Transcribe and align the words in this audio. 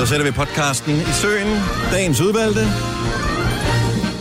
Så 0.00 0.06
sætter 0.06 0.26
vi 0.26 0.32
podcasten 0.32 0.96
i 0.96 1.12
søen. 1.12 1.48
Dagens 1.92 2.20
udvalgte. 2.20 2.60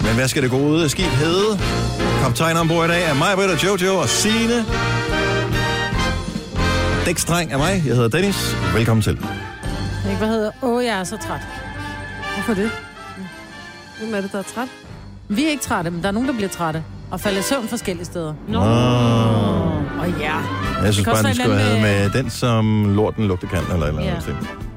Men 0.04 0.16
hvad 0.16 0.28
skal 0.28 0.44
det 0.44 0.52
gode 0.52 0.90
skib 0.90 1.06
hedde? 1.06 1.60
Kaptajn 2.22 2.58
ombord 2.58 2.86
i 2.86 2.88
dag 2.88 3.04
er 3.10 3.14
mig, 3.14 3.36
Britta, 3.36 3.68
Jojo 3.68 3.98
og 3.98 4.10
Signe. 4.10 4.66
Dækstreng 7.06 7.52
er 7.52 7.58
mig. 7.58 7.84
Jeg 7.86 7.96
hedder 7.96 8.08
Dennis. 8.08 8.56
Velkommen 8.76 9.02
til. 9.02 9.12
Ikke, 10.06 10.18
hvad 10.18 10.28
hedder? 10.28 10.52
Åh, 10.62 10.86
jeg 10.86 11.00
er 11.00 11.04
så 11.04 11.18
træt. 11.18 11.42
Hvorfor 12.36 12.54
det? 12.62 12.72
Hvem 14.00 14.14
er 14.14 14.22
det, 14.22 14.32
der 14.32 14.40
er 14.40 14.44
træt? 14.56 14.68
Vi 15.30 15.46
er 15.46 15.50
ikke 15.50 15.64
trætte, 15.64 15.92
men 15.92 16.02
der 16.02 16.08
er 16.08 16.12
nogen, 16.12 16.30
der 16.30 16.36
bliver 16.36 16.50
trætte. 16.50 16.84
Og 17.12 17.20
falder 17.20 17.40
i 17.40 17.44
søvn 17.44 17.68
forskellige 17.68 18.06
steder. 18.06 18.34
Nå. 18.48 18.60
Og 18.60 20.10
ja, 20.20 20.36
Jeg 20.84 20.94
synes 20.94 20.98
Det 20.98 21.06
bare, 21.06 21.24
den 21.24 21.30
en 21.30 21.36
skulle 21.36 21.60
have 21.60 21.82
med 21.82 22.10
den, 22.10 22.30
som 22.30 22.96
lorten 22.96 23.28
lugte 23.28 23.48
kan, 23.48 23.60
eller 23.60 23.74
eller 23.74 23.88
andet. 23.88 24.28
Ja. 24.28 24.69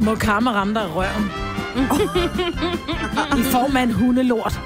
Må 0.00 0.14
karma 0.14 0.50
ramme 0.50 0.74
dig 0.74 0.82
i 0.82 0.86
røven. 0.86 1.30
I 3.38 3.42
form 3.42 3.76
af 3.76 3.82
en 3.82 3.92
hundelort. 3.92 4.60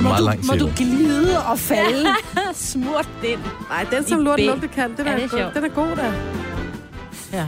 Må 0.00 0.08
meget 0.08 0.20
du, 0.20 0.24
langt, 0.24 0.46
må 0.46 0.54
du 0.54 0.70
glide 0.76 1.44
og 1.44 1.58
falde. 1.58 2.08
Smurt 2.54 3.08
den. 3.22 3.38
Nej, 3.68 3.86
den 3.90 4.04
som 4.08 4.20
I 4.20 4.24
lort 4.24 4.40
lugte 4.40 4.68
kan, 4.68 4.96
den 4.96 5.06
Ja, 5.06 5.12
er, 5.12 5.16
det 5.16 5.24
er 5.24 5.44
god, 5.44 5.52
den 5.54 5.64
er 5.64 5.68
god 5.68 5.96
der. 5.96 6.12
Ja. 7.32 7.46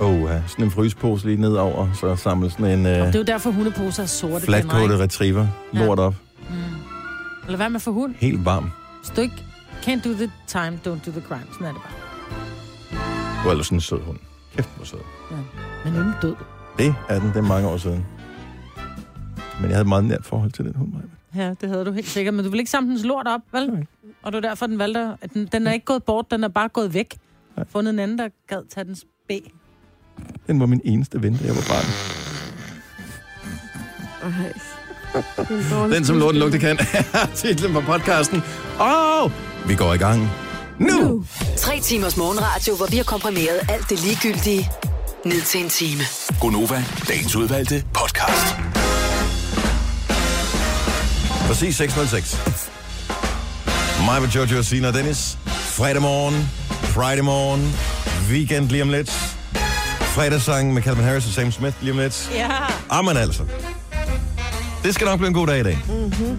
Åh, 0.00 0.22
oh, 0.22 0.30
sådan 0.46 0.64
en 0.64 0.70
frysepose 0.70 1.26
lige 1.26 1.40
nedover, 1.40 1.88
så 2.00 2.16
samler 2.16 2.48
sådan 2.48 2.78
en 2.78 2.86
Og 2.86 2.92
uh, 2.92 3.06
det 3.06 3.14
er 3.14 3.18
jo 3.18 3.24
derfor, 3.24 3.50
hundeposer 3.50 4.02
er 4.02 4.06
sorte. 4.06 4.44
flatcoated 4.44 5.00
retriever 5.00 5.46
lort 5.72 5.98
op. 5.98 6.14
Mm. 6.50 6.54
Eller 7.44 7.56
hvad 7.56 7.68
med 7.68 7.80
for 7.80 7.90
hund? 7.90 8.14
Helt 8.18 8.44
varm. 8.44 8.70
Hvis 9.00 9.10
du 9.16 9.20
ikke 9.20 9.34
can't 9.82 10.08
do 10.08 10.12
the 10.14 10.30
time, 10.46 10.78
don't 10.86 11.06
do 11.06 11.10
the 11.10 11.22
crime. 11.28 11.44
Sådan 11.52 11.66
er 11.66 11.72
det 11.72 11.80
bare. 11.82 11.92
Du 13.44 13.48
er 13.48 13.52
ellers 13.52 13.68
en 13.68 13.80
sød 13.80 14.00
hund. 14.06 14.18
Kæft, 14.56 14.68
hvor 14.76 14.84
sød. 14.84 14.98
Ja. 15.30 15.36
Men 15.84 15.94
ingen 15.94 16.14
død. 16.22 16.34
Det 16.78 16.94
er 17.08 17.18
den, 17.18 17.28
det 17.28 17.36
er 17.36 17.40
mange 17.42 17.68
år 17.68 17.76
siden. 17.76 18.06
Men 19.60 19.64
jeg 19.64 19.70
havde 19.70 19.80
et 19.80 19.86
meget 19.88 20.04
nært 20.04 20.24
forhold 20.24 20.50
til 20.52 20.64
den 20.64 20.74
hund, 20.74 20.92
Maja. 20.92 21.04
Ja, 21.44 21.54
det 21.60 21.68
havde 21.68 21.84
du 21.84 21.92
helt 21.92 22.08
sikkert. 22.08 22.34
Men 22.34 22.44
du 22.44 22.50
vil 22.50 22.58
ikke 22.58 22.70
samle 22.70 22.90
dens 22.90 23.04
lort 23.04 23.26
op, 23.28 23.40
vel? 23.52 23.66
Nej. 23.70 23.84
Og 24.22 24.32
det 24.32 24.44
er 24.44 24.48
derfor, 24.48 24.66
den 24.66 24.78
valgte... 24.78 25.16
At 25.20 25.34
den, 25.34 25.46
den 25.46 25.66
er 25.66 25.72
ikke 25.72 25.84
gået 25.84 26.02
bort, 26.04 26.30
den 26.30 26.44
er 26.44 26.48
bare 26.48 26.68
gået 26.68 26.94
væk. 26.94 27.16
Nej. 27.56 27.66
Fundet 27.68 27.92
en 27.92 27.98
anden, 27.98 28.18
der 28.18 28.28
gad 28.48 28.62
tage 28.70 28.84
dens 28.84 29.04
B. 29.28 29.32
Den 30.46 30.60
var 30.60 30.66
min 30.66 30.80
eneste 30.84 31.22
ven, 31.22 31.36
da 31.36 31.44
jeg 31.44 31.54
var 31.54 31.64
barn. 31.68 31.86
Den, 35.92 36.04
som 36.04 36.18
lorten 36.18 36.40
lugte 36.40 36.58
kan, 36.58 36.78
er 37.14 37.26
titlen 37.34 37.72
på 37.72 37.80
podcasten. 37.80 38.42
Og 38.78 39.32
vi 39.68 39.74
går 39.74 39.94
i 39.94 39.96
gang 39.96 40.30
nu. 40.80 41.24
Tre 41.56 41.80
timers 41.80 42.16
morgenradio, 42.16 42.76
hvor 42.76 42.86
vi 42.86 42.96
har 42.96 43.04
komprimeret 43.04 43.60
alt 43.68 43.90
det 43.90 44.00
ligegyldige 44.04 44.70
ned 45.24 45.40
til 45.42 45.60
en 45.62 45.68
time. 45.68 46.02
Gonova, 46.40 46.84
dagens 47.08 47.36
udvalgte 47.36 47.84
podcast. 47.94 48.56
Præcis 51.46 51.76
606. 51.76 52.70
Mig 54.04 54.22
med 54.22 54.28
Jojo, 54.28 54.62
Sina 54.62 54.88
og 54.88 54.94
Dennis. 54.94 55.38
Fredag 55.46 56.02
morgen, 56.02 56.50
Friday 56.70 57.22
morgen, 57.22 57.74
weekend 58.30 58.68
lige 58.68 58.82
om 58.82 58.88
lidt. 58.90 59.10
Fredagssang 60.00 60.74
med 60.74 60.82
Calvin 60.82 61.04
Harris 61.04 61.26
og 61.26 61.32
Sam 61.32 61.52
Smith 61.52 61.76
lige 61.80 61.92
om 61.92 61.98
lidt. 61.98 62.30
Ja. 62.34 62.48
Amen 62.88 63.16
altså. 63.16 63.42
Det 64.84 64.94
skal 64.94 65.04
nok 65.04 65.18
blive 65.18 65.28
en 65.28 65.34
god 65.34 65.46
dag 65.46 65.60
i 65.60 65.62
dag. 65.62 65.78
Mm-hmm. 65.88 66.38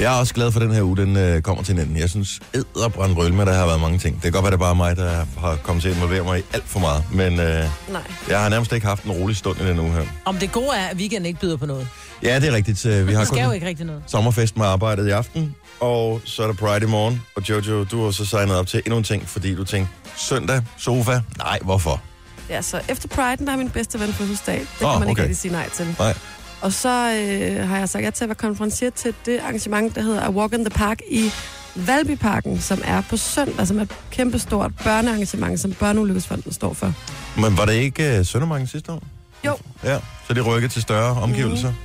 Jeg 0.00 0.14
er 0.16 0.18
også 0.20 0.34
glad 0.34 0.52
for 0.52 0.60
den 0.60 0.72
her 0.72 0.82
uge, 0.82 0.96
den 0.96 1.16
øh, 1.16 1.42
kommer 1.42 1.62
til 1.62 1.78
enden. 1.78 1.96
Jeg 1.96 2.10
synes, 2.10 2.40
æderbrændt 2.54 3.18
røl 3.18 3.32
med, 3.34 3.46
der 3.46 3.52
har 3.54 3.66
været 3.66 3.80
mange 3.80 3.98
ting. 3.98 4.14
Det 4.14 4.22
kan 4.22 4.32
godt 4.32 4.42
være, 4.42 4.50
det 4.50 4.56
er 4.56 4.60
bare 4.60 4.74
mig, 4.74 4.96
der 4.96 5.24
har 5.40 5.56
kommet 5.62 5.82
til 5.82 5.88
at 5.88 5.94
involvere 5.94 6.24
mig 6.24 6.38
i 6.38 6.42
alt 6.52 6.64
for 6.66 6.80
meget. 6.80 7.04
Men 7.12 7.40
øh, 7.40 7.64
Nej. 7.92 8.02
jeg 8.28 8.40
har 8.40 8.48
nærmest 8.48 8.72
ikke 8.72 8.86
haft 8.86 9.04
en 9.04 9.10
rolig 9.12 9.36
stund 9.36 9.60
i 9.60 9.66
den 9.66 9.78
uge 9.78 9.90
her. 9.92 10.02
Om 10.24 10.36
det 10.36 10.52
gode 10.52 10.68
er, 10.76 10.86
at 10.86 10.96
weekenden 10.96 11.26
ikke 11.26 11.40
byder 11.40 11.56
på 11.56 11.66
noget. 11.66 11.88
Ja, 12.22 12.40
det 12.40 12.48
er 12.48 12.52
rigtigt. 12.52 12.86
Øh, 12.86 13.06
Vi 13.08 13.12
har 13.12 13.18
Det 13.20 13.28
skal 13.28 13.38
jo 13.40 13.44
kun 13.46 13.54
ikke 13.54 13.66
rigtig 13.66 13.86
noget. 13.86 14.02
sommerfest 14.06 14.56
med 14.56 14.66
arbejdet 14.66 15.06
i 15.08 15.10
aften, 15.10 15.54
og 15.80 16.20
så 16.24 16.42
er 16.42 16.46
der 16.46 16.54
Pride 16.54 16.84
i 16.84 16.88
morgen. 16.88 17.22
Og 17.36 17.48
Jojo, 17.48 17.84
du 17.84 18.04
har 18.04 18.10
så 18.10 18.24
signet 18.26 18.56
op 18.56 18.66
til 18.66 18.82
endnu 18.86 18.96
en 18.98 19.04
ting, 19.04 19.28
fordi 19.28 19.54
du 19.54 19.64
tænkte, 19.64 19.92
søndag, 20.16 20.62
sofa? 20.78 21.20
Nej, 21.38 21.58
hvorfor? 21.62 22.00
Ja, 22.48 22.62
så 22.62 22.80
efter 22.88 23.08
Pride, 23.08 23.44
der 23.44 23.50
har 23.50 23.56
min 23.58 23.70
bedste 23.70 24.00
ven 24.00 24.12
fødselsdag. 24.12 24.58
Det 24.60 24.68
kan 24.78 24.86
Åh, 24.86 24.92
man 25.00 25.02
ikke 25.02 25.12
okay. 25.12 25.22
rigtig 25.22 25.36
sige 25.38 25.52
nej 25.52 25.68
til. 25.68 25.96
Nej. 25.98 26.14
Og 26.60 26.72
så 26.72 26.88
øh, 26.88 27.68
har 27.68 27.78
jeg 27.78 27.88
sagt 27.88 28.04
ja 28.04 28.10
til 28.10 28.24
at 28.24 28.28
være 28.28 28.34
konferencier 28.34 28.90
til 28.90 29.14
det 29.26 29.38
arrangement, 29.38 29.94
der 29.94 30.02
hedder 30.02 30.20
A 30.20 30.30
Walk 30.30 30.52
in 30.52 30.64
the 30.64 30.70
Park 30.70 31.00
i 31.10 31.30
Valbyparken, 31.74 32.60
som 32.60 32.80
er 32.84 33.02
på 33.10 33.16
søndag, 33.16 33.66
som 33.66 33.78
er 33.78 33.82
et 33.82 33.96
kæmpestort 34.10 34.72
børnearrangement, 34.84 35.60
som 35.60 35.72
Børneulykkesfonden 35.72 36.52
står 36.52 36.72
for. 36.72 36.92
Men 37.40 37.56
var 37.56 37.64
det 37.64 37.72
ikke 37.72 38.18
uh, 38.20 38.26
Søndermarken 38.26 38.66
sidste 38.66 38.92
år? 38.92 39.02
Jo. 39.46 39.56
Ja, 39.84 39.98
så 40.28 40.34
det 40.34 40.46
rykker 40.46 40.68
til 40.68 40.82
større 40.82 41.22
omgivelser. 41.22 41.70
Mm. 41.70 41.76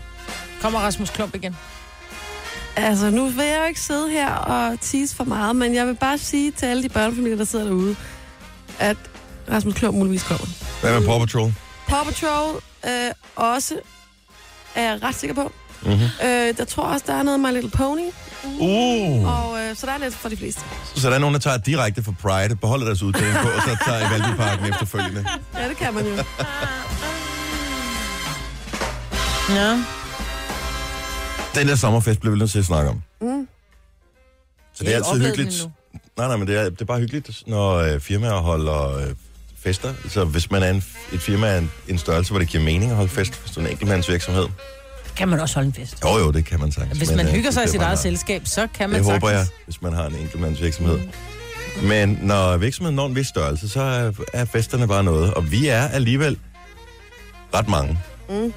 Kommer 0.61 0.79
Rasmus 0.79 1.09
Klump 1.09 1.35
igen? 1.35 1.55
Altså, 2.75 3.09
nu 3.09 3.25
vil 3.27 3.45
jeg 3.45 3.59
jo 3.61 3.67
ikke 3.67 3.81
sidde 3.81 4.09
her 4.09 4.31
og 4.35 4.77
tease 4.81 5.15
for 5.15 5.23
meget, 5.23 5.55
men 5.55 5.75
jeg 5.75 5.87
vil 5.87 5.95
bare 5.95 6.17
sige 6.17 6.51
til 6.51 6.65
alle 6.65 6.83
de 6.83 6.89
børnefamilier, 6.89 7.37
der 7.37 7.45
sidder 7.45 7.65
derude, 7.65 7.95
at 8.79 8.97
Rasmus 9.51 9.73
Klump 9.73 9.97
muligvis 9.97 10.23
kommer. 10.23 10.47
Hvad 10.81 10.99
med 10.99 11.07
Paw 11.07 11.19
Patrol? 11.19 11.53
Paw 11.87 12.03
Patrol 12.03 12.61
øh, 12.85 13.11
også, 13.35 13.75
er 14.75 14.81
jeg 14.91 15.03
ret 15.03 15.15
sikker 15.15 15.35
på. 15.35 15.51
Mm-hmm. 15.81 16.01
Øh, 16.23 16.53
jeg 16.59 16.67
tror 16.67 16.83
også, 16.83 17.05
der 17.07 17.13
er 17.13 17.23
noget 17.23 17.39
My 17.39 17.51
Little 17.53 17.69
Pony, 17.71 18.09
Uh. 18.59 19.39
og 19.39 19.59
øh, 19.59 19.75
så 19.75 19.85
der 19.85 19.91
er 19.93 19.97
lidt 19.97 20.13
for 20.13 20.29
de 20.29 20.37
fleste. 20.37 20.61
Så 20.95 21.09
der 21.09 21.15
er 21.15 21.19
nogen, 21.19 21.33
der 21.33 21.39
tager 21.39 21.57
direkte 21.57 22.03
fra 22.03 22.13
Pride, 22.21 22.55
beholder 22.55 22.85
deres 22.85 23.03
uddeling 23.03 23.35
på, 23.35 23.47
og 23.47 23.61
så 23.61 23.77
tager 23.85 23.99
i 23.99 24.11
Valbyparken 24.11 24.65
efterfølgende. 24.65 25.25
Ja, 25.55 25.69
det 25.69 25.77
kan 25.77 25.93
man 25.93 26.05
jo. 26.05 26.15
Ja. 29.49 29.83
Den 31.55 31.67
der 31.67 31.75
sommerfest 31.75 32.19
bliver 32.19 32.33
vi 32.33 32.39
nødt 32.39 32.51
til 32.51 32.59
at 32.59 32.65
snakke 32.65 32.89
om. 32.89 33.01
Mm. 33.21 33.47
Så 34.73 34.83
det 34.83 34.93
er 34.93 34.97
altid 34.97 35.25
hyggeligt. 35.25 35.67
Nej, 36.17 36.27
nej, 36.27 36.37
men 36.37 36.47
det 36.47 36.57
er, 36.59 36.63
det 36.69 36.81
er 36.81 36.85
bare 36.85 36.99
hyggeligt, 36.99 37.43
når 37.47 37.73
øh, 37.75 37.99
firmaer 37.99 38.37
holder 38.41 38.97
øh, 38.97 39.07
fester. 39.65 39.93
Så 40.09 40.25
hvis 40.25 40.51
man 40.51 40.63
er 40.63 40.69
en, 40.69 40.83
et 41.13 41.21
firma 41.21 41.47
af 41.47 41.57
en, 41.57 41.71
en 41.87 41.97
størrelse, 41.97 42.31
hvor 42.31 42.39
det 42.39 42.47
giver 42.47 42.63
mening 42.63 42.91
at 42.91 42.97
holde 42.97 43.09
fest, 43.11 43.33
hvis 43.41 43.51
du 43.55 43.59
er 43.59 43.65
en 43.65 43.71
enkeltmandsvirksomhed. 43.71 44.45
Kan 45.15 45.27
man 45.29 45.39
også 45.39 45.55
holde 45.55 45.67
en 45.67 45.73
fest. 45.73 45.97
Jo, 46.03 46.17
jo, 46.17 46.31
det 46.31 46.45
kan 46.45 46.59
man 46.59 46.71
sagtens. 46.71 46.97
Hvis 46.97 47.09
men, 47.09 47.17
man 47.17 47.25
øh, 47.27 47.31
hygger 47.33 47.51
sig 47.51 47.61
i 47.61 47.63
det 47.63 47.71
sit 47.71 47.81
er 47.81 47.85
eget 47.85 47.99
selskab, 47.99 48.41
så 48.45 48.67
kan 48.73 48.89
man 48.89 48.99
Det 48.99 49.05
sagtens. 49.05 49.23
håber 49.23 49.37
jeg, 49.37 49.47
hvis 49.65 49.81
man 49.81 49.93
har 49.93 50.05
en 50.05 50.15
enkeltmandsvirksomhed. 50.15 50.99
Men 51.83 52.19
når 52.21 52.57
virksomheden 52.57 52.95
når 52.95 53.07
en 53.07 53.15
vis 53.15 53.27
størrelse, 53.27 53.69
så 53.69 53.81
er, 53.81 54.11
er 54.33 54.45
festerne 54.45 54.87
bare 54.87 55.03
noget. 55.03 55.33
Og 55.33 55.51
vi 55.51 55.67
er 55.67 55.87
alligevel 55.87 56.37
ret 57.53 57.67
mange. 57.69 57.99
Mm. 58.29 58.53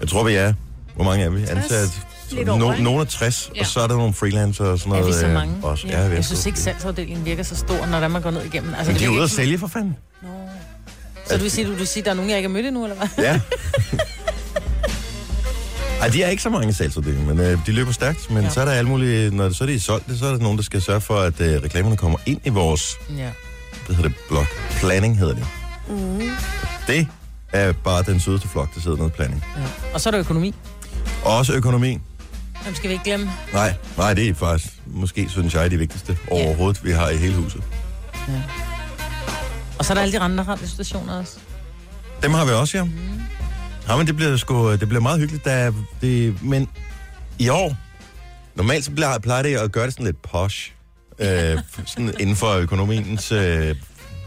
Jeg 0.00 0.08
tror, 0.08 0.24
vi 0.24 0.34
er... 0.34 0.52
Hvor 0.94 1.04
mange 1.04 1.24
er 1.24 1.30
vi? 1.30 1.42
Ansat? 1.48 2.00
Lidt 2.30 2.48
over, 2.48 2.58
No, 2.58 2.82
nogle 2.82 3.00
er 3.00 3.04
60, 3.04 3.50
Ja. 3.54 3.60
og 3.60 3.66
så 3.66 3.80
er 3.80 3.86
der 3.86 3.96
nogle 3.96 4.14
freelancer 4.14 4.64
og 4.64 4.78
sådan 4.78 4.92
Er 4.92 4.96
noget. 4.96 5.14
vi 5.14 5.20
så 5.20 5.26
øh, 5.26 5.32
mange? 5.34 5.54
Også. 5.62 5.86
Ja, 5.88 5.92
Ja, 5.92 6.00
vi 6.00 6.10
er 6.10 6.10
jeg 6.14 6.18
sgu- 6.20 6.22
synes 6.26 6.46
ikke, 6.46 6.60
salgsafdelingen 6.60 7.24
virker 7.24 7.42
så 7.42 7.56
stor, 7.56 7.86
når 7.86 8.00
der 8.00 8.08
man 8.08 8.22
går 8.22 8.30
ned 8.30 8.42
igennem. 8.44 8.74
Altså, 8.74 8.92
Men 8.92 9.00
de 9.00 9.04
er 9.04 9.08
ude 9.08 9.22
at 9.22 9.30
sælge 9.30 9.58
for 9.58 9.66
fanden. 9.66 9.96
Nå. 10.22 10.28
Så 11.26 11.36
du 11.36 11.42
vil 11.42 11.50
sige, 11.50 11.66
du 11.66 11.72
vil 11.74 11.86
sige, 11.86 12.04
der 12.04 12.10
er 12.10 12.14
nogen, 12.14 12.30
jeg 12.30 12.38
ikke 12.38 12.48
har 12.48 12.52
mødt 12.52 12.66
endnu, 12.66 12.84
eller 12.84 12.96
hvad? 12.96 13.24
Ja. 13.24 13.40
Ej, 16.00 16.08
de 16.08 16.22
er 16.22 16.28
ikke 16.28 16.42
så 16.42 16.50
mange 16.50 16.72
salgsafdelinger, 16.72 17.34
men 17.34 17.40
øh, 17.46 17.58
de 17.66 17.72
løber 17.72 17.92
stærkt. 17.92 18.30
Men 18.30 18.44
ja. 18.44 18.50
Så 18.50 18.60
er 18.60 18.64
der 18.64 18.72
alle 18.72 18.90
mulige, 18.90 19.30
når 19.36 19.50
så 19.52 19.64
er 19.64 19.68
de 19.68 19.80
solgt, 19.80 20.18
så 20.18 20.26
er 20.26 20.30
der 20.30 20.38
nogen, 20.38 20.58
der 20.58 20.64
skal 20.64 20.82
sørge 20.82 21.00
for, 21.00 21.16
at 21.20 21.40
øh, 21.40 21.62
reklamerne 21.62 21.96
kommer 21.96 22.18
ind 22.26 22.40
i 22.44 22.48
vores, 22.48 22.96
Ja. 23.16 23.30
hvad 23.86 23.96
hedder 23.96 24.08
det, 24.10 24.18
blok. 24.28 24.46
Planning 24.70 25.18
hedder 25.18 25.34
det. 25.34 25.46
Mm. 25.88 26.30
Det 26.86 27.06
er 27.52 27.72
bare 27.72 28.02
den 28.02 28.20
sødeste 28.20 28.48
flok, 28.48 28.74
der 28.74 28.80
sidder 28.80 28.96
nede 28.96 29.08
i 29.08 29.10
planning. 29.10 29.44
ja. 29.56 29.62
Og 29.94 30.00
så 30.00 30.08
er 30.08 30.10
der 30.10 30.20
økonomi. 30.20 30.54
Og 31.24 31.36
også 31.36 31.52
økonomi. 31.52 31.98
Dem 32.66 32.74
skal 32.74 32.88
vi 32.88 32.92
ikke 32.92 33.04
glemme. 33.04 33.30
Nej, 33.52 33.74
nej, 33.96 34.14
det 34.14 34.28
er 34.28 34.34
faktisk, 34.34 34.72
måske 34.86 35.28
synes 35.28 35.54
jeg, 35.54 35.70
det 35.70 35.78
vigtigste 35.78 36.18
overhovedet, 36.30 36.84
vi 36.84 36.90
har 36.90 37.08
i 37.08 37.16
hele 37.16 37.34
huset. 37.34 37.62
Ja. 38.28 38.32
Og 39.78 39.84
så 39.84 39.92
er 39.92 39.94
der 39.94 40.02
alle 40.02 40.12
de 40.12 40.18
andre 40.20 40.44
radiostationer 40.44 41.18
også. 41.18 41.38
Dem 42.22 42.34
har 42.34 42.44
vi 42.44 42.50
også, 42.50 42.78
ja. 42.78 42.84
Mm. 42.84 42.90
Ja, 43.88 43.96
men 43.96 44.06
det 44.06 44.16
bliver 44.16 44.36
sgu, 44.36 44.72
det 44.72 44.88
bliver 44.88 45.00
meget 45.02 45.18
hyggeligt, 45.20 45.44
der, 45.44 45.72
det, 46.00 46.42
men 46.42 46.68
i 47.38 47.48
år, 47.48 47.76
normalt 48.54 48.84
så 48.84 48.90
plejer, 48.90 49.18
plejer 49.18 49.42
det 49.42 49.56
at 49.56 49.72
gøre 49.72 49.84
det 49.86 49.92
sådan 49.92 50.06
lidt 50.06 50.22
posh, 50.22 50.72
øh, 51.18 51.58
sådan 51.86 52.14
inden 52.20 52.36
for 52.36 52.52
økonomiens 52.54 53.32
øh, 53.32 53.76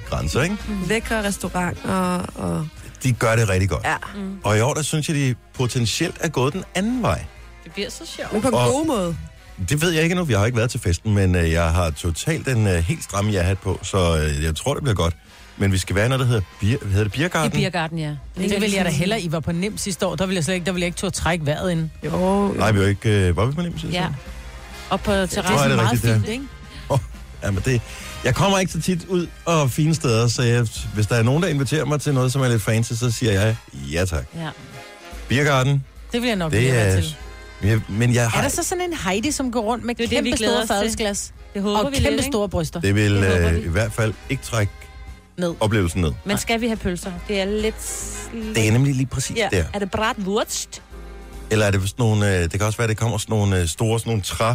grænser, 0.10 0.42
ikke? 0.42 0.58
Lækre 0.88 1.24
restaurant 1.24 1.78
og... 1.86 2.26
og 2.36 2.68
De 3.04 3.14
gør 3.14 3.36
det 3.36 3.50
rigtig 3.50 3.70
godt. 3.70 3.84
ja, 3.86 3.96
Og 4.44 4.58
i 4.58 4.62
år, 4.62 4.74
der 4.74 4.82
synes 4.82 5.08
jeg, 5.10 5.16
de 5.18 5.36
potentielt 5.54 6.16
er 6.20 6.28
gået 6.28 6.54
den 6.54 6.64
anden 6.76 7.02
vej. 7.02 7.26
Det 7.64 7.72
bliver 7.72 7.90
så 7.90 8.06
sjovt. 8.06 8.34
men 8.34 8.42
på 8.42 8.48
en 8.48 8.54
Og- 8.54 8.72
god 8.72 8.86
måde. 8.86 9.18
Det 9.70 9.82
ved 9.82 9.92
jeg 9.92 10.04
ikke 10.04 10.14
endnu, 10.14 10.26
vi 10.26 10.34
har 10.34 10.46
ikke 10.46 10.58
været 10.58 10.70
til 10.70 10.80
festen, 10.80 11.14
men 11.14 11.36
øh, 11.36 11.52
jeg 11.52 11.72
har 11.74 11.90
totalt 11.90 12.48
en 12.48 12.68
øh, 12.68 12.74
helt 12.74 13.04
stram 13.04 13.30
ja-hat 13.30 13.58
på, 13.60 13.80
så 13.84 14.18
øh, 14.18 14.44
jeg 14.44 14.56
tror, 14.56 14.74
det 14.74 14.84
bliver 14.84 14.96
godt. 14.96 15.16
Men 15.58 15.72
vi 15.72 15.78
skal 15.78 15.96
være 15.96 16.10
noget, 16.10 16.20
der 16.20 16.26
hedder, 16.26 16.42
bier, 16.60 16.78
hvad 16.78 16.90
hedder 16.92 17.04
det, 17.04 17.14
I 17.16 17.18
Biergarten? 17.18 17.52
Biergarten, 17.52 17.98
ja. 18.00 18.16
Det 18.38 18.62
vil 18.62 18.72
jeg 18.72 18.86
da 18.86 18.90
hellere. 18.90 19.22
I 19.22 19.32
var 19.32 19.40
på 19.40 19.52
nem 19.52 19.78
sidste 19.78 20.06
år. 20.08 20.16
Der 20.16 20.26
ville 20.26 20.36
jeg 20.36 20.44
slet 20.44 20.54
ikke, 20.56 20.66
der 20.66 20.72
ville 20.72 20.82
jeg 20.82 20.88
ikke 20.88 20.98
turde 20.98 21.16
trække 21.16 21.46
vejret 21.46 21.72
ind. 21.72 21.90
Jo, 22.06 22.10
jo. 22.20 22.48
Nej, 22.54 22.72
vi 22.72 22.80
var 22.80 22.86
ikke... 22.86 23.28
Øh, 23.28 23.38
var 23.38 23.46
vi 23.46 23.52
på 23.54 23.62
nemt 23.62 23.82
sidste 23.82 23.98
Ja. 23.98 24.06
år? 24.06 24.14
Op 24.90 25.04
på 25.04 25.12
Det 25.12 25.18
er 25.18 25.20
Nå, 25.20 25.22
er 25.24 25.26
terrassen. 25.28 25.70
det 25.70 25.76
meget 25.78 25.92
rigtigt, 25.92 26.10
ja. 26.12 26.16
fint, 26.18 26.28
ikke? 26.28 26.44
Jamen, 27.44 27.62
det, 27.66 27.82
jeg 28.24 28.36
kommer 28.36 28.60
ikke 28.60 28.72
så 28.72 28.82
tit 28.82 29.06
ud 29.06 29.28
og 29.46 29.72
fine 29.72 29.96
steder, 29.96 30.28
så 30.28 30.42
jeg, 30.44 30.68
hvis 30.94 31.08
der 31.08 31.16
er 31.16 31.24
nogen, 31.24 31.44
der 31.44 31.50
inviterer 31.50 31.86
mig 31.86 32.02
til 32.02 32.14
noget, 32.14 32.32
som 32.32 32.42
er 32.42 32.48
lidt 32.48 32.62
fancy, 32.62 32.94
så 32.94 33.12
siger 33.12 33.32
jeg 33.32 33.56
ja 33.92 34.06
tak. 34.06 34.24
Ja. 34.36 34.50
Biergarten, 35.30 35.84
Det 36.12 36.22
vil 36.22 36.28
jeg 36.28 36.36
nok 36.38 36.52
det 36.52 36.62
det 36.62 36.80
er... 36.80 36.96
til. 36.96 37.16
Jeg, 37.64 37.82
men 37.90 38.14
jeg 38.14 38.24
Er 38.24 38.28
har... 38.30 38.42
der 38.42 38.50
så 38.50 38.64
sådan 38.64 38.84
en 38.84 38.94
Heidi, 39.06 39.32
som 39.32 39.52
går 39.52 39.62
rundt 39.62 39.86
med 39.86 39.96
Det 39.96 40.04
er 40.04 40.08
det, 40.10 40.16
kæmpe 40.16 40.38
glæder 40.38 40.66
store 40.66 40.78
fadelsglas 40.78 41.34
Det 41.54 41.62
håber 41.62 41.80
og 41.84 41.92
vi 41.92 41.98
kæmpe 41.98 42.12
lidt, 42.16 42.26
store 42.26 42.50
bryster 42.50 42.82
Det 42.82 42.96
vil 42.96 43.16
Det 43.16 43.46
øh, 43.50 43.56
vi. 43.56 43.62
i 43.62 43.68
hvert 43.68 43.92
fald 43.94 44.14
ikke 44.30 44.44
trække 44.44 44.72
ned? 45.38 45.54
oplevelsen 45.60 46.02
ned. 46.02 46.12
Men 46.26 46.38
skal 46.38 46.62
vi 46.62 46.68
have 46.68 46.78
pølser? 46.78 47.12
Det 47.28 47.42
er 47.42 47.46
lidt... 47.46 47.76
Det 48.56 48.68
er 48.68 48.72
nemlig 48.72 48.96
lige 48.96 49.06
præcis 49.06 49.38
ja. 49.38 49.48
der. 49.52 49.64
Er 49.74 49.80
det 49.80 49.92
bratwurst? 49.92 50.82
Eller 51.52 51.66
er 51.66 51.72
det 51.72 51.82
sådan 51.90 51.96
nogle, 52.06 52.36
øh, 52.38 52.42
det 52.44 52.52
kan 52.52 52.62
også 52.62 52.78
være, 52.78 52.88
det 52.88 52.98
kommer 52.98 53.18
sådan 53.18 53.34
nogle 53.38 53.60
øh, 53.62 53.68
store, 53.68 54.00
sådan 54.00 54.10
nogle 54.10 54.22
træ, 54.24 54.54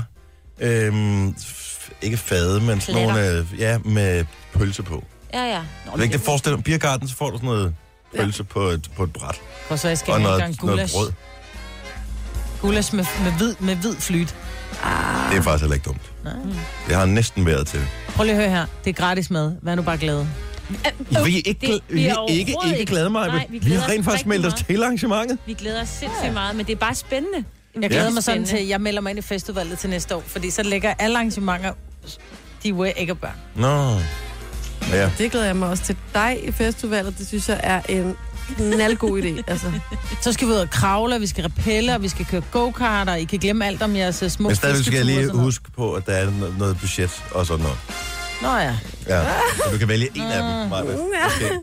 øhm, 0.60 1.28
f- 1.28 1.90
ikke 2.02 2.16
fade, 2.16 2.60
men 2.60 2.80
sådan 2.80 2.94
Pletter. 2.94 3.02
nogle, 3.24 3.28
øh, 3.54 3.60
ja, 3.60 3.78
med 3.84 4.24
pølse 4.54 4.82
på. 4.82 5.04
Ja, 5.34 5.44
ja. 5.44 5.60
Nå, 5.86 5.96
ved 5.96 6.04
ikke, 6.04 6.12
det 6.12 6.20
forestiller 6.24 6.58
Biergarten, 6.60 7.08
så 7.08 7.16
får 7.16 7.30
du 7.30 7.36
sådan 7.36 7.46
noget 7.48 7.74
pølse 8.16 8.44
på, 8.44 8.60
et, 8.60 8.90
på 8.96 9.02
et 9.04 9.12
bræt. 9.12 9.40
Og 9.68 9.78
så 9.78 9.88
jeg 9.88 9.98
skal 9.98 10.12
Og 10.12 10.20
have 10.20 10.20
en 10.20 10.24
noget, 10.28 10.40
gang 10.42 10.56
noget 10.62 10.76
gulasch. 10.78 10.94
brød. 10.94 11.12
Gulasch 12.60 12.94
med, 12.94 13.04
med, 13.24 13.32
hvid, 13.32 13.54
med 13.60 13.76
hvid 13.76 13.94
flyt. 13.96 14.34
Det 15.30 15.38
er 15.38 15.42
faktisk 15.42 15.60
heller 15.62 15.74
ikke 15.74 15.84
dumt. 15.84 16.12
Nej. 16.24 16.32
Det 16.88 16.96
har 16.96 17.04
næsten 17.06 17.46
været 17.46 17.66
til. 17.66 17.80
Prøv 18.08 18.24
lige 18.24 18.34
at 18.36 18.40
høre 18.40 18.50
her. 18.50 18.66
Det 18.84 18.90
er 18.90 18.94
gratis 18.94 19.30
mad. 19.30 19.52
Vær 19.62 19.74
nu 19.74 19.82
bare 19.82 19.98
glad. 19.98 20.26
Vi 21.24 21.38
er 21.38 21.42
ikke, 21.44 21.66
det- 21.66 21.80
vi 21.88 22.06
er 22.06 22.28
ikke, 22.30 22.56
ikke 22.66 22.84
glade, 22.84 23.10
mig. 23.10 23.28
Nej, 23.28 23.46
vi 23.50 23.58
vi 23.58 23.72
har 23.72 23.88
rent 23.88 24.04
faktisk 24.04 24.26
meldt 24.26 24.46
os 24.46 24.54
til 24.54 24.82
arrangementet. 24.82 25.38
Vi 25.46 25.52
glæder 25.54 25.82
os 25.82 25.88
sindssygt 25.88 26.32
meget, 26.34 26.56
men 26.56 26.66
det 26.66 26.72
er 26.72 26.76
bare 26.76 26.94
spændende. 26.94 27.44
Jeg 27.82 27.90
glæder 27.90 28.10
mig 28.10 28.22
sådan 28.22 28.44
til, 28.44 28.56
at 28.56 28.68
jeg 28.68 28.80
melder 28.80 29.00
mig 29.00 29.10
ind 29.10 29.18
i 29.18 29.22
festudvalget 29.22 29.78
til 29.78 29.90
næste 29.90 30.16
år, 30.16 30.22
fordi 30.26 30.50
så 30.50 30.62
lægger 30.62 30.94
alle 30.98 31.16
arrangementer, 31.16 31.72
de 32.62 32.68
er 32.68 32.84
ikke 32.84 33.14
børn. 33.14 33.36
Nå. 33.54 34.00
Ja. 34.96 35.10
Det 35.18 35.30
glæder 35.30 35.46
jeg 35.46 35.56
mig 35.56 35.68
også 35.68 35.82
til. 35.84 35.96
Dig 36.14 36.38
i 36.48 36.52
festivalet, 36.52 37.18
det 37.18 37.26
synes 37.28 37.48
jeg 37.48 37.60
er 37.62 37.80
en 37.88 38.14
knaldgod 38.56 39.22
idé. 39.22 39.42
Altså, 39.50 39.72
Så 40.22 40.32
skal 40.32 40.48
vi 40.48 40.52
ud 40.52 40.56
og 40.58 40.70
kravle, 40.70 41.20
vi 41.20 41.26
skal 41.26 41.44
repelle, 41.44 41.94
og 41.94 42.02
vi 42.02 42.08
skal 42.08 42.24
køre 42.26 42.42
go-kart, 42.52 43.08
og 43.08 43.20
I 43.20 43.24
kan 43.24 43.38
glemme 43.38 43.66
alt 43.66 43.82
om 43.82 43.96
jeres 43.96 44.22
øh, 44.22 44.30
små 44.30 44.48
Men 44.48 44.56
stadigvæk 44.56 44.84
skal 44.84 44.96
jeg 44.96 45.04
lige 45.04 45.30
huske 45.32 45.70
på, 45.70 45.92
at 45.92 46.06
der 46.06 46.12
er 46.12 46.30
noget, 46.30 46.58
noget 46.58 46.78
budget 46.80 47.22
og 47.30 47.46
sådan 47.46 47.62
noget. 47.62 47.78
Nå 48.42 48.48
ja. 48.56 48.76
Ja. 49.08 49.24
Så 49.64 49.70
du 49.72 49.78
kan 49.78 49.88
vælge 49.88 50.08
en 50.14 50.22
af 50.22 50.42
dem, 50.42 50.70
Maja. 50.70 50.84
Ja. 50.90 50.96
Okay. 51.46 51.54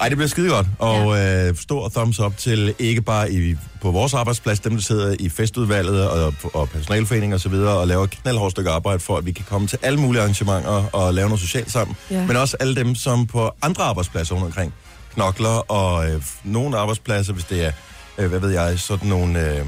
Ej, 0.00 0.08
det 0.08 0.16
bliver 0.16 0.28
skide 0.28 0.48
godt. 0.48 0.66
Og 0.78 1.18
øh, 1.20 1.56
stor 1.56 1.88
thumbs 1.88 2.20
up 2.20 2.36
til 2.36 2.74
ikke 2.78 3.02
bare 3.02 3.32
i, 3.32 3.56
på 3.80 3.90
vores 3.90 4.14
arbejdsplads, 4.14 4.60
dem 4.60 4.74
der 4.74 4.82
sidder 4.82 5.16
i 5.18 5.28
festudvalget 5.28 6.08
og, 6.08 6.34
og 6.54 6.68
personalforening 6.68 7.34
og 7.34 7.40
så 7.40 7.48
videre, 7.48 7.78
og 7.78 7.88
laver 7.88 8.06
knaldhårdt 8.06 8.50
stykke 8.50 8.70
arbejde 8.70 9.00
for, 9.00 9.16
at 9.16 9.26
vi 9.26 9.32
kan 9.32 9.44
komme 9.48 9.68
til 9.68 9.78
alle 9.82 10.00
mulige 10.00 10.22
arrangementer 10.22 10.84
og 10.92 11.14
lave 11.14 11.28
noget 11.28 11.40
socialt 11.40 11.72
sammen. 11.72 11.96
Ja. 12.10 12.26
Men 12.26 12.36
også 12.36 12.56
alle 12.60 12.76
dem, 12.76 12.94
som 12.94 13.26
på 13.26 13.50
andre 13.62 13.84
arbejdspladser 13.84 14.34
rundt 14.34 14.46
omkring 14.46 14.74
knokler, 15.14 15.70
og 15.72 16.10
øh, 16.10 16.22
nogle 16.44 16.78
arbejdspladser, 16.78 17.32
hvis 17.32 17.44
det 17.44 17.64
er, 17.64 17.72
øh, 18.18 18.28
hvad 18.28 18.40
ved 18.40 18.50
jeg, 18.50 18.78
sådan 18.78 19.08
nogle... 19.08 19.50
Øh, 19.50 19.66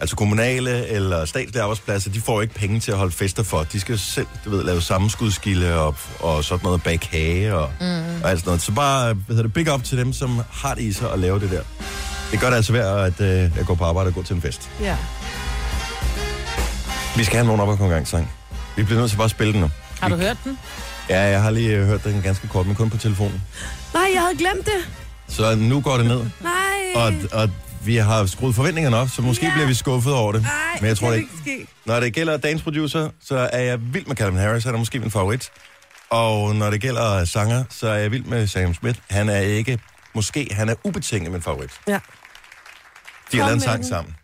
Altså 0.00 0.16
kommunale 0.16 0.86
eller 0.86 1.24
statslige 1.24 1.62
arbejdspladser, 1.62 2.10
de 2.10 2.20
får 2.20 2.42
ikke 2.42 2.54
penge 2.54 2.80
til 2.80 2.92
at 2.92 2.98
holde 2.98 3.12
fester 3.12 3.42
for. 3.42 3.62
De 3.62 3.80
skal 3.80 3.98
selv, 3.98 4.26
du 4.44 4.50
ved, 4.50 4.64
lave 4.64 4.80
sammenskudskilde 4.82 5.74
og, 5.80 5.94
og 6.20 6.44
sådan 6.44 6.64
noget 6.64 6.82
bag 6.82 7.00
kage 7.00 7.54
og, 7.54 7.70
mm. 7.80 7.86
og 8.22 8.30
alt 8.30 8.38
sådan 8.40 8.48
noget. 8.48 8.62
Så 8.62 8.72
bare, 8.72 9.14
hvad 9.14 9.36
hedder 9.36 9.42
det, 9.42 9.52
big 9.52 9.72
up 9.74 9.84
til 9.84 9.98
dem, 9.98 10.12
som 10.12 10.40
har 10.52 10.74
det 10.74 10.82
i 10.82 10.92
sig 10.92 11.12
at 11.12 11.18
lave 11.18 11.40
det 11.40 11.50
der. 11.50 11.62
Det 12.32 12.40
gør 12.40 12.48
det 12.50 12.56
altså 12.56 12.72
værd, 12.72 13.06
at 13.06 13.20
øh, 13.20 13.28
jeg 13.56 13.64
går 13.66 13.74
på 13.74 13.84
arbejde 13.84 14.08
og 14.08 14.14
går 14.14 14.22
til 14.22 14.36
en 14.36 14.42
fest. 14.42 14.70
ja. 14.80 14.96
Vi 17.16 17.24
skal 17.24 17.36
have 17.36 17.46
nogen 17.46 17.60
op 17.60 17.68
og 17.68 17.78
komme 17.78 17.94
gang 17.94 18.08
sang. 18.08 18.30
Vi 18.76 18.82
bliver 18.82 18.98
nødt 19.00 19.10
til 19.10 19.16
bare 19.16 19.24
at 19.24 19.30
spille 19.30 19.52
den 19.52 19.60
nu. 19.60 19.70
Har 20.00 20.08
du 20.08 20.16
hørt 20.16 20.36
den? 20.44 20.58
Ja, 21.08 21.20
jeg 21.20 21.42
har 21.42 21.50
lige 21.50 21.76
øh, 21.76 21.86
hørt 21.86 22.04
den 22.04 22.22
ganske 22.22 22.48
kort, 22.48 22.66
men 22.66 22.74
kun 22.76 22.90
på 22.90 22.96
telefonen. 22.96 23.42
Nej, 23.94 24.10
jeg 24.14 24.20
havde 24.22 24.36
glemt 24.38 24.66
det. 24.66 24.88
Så 25.28 25.54
nu 25.54 25.80
går 25.80 25.96
det 25.96 26.06
ned, 26.06 26.20
Nej. 26.40 26.52
og, 26.94 27.12
og 27.32 27.50
vi 27.86 27.96
har 27.96 28.26
skruet 28.26 28.54
forventningerne 28.54 28.96
op, 28.96 29.08
så 29.10 29.22
måske 29.22 29.46
Ja. 29.46 29.52
bliver 29.52 29.66
vi 29.66 29.74
skuffet 29.74 30.12
over 30.14 30.32
det. 30.32 30.42
Nej, 30.42 30.52
Men 30.80 30.88
jeg 30.88 30.96
tror 30.98 31.10
det 31.10 31.16
ikke. 31.16 31.30
ske. 31.42 31.66
Når 31.84 32.00
det 32.00 32.12
gælder 32.14 32.36
dance 32.36 32.64
producer, 32.64 33.10
så 33.24 33.48
er 33.52 33.58
jeg 33.62 33.78
vild 33.94 34.06
med 34.06 34.16
Calvin 34.16 34.38
Harris. 34.38 34.64
Han 34.64 34.74
er 34.74 34.78
måske 34.78 34.98
min 35.00 35.10
favorit. 35.10 35.50
Og 36.10 36.54
når 36.56 36.70
det 36.70 36.80
gælder 36.80 37.24
sanger, 37.24 37.64
så 37.70 37.88
er 37.88 37.94
jeg 37.94 38.10
vild 38.10 38.24
med 38.24 38.46
Sam 38.46 38.74
Smith. 38.74 38.98
Han 39.10 39.28
er 39.28 39.38
ikke, 39.40 39.78
måske, 40.14 40.48
han 40.52 40.68
er 40.68 40.74
ubetinget 40.84 41.32
min 41.32 41.42
favorit. 41.42 41.70
Ja. 41.88 41.98
De 43.32 43.36
har 43.38 43.44
lavet 43.44 43.54
en 43.54 43.60
sang 43.60 43.84
sammen. 43.84 44.16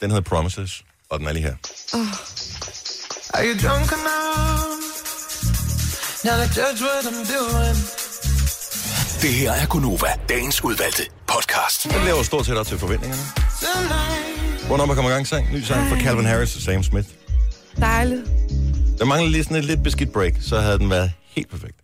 Den 0.00 0.10
hedder 0.10 0.22
Promises, 0.22 0.82
og 1.10 1.18
den 1.18 1.28
er 1.28 1.32
lige 1.32 1.42
her. 1.42 1.54
Are 3.34 3.44
you 3.46 3.68
drunk 3.68 3.92
enough? 3.92 4.74
Now 6.24 6.36
to 6.36 6.46
judge 6.60 6.80
what 6.84 7.04
I'm 7.04 7.34
doing. 7.36 8.03
Det 9.24 9.32
her 9.32 9.52
er 9.52 9.66
Gunova, 9.66 10.06
dagens 10.28 10.64
udvalgte 10.64 11.02
podcast. 11.26 11.84
Den 11.84 12.04
lever 12.04 12.22
stort 12.22 12.46
set 12.46 12.56
op 12.56 12.66
til 12.66 12.78
forventningerne. 12.78 13.22
Hvornår 14.66 14.86
man 14.86 14.96
kommer 14.96 15.10
i 15.10 15.14
gang 15.14 15.26
sang? 15.26 15.52
Ny 15.52 15.60
sang 15.60 15.88
fra 15.88 16.00
Calvin 16.00 16.24
Harris 16.24 16.56
og 16.56 16.62
Sam 16.62 16.82
Smith. 16.82 17.08
Dejligt. 17.80 18.22
Der 18.98 19.04
mangler 19.04 19.30
lige 19.30 19.44
sådan 19.44 19.56
et 19.56 19.64
lidt 19.64 19.82
beskidt 19.82 20.12
break, 20.12 20.32
så 20.40 20.60
havde 20.60 20.78
den 20.78 20.90
været 20.90 21.12
helt 21.26 21.50
perfekt. 21.50 21.76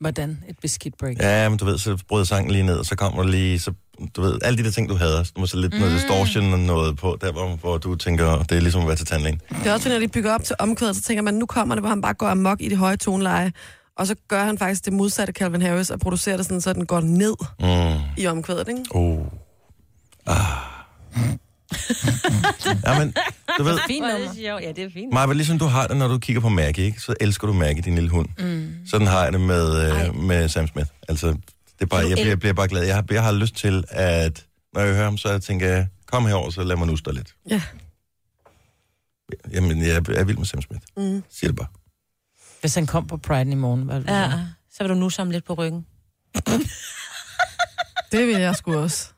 Hvordan? 0.00 0.38
Et 0.48 0.56
beskidt 0.62 0.94
break. 0.98 1.16
Ja, 1.20 1.48
men 1.48 1.58
du 1.58 1.64
ved, 1.64 1.78
så 1.78 1.98
brød 2.08 2.24
sangen 2.24 2.50
lige 2.50 2.62
ned, 2.62 2.78
og 2.78 2.86
så 2.86 2.96
kommer 2.96 3.22
der 3.22 3.30
lige, 3.30 3.58
så, 3.58 3.72
du 4.16 4.22
ved, 4.22 4.38
alle 4.42 4.58
de 4.58 4.64
der 4.64 4.70
ting, 4.70 4.88
du 4.88 4.94
havde. 4.94 5.12
Der 5.12 5.24
var 5.36 5.46
så 5.46 5.56
lidt 5.56 5.72
mm. 5.72 5.80
noget 5.80 5.94
distortion 5.94 6.52
og 6.52 6.58
noget 6.58 6.96
på, 6.96 7.18
der 7.20 7.32
hvor, 7.32 7.56
hvor 7.56 7.78
du 7.78 7.94
tænker, 7.94 8.42
det 8.42 8.56
er 8.56 8.60
ligesom 8.60 8.80
at 8.80 8.86
være 8.86 8.96
til 8.96 9.06
tandlægen. 9.06 9.40
Det 9.48 9.66
er 9.66 9.72
også, 9.72 9.88
når 9.88 9.98
de 9.98 10.08
bygger 10.08 10.34
op 10.34 10.44
til 10.44 10.56
omkvædet, 10.58 10.96
så 10.96 11.02
tænker 11.02 11.22
man, 11.22 11.34
nu 11.34 11.46
kommer 11.46 11.74
det, 11.74 11.82
hvor 11.82 11.88
han 11.88 12.02
bare 12.02 12.14
går 12.14 12.28
amok 12.28 12.60
i 12.60 12.68
det 12.68 12.78
høje 12.78 12.96
toneleje. 12.96 13.52
Og 13.96 14.06
så 14.06 14.14
gør 14.28 14.44
han 14.44 14.58
faktisk 14.58 14.84
det 14.84 14.92
modsatte 14.92 15.32
Calvin 15.32 15.62
Harris 15.62 15.90
og 15.90 16.00
producerer 16.00 16.36
det 16.36 16.46
sådan, 16.46 16.60
så 16.60 16.72
den 16.72 16.86
går 16.86 17.00
ned 17.00 17.34
Mm. 17.60 18.00
i 18.22 18.26
omkvædet, 18.26 18.68
ikke? 18.68 18.80
Oh. 18.90 19.26
Ah. 20.26 20.36
ja, 22.84 22.98
men 22.98 23.14
du 23.58 23.64
ved, 23.64 23.78
Fint 23.86 24.04
Hvor 24.04 24.08
er 24.08 24.12
nummer. 24.18 24.28
det 24.32 24.36
sjovt. 24.44 24.62
Ja, 24.62 24.68
det 24.72 24.78
er 24.84 24.90
fint. 24.90 25.12
Maja, 25.12 25.32
ligesom 25.32 25.58
du 25.58 25.64
har 25.64 25.86
det, 25.86 25.96
når 25.96 26.08
du 26.08 26.18
kigger 26.18 26.40
på 26.40 26.48
Maggie, 26.48 26.84
ikke? 26.84 27.00
så 27.00 27.14
elsker 27.20 27.46
du 27.46 27.52
Maggie, 27.52 27.82
din 27.82 27.94
lille 27.94 28.10
hund. 28.10 28.28
Mm. 28.38 28.74
Sådan 28.86 29.06
har 29.06 29.22
jeg 29.24 29.32
det 29.32 29.40
med, 29.40 29.92
øh, 30.08 30.14
med 30.14 30.48
Sam 30.48 30.66
Smith. 30.68 30.88
Altså, 31.08 31.26
det 31.26 31.38
er 31.80 31.86
bare, 31.86 32.08
jeg 32.08 32.18
bliver, 32.22 32.36
bliver 32.36 32.52
bare 32.52 32.68
glad. 32.68 32.82
Jeg 32.84 32.94
har, 32.94 33.04
jeg 33.10 33.22
har 33.24 33.32
lyst 33.32 33.54
til, 33.54 33.84
at 33.88 34.44
når 34.74 34.80
jeg 34.80 34.94
hører 34.94 35.04
ham, 35.04 35.16
så 35.18 35.28
jeg 35.30 35.42
tænker 35.42 35.68
jeg, 35.68 35.88
kom 36.06 36.26
herover, 36.26 36.50
så 36.50 36.62
lad 36.64 36.76
mig 36.76 36.86
nusse 36.86 37.04
dig 37.04 37.14
lidt. 37.14 37.34
Ja. 37.50 37.62
Jamen, 39.52 39.82
jeg 39.82 39.96
er 39.96 40.24
vild 40.24 40.36
med 40.38 40.46
Sam 40.46 40.62
Smith. 40.62 40.82
Mm. 40.96 41.22
Siger 41.30 41.48
det 41.50 41.56
bare. 41.56 41.66
Hvis 42.60 42.74
han 42.74 42.86
kom 42.86 43.06
på 43.06 43.16
Pride 43.16 43.50
i 43.50 43.54
morgen, 43.54 43.82
hvad 43.82 43.98
vil 43.98 44.08
du 44.08 44.12
Ja, 44.12 44.20
gøre? 44.20 44.48
så 44.72 44.76
vil 44.84 44.88
du 44.90 44.94
nu 44.94 45.10
samle 45.10 45.32
lidt 45.32 45.44
på 45.44 45.54
ryggen. 45.54 45.86
Det 48.12 48.26
vil 48.26 48.36
jeg 48.40 48.56
sgu 48.56 48.76
også. 48.76 49.08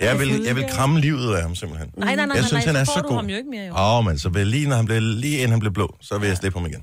Jeg 0.00 0.18
vil, 0.18 0.42
jeg 0.46 0.56
vil 0.56 0.64
kramme 0.70 1.00
livet 1.00 1.34
af 1.36 1.42
ham, 1.42 1.54
simpelthen. 1.54 1.90
Nej, 1.96 2.14
nej, 2.16 2.26
nej, 2.26 2.36
Jeg 2.36 2.44
synes, 2.44 2.66
nej, 2.66 2.72
han 2.72 2.80
er 2.80 2.84
så 2.84 2.92
så 2.92 3.00
du 3.00 3.08
god. 3.08 3.16
ham 3.16 3.26
jo 3.26 3.36
ikke 3.36 3.50
mere. 3.50 3.70
Åh, 3.72 3.98
oh, 3.98 4.04
men 4.04 4.18
så 4.18 4.28
vil 4.28 4.46
lige, 4.46 4.68
når 4.68 4.76
han 4.76 4.84
blev, 4.84 5.00
lige 5.02 5.36
inden 5.36 5.50
han 5.50 5.60
blev 5.60 5.72
blå, 5.72 5.96
så 6.00 6.18
vil 6.18 6.26
jeg 6.28 6.36
slippe 6.36 6.58
ham 6.58 6.66
igen. 6.68 6.82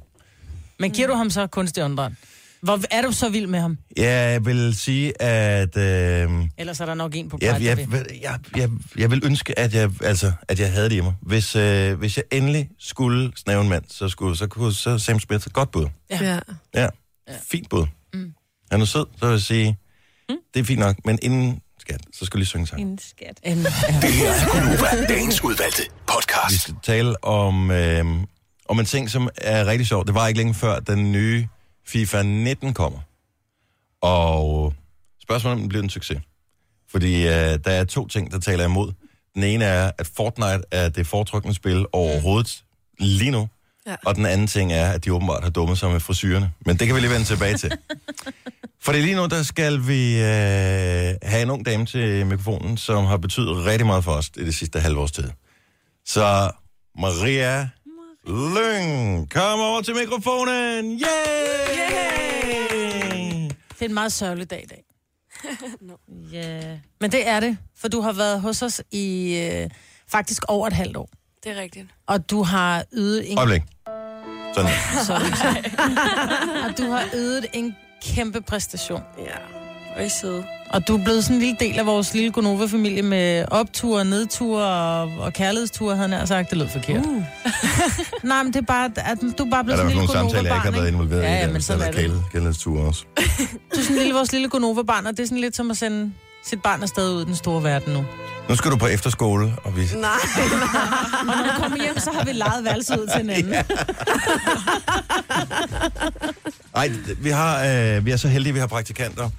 Men 0.79 0.91
giver 0.91 1.07
du 1.07 1.13
ham 1.13 1.29
så 1.29 1.47
kunstig 1.47 1.83
åndedræt? 1.83 2.11
Hvor 2.61 2.79
er 2.91 3.01
du 3.01 3.11
så 3.11 3.29
vild 3.29 3.47
med 3.47 3.59
ham? 3.59 3.77
Jeg 3.97 4.45
vil 4.45 4.75
sige, 4.75 5.21
at... 5.21 5.77
Øh, 5.77 6.29
Ellers 6.57 6.79
er 6.79 6.85
der 6.85 6.93
nok 6.93 7.15
en 7.15 7.29
på 7.29 7.37
Pride, 7.37 7.51
jeg, 7.53 7.61
jeg, 7.61 7.77
vil. 7.91 8.05
jeg, 8.21 8.39
jeg, 8.55 8.69
jeg 8.97 9.11
vil 9.11 9.21
ønske, 9.25 9.59
at 9.59 9.73
jeg, 9.73 9.89
altså, 10.01 10.31
at 10.47 10.59
jeg 10.59 10.71
havde 10.71 10.89
det 10.89 10.95
i 10.95 11.01
mig. 11.01 11.13
Hvis, 11.21 11.55
øh, 11.55 11.93
hvis 11.99 12.17
jeg 12.17 12.23
endelig 12.31 12.69
skulle 12.79 13.31
snave 13.35 13.61
en 13.61 13.69
mand, 13.69 13.83
så 13.89 14.09
skulle 14.09 14.37
så 14.37 14.47
kunne 14.47 14.73
så 14.73 14.97
Sam 14.97 15.19
Smith 15.19 15.47
et 15.47 15.53
godt 15.53 15.71
bud. 15.71 15.85
Ja. 16.09 16.23
Ja. 16.23 16.39
Ja, 16.75 16.87
ja. 17.27 17.33
fint 17.51 17.69
bud. 17.69 17.85
Mm. 18.13 18.33
Han 18.71 18.81
er 18.81 18.85
sød, 18.85 19.05
så 19.19 19.25
vil 19.25 19.31
jeg 19.31 19.41
sige, 19.41 19.77
mm. 20.29 20.35
det 20.53 20.59
er 20.59 20.63
fint 20.63 20.79
nok, 20.79 20.95
men 21.05 21.19
inden 21.21 21.61
skat, 21.79 22.01
så 22.13 22.25
skal 22.25 22.37
jeg 22.37 22.39
lige 22.39 22.47
synge 22.47 22.67
sang. 22.67 22.81
En 22.81 22.99
skat. 22.99 23.39
En, 23.43 23.57
Det 24.01 24.13
her 24.13 24.31
er 24.31 25.07
dagens 25.13 25.43
udvalgte 25.43 25.81
Vi 25.83 25.89
podcast. 26.07 26.61
skal 26.61 26.75
tale 26.83 27.23
om, 27.23 27.71
øh, 27.71 28.05
om 28.69 28.79
en 28.79 28.85
ting, 28.85 29.09
som 29.09 29.29
er 29.37 29.65
rigtig 29.65 29.87
sjov. 29.87 30.05
Det 30.05 30.13
var 30.15 30.27
ikke 30.27 30.37
længe 30.37 30.53
før 30.53 30.79
den 30.79 31.11
nye 31.11 31.47
FIFA 31.87 32.23
19 32.23 32.73
kommer. 32.73 32.99
Og 34.01 34.73
spørgsmålet 35.21 35.53
er, 35.53 35.55
om 35.55 35.59
den 35.59 35.69
bliver 35.69 35.83
en 35.83 35.89
succes. 35.89 36.21
Fordi 36.91 37.27
øh, 37.27 37.33
der 37.33 37.71
er 37.71 37.83
to 37.83 38.07
ting, 38.07 38.31
der 38.31 38.39
taler 38.39 38.65
imod. 38.65 38.91
Den 39.35 39.43
ene 39.43 39.65
er, 39.65 39.91
at 39.97 40.07
Fortnite 40.15 40.61
er 40.71 40.89
det 40.89 41.07
foretrukne 41.07 41.53
spil 41.53 41.85
overhovedet 41.91 42.63
lige 42.99 43.31
nu. 43.31 43.49
Ja. 43.87 43.95
Og 44.05 44.15
den 44.15 44.25
anden 44.25 44.47
ting 44.47 44.73
er, 44.73 44.91
at 44.91 45.05
de 45.05 45.13
åbenbart 45.13 45.43
har 45.43 45.49
dummet 45.49 45.77
sig 45.77 45.91
med 45.91 45.99
frisyrerne. 45.99 46.51
Men 46.65 46.77
det 46.77 46.87
kan 46.87 46.95
vi 46.95 47.01
lige 47.01 47.11
vende 47.11 47.25
tilbage 47.25 47.57
til. 47.57 47.71
For 48.83 48.91
lige 48.91 49.15
nu, 49.15 49.25
der 49.25 49.43
skal 49.43 49.87
vi 49.87 50.13
øh, 50.15 51.15
have 51.23 51.41
en 51.41 51.49
ung 51.49 51.65
dame 51.65 51.85
til 51.85 52.25
mikrofonen, 52.25 52.77
som 52.77 53.05
har 53.05 53.17
betydet 53.17 53.65
rigtig 53.65 53.85
meget 53.85 54.03
for 54.03 54.11
os 54.11 54.31
i 54.37 54.45
det 54.45 54.55
sidste 54.55 54.79
halve 54.79 54.99
års 54.99 55.11
tid. 55.11 55.29
Så 56.05 56.51
Maria 56.99 57.69
Lyng, 58.27 59.29
kom 59.29 59.59
over 59.59 59.81
til 59.81 59.95
mikrofonen. 59.95 60.91
Yay! 60.91 61.07
det 63.69 63.81
er 63.81 63.85
en 63.85 63.93
meget 63.93 64.11
sørgelig 64.13 64.49
dag 64.49 64.63
i 64.63 64.67
dag. 64.67 64.83
Ja. 66.31 66.77
Men 67.01 67.11
det 67.11 67.27
er 67.27 67.39
det, 67.39 67.57
for 67.77 67.87
du 67.87 68.01
har 68.01 68.11
været 68.11 68.41
hos 68.41 68.61
os 68.61 68.81
i 68.91 69.37
øh, 69.51 69.69
faktisk 70.07 70.43
over 70.47 70.67
et 70.67 70.73
halvt 70.73 70.97
år. 70.97 71.09
Det 71.43 71.51
er 71.51 71.61
rigtigt. 71.61 71.87
Og 72.07 72.29
du 72.29 72.43
har 72.43 72.83
ydet 72.93 73.31
en... 73.31 73.37
Øjeblik. 73.37 73.61
Sådan. 74.55 74.71
Sådan. 75.05 75.31
Og 76.65 76.77
du 76.77 76.83
har 76.83 77.03
ydet 77.15 77.45
en 77.53 77.75
kæmpe 78.01 78.41
præstation. 78.41 79.01
Ja. 79.17 79.56
Og 79.97 80.05
I 80.05 80.09
søde. 80.21 80.43
Og 80.69 80.87
du 80.87 80.97
er 80.97 81.03
blevet 81.03 81.23
sådan 81.23 81.35
en 81.35 81.41
lille 81.41 81.55
del 81.59 81.79
af 81.79 81.85
vores 81.85 82.13
lille 82.13 82.31
Gonova-familie 82.31 83.01
med 83.01 83.45
opture, 83.51 84.05
nedture 84.05 84.63
og, 84.65 85.11
og 85.19 85.33
kærlighedsture, 85.33 85.95
havde 85.95 86.09
jeg 86.09 86.19
nær 86.19 86.25
sagt. 86.25 86.49
Det 86.49 86.57
lød 86.57 86.67
forkert. 86.69 87.05
Uh. 87.05 87.23
Nej, 88.23 88.43
men 88.43 88.53
det 88.53 88.59
er 88.61 88.65
bare, 88.65 88.85
at 88.85 89.17
du 89.37 89.45
er 89.45 89.49
bare 89.49 89.59
Er 89.59 89.63
blevet 89.63 89.79
der 89.79 89.89
sådan 89.89 89.91
en 89.91 89.95
nogle 89.97 90.07
lille 90.07 90.07
samtaler, 90.13 90.49
jeg 90.49 90.55
ikke 90.55 90.65
har 90.65 90.71
været 90.71 90.87
involveret 90.87 91.21
Ja, 91.23 91.29
i? 91.29 91.33
ja, 91.39 91.45
der, 91.45 91.51
men 91.53 91.61
sådan 91.61 91.81
der 91.81 91.87
er 91.87 91.91
det. 91.91 92.23
kæledesture 92.31 92.81
også. 92.87 93.03
Du 93.75 93.79
er 93.79 93.83
sådan 93.83 93.95
en 93.95 93.97
lille, 93.99 94.13
vores 94.13 94.31
lille 94.31 94.49
Gonova-barn, 94.49 95.05
og 95.05 95.11
det 95.17 95.19
er 95.23 95.27
sådan 95.27 95.37
lidt 95.41 95.55
som 95.55 95.71
at 95.71 95.77
sende 95.77 96.13
sit 96.45 96.61
barn 96.61 96.83
afsted 96.83 97.13
ud 97.15 97.21
i 97.21 97.25
den 97.25 97.35
store 97.35 97.63
verden 97.63 97.93
nu. 97.93 98.05
Nu 98.49 98.55
skal 98.55 98.71
du 98.71 98.77
på 98.77 98.87
efterskole, 98.87 99.53
og 99.63 99.77
vi... 99.77 99.81
Nej, 99.95 100.09
Og 101.19 101.25
når 101.25 101.33
du 101.55 101.61
kommer 101.61 101.77
hjem, 101.77 101.99
så 101.99 102.11
har 102.11 102.25
vi 102.25 102.31
lejet 102.31 102.63
værelse 102.65 102.93
ud 103.01 103.07
til 103.07 103.17
hinanden. 103.21 103.53
Ja. 103.53 103.63
Ej, 106.75 106.91
vi, 107.21 107.29
har, 107.29 107.63
øh, 107.65 108.05
vi 108.05 108.11
er 108.11 108.17
så 108.17 108.27
heldige, 108.27 108.51
at 108.51 108.55
vi 108.55 108.59
har 108.59 108.67
praktikanter 108.67 109.29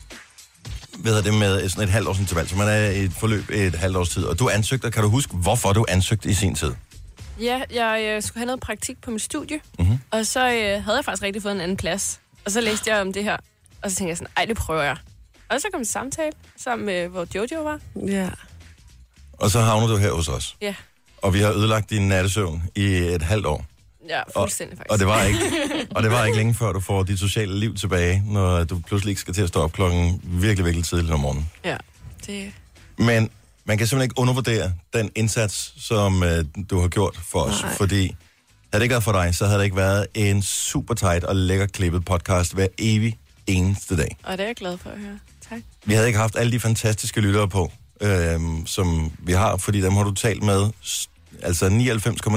hvad 0.99 1.13
hedder 1.13 1.31
det 1.31 1.39
med 1.39 1.69
sådan 1.69 1.85
et 1.85 1.91
halvt 1.91 2.09
års 2.09 2.19
interval, 2.19 2.49
så 2.49 2.57
man 2.57 2.69
er 2.69 2.91
i 2.91 2.99
et 3.05 3.13
forløb 3.13 3.51
i 3.51 3.55
et 3.59 3.75
halvt 3.75 3.97
års 3.97 4.09
tid. 4.09 4.25
Og 4.25 4.39
du 4.39 4.49
ansøgte, 4.49 4.87
og 4.87 4.93
kan 4.93 5.03
du 5.03 5.09
huske, 5.09 5.37
hvorfor 5.37 5.73
du 5.73 5.85
ansøgte 5.89 6.31
i 6.31 6.35
sin 6.35 6.55
tid? 6.55 6.73
Ja, 7.41 7.63
jeg 7.75 8.05
øh, 8.17 8.23
skulle 8.23 8.39
have 8.41 8.47
noget 8.47 8.61
praktik 8.61 9.01
på 9.01 9.11
mit 9.11 9.23
studie, 9.23 9.61
Mhm. 9.79 9.87
mm-hmm. 9.87 9.99
og 10.11 10.27
så 10.27 10.41
øh, 10.41 10.85
havde 10.85 10.97
jeg 10.97 11.05
faktisk 11.05 11.23
rigtig 11.23 11.43
fået 11.43 11.53
en 11.55 11.61
anden 11.61 11.77
plads. 11.77 12.21
Og 12.45 12.51
så 12.51 12.61
læste 12.61 12.91
jeg 12.91 13.01
om 13.01 13.13
det 13.13 13.25
her, 13.25 13.37
og 13.83 13.91
så 13.91 13.97
tænkte 13.97 14.09
jeg 14.11 14.17
sådan, 14.17 14.33
ej, 14.37 14.45
det 14.45 14.57
prøver 14.57 14.83
jeg. 14.83 14.97
Og 15.49 15.61
så 15.61 15.67
kom 15.73 15.81
en 15.81 15.85
samtale 15.85 16.33
sammen 16.57 16.87
med, 16.87 17.09
hvor 17.09 17.27
Jojo 17.35 17.63
var. 17.63 17.81
ja. 18.07 18.29
Og 19.33 19.51
så 19.51 19.61
havner 19.61 19.87
du 19.87 19.97
her 19.97 20.13
hos 20.13 20.29
os. 20.29 20.57
Ja, 20.61 20.75
Og 21.23 21.35
vi 21.35 21.41
har 21.41 21.51
ødelagt 21.53 21.91
din 21.91 22.09
nattesøvn 22.09 22.63
i 22.75 22.85
et 22.87 23.23
halvt 23.23 23.47
år. 23.47 23.65
Ja 24.09 24.23
Og, 24.23 24.33
fuldstændig 24.35 24.79
faktisk. 24.79 24.93
og, 24.93 24.99
det 24.99 25.07
var 25.07 25.23
ikke, 25.23 25.39
og 25.97 26.03
det 26.03 26.11
var 26.11 26.25
ikke 26.25 26.39
længe 26.39 26.55
før, 26.55 26.73
du 26.73 26.81
får 26.81 27.03
dit 27.03 27.19
sociale 27.19 27.61
liv 27.61 27.75
tilbage, 27.75 28.23
når 28.27 28.65
du 28.65 28.79
pludselig 28.87 29.11
ikke 29.11 29.21
skal 29.21 29.35
til 29.35 29.43
at 29.43 29.49
stå 29.49 29.63
op 29.63 29.73
klokken 29.73 30.21
virkelig, 30.25 30.65
virkelig 30.65 30.85
tidligt 30.85 31.13
om 31.13 31.21
morgenen. 31.21 31.51
Ja, 31.65 31.77
det... 32.27 32.53
Men 32.99 33.31
man 33.65 33.79
kan 33.79 33.87
simpelthen 33.87 34.03
ikke 34.11 34.19
undervurdere 34.19 34.73
den 34.93 35.11
indsats, 35.15 35.75
som 35.87 36.23
øh, 36.23 36.45
du 36.71 36.81
har 36.81 36.89
gjort 36.89 37.21
for 37.29 37.41
os. 37.41 37.63
Nej. 37.63 37.75
Fordi 37.77 38.17
havde 38.73 38.81
det 38.81 38.83
ikke 38.83 38.93
været 38.93 39.05
for 39.05 39.13
dig, 39.13 39.35
så 39.35 39.47
havde 39.47 39.59
det 39.59 39.65
ikke 39.65 39.77
været 39.77 40.07
en 40.15 40.43
super 40.43 40.95
tight 40.95 41.25
og 41.25 41.37
lækker 41.37 41.67
klippet 41.67 42.05
podcast 42.05 42.55
hver 42.55 42.67
evig 42.79 43.19
eneste 43.47 43.97
dag. 43.97 44.17
Og 44.23 44.33
det 44.39 44.41
er 44.45 44.49
jeg 44.49 44.57
glad 44.57 44.79
for 44.79 44.91
at 44.91 44.99
høre. 44.99 45.19
Tak. 45.51 45.59
Vi 45.85 45.95
havde 45.95 46.07
ikke 46.07 46.19
haft 46.19 46.37
alle 46.37 46.53
de 46.53 46.61
fantastiske 46.61 47.21
lyttere 47.21 47.49
på, 47.49 47.73
øh, 48.01 48.41
som 48.67 49.13
vi 49.19 49.33
har, 49.33 49.57
fordi 49.57 49.81
dem 49.81 49.93
har 49.93 50.05
du 50.05 50.15
talt 50.15 50.43
med. 50.43 50.71
Altså 51.43 51.69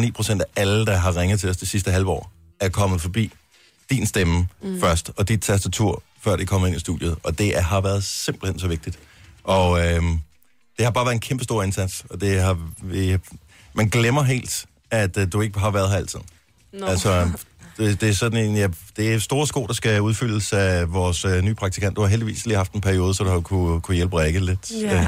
99,9 0.03 0.12
procent 0.12 0.41
af 0.41 0.46
alle, 0.55 0.86
der 0.86 0.96
har 0.98 1.17
ringet 1.17 1.39
til 1.39 1.50
os 1.50 1.58
det 1.58 1.67
sidste 1.67 1.91
halve 1.91 2.10
år, 2.10 2.31
er 2.60 2.70
kommet 2.70 3.01
forbi 3.01 3.31
din 3.89 4.05
stemme 4.08 4.48
mm. 4.63 4.79
først, 4.79 5.12
og 5.17 5.27
dit 5.29 5.41
tastatur, 5.41 6.03
før 6.22 6.36
det 6.36 6.48
kommer 6.48 6.67
ind 6.67 6.75
i 6.75 6.79
studiet. 6.79 7.15
Og 7.24 7.38
det 7.38 7.58
er, 7.58 7.62
har 7.62 7.81
været 7.81 8.03
simpelthen 8.03 8.60
så 8.60 8.67
vigtigt. 8.67 9.00
Og 9.43 9.79
øh, 9.79 10.01
det 10.77 10.86
har 10.86 10.91
bare 10.91 11.05
været 11.05 11.13
en 11.15 11.20
kæmpe 11.20 11.43
stor 11.43 11.63
indsats, 11.63 12.05
og 12.10 12.22
det 12.22 12.41
har 12.41 12.58
vi, 12.84 13.17
man 13.74 13.89
glemmer 13.89 14.24
helt, 14.24 14.65
at 14.91 15.17
øh, 15.17 15.27
du 15.31 15.41
ikke 15.41 15.60
har 15.60 15.72
været 15.72 15.89
her 15.89 15.98
altid. 15.98 16.20
Nå. 16.74 16.86
Altså, 16.86 17.29
det, 17.77 18.01
det 18.01 18.10
er 18.10 18.13
sådan 18.13 18.46
en, 18.46 18.55
ja, 18.55 18.67
det 18.98 19.13
er 19.13 19.20
store 19.20 19.48
sko, 19.48 19.67
der 19.67 19.74
skal 19.74 20.01
udfyldes 20.01 20.53
af 20.53 20.93
vores 20.93 21.25
øh, 21.25 21.41
nye 21.41 21.55
praktikant. 21.55 21.96
Du 21.96 22.01
har 22.01 22.08
heldigvis 22.08 22.46
lige 22.46 22.58
haft 22.58 22.72
en 22.74 22.81
periode, 22.81 23.13
så 23.13 23.24
du 23.24 23.29
har 23.29 23.39
kunne, 23.39 23.81
kunne 23.81 23.96
hjælpe 23.96 24.20
Rikke 24.20 24.39
lidt, 24.39 24.72
Ja. 24.81 24.98
øh, 25.00 25.05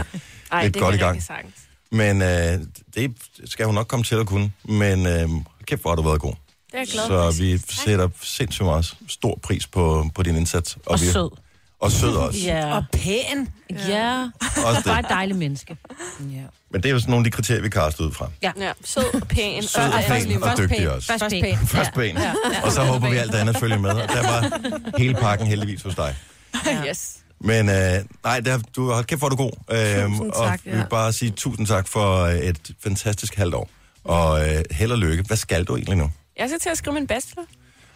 Ej, 0.51 0.63
lidt 0.63 0.73
det 0.73 0.81
godt 0.81 0.95
i 0.95 0.97
gang. 0.97 1.23
sagtens. 1.23 1.53
Men 1.93 2.21
øh, 2.21 2.59
det 2.95 3.11
skal 3.45 3.65
hun 3.65 3.75
nok 3.75 3.87
komme 3.87 4.03
til 4.03 4.15
at 4.15 4.25
kunne. 4.27 4.51
Men 4.63 5.05
øh, 5.05 5.29
kæft, 5.67 5.81
hvor 5.81 5.91
har 5.91 5.95
du 5.95 6.01
været 6.01 6.19
god. 6.21 6.31
Det 6.31 6.73
er 6.73 6.77
jeg 6.77 6.87
glad 6.87 7.07
for. 7.07 7.31
Så 7.31 7.41
vi 7.41 7.57
sætter 7.69 8.09
sindssygt 8.21 8.65
meget 8.65 8.93
stor 9.07 9.39
pris 9.43 9.67
på, 9.67 10.09
på 10.15 10.23
din 10.23 10.35
indsats. 10.35 10.77
Og 10.85 11.01
vi, 11.01 11.05
sød. 11.05 11.29
Og 11.79 11.91
sød 11.91 12.15
også. 12.15 12.39
Ja. 12.39 12.75
Og 12.75 12.83
pæn. 12.93 13.47
Ja. 13.69 14.29
også 14.65 14.81
Bare 14.85 14.97
det. 14.97 15.05
et 15.05 15.09
dejligt 15.09 15.39
menneske. 15.39 15.77
Ja. 16.19 16.25
Men 16.71 16.83
det 16.83 16.89
er 16.89 16.93
jo 16.93 16.99
sådan 16.99 17.11
nogle 17.11 17.25
af 17.25 17.31
de 17.31 17.35
kriterier, 17.35 17.61
vi 17.61 17.69
kaster 17.69 18.03
ud 18.03 18.11
fra. 18.11 18.29
Ja, 18.41 18.51
sød 18.85 19.21
og 19.21 19.27
pæn. 19.27 19.63
Sød 19.63 19.83
og 19.83 20.03
pæn 20.07 20.43
og 20.43 20.57
dygtig 20.57 20.89
også. 20.89 21.07
Først 21.07 21.21
Først 21.23 21.31
pæn. 21.31 21.41
pæn. 21.43 21.67
Først 21.67 21.93
pæn. 21.93 22.17
Og 22.63 22.71
så 22.71 22.83
håber 22.83 23.09
vi 23.09 23.15
alt 23.15 23.35
andet 23.35 23.57
følger 23.57 23.77
med. 23.79 23.89
Og 23.89 24.09
der 24.09 24.21
var 24.31 24.59
hele 24.97 25.13
pakken 25.13 25.47
heldigvis 25.47 25.81
hos 25.81 25.95
dig. 25.95 26.15
Yes. 26.87 27.17
Men 27.39 27.69
øh, 27.69 27.75
nej, 28.23 28.39
der, 28.39 28.59
du 28.75 28.89
har 28.89 29.01
kæft, 29.01 29.19
hvor 29.21 29.29
du 29.29 29.35
god. 29.35 29.51
Øhm, 29.71 30.11
Tusind 30.11 30.31
og 30.31 30.47
tak, 30.47 30.59
vi 30.65 30.69
vil 30.69 30.79
ja. 30.79 30.85
bare 30.85 31.13
sige 31.13 31.31
tusind 31.31 31.67
tak 31.67 31.87
for 31.87 32.21
øh, 32.23 32.35
et 32.35 32.71
fantastisk 32.83 33.35
halvt 33.35 33.55
år. 33.55 33.69
Og 34.03 34.49
øh, 34.49 34.63
held 34.71 34.91
og 34.91 34.97
lykke. 34.97 35.23
Hvad 35.27 35.37
skal 35.37 35.63
du 35.63 35.75
egentlig 35.75 35.97
nu? 35.97 36.11
Jeg 36.37 36.49
skal 36.49 36.59
til 36.59 36.69
at 36.69 36.77
skrive 36.77 36.93
min 36.93 37.07
bachelor. 37.07 37.43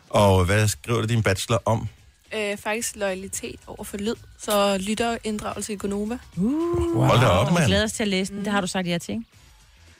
Og 0.09 0.45
hvad 0.45 0.67
skriver 0.67 1.01
du 1.01 1.07
din 1.07 1.23
bachelor 1.23 1.61
om? 1.65 1.87
Øh, 2.35 2.57
faktisk 2.57 2.95
loyalitet 2.95 3.59
over 3.67 3.83
for 3.83 3.97
lyd. 3.97 4.15
Så 4.39 4.77
lytter 4.77 5.17
inddragelse 5.23 5.73
i 5.73 5.75
Gonova. 5.75 6.17
Wow. 6.37 7.03
Hold 7.03 7.19
da 7.21 7.27
op, 7.27 7.45
Og 7.45 7.51
vi 7.51 7.53
mand. 7.53 7.65
glæder 7.65 7.83
os 7.83 7.91
til 7.91 8.03
at 8.03 8.09
læse 8.09 8.33
den. 8.33 8.45
Det 8.45 8.51
har 8.53 8.61
du 8.61 8.67
sagt 8.67 8.87
ja 8.87 8.97
til, 8.97 9.11
ikke? 9.11 9.23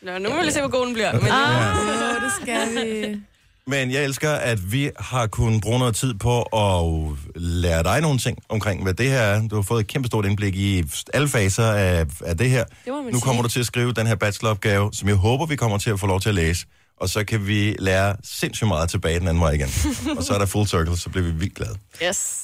Nå, 0.01 0.17
nu 0.17 0.29
må 0.29 0.44
vi 0.46 0.51
se, 0.51 0.60
hvor 0.60 0.70
god 0.70 0.86
den 0.86 0.94
bliver. 0.94 1.13
Men, 1.13 1.25
Ja. 1.25 1.72
Åh, 1.72 2.22
det 2.24 2.32
skal 2.41 2.86
vi. 2.86 3.22
Men 3.67 3.91
jeg 3.91 4.03
elsker, 4.03 4.31
at 4.31 4.71
vi 4.71 4.91
har 5.00 5.27
kunnet 5.27 5.62
bruge 5.62 5.79
noget 5.79 5.95
tid 5.95 6.13
på 6.13 6.41
at 6.41 7.17
lære 7.36 7.83
dig 7.83 8.01
nogle 8.01 8.19
ting 8.19 8.38
omkring, 8.50 8.83
hvad 8.83 8.93
det 8.93 9.09
her 9.09 9.19
er. 9.19 9.47
Du 9.47 9.55
har 9.55 9.62
fået 9.62 9.79
et 9.79 9.88
kæmpestort 9.88 10.25
indblik 10.25 10.55
i 10.55 10.83
alle 11.13 11.27
faser 11.27 11.71
af, 11.71 12.05
af 12.25 12.38
det 12.38 12.50
her. 12.50 12.63
Det 12.63 12.74
nu 12.88 13.19
kommer 13.19 13.41
sige. 13.41 13.43
du 13.43 13.47
til 13.47 13.59
at 13.59 13.65
skrive 13.65 13.93
den 13.93 14.07
her 14.07 14.15
bacheloropgave, 14.15 14.89
som 14.93 15.07
jeg 15.07 15.15
håber, 15.15 15.45
vi 15.45 15.55
kommer 15.55 15.77
til 15.77 15.89
at 15.89 16.00
få 16.00 16.07
lov 16.07 16.19
til 16.19 16.29
at 16.29 16.36
læse. 16.36 16.65
Og 16.97 17.09
så 17.09 17.24
kan 17.24 17.47
vi 17.47 17.75
lære 17.79 18.15
sindssygt 18.24 18.67
meget 18.67 18.89
tilbage 18.89 19.19
den 19.19 19.27
anden 19.27 19.41
vej 19.41 19.51
igen. 19.51 19.69
og 20.17 20.24
så 20.24 20.33
er 20.33 20.38
der 20.38 20.45
full 20.45 20.67
circle, 20.67 20.97
så 20.97 21.09
bliver 21.09 21.25
vi 21.25 21.31
vildt 21.31 21.55
glade. 21.55 21.77
Yes. 22.03 22.43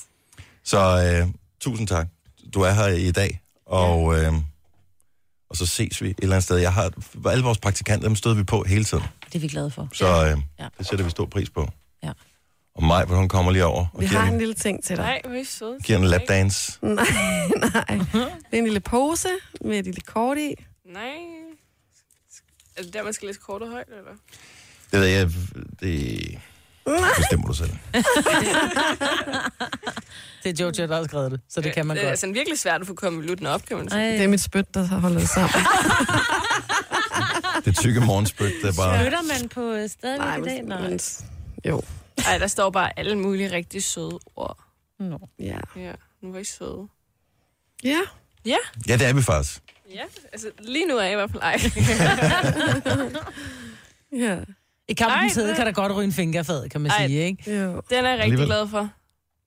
Så 0.63 0.79
øh, 0.79 1.27
tusind 1.61 1.87
tak. 1.87 2.07
Du 2.53 2.61
er 2.61 2.71
her 2.71 2.87
i 2.87 3.11
dag, 3.11 3.41
og, 3.65 4.19
øh, 4.19 4.33
og 5.53 5.57
så 5.57 5.65
ses 5.65 6.01
vi 6.01 6.10
et 6.10 6.15
eller 6.22 6.36
andet 6.36 6.43
sted. 6.43 6.57
Jeg 6.57 6.74
har, 6.74 6.91
alle 7.29 7.43
vores 7.43 7.57
praktikanter, 7.57 8.07
dem 8.07 8.15
støder 8.15 8.36
vi 8.36 8.43
på 8.43 8.63
hele 8.63 8.83
tiden. 8.83 9.03
Det 9.25 9.36
er 9.36 9.39
vi 9.39 9.48
glade 9.48 9.72
for. 9.72 9.89
Så 9.93 10.05
øh, 10.05 10.38
Ja. 10.60 10.67
det 10.77 10.88
sætter 10.88 11.05
vi 11.05 11.12
stor 11.12 11.25
pris 11.25 11.50
på. 11.50 11.69
Ja. 12.03 12.12
Og 12.75 12.83
mig, 12.83 13.05
hvor 13.05 13.15
hun 13.15 13.29
kommer 13.29 13.51
lige 13.51 13.65
over 13.65 13.86
og 13.93 14.01
Vi 14.01 14.05
har 14.05 14.27
en 14.27 14.33
en, 14.33 14.39
lille 14.39 14.53
ting 14.53 14.83
til 14.83 14.98
dig. 14.98 15.05
Nej, 15.05 15.22
hvor 15.25 15.33
er 15.39 15.43
søde. 15.45 15.77
giver 15.83 16.00
en 16.00 16.05
lapdance. 16.05 16.77
Nej, 16.81 16.95
nej. 17.57 18.00
Det 18.12 18.53
er 18.53 18.57
en 18.57 18.63
lille 18.63 18.79
pose 18.79 19.27
med 19.62 19.79
et 19.79 19.86
lille 19.86 20.01
kort 20.01 20.38
i. 20.38 20.53
Nej. 20.86 21.13
Er 22.75 22.81
det 22.83 22.93
der, 22.93 23.03
man 23.03 23.13
skal 23.13 23.27
læse 23.27 23.39
kortet 23.39 23.69
højt, 23.69 23.88
eller? 23.88 24.12
Det 24.91 25.00
ved 25.00 25.07
jeg, 25.07 25.29
det 25.79 26.39
bestemmer 27.17 27.47
du 27.47 27.53
selv. 27.53 27.71
Det 30.43 30.59
er 30.59 30.63
Jojo, 30.63 30.87
der 30.87 30.95
har 30.95 31.03
skrevet 31.03 31.31
det, 31.31 31.39
så 31.49 31.61
det 31.61 31.73
kan 31.73 31.85
man 31.85 31.95
det 31.97 32.01
er 32.03 32.05
godt. 32.05 32.11
altså 32.11 32.27
virkelig 32.27 32.59
svært 32.59 32.81
at 32.81 32.87
få 32.87 32.93
konvolutten 32.93 33.45
op, 33.47 33.65
kan 33.65 33.77
man 33.77 33.89
sige. 33.89 34.11
Det 34.13 34.21
er 34.23 34.27
mit 34.27 34.41
spyt, 34.41 34.73
der 34.73 34.83
har 34.83 34.97
holdt 34.99 35.19
det 35.21 35.29
sammen. 35.29 35.61
Det 37.65 37.75
tykke 37.77 37.99
morgenspyt, 38.01 38.53
det 38.61 38.69
er 38.69 38.73
bare... 38.77 38.99
Flytter 38.99 39.21
man 39.21 39.49
på 39.49 39.61
øh, 39.73 39.89
stadigvæk 39.89 40.27
Nej, 40.27 40.37
i 40.37 40.41
dag? 40.41 40.61
Nej. 40.63 40.81
men, 40.89 40.99
jo. 41.67 41.81
Ej, 42.27 42.37
der 42.37 42.47
står 42.47 42.69
bare 42.69 42.99
alle 42.99 43.17
mulige 43.17 43.51
rigtig 43.51 43.83
søde 43.83 44.19
ord. 44.35 44.59
Nå. 44.99 45.19
Ja. 45.39 45.57
Ja, 45.75 45.91
nu 46.21 46.31
var 46.31 46.39
I 46.39 46.43
søde. 46.43 46.87
Ja. 47.83 47.99
Ja, 48.45 48.57
Ja, 48.87 48.97
det 48.97 49.07
er 49.07 49.13
vi 49.13 49.21
faktisk. 49.21 49.61
ja. 49.93 50.03
Altså, 50.33 50.47
lige 50.59 50.85
nu 50.87 50.97
er 50.97 51.03
jeg 51.03 51.11
i 51.11 51.15
hvert 51.15 51.31
fald 51.31 51.41
ej. 51.43 51.59
Ja. 54.25 54.37
I 54.89 54.93
kampens 54.93 55.37
Ej, 55.37 55.43
det- 55.43 55.55
kan 55.55 55.65
der 55.65 55.71
godt 55.71 55.95
ryge 55.95 56.05
en 56.05 56.13
fingerfad, 56.13 56.69
kan 56.69 56.81
man 56.81 56.91
Ej. 56.91 57.07
sige, 57.07 57.25
ikke? 57.25 57.55
Jo. 57.63 57.81
Den 57.89 58.05
er 58.05 58.09
jeg 58.09 58.19
rigtig 58.19 58.45
glad 58.45 58.67
for. 58.67 58.79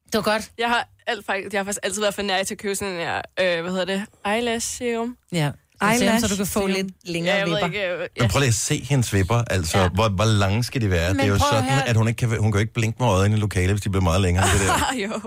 Det 0.07 0.15
var 0.15 0.21
godt. 0.23 0.51
Jeg 0.59 0.69
har, 0.69 0.89
alt, 1.07 1.27
faktisk, 1.27 1.53
jeg 1.53 1.61
har 1.61 1.65
faktisk 1.65 1.81
altid 1.83 2.01
været 2.01 2.15
for 2.15 2.23
nær 2.23 2.43
til 2.43 2.55
at 2.55 2.59
købe 2.59 2.75
sådan 2.75 2.95
en 2.95 3.01
her, 3.01 3.17
øh, 3.41 3.63
hvad 3.63 3.71
hedder 3.73 3.85
det, 3.85 4.05
eyelash 4.27 4.79
serum. 4.79 5.17
Ja. 5.33 5.51
Eyelash 5.83 6.21
så 6.21 6.29
du 6.29 6.37
kan 6.37 6.47
få 6.47 6.53
serum. 6.61 6.71
lidt 6.71 6.87
længere 7.05 7.35
Ja, 7.35 7.39
jeg 7.41 7.47
vipper. 7.49 7.67
ikke, 7.67 7.87
øh, 7.93 7.99
Men 7.99 8.09
ja. 8.21 8.27
prøv 8.29 8.39
lige 8.41 8.49
at 8.49 8.55
se 8.55 8.85
hendes 8.85 9.13
vipper, 9.15 9.35
altså. 9.51 9.79
Ja. 9.79 9.89
Hvor, 9.89 10.09
hvor 10.09 10.25
lange 10.25 10.65
skal 10.65 10.81
de 10.81 10.91
være? 10.91 11.09
Men 11.15 11.19
det 11.19 11.25
er 11.25 11.29
jo 11.29 11.39
sådan, 11.39 11.65
her. 11.65 11.83
at 11.83 11.97
hun 11.97 12.09
ikke 12.09 12.19
kan, 12.19 12.39
hun 12.41 12.53
kan 12.53 12.61
ikke 12.61 12.73
blinke 12.73 12.97
med 13.03 13.09
øjnene 13.09 13.37
i 13.37 13.41
lokalet, 13.41 13.71
hvis 13.71 13.81
de 13.83 13.91
bliver 13.91 14.03
meget 14.03 14.21
længere. 14.21 14.45
Det 14.45 14.61
der. 14.61 14.95
Jo. 15.05 15.21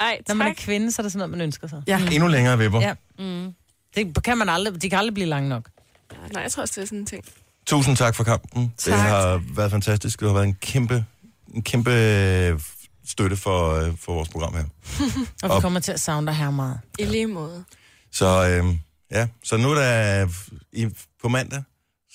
Ej, 0.00 0.18
Når 0.28 0.34
man 0.34 0.46
er 0.46 0.50
tak. 0.50 0.56
kvinde, 0.64 0.92
så 0.92 1.02
er 1.02 1.04
det 1.04 1.12
sådan 1.12 1.18
noget, 1.18 1.30
man 1.30 1.40
ønsker 1.40 1.68
sig. 1.68 1.82
Ja. 1.86 2.00
Endnu 2.12 2.28
længere 2.28 2.58
vipper. 2.58 2.80
Ja. 2.80 2.94
Mm. 3.18 3.54
Det 3.96 4.24
kan 4.24 4.38
man 4.38 4.48
aldrig, 4.48 4.82
de 4.82 4.90
kan 4.90 4.98
aldrig 4.98 5.14
blive 5.14 5.28
lange 5.28 5.48
nok. 5.48 5.68
Nej, 6.32 6.42
jeg 6.42 6.52
tror 6.52 6.60
også, 6.60 6.72
det 6.76 6.82
er 6.82 6.86
sådan 6.86 6.98
en 6.98 7.06
ting. 7.06 7.24
Tusind 7.66 7.96
tak 7.96 8.14
for 8.14 8.24
kampen. 8.24 8.62
Det 8.62 8.78
Tak. 8.78 8.98
har 8.98 9.42
været 9.54 9.70
fantastisk. 9.70 10.20
Det 10.20 10.28
har 10.28 10.34
været 10.34 10.46
en 10.46 10.54
kæmpe, 10.60 11.04
en 11.54 11.62
kæmpe 11.62 11.90
øh, 11.90 12.60
støtte 13.06 13.36
for, 13.36 13.74
øh, 13.74 13.96
for 13.98 14.14
vores 14.14 14.28
program 14.28 14.54
her. 14.54 14.62
Og 15.42 15.48
vi 15.48 15.54
Op. 15.54 15.62
kommer 15.62 15.80
til 15.80 15.92
at 15.92 16.00
savne 16.00 16.26
dig 16.26 16.34
her 16.34 16.50
meget. 16.50 16.80
I 16.98 17.04
lige 17.04 17.26
måde. 17.26 17.64
Så 18.12 18.26
øh, 18.26 18.74
ja, 19.10 19.28
så 19.44 19.56
nu 19.56 19.70
er 19.70 19.74
der 19.74 20.28
i, 20.72 20.88
på 21.22 21.28
mandag, 21.28 21.62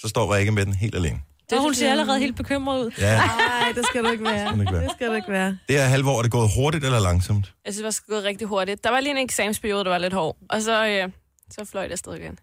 så 0.01 0.07
står 0.07 0.35
Rikke 0.35 0.51
med 0.51 0.65
den 0.65 0.73
helt 0.73 0.95
alene. 0.95 1.21
Og 1.51 1.61
hun 1.61 1.73
ser 1.73 1.91
allerede 1.91 2.19
helt 2.19 2.35
bekymret 2.35 2.85
ud. 2.85 2.91
Ja, 2.97 3.17
Nej, 3.17 3.71
det 3.75 3.85
skal 3.85 4.03
du 4.03 4.09
ikke 4.09 4.23
være. 4.23 4.51
det 4.53 4.59
ikke 4.61 4.73
være. 4.73 4.83
Det 4.83 4.91
skal 4.91 5.07
du 5.09 5.13
ikke 5.13 5.31
være. 5.31 5.57
Det 5.69 5.79
er 5.79 5.85
halvår, 5.85 6.17
er 6.17 6.21
det 6.21 6.31
gået 6.31 6.49
hurtigt 6.55 6.85
eller 6.85 6.99
langsomt? 6.99 7.53
Jeg 7.65 7.73
synes, 7.73 7.95
det 7.95 8.03
var 8.09 8.13
gået 8.15 8.23
rigtig 8.25 8.47
hurtigt. 8.47 8.83
Der 8.83 8.89
var 8.89 8.99
lige 8.99 9.11
en 9.11 9.17
eksamensperiode, 9.17 9.83
der 9.83 9.89
var 9.89 9.97
lidt 9.97 10.13
hård. 10.13 10.37
Og 10.49 10.61
så, 10.61 10.87
øh, 10.87 11.09
så 11.51 11.65
fløj 11.65 11.83
det 11.83 11.91
afsted 11.91 12.13
igen. 12.13 12.39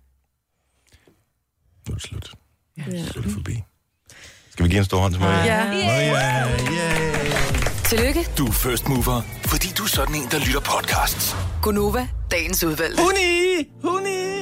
Nu 1.88 1.92
er 1.92 1.94
det 1.94 2.02
slut. 2.02 2.32
Ja. 2.78 2.82
Så 3.06 3.18
er 3.18 3.22
det 3.22 3.32
forbi. 3.32 3.62
Skal 4.50 4.64
vi 4.64 4.70
give 4.70 4.78
en 4.78 4.84
stor 4.84 4.98
hånd 4.98 5.12
til 5.12 5.22
Maria? 5.22 5.44
Ja. 5.44 5.64
Maria, 5.66 6.12
yeah! 6.72 7.84
Tillykke, 7.84 8.26
Du 8.38 8.46
er 8.46 8.52
first 8.52 8.88
mover, 8.88 9.22
fordi 9.46 9.68
du 9.78 9.82
er 9.82 9.88
sådan 9.88 10.14
en, 10.14 10.28
der 10.30 10.38
lytter 10.38 10.60
podcasts. 10.60 11.36
Gunova, 11.62 12.08
dagens 12.30 12.64
udvalgte. 12.64 13.02
Huni! 13.02 13.68
Huni! 13.84 14.34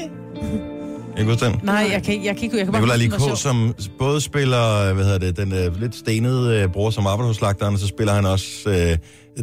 Jeg 1.16 1.26
kan 1.26 1.52
den. 1.52 1.60
Nej, 1.62 1.88
jeg 1.92 2.02
kan, 2.02 2.24
jeg 2.24 2.36
kan 2.36 2.44
ikke... 2.44 2.58
Jeg 2.58 2.66
kan 2.66 2.98
Likå, 2.98 3.18
sjov. 3.18 3.36
som 3.36 3.74
både 3.98 4.20
spiller, 4.20 4.94
hvad 4.94 5.04
hedder 5.04 5.18
det, 5.18 5.36
den 5.36 5.52
øh, 5.52 5.80
lidt 5.80 5.94
stenede 5.94 6.60
øh, 6.60 6.68
bror, 6.68 6.90
som 6.90 7.06
arbejder 7.06 7.28
hos 7.28 7.36
slagteren, 7.36 7.74
og 7.74 7.80
så 7.80 7.86
spiller 7.86 8.14
han 8.14 8.24
også 8.26 8.48
øh, 8.66 8.98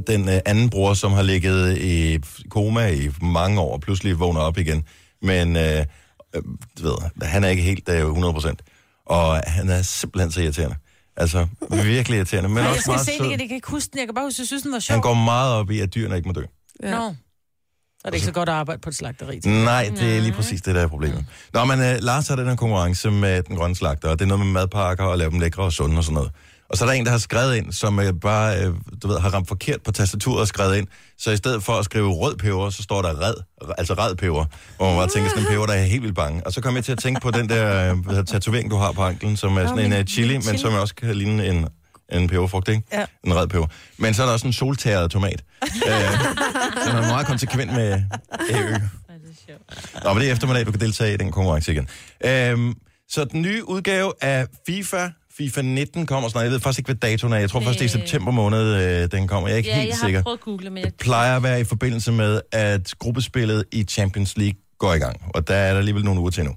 den 0.08 0.30
øh, 0.30 0.40
anden 0.46 0.70
bror, 0.70 0.94
som 0.94 1.12
har 1.12 1.22
ligget 1.22 1.78
i 1.78 2.20
koma 2.50 2.88
i 2.88 3.10
mange 3.22 3.60
år, 3.62 3.74
og 3.74 3.82
pludselig 3.82 4.20
vågner 4.20 4.42
op 4.42 4.58
igen. 4.58 4.84
Men, 5.22 5.56
øh, 5.56 5.64
øh, 6.36 6.42
du 6.80 6.84
ved, 6.84 6.96
han 7.22 7.44
er 7.44 7.48
ikke 7.50 7.64
helt 7.64 7.90
øh, 7.90 8.06
100%. 8.06 8.54
Og 9.10 9.42
han 9.48 9.70
er 9.70 9.82
simpelthen 9.82 10.32
så 10.32 10.42
irriterende. 10.42 10.76
Altså, 11.18 11.48
virkelig 11.72 12.18
irriterende, 12.18 12.50
men 12.50 12.56
Nej, 12.56 12.64
jeg 12.64 12.72
også 12.72 12.82
skal 12.82 12.92
meget 12.92 13.06
se 13.06 13.18
sød. 13.18 13.26
igen. 13.26 13.40
Jeg 13.40 13.48
kan 13.48 13.56
ikke 13.56 13.70
huske 13.72 13.90
den. 13.92 14.00
Jeg 14.00 14.08
kan 14.08 14.16
bare 14.16 14.26
huske, 14.26 14.36
at 14.36 14.40
jeg 14.40 14.48
synes, 14.48 14.64
den 14.64 14.72
var 14.72 14.80
sjov. 14.80 14.94
Han 14.94 15.02
går 15.02 15.14
meget 15.14 15.54
op 15.54 15.72
i, 15.72 15.80
at 15.80 15.96
dyrene 15.96 16.16
ikke 16.16 16.30
må 16.30 16.34
dø. 16.34 16.44
Ja. 16.84 16.92
Nå. 16.92 17.16
Er 18.06 18.10
det 18.10 18.14
ikke 18.14 18.26
så 18.26 18.32
godt 18.32 18.50
at 18.50 18.56
arbejde 18.56 18.82
på 18.82 18.90
et 18.90 18.96
slagteri. 18.96 19.40
Nej, 19.46 19.92
det 19.96 20.18
er 20.18 20.22
lige 20.22 20.32
præcis 20.34 20.62
det, 20.62 20.76
der 20.76 20.82
er 20.82 20.88
problemet. 20.88 21.26
Nå, 21.54 21.66
men 21.66 21.80
uh, 21.80 21.86
Lars 22.00 22.28
har 22.28 22.36
den 22.36 22.48
her 22.48 22.56
konkurrence 22.56 23.12
med 23.12 23.44
den 23.44 23.56
grønne 23.56 23.76
slagter, 23.76 24.10
og 24.10 24.20
det 24.20 24.26
er 24.26 24.28
noget 24.28 24.46
med 24.46 24.54
madpakker 24.54 25.04
og 25.04 25.18
lave 25.18 25.32
dem 25.32 25.40
lækre 25.40 25.64
og 25.64 25.74
sunde 25.74 25.98
og 25.98 26.04
sådan 26.04 26.14
noget. 26.14 26.32
Og 26.70 26.78
så 26.78 26.86
er 26.86 26.90
der 26.90 26.94
en, 26.94 27.06
der 27.06 27.12
har 27.12 27.18
skrevet 27.18 27.56
ind, 27.56 27.72
som 27.72 27.98
uh, 27.98 28.06
bare, 28.22 28.70
uh, 28.70 28.76
du 29.04 29.08
ved, 29.08 29.20
har 29.20 29.30
ramt 29.30 29.48
forkert 29.48 29.82
på 29.82 29.92
tastaturet 29.92 30.42
og 30.42 30.48
skrevet 30.48 30.78
ind. 30.78 30.88
Så 31.18 31.32
i 31.32 31.38
stedet 31.38 31.64
for 31.64 31.74
at 31.74 31.86
skrive 31.86 32.12
rød 32.12 32.36
peber, 32.36 32.70
så 32.70 32.84
står 32.84 33.02
der 33.02 33.22
red, 33.22 33.34
altså 33.78 33.94
red 33.94 34.16
peber. 34.16 34.46
Hvor 34.78 34.90
man 34.90 34.96
bare 34.96 35.08
tænker, 35.08 35.30
sådan 35.30 35.44
en 35.44 35.50
peber, 35.50 35.66
der 35.66 35.74
er 35.74 35.84
helt 35.84 36.02
vildt 36.02 36.16
bange. 36.16 36.46
Og 36.46 36.54
så 36.54 36.62
kom 36.62 36.76
jeg 36.76 36.84
til 36.84 36.92
at 36.92 36.98
tænke 36.98 37.22
på 37.22 37.32
den 37.32 37.50
der 37.50 37.96
hedder, 37.96 38.24
tatovering, 38.24 38.72
du 38.72 38.76
har 38.76 38.92
på 38.92 39.04
anklen, 39.04 39.38
som 39.38 39.58
er 39.58 39.68
sådan 39.68 39.94
en 39.94 40.00
uh, 40.00 40.06
chili, 40.06 40.34
men 40.34 40.58
som 40.58 40.74
også 40.74 40.96
kan 40.96 41.16
ligne 41.16 41.48
en, 41.48 41.68
en 42.12 42.28
peberfrugt, 42.28 42.68
ikke? 42.68 42.82
Ja. 42.94 43.06
En 43.24 43.36
red 43.36 43.48
peber. 43.48 43.68
Men 43.98 44.14
så 44.14 44.22
er 44.22 44.26
der 44.26 44.34
også 44.34 44.48
en 44.48 44.54
soltæret 44.54 45.12
tomat. 45.12 45.44
uh, 45.64 45.70
så 46.84 46.90
han 46.92 47.04
er 47.04 47.08
meget 47.08 47.28
konsekvent 47.28 47.74
med 47.74 48.02
æø. 48.50 48.74
Nå, 50.04 50.14
men 50.14 50.22
det 50.22 50.30
er 50.30 50.34
eftermiddag, 50.34 50.66
du 50.66 50.72
kan 50.72 50.82
deltage 50.82 51.14
i 51.14 51.18
den 51.18 51.32
konkurrence 51.32 51.72
igen. 51.72 51.88
Øhm, 52.26 52.74
så 53.10 53.26
den 53.26 53.42
nye 53.42 53.70
udgave 53.70 54.14
af 54.22 54.48
FIFA, 54.68 55.08
FIFA 55.40 55.62
19 55.62 56.06
kommer 56.06 56.30
snart. 56.30 56.44
Jeg 56.44 56.52
ved 56.52 56.60
faktisk 56.60 56.80
ikke, 56.80 56.88
hvad 56.88 57.10
datoen 57.10 57.34
er. 57.34 57.38
Jeg 57.38 57.50
tror 57.50 57.60
først, 57.60 57.80
det 57.80 57.94
er 57.94 57.98
i 57.98 58.02
Øh. 58.02 58.08
september 58.08 58.32
måned, 58.32 58.76
øh, 59.04 59.12
den 59.12 59.28
kommer. 59.28 59.48
Jeg 59.50 59.54
er 59.54 59.58
ikke 59.58 59.70
Ja, 59.70 59.76
helt 59.76 59.90
jeg 59.90 59.98
har 59.98 60.08
sikker. 60.08 60.22
prøvet 60.24 60.38
at 60.38 60.42
google, 60.44 60.70
men 60.70 60.78
jeg... 60.78 60.86
Det 60.92 60.96
plejer 61.00 61.36
at 61.38 61.44
være 61.44 61.62
i 61.62 61.64
forbindelse 61.64 62.12
med, 62.12 62.42
at 62.52 62.94
gruppespillet 63.00 63.64
i 63.72 63.84
Champions 63.84 64.38
League 64.38 64.60
går 64.80 64.94
i 64.94 64.98
gang. 64.98 65.22
Og 65.34 65.48
der 65.48 65.56
er 65.56 65.72
der 65.72 65.78
alligevel 65.80 66.04
nogle 66.04 66.20
uger 66.22 66.32
til 66.32 66.44
nu. 66.46 66.56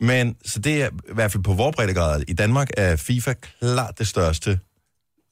Men, 0.00 0.36
så 0.44 0.58
det 0.58 0.82
er 0.82 0.86
i 0.88 1.14
hvert 1.14 1.32
fald 1.32 1.42
på 1.42 1.52
vores 1.52 1.76
breddegrad. 1.76 2.22
I 2.28 2.32
Danmark 2.32 2.70
er 2.76 2.96
FIFA 2.96 3.32
klart 3.60 3.98
det 3.98 4.08
største 4.08 4.58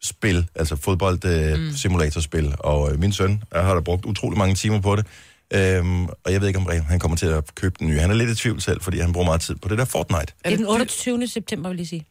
spil, 0.02 0.46
altså 0.54 0.76
fodbold 0.76 1.24
øh, 1.24 1.58
mm. 1.60 1.72
simulatorspil. 1.72 2.54
Og 2.58 2.92
øh, 2.92 3.00
min 3.00 3.12
søn 3.12 3.42
jeg 3.54 3.62
har 3.64 3.74
da 3.74 3.80
brugt 3.80 4.04
utrolig 4.04 4.38
mange 4.38 4.54
timer 4.54 4.80
på 4.80 4.96
det. 4.96 5.06
Øhm, 5.54 6.04
og 6.06 6.32
jeg 6.32 6.40
ved 6.40 6.48
ikke, 6.48 6.58
om 6.60 6.68
han 6.88 6.98
kommer 6.98 7.16
til 7.16 7.26
at 7.26 7.54
købe 7.54 7.74
den 7.78 7.88
nye. 7.88 7.98
Han 8.00 8.10
er 8.10 8.14
lidt 8.14 8.30
i 8.30 8.34
tvivl 8.34 8.60
selv, 8.60 8.80
fordi 8.80 8.98
han 8.98 9.12
bruger 9.12 9.24
meget 9.24 9.40
tid 9.40 9.54
på 9.62 9.68
det 9.68 9.78
der 9.78 9.84
Fortnite. 9.84 10.20
Det 10.44 10.52
er 10.52 10.56
den 10.56 10.66
28. 10.66 11.26
september, 11.26 11.68
vil 11.68 11.78
jeg 11.78 11.86
sige. 11.86 12.06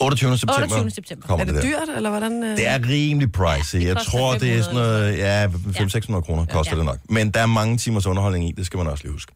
28. 0.00 0.38
september, 0.38 0.62
28. 0.62 0.90
september. 0.90 1.26
kommer 1.26 1.40
Er 1.46 1.46
det 1.46 1.54
det 1.54 1.62
der. 1.62 1.68
dyrt, 1.86 1.96
eller 1.96 2.10
hvordan? 2.10 2.44
øh? 2.44 2.56
Det 2.56 2.66
er 2.68 2.88
rimelig 2.88 3.32
pricey. 3.32 3.84
Jeg 3.84 3.96
koster 3.96 4.10
tror, 4.10 4.34
det 4.38 4.52
er 4.52 4.62
sådan 4.62 4.76
500 4.76 5.00
noget, 5.00 5.18
ja, 5.18 5.46
500-600 6.16 6.20
kroner 6.20 6.44
koster 6.44 6.72
Ja. 6.72 6.76
det 6.78 6.84
nok. 6.86 6.98
Men 7.10 7.30
der 7.30 7.40
er 7.40 7.46
mange 7.46 7.76
timers 7.78 8.06
underholdning 8.06 8.48
i, 8.48 8.52
det 8.52 8.66
skal 8.66 8.78
man 8.78 8.86
også 8.86 9.04
lige 9.04 9.12
huske. 9.12 9.32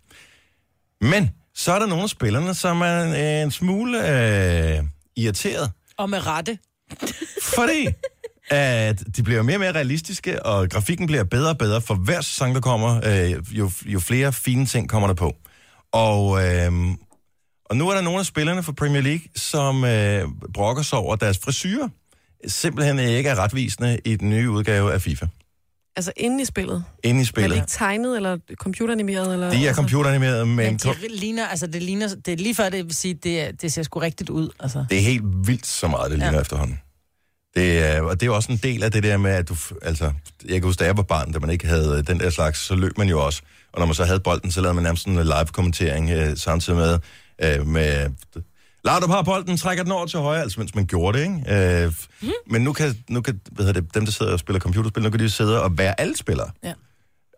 Men 1.00 1.30
så 1.54 1.72
er 1.72 1.78
der 1.78 1.86
nogle 1.86 2.02
af 2.02 2.08
spillerne, 2.08 2.54
som 2.54 2.80
er 2.82 3.02
en, 3.02 3.44
en 3.44 3.50
smule 3.50 3.98
øh, 3.98 4.78
irriteret, 5.16 5.70
Og 5.98 6.10
med 6.10 6.26
rette. 6.26 6.58
fordi 7.54 7.88
at 8.50 9.02
de 9.16 9.22
bliver 9.22 9.42
mere 9.42 9.56
og 9.56 9.60
mere 9.60 9.72
realistiske, 9.72 10.46
og 10.46 10.68
grafikken 10.70 11.06
bliver 11.06 11.24
bedre 11.24 11.50
og 11.50 11.58
bedre 11.58 11.80
for 11.80 11.94
hver 11.94 12.20
sæson, 12.20 12.54
der 12.54 12.60
kommer. 12.60 13.00
Øh, 13.04 13.58
jo, 13.58 13.70
jo 13.86 14.00
flere 14.00 14.32
fine 14.32 14.66
ting 14.66 14.88
kommer 14.88 15.06
der 15.08 15.14
på. 15.14 15.32
Og, 15.92 16.44
øh, 16.46 16.72
og 17.70 17.76
nu 17.76 17.88
er 17.88 17.94
der 17.94 18.00
nogle 18.00 18.18
af 18.20 18.26
spillerne 18.26 18.62
fra 18.62 18.72
Premier 18.72 19.02
League, 19.02 19.20
som 19.36 19.84
øh, 19.84 20.24
brokker 20.54 20.82
sig 20.82 20.98
over 20.98 21.12
at 21.14 21.20
deres 21.20 21.38
frisyrer. 21.38 21.88
Simpelthen 22.46 22.98
ikke 22.98 23.28
er 23.30 23.34
retvisende 23.38 23.98
i 24.04 24.16
den 24.16 24.30
nye 24.30 24.50
udgave 24.50 24.92
af 24.92 25.02
FIFA. 25.02 25.26
Altså 25.96 26.12
inde 26.16 26.42
i 26.42 26.44
spillet. 26.44 26.84
Inde 27.04 27.10
i 27.10 27.18
Men 27.18 27.24
spillet. 27.24 27.56
ikke 27.56 27.66
tegnet 27.68 28.16
eller 28.16 28.38
computeranimeret? 28.54 29.32
Eller, 29.32 29.50
De 29.50 29.68
er 29.68 29.74
computeranimeret, 29.74 30.48
men 30.48 30.56
Men 30.56 30.76
de 30.76 30.94
ligner, 31.10 31.46
altså 31.46 31.66
det 31.66 31.82
ligner, 31.82 32.08
det 32.26 32.32
er 32.32 32.36
lige 32.36 32.54
før 32.54 32.68
det 32.68 32.84
vil 32.84 32.94
sige, 32.94 33.14
det, 33.14 33.40
er- 33.40 33.52
det 33.52 33.72
ser 33.72 33.82
sgu 33.82 33.98
rigtigt 34.00 34.30
ud. 34.30 34.48
Altså. 34.60 34.84
det 34.90 34.98
er 34.98 35.02
helt 35.02 35.22
vildt 35.46 35.66
så 35.66 35.88
meget, 35.88 36.10
det 36.10 36.18
ligner 36.18 36.34
ja. 36.34 36.40
efterhånden. 36.40 36.80
Det 37.56 37.78
er, 37.78 38.02
og 38.02 38.20
det 38.20 38.26
er 38.26 38.30
også 38.30 38.52
en 38.52 38.58
del 38.62 38.82
af 38.82 38.92
det 38.92 39.02
der 39.02 39.16
med, 39.16 39.30
at 39.30 39.48
du... 39.48 39.56
Altså, 39.82 40.04
jeg 40.44 40.52
kan 40.54 40.62
huske, 40.62 40.80
da 40.80 40.84
jeg 40.84 40.96
var 40.96 41.02
barn, 41.02 41.32
da 41.32 41.38
man 41.38 41.50
ikke 41.50 41.66
havde 41.66 42.02
den 42.02 42.20
der 42.20 42.30
slags, 42.30 42.58
så 42.60 42.74
løb 42.74 42.98
man 42.98 43.08
jo 43.08 43.24
også. 43.24 43.42
Og 43.72 43.78
når 43.78 43.86
man 43.86 43.94
så 43.94 44.04
havde 44.04 44.20
bolden, 44.20 44.50
så 44.52 44.60
lavede 44.60 44.74
man 44.74 44.82
nærmest 44.84 45.02
sådan 45.02 45.18
en 45.18 45.24
live-kommentering 45.24 46.10
øh, 46.10 46.36
samtidig 46.36 46.78
med... 46.78 46.98
Øh, 47.42 47.66
med 47.66 48.10
Lav, 48.84 49.00
du 49.00 49.06
har 49.06 49.22
bolden, 49.22 49.56
trækker 49.56 49.84
den 49.84 49.92
over 49.92 50.06
til 50.06 50.18
højre, 50.18 50.42
altså 50.42 50.60
mens 50.60 50.74
man 50.74 50.86
gjorde 50.86 51.18
det, 51.18 51.24
ikke? 51.24 51.84
Øh, 51.84 51.92
mm. 52.22 52.28
Men 52.46 52.62
nu 52.62 52.72
kan, 52.72 52.94
nu 53.08 53.20
kan 53.20 53.40
hvad 53.52 53.66
hedder 53.66 53.80
det, 53.80 53.94
dem, 53.94 54.04
der 54.04 54.12
sidder 54.12 54.32
og 54.32 54.38
spiller 54.38 54.60
computerspil, 54.60 55.02
nu 55.02 55.10
kan 55.10 55.20
de 55.20 55.30
sidde 55.30 55.62
og 55.62 55.78
være 55.78 56.00
alle 56.00 56.16
spillere. 56.16 56.50
Ja. 56.64 56.72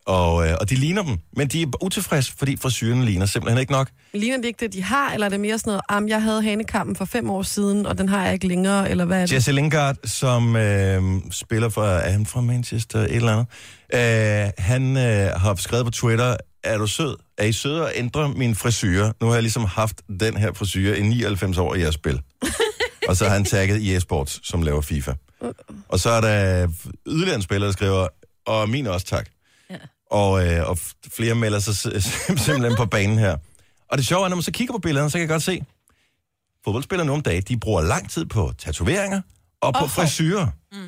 Og, 0.06 0.48
øh, 0.48 0.56
og 0.60 0.70
de 0.70 0.74
ligner 0.74 1.02
dem, 1.02 1.18
men 1.36 1.48
de 1.48 1.62
er 1.62 1.84
utilfredse, 1.84 2.32
fordi 2.38 2.56
frisyren 2.56 3.04
ligner 3.04 3.26
simpelthen 3.26 3.60
ikke 3.60 3.72
nok. 3.72 3.90
Ligner 4.14 4.36
det 4.36 4.44
ikke 4.44 4.60
det, 4.60 4.72
de 4.72 4.82
har, 4.82 5.12
eller 5.12 5.26
er 5.26 5.30
det 5.30 5.40
mere 5.40 5.58
sådan 5.58 5.80
noget, 5.90 6.10
jeg 6.10 6.22
havde 6.22 6.42
hanekampen 6.42 6.96
for 6.96 7.04
fem 7.04 7.30
år 7.30 7.42
siden, 7.42 7.86
og 7.86 7.98
den 7.98 8.08
har 8.08 8.24
jeg 8.24 8.32
ikke 8.32 8.48
længere, 8.48 8.90
eller 8.90 9.04
hvad 9.04 9.22
er 9.22 9.26
det? 9.26 9.34
Jesse 9.34 9.52
Lingard, 9.52 9.96
som 10.04 10.56
øh, 10.56 11.02
spiller 11.30 11.68
for, 11.68 11.84
er 11.84 12.10
han 12.10 12.26
fra 12.26 12.40
Manchester, 12.40 12.98
et 12.98 13.16
eller 13.16 13.32
andet, 13.32 13.46
øh, 13.94 14.52
han 14.58 14.96
øh, 14.96 15.40
har 15.40 15.54
skrevet 15.54 15.84
på 15.84 15.90
Twitter, 15.90 16.36
er 16.64 16.78
du 16.78 16.86
sød? 16.86 17.16
Er 17.38 17.44
I 17.44 17.52
søde 17.52 17.88
at 17.88 17.92
ændre 17.96 18.28
min 18.28 18.54
frisyr? 18.54 19.12
Nu 19.20 19.26
har 19.26 19.34
jeg 19.34 19.42
ligesom 19.42 19.64
haft 19.64 20.02
den 20.20 20.36
her 20.36 20.52
frisyr 20.52 20.94
i 20.94 21.02
99 21.02 21.58
år 21.58 21.74
i 21.74 21.80
jeres 21.80 21.94
spil. 21.94 22.22
og 23.08 23.16
så 23.16 23.24
har 23.24 23.32
han 23.32 23.44
tagget 23.44 23.92
EA 23.92 23.98
Sports, 23.98 24.48
som 24.48 24.62
laver 24.62 24.80
FIFA. 24.80 25.12
Og 25.88 26.00
så 26.00 26.10
er 26.10 26.20
der 26.20 26.68
yderligere 27.06 27.36
en 27.36 27.42
spiller, 27.42 27.66
der 27.66 27.72
skriver, 27.72 28.08
og 28.46 28.68
min 28.68 28.86
også 28.86 29.06
tak. 29.06 29.28
Ja. 29.70 29.76
Og, 30.10 30.46
øh, 30.48 30.68
og 30.68 30.78
flere 31.12 31.34
melder 31.34 31.58
sig 31.58 31.74
sim- 31.96 32.38
simpelthen 32.38 32.76
på 32.76 32.86
banen 32.86 33.18
her. 33.18 33.36
Og 33.90 33.98
det 33.98 34.06
sjove 34.06 34.24
er, 34.24 34.28
når 34.28 34.36
man 34.36 34.42
så 34.42 34.52
kigger 34.52 34.74
på 34.74 34.78
billederne, 34.78 35.10
så 35.10 35.14
kan 35.14 35.20
jeg 35.20 35.28
godt 35.28 35.42
se, 35.42 35.62
fodboldspillere 36.64 37.06
nu 37.06 37.12
om 37.12 37.20
dagen, 37.20 37.42
de 37.42 37.56
bruger 37.60 37.82
lang 37.82 38.10
tid 38.10 38.26
på 38.26 38.52
tatoveringer 38.58 39.20
og 39.60 39.72
på 39.74 39.78
Og 39.78 39.80
hår. 39.80 40.02
frisyrer. 40.02 40.46
Og 40.72 40.78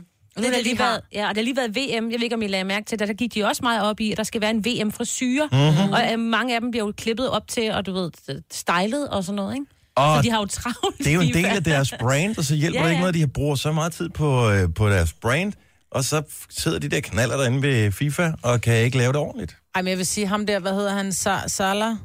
det, 0.43 0.45
det, 0.45 0.55
har 0.55 0.63
lige 0.63 0.77
har. 0.77 0.85
været, 0.85 1.01
ja, 1.13 1.29
og 1.29 1.35
det 1.35 1.37
har 1.37 1.45
lige 1.45 1.57
været 1.57 1.77
VM. 1.77 2.11
Jeg 2.11 2.19
ved 2.21 2.23
ikke, 2.23 2.35
om 2.37 2.43
I 2.43 2.47
lagde 2.47 2.65
mærke 2.65 2.87
til 2.87 2.99
det. 2.99 3.09
Der 3.09 3.15
gik 3.15 3.35
de 3.35 3.45
også 3.45 3.63
meget 3.63 3.83
op 3.83 4.01
i, 4.01 4.13
at 4.13 4.17
der 4.19 4.25
skal 4.25 4.41
være 4.41 4.51
en 4.51 4.65
VM-frisyre. 4.65 5.49
Mhm. 5.53 5.61
Mm-hmm. 5.61 5.93
Og 5.93 6.13
øh, 6.13 6.19
mange 6.19 6.55
af 6.55 6.61
dem 6.61 6.71
bliver 6.71 6.87
jo 6.87 6.93
klippet 6.97 7.31
op 7.31 7.49
til, 7.49 7.73
og 7.73 7.87
du 7.87 7.93
ved, 7.93 8.11
stylet 8.53 9.09
og 9.09 9.25
sådan 9.25 9.37
noget, 9.37 9.55
ikke? 9.55 9.67
Og 9.97 10.17
Så 10.19 10.23
de 10.23 10.31
har 10.31 10.39
jo 10.39 10.47
travlt. 10.47 10.99
det 10.99 11.07
er 11.07 11.13
jo 11.15 11.21
en 11.21 11.35
del 11.35 11.45
af 11.47 11.65
deres 11.65 11.95
brand, 12.01 12.39
og 12.39 12.45
så 12.45 12.55
hjælper 12.55 12.81
Ja, 12.81 12.85
det 12.85 12.91
ikke 12.91 12.97
ja. 12.97 13.01
noget, 13.13 13.23
at 13.23 13.29
de 13.29 13.33
bruger 13.33 13.55
så 13.57 13.73
meget 13.73 13.93
tid 13.93 14.09
på, 14.09 14.51
øh, 14.51 14.75
på 14.75 14.89
deres 14.91 15.13
brand, 15.13 15.53
og 15.91 16.05
så 16.05 16.23
sidder 16.51 16.79
de 16.79 16.89
der 16.89 17.01
knaller 17.01 17.37
derinde 17.37 17.63
ved 17.63 17.93
FIFA, 17.93 18.33
og 18.43 18.61
kan 18.61 18.77
ikke 18.77 18.99
lave 18.99 19.13
det 19.13 19.21
ordentligt. 19.21 19.57
Ej, 19.75 19.83
men 19.83 19.89
jeg 19.91 19.99
vil 19.99 20.07
sige, 20.07 20.27
ham 20.27 20.47
der, 20.47 20.59
hvad 20.59 20.73
hedder 20.73 20.93
han, 20.93 21.09
Sa- 21.09 21.49
Salah? 21.49 21.97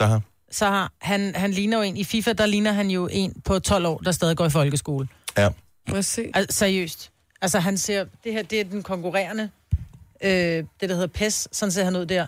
Her. 0.00 0.20
Så 0.52 0.88
han, 1.00 1.32
han 1.34 1.50
ligner 1.50 1.76
jo 1.76 1.82
en, 1.82 1.96
i 1.96 2.04
FIFA, 2.04 2.32
der 2.32 2.46
ligner 2.46 2.72
han 2.72 2.90
jo 2.90 3.08
en 3.12 3.32
på 3.44 3.58
12 3.58 3.86
år, 3.86 3.98
der 3.98 4.12
stadig 4.12 4.36
går 4.36 4.46
i 4.46 4.50
folkeskole. 4.50 5.08
Ja. 5.38 5.48
Se? 6.00 6.24
Altså, 6.34 6.58
seriøst. 6.58 7.10
Altså, 7.42 7.58
han 7.58 7.78
ser, 7.78 8.04
det 8.24 8.32
her, 8.32 8.42
det 8.42 8.60
er 8.60 8.64
den 8.64 8.82
konkurrerende, 8.82 9.50
øh, 10.24 10.30
det 10.30 10.64
der 10.80 10.94
hedder 10.94 11.06
PES, 11.06 11.48
sådan 11.52 11.72
ser 11.72 11.84
han 11.84 11.96
ud 11.96 12.06
der. 12.06 12.26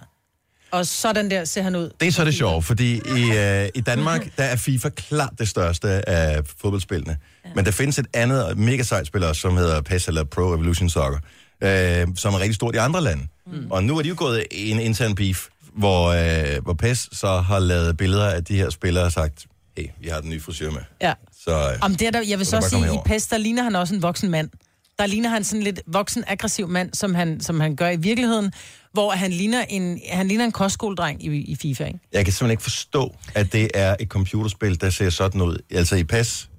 Og 0.70 0.86
sådan 0.86 1.30
der 1.30 1.44
ser 1.44 1.62
han 1.62 1.76
ud. 1.76 1.90
Det 2.00 2.08
er 2.08 2.12
så 2.12 2.24
det 2.24 2.34
sjove, 2.34 2.62
fordi 2.62 2.94
i, 2.94 3.32
øh, 3.36 3.68
i 3.74 3.80
Danmark, 3.80 4.36
der 4.36 4.44
er 4.44 4.56
FIFA 4.56 4.88
klart 4.88 5.32
det 5.38 5.48
største 5.48 6.08
af 6.08 6.42
fodboldspillene. 6.60 7.16
Ja. 7.44 7.50
Men 7.56 7.64
der 7.64 7.70
findes 7.70 7.98
et 7.98 8.06
andet 8.12 8.58
mega 8.58 8.82
sejt 8.82 9.06
spil 9.06 9.24
også, 9.24 9.40
som 9.40 9.56
hedder 9.56 9.80
PES 9.82 10.08
eller 10.08 10.24
Pro 10.24 10.54
Evolution 10.54 10.90
Soccer, 10.90 11.18
øh, 11.60 12.06
som 12.16 12.34
er 12.34 12.38
rigtig 12.38 12.54
stort 12.54 12.74
i 12.74 12.78
andre 12.78 13.00
lande. 13.00 13.26
Mm. 13.46 13.70
Og 13.70 13.84
nu 13.84 13.98
er 13.98 14.02
de 14.02 14.08
jo 14.08 14.14
gået 14.18 14.44
i 14.50 14.70
en 14.70 14.80
intern 14.80 15.14
beef, 15.14 15.46
hvor, 15.76 16.08
øh, 16.08 16.62
hvor 16.62 16.72
PES 16.74 17.08
så 17.12 17.40
har 17.40 17.58
lavet 17.58 17.96
billeder 17.96 18.26
af 18.30 18.44
de 18.44 18.56
her 18.56 18.70
spillere 18.70 19.04
og 19.04 19.12
sagt, 19.12 19.46
hey, 19.76 19.86
vi 20.00 20.08
har 20.08 20.20
den 20.20 20.30
nye 20.30 20.40
frisør 20.40 20.70
med. 20.70 20.80
Ja. 21.00 21.12
Så 21.44 21.50
øh, 21.50 21.78
Om 21.80 21.94
det 21.94 22.06
er 22.06 22.10
der, 22.10 22.22
jeg 22.28 22.38
vil 22.38 22.46
Så 22.46 22.60
så 22.60 22.68
sige, 22.68 22.94
i. 22.94 22.98
PES, 23.04 23.26
der 23.26 23.36
ligner 23.36 23.62
han 23.62 23.76
også 23.76 23.94
en 23.94 24.02
voksen 24.02 24.30
mand. 24.30 24.50
Der 24.98 25.06
ligner 25.06 25.28
han 25.28 25.44
sådan 25.44 25.62
lidt 25.62 25.80
voksen, 25.86 26.24
aggressiv 26.26 26.68
mand, 26.68 26.94
som 26.94 27.14
han, 27.14 27.40
som 27.40 27.60
han 27.60 27.76
gør 27.76 27.88
i 27.88 27.96
virkeligheden, 27.96 28.52
hvor 28.92 29.10
han 29.10 29.30
ligner 29.30 29.64
en, 29.68 30.00
han 30.10 30.28
ligner 30.28 30.44
en 30.44 30.52
kostskoledreng 30.52 31.24
i, 31.24 31.28
i 31.28 31.56
FIFA, 31.56 31.84
ikke? 31.84 31.98
jeg 32.12 32.24
kan 32.24 32.32
simpelthen 32.32 32.50
ikke 32.50 32.62
forstå, 32.62 33.14
at 33.34 33.52
det 33.52 33.70
er 33.74 33.96
et 34.00 34.08
computerspil, 34.08 34.80
der 34.80 34.90
ser 34.90 35.10
sådan 35.10 35.40
ud. 35.40 35.58
Altså 35.70 35.96
i 35.96 36.04
PES, 36.04 36.50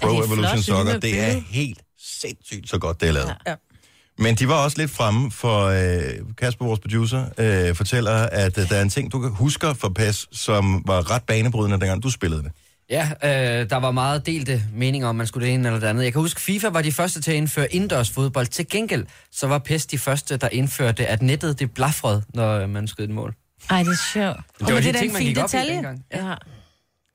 Pro 0.00 0.08
Ja, 0.08 0.16
det 0.16 0.26
Evolution 0.26 0.48
flot. 0.48 0.56
Det 0.56 0.64
Soccer, 0.64 0.98
det 0.98 1.20
er 1.20 1.40
helt 1.50 1.78
sindssygt 1.98 2.68
så 2.68 2.78
godt, 2.78 3.00
det 3.00 3.08
er 3.08 3.12
lavet. 3.12 3.28
Ja. 3.28 3.50
Ja. 3.50 3.56
Men 4.18 4.34
de 4.34 4.48
var 4.48 4.64
også 4.64 4.78
lidt 4.78 4.90
fremme 4.90 5.30
for 5.30 5.64
øh, 5.64 6.34
Kasper, 6.38 6.64
vores 6.64 6.80
producer, 6.80 7.24
øh, 7.38 7.74
fortæller, 7.74 8.12
at 8.12 8.58
øh, 8.58 8.68
der 8.68 8.76
er 8.76 8.82
en 8.82 8.90
ting, 8.90 9.12
du 9.12 9.20
kan 9.20 9.30
huske 9.30 9.74
fra 9.74 9.88
PES, 9.88 10.28
som 10.32 10.82
var 10.86 11.10
ret 11.10 11.22
banebrydende, 11.22 11.80
dengang 11.80 12.02
du 12.02 12.10
spillede 12.10 12.42
det. 12.42 12.52
Ja, 12.92 13.10
øh, 13.24 13.70
der 13.70 13.76
var 13.76 13.90
meget 13.90 14.26
delte 14.26 14.62
meninger 14.74 15.08
om, 15.08 15.16
man 15.16 15.26
skulle 15.26 15.46
det 15.46 15.54
ene 15.54 15.68
eller 15.68 15.80
det 15.80 15.86
andet. 15.86 16.04
Jeg 16.04 16.12
kan 16.12 16.20
huske, 16.20 16.40
FIFA 16.40 16.68
var 16.68 16.82
de 16.82 16.92
første 16.92 17.20
til 17.20 17.30
at 17.30 17.36
indføre 17.36 17.74
indendørs 17.74 18.10
fodbold. 18.10 18.46
Til 18.46 18.68
gengæld, 18.68 19.06
så 19.30 19.46
var 19.46 19.58
PES 19.58 19.86
de 19.86 19.98
første, 19.98 20.36
der 20.36 20.48
indførte, 20.52 21.06
at 21.06 21.22
nettet 21.22 21.58
det 21.58 21.70
blafrede, 21.74 22.22
når 22.34 22.66
man 22.66 22.88
skød 22.88 23.04
et 23.04 23.10
mål. 23.10 23.34
Ej, 23.70 23.82
det 23.82 23.88
er 23.92 24.12
sjovt. 24.12 24.36
Det 24.36 24.60
var 24.60 24.66
det 24.66 24.76
er 24.76 24.80
de 24.80 24.92
da 24.92 24.98
ting, 24.98 25.06
en 25.06 25.12
man 25.12 25.18
fin 25.20 25.26
gik 25.28 25.38
op 25.38 25.42
i 25.42 25.46
detalje. 25.46 25.74
dengang. 25.74 26.04
Ja. 26.12 26.18
Men 26.24 26.26
Jo, 26.28 26.34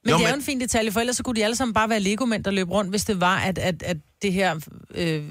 det 0.03 0.11
er 0.13 0.17
men- 0.17 0.27
jo 0.27 0.35
en 0.35 0.43
fin 0.43 0.61
detalje, 0.61 0.91
for 0.91 0.99
ellers 0.99 1.15
så 1.17 1.23
kunne 1.23 1.35
de 1.35 1.43
alle 1.43 1.55
sammen 1.55 1.73
bare 1.73 1.89
være 1.89 1.99
legomænd, 1.99 2.43
der 2.43 2.51
løb 2.51 2.69
rundt, 2.69 2.89
hvis 2.89 3.05
det 3.05 3.21
var, 3.21 3.37
at, 3.37 3.57
at, 3.57 3.83
at 3.83 3.97
det 4.21 4.33
her... 4.33 4.55
Øh, 4.95 5.23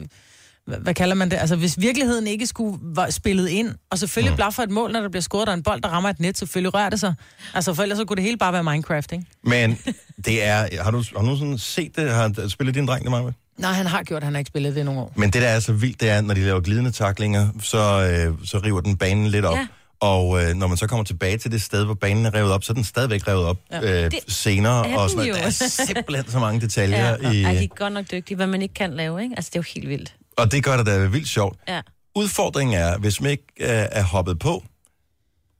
hvad 0.67 0.95
kalder 0.95 1.15
man 1.15 1.31
det? 1.31 1.37
Altså, 1.37 1.57
hvis 1.57 1.81
virkeligheden 1.81 2.27
ikke 2.27 2.47
skulle 2.47 2.79
være 2.83 3.13
spillet 3.13 3.49
ind, 3.49 3.75
og 3.91 3.99
selvfølgelig 3.99 4.33
mm. 4.33 4.37
blaffer 4.37 4.63
et 4.63 4.71
mål, 4.71 4.93
når 4.93 5.01
der 5.01 5.09
bliver 5.09 5.23
scoret, 5.23 5.47
der 5.47 5.53
er 5.53 5.57
en 5.57 5.63
bold, 5.63 5.83
der 5.83 5.89
rammer 5.89 6.11
et 6.11 6.21
net, 6.21 6.39
selvfølgelig 6.39 6.75
rører 6.75 6.91
det 6.91 7.01
sig. 7.01 7.15
Altså, 7.55 7.75
for 7.75 7.83
ellers 7.83 7.99
så 7.99 8.05
kunne 8.05 8.17
det 8.17 8.25
hele 8.25 8.37
bare 8.37 8.53
være 8.53 8.65
Minecraft, 8.65 9.13
ikke? 9.13 9.25
Men 9.45 9.79
det 10.27 10.45
er... 10.45 10.83
Har 10.83 10.91
du, 10.91 11.05
har 11.17 11.23
du 11.23 11.37
sådan 11.37 11.59
set 11.59 11.97
det? 11.97 12.11
Har 12.11 12.49
spillet 12.49 12.75
din 12.75 12.87
dreng 12.87 13.03
det, 13.03 13.11
Maja? 13.11 13.31
Nej, 13.59 13.73
han 13.73 13.87
har 13.87 14.03
gjort, 14.03 14.23
han 14.23 14.33
har 14.35 14.39
ikke 14.39 14.49
spillet 14.49 14.75
det 14.75 14.81
i 14.81 14.85
nogle 14.85 15.01
år. 15.01 15.13
Men 15.17 15.31
det, 15.31 15.43
der 15.43 15.49
er 15.49 15.61
så 15.61 15.73
vildt, 15.73 16.01
det 16.01 16.11
er, 16.11 16.21
når 16.21 16.35
de 16.35 16.41
laver 16.41 16.61
glidende 16.61 16.91
taklinger, 16.91 17.49
så, 17.63 17.79
øh, 17.79 18.47
så 18.49 18.59
river 18.59 18.81
den 18.81 18.97
banen 18.97 19.27
lidt 19.27 19.45
op. 19.45 19.57
Ja. 19.57 19.67
Og 20.01 20.43
øh, 20.45 20.55
når 20.55 20.67
man 20.67 20.77
så 20.77 20.87
kommer 20.87 21.05
tilbage 21.05 21.39
til 21.39 21.53
det 21.53 21.63
sted, 21.63 21.85
hvor 21.85 21.95
banen 21.95 22.27
er 22.27 22.35
revet 22.35 22.53
op, 22.53 22.65
så 22.65 22.73
er 22.73 22.75
den 22.75 22.85
stadigvæk 22.85 23.29
revet 23.29 23.45
op 23.45 23.59
ja. 23.73 24.05
øh, 24.05 24.11
Det 24.11 24.19
senere. 24.29 24.89
er 24.91 24.97
Og 24.97 25.11
sådan, 25.11 25.27
noget. 25.27 25.31
jo. 25.31 25.35
der 25.41 25.47
er 25.47 25.51
simpelthen 25.95 26.31
så 26.31 26.39
mange 26.39 26.61
detaljer. 26.61 27.17
Ja. 27.23 27.31
i, 27.31 27.43
Ej, 27.43 27.53
de 27.53 27.65
er 27.65 27.67
godt 27.67 27.93
nok 27.93 28.05
dygtige, 28.11 28.37
hvad 28.37 28.47
man 28.47 28.63
ikke 28.63 28.75
kan 28.75 28.95
lave, 28.95 29.23
ikke? 29.23 29.35
Altså, 29.37 29.51
det 29.55 29.57
er 29.57 29.61
jo 29.61 29.65
helt 29.75 29.89
vildt. 29.89 30.15
Og 30.37 30.53
det 30.53 30.65
gør 30.65 30.77
det 30.77 30.87
da 30.87 31.07
vildt 31.07 31.29
sjovt. 31.29 31.59
Ja. 31.69 31.81
Udfordringen 32.15 32.79
er, 32.81 32.99
hvis 32.99 33.21
man 33.21 33.31
ikke 33.31 33.45
øh, 33.61 33.69
er 33.69 34.03
hoppet 34.03 34.39
på 34.39 34.65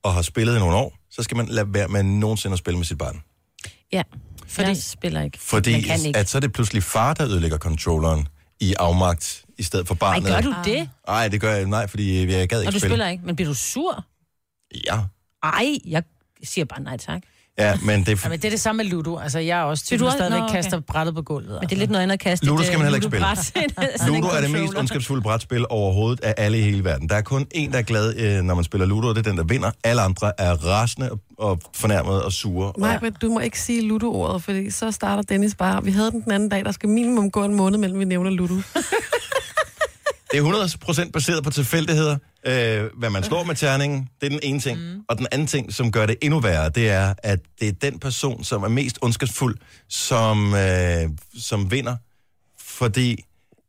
og 0.03 0.13
har 0.13 0.21
spillet 0.21 0.55
i 0.55 0.59
nogle 0.59 0.75
år, 0.75 0.97
så 1.11 1.23
skal 1.23 1.37
man 1.37 1.45
lade 1.47 1.73
være 1.73 1.87
med 1.87 2.03
nogensinde 2.03 2.53
at 2.53 2.59
spille 2.59 2.77
med 2.77 2.85
sit 2.85 2.97
barn. 2.97 3.21
Ja, 3.93 4.01
Fordi- 4.47 4.67
jeg 4.67 4.77
spiller 4.77 5.21
ikke. 5.21 5.39
Fordi 5.41 5.71
Man 5.71 5.81
kan 5.81 6.05
ikke. 6.05 6.19
at 6.19 6.29
så 6.29 6.37
er 6.37 6.39
det 6.39 6.53
pludselig 6.53 6.83
far, 6.83 7.13
der 7.13 7.27
ødelægger 7.27 7.57
controlleren 7.57 8.27
i 8.59 8.73
afmagt, 8.79 9.45
i 9.57 9.63
stedet 9.63 9.87
for 9.87 9.95
barnet. 9.95 10.27
gør 10.29 10.41
du 10.41 10.55
det? 10.65 10.89
Nej, 11.07 11.27
det 11.27 11.41
gør 11.41 11.53
jeg 11.53 11.65
nej, 11.65 11.87
fordi 11.87 12.31
jeg 12.31 12.49
gad 12.49 12.61
ikke 12.61 12.69
Og 12.69 12.73
du 12.73 12.79
spille. 12.79 12.91
spiller 12.91 13.07
ikke, 13.07 13.25
men 13.25 13.35
bliver 13.35 13.49
du 13.49 13.55
sur? 13.55 14.05
Ja. 14.85 14.99
Ej, 15.43 15.77
jeg 15.85 16.03
siger 16.43 16.65
bare 16.65 16.81
nej 16.81 16.97
tak. 16.97 17.21
Ja, 17.59 17.77
men 17.83 17.99
det 17.99 18.09
er... 18.11 18.15
Ja, 18.23 18.29
men 18.29 18.39
det 18.39 18.45
er 18.45 18.49
det 18.49 18.59
samme 18.59 18.83
med 18.83 18.91
Ludo. 18.91 19.17
Altså, 19.17 19.39
jeg 19.39 19.59
er 19.59 19.63
også 19.63 19.85
typen, 19.85 19.99
du 19.99 20.05
der 20.05 20.11
stadigvæk 20.11 20.39
Nå, 20.39 20.43
okay. 20.45 20.55
kaster 20.55 20.79
brættet 20.79 21.15
på 21.15 21.21
gulvet. 21.21 21.47
altså. 21.49 21.59
Men 21.61 21.69
det 21.69 21.75
er 21.75 21.79
lidt 21.79 21.91
noget 21.91 22.03
andet 22.03 22.13
at 22.13 22.19
kaste 22.19 22.45
Ludo 22.45 22.63
skal 22.63 22.77
man 22.77 22.81
heller 22.87 22.95
ikke 22.95 23.07
spille. 23.07 23.27
Ludo 24.07 24.27
er 24.27 24.41
det 24.41 24.51
mest 24.51 24.77
ondskabsfulde 24.77 25.21
brætspil 25.21 25.65
overhovedet 25.69 26.19
af 26.23 26.33
alle 26.37 26.59
i 26.59 26.61
hele 26.61 26.83
verden. 26.83 27.09
Der 27.09 27.15
er 27.15 27.21
kun 27.21 27.47
en, 27.51 27.71
der 27.71 27.77
er 27.77 27.81
glad, 27.81 28.15
øh, 28.17 28.43
når 28.43 28.55
man 28.55 28.63
spiller 28.63 28.85
Ludo, 28.87 29.07
og 29.09 29.15
det 29.15 29.25
er 29.25 29.29
den, 29.29 29.37
der 29.37 29.43
vinder. 29.43 29.71
Alle 29.83 30.01
andre 30.01 30.31
er 30.37 30.53
rasende 30.53 31.11
og- 31.11 31.19
og 31.37 31.59
fornærmede 31.75 32.25
og 32.25 32.31
sure. 32.31 32.67
Og, 32.71 32.79
Nej, 32.79 32.99
men 33.01 33.13
du 33.21 33.29
må 33.29 33.39
ikke 33.39 33.59
sige 33.61 33.81
Ludo-ordet, 33.87 34.43
fordi 34.43 34.71
så 34.71 34.91
starter 34.91 35.23
Dennis 35.23 35.55
bare. 35.55 35.83
Vi 35.83 35.91
havde 35.91 36.11
den 36.11 36.21
den 36.21 36.31
anden 36.31 36.49
dag, 36.49 36.65
der 36.65 36.71
skal 36.71 36.89
minimum 36.89 37.31
gå 37.31 37.43
en 37.43 37.55
måned, 37.55 37.77
mellem 37.77 37.99
vi 37.99 38.05
nævner 38.05 38.29
Ludo. 38.31 38.53
det 40.31 40.39
er 40.39 41.07
100% 41.07 41.11
baseret 41.11 41.43
på 41.43 41.49
tilfældigheder. 41.49 42.17
Øh, 42.45 42.89
hvad 42.97 43.09
man 43.09 43.23
slår 43.23 43.43
med 43.43 43.55
terningen, 43.55 44.09
det 44.21 44.25
er 44.25 44.29
den 44.29 44.39
ene 44.43 44.59
ting. 44.59 44.79
Mm. 44.79 45.01
Og 45.09 45.17
den 45.17 45.27
anden 45.31 45.47
ting, 45.47 45.73
som 45.73 45.91
gør 45.91 46.05
det 46.05 46.15
endnu 46.21 46.39
værre, 46.39 46.69
det 46.69 46.89
er, 46.89 47.13
at 47.17 47.39
det 47.59 47.67
er 47.67 47.71
den 47.71 47.99
person, 47.99 48.43
som 48.43 48.63
er 48.63 48.67
mest 48.67 48.99
ondskabsfuld, 49.01 49.57
som, 49.89 50.53
øh, 50.53 51.09
som 51.39 51.71
vinder. 51.71 51.95
Fordi 52.59 53.23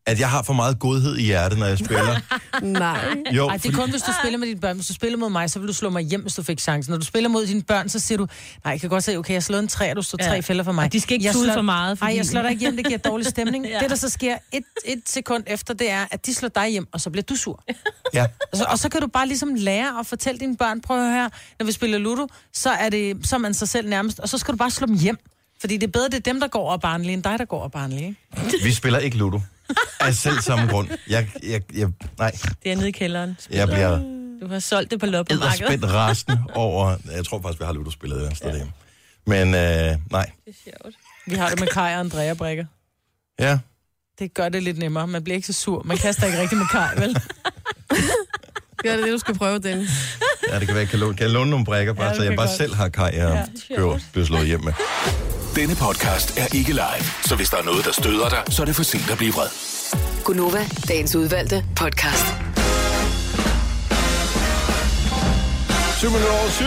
at 0.08 0.20
jeg 0.20 0.30
har 0.30 0.42
for 0.42 0.52
meget 0.52 0.78
godhed 0.78 1.16
i 1.16 1.22
hjertet, 1.22 1.58
når 1.58 1.66
jeg 1.66 1.78
spiller. 1.78 2.20
Nej. 2.62 2.98
Jo, 3.32 3.48
Ej, 3.48 3.56
det 3.56 3.66
er 3.72 3.76
kun, 3.76 3.90
hvis 3.90 4.02
du 4.02 4.12
spiller 4.22 4.38
med 4.38 4.46
dine 4.48 4.60
børn. 4.60 4.76
Hvis 4.76 4.86
du 4.86 4.94
spiller 4.94 5.18
mod 5.18 5.30
mig, 5.30 5.50
så 5.50 5.58
vil 5.58 5.68
du 5.68 5.72
slå 5.72 5.90
mig 5.90 6.02
hjem, 6.02 6.22
hvis 6.22 6.34
du 6.34 6.42
fik 6.42 6.60
chancen. 6.60 6.92
Når 6.92 6.98
du 6.98 7.04
spiller 7.04 7.28
mod 7.28 7.46
dine 7.46 7.62
børn, 7.62 7.88
så 7.88 7.98
siger 7.98 8.18
du, 8.18 8.26
nej, 8.64 8.70
jeg 8.72 8.80
kan 8.80 8.90
godt 8.90 9.04
se, 9.04 9.16
okay, 9.16 9.32
jeg 9.34 9.42
slår 9.42 9.58
en 9.58 9.68
træ, 9.68 9.90
og 9.90 9.96
du 9.96 10.02
slår 10.02 10.18
Ja. 10.22 10.28
tre 10.28 10.42
fælder 10.42 10.64
for 10.64 10.72
mig. 10.72 10.84
Og 10.84 10.92
de 10.92 11.00
skal 11.00 11.14
ikke 11.14 11.26
jeg 11.26 11.34
slår, 11.34 11.52
for 11.54 11.62
meget, 11.62 12.00
Nej, 12.00 12.08
fordi- 12.08 12.16
jeg 12.16 12.26
slår 12.26 12.42
dig 12.42 12.50
ikke 12.50 12.60
hjem, 12.60 12.76
det 12.76 12.86
giver 12.86 12.98
dårlig 12.98 13.26
stemning. 13.26 13.66
Ja. 13.70 13.78
Det, 13.78 13.90
der 13.90 13.96
så 13.96 14.08
sker 14.08 14.36
et, 14.52 14.62
et 14.84 15.02
sekund 15.06 15.44
efter, 15.46 15.74
det 15.74 15.90
er, 15.90 16.04
at 16.10 16.26
de 16.26 16.34
slår 16.34 16.48
dig 16.48 16.68
hjem, 16.68 16.86
og 16.92 17.00
så 17.00 17.10
bliver 17.10 17.22
du 17.22 17.36
sur. 17.36 17.64
ja. 18.14 18.26
Og 18.52 18.58
så, 18.58 18.64
og 18.68 18.78
så 18.78 18.88
kan 18.88 19.00
du 19.00 19.06
bare 19.06 19.26
ligesom 19.26 19.54
lære 19.54 19.98
at 20.00 20.06
fortælle 20.06 20.38
dine 20.40 20.56
børn, 20.56 20.80
prøv 20.80 20.96
at 20.98 21.02
høre 21.04 21.14
her, 21.22 21.28
når 21.58 21.66
vi 21.66 21.72
spiller 21.72 21.98
Ludo, 21.98 22.26
så 22.52 22.70
er, 22.70 22.88
det, 22.88 23.16
så 23.26 23.36
er 23.36 23.40
man 23.40 23.54
sig 23.54 23.68
selv 23.68 23.88
nærmest, 23.88 24.20
og 24.20 24.28
så 24.28 24.38
skal 24.38 24.52
du 24.52 24.56
bare 24.58 24.70
slå 24.70 24.86
dem 24.86 24.98
hjem. 24.98 25.18
Fordi 25.60 25.76
det 25.76 25.86
er 25.86 25.90
bedre, 25.92 26.06
det 26.06 26.14
er 26.14 26.18
dem, 26.32 26.40
der 26.40 26.48
går 26.48 26.70
og 26.70 26.80
barnlige, 26.80 27.12
end 27.12 27.22
dig, 27.22 27.38
der 27.38 27.44
går 27.44 27.62
og 27.62 27.72
barnlige. 27.72 28.06
Ikke? 28.06 28.64
Vi 28.64 28.72
spiller 28.72 28.98
ikke 28.98 29.16
Ludo. 29.16 29.40
Af 30.00 30.14
selv 30.14 30.40
samme 30.40 30.66
grund. 30.66 30.88
Jeg, 31.08 31.28
jeg, 31.42 31.62
jeg, 31.74 31.88
nej, 32.18 32.32
Det 32.64 32.72
er 32.72 32.76
nede 32.76 32.88
i 32.88 32.92
kælderen. 32.92 33.36
jeg 33.50 33.68
bliver 33.68 33.98
Du 34.42 34.46
har 34.48 34.58
solgt 34.58 34.90
det 34.90 35.00
på 35.00 35.06
loppemarkedet. 35.06 35.54
edderspændt 35.60 35.84
rasende 35.94 36.42
over... 36.54 36.96
Jeg 37.14 37.24
tror 37.26 37.42
faktisk, 37.42 37.60
vi 37.60 37.64
har 37.64 37.72
Ludo 37.72 37.90
spillet 37.90 38.18
et 38.18 38.22
andet 38.22 38.36
sted 38.36 38.48
derhjemme. 38.48 38.72
Men 39.26 39.48
øh, 39.54 39.96
nej. 40.10 40.30
Det 40.44 40.54
er 40.66 40.70
sjovt. 40.82 40.94
Vi 41.26 41.34
har 41.34 41.48
det 41.50 41.60
med 41.60 41.68
Kai 41.68 41.94
og 41.94 42.00
Andrea 42.00 42.34
Brikker. 42.34 42.64
Ja, 43.40 43.58
Det 44.18 44.34
gør 44.34 44.48
det 44.48 44.62
lidt 44.62 44.78
nemmere. 44.78 45.06
Man 45.06 45.24
bliver 45.24 45.34
ikke 45.36 45.46
så 45.46 45.52
sur. 45.52 45.82
Man 45.82 45.96
kaster 45.96 46.26
ikke 46.26 46.38
rigtig 46.40 46.58
med 46.58 46.66
Kai, 46.70 46.88
vel? 47.00 47.16
Det 48.82 48.90
er 48.92 48.96
det, 48.96 49.12
du 49.12 49.18
skal 49.18 49.34
prøve, 49.34 49.58
Dennis. 49.58 49.90
ja 50.50 50.58
det 50.58 50.66
kan 50.66 50.74
være, 50.74 50.82
jeg 50.82 50.88
kan 50.88 50.98
låne, 50.98 51.14
kan 51.16 51.24
jeg 51.24 51.30
låne 51.32 51.50
nogle 51.50 51.64
brækker, 51.64 51.92
bare, 51.92 52.04
Ja, 52.06 52.10
ja, 52.12 52.16
så 52.16 52.22
jeg 52.22 52.36
bare 52.36 52.46
godt. 52.46 52.56
selv 52.56 52.74
har 52.74 52.88
kaj, 52.88 53.10
jeg 53.14 53.46
ja, 53.70 53.76
køber, 53.76 53.98
bliver 54.12 54.26
slået 54.26 54.46
hjem 54.46 54.64
med. 54.64 54.72
Denne 55.58 55.76
podcast 55.76 56.38
er 56.38 56.46
ikke 56.54 56.72
live, 56.72 57.04
så 57.24 57.36
hvis 57.36 57.50
der 57.50 57.56
er 57.56 57.62
noget, 57.62 57.84
der 57.84 57.92
støder 57.92 58.28
dig, 58.28 58.38
så 58.48 58.62
er 58.62 58.66
det 58.66 58.76
for 58.76 58.82
sent 58.82 59.10
at 59.10 59.18
blive 59.18 59.32
vred. 59.32 59.46
Gunova, 60.24 60.66
dagens 60.88 61.16
udvalgte 61.16 61.64
podcast. 61.76 62.26
7 66.00 66.06
minutter 66.06 66.32
over 66.40 66.50
7. 66.50 66.64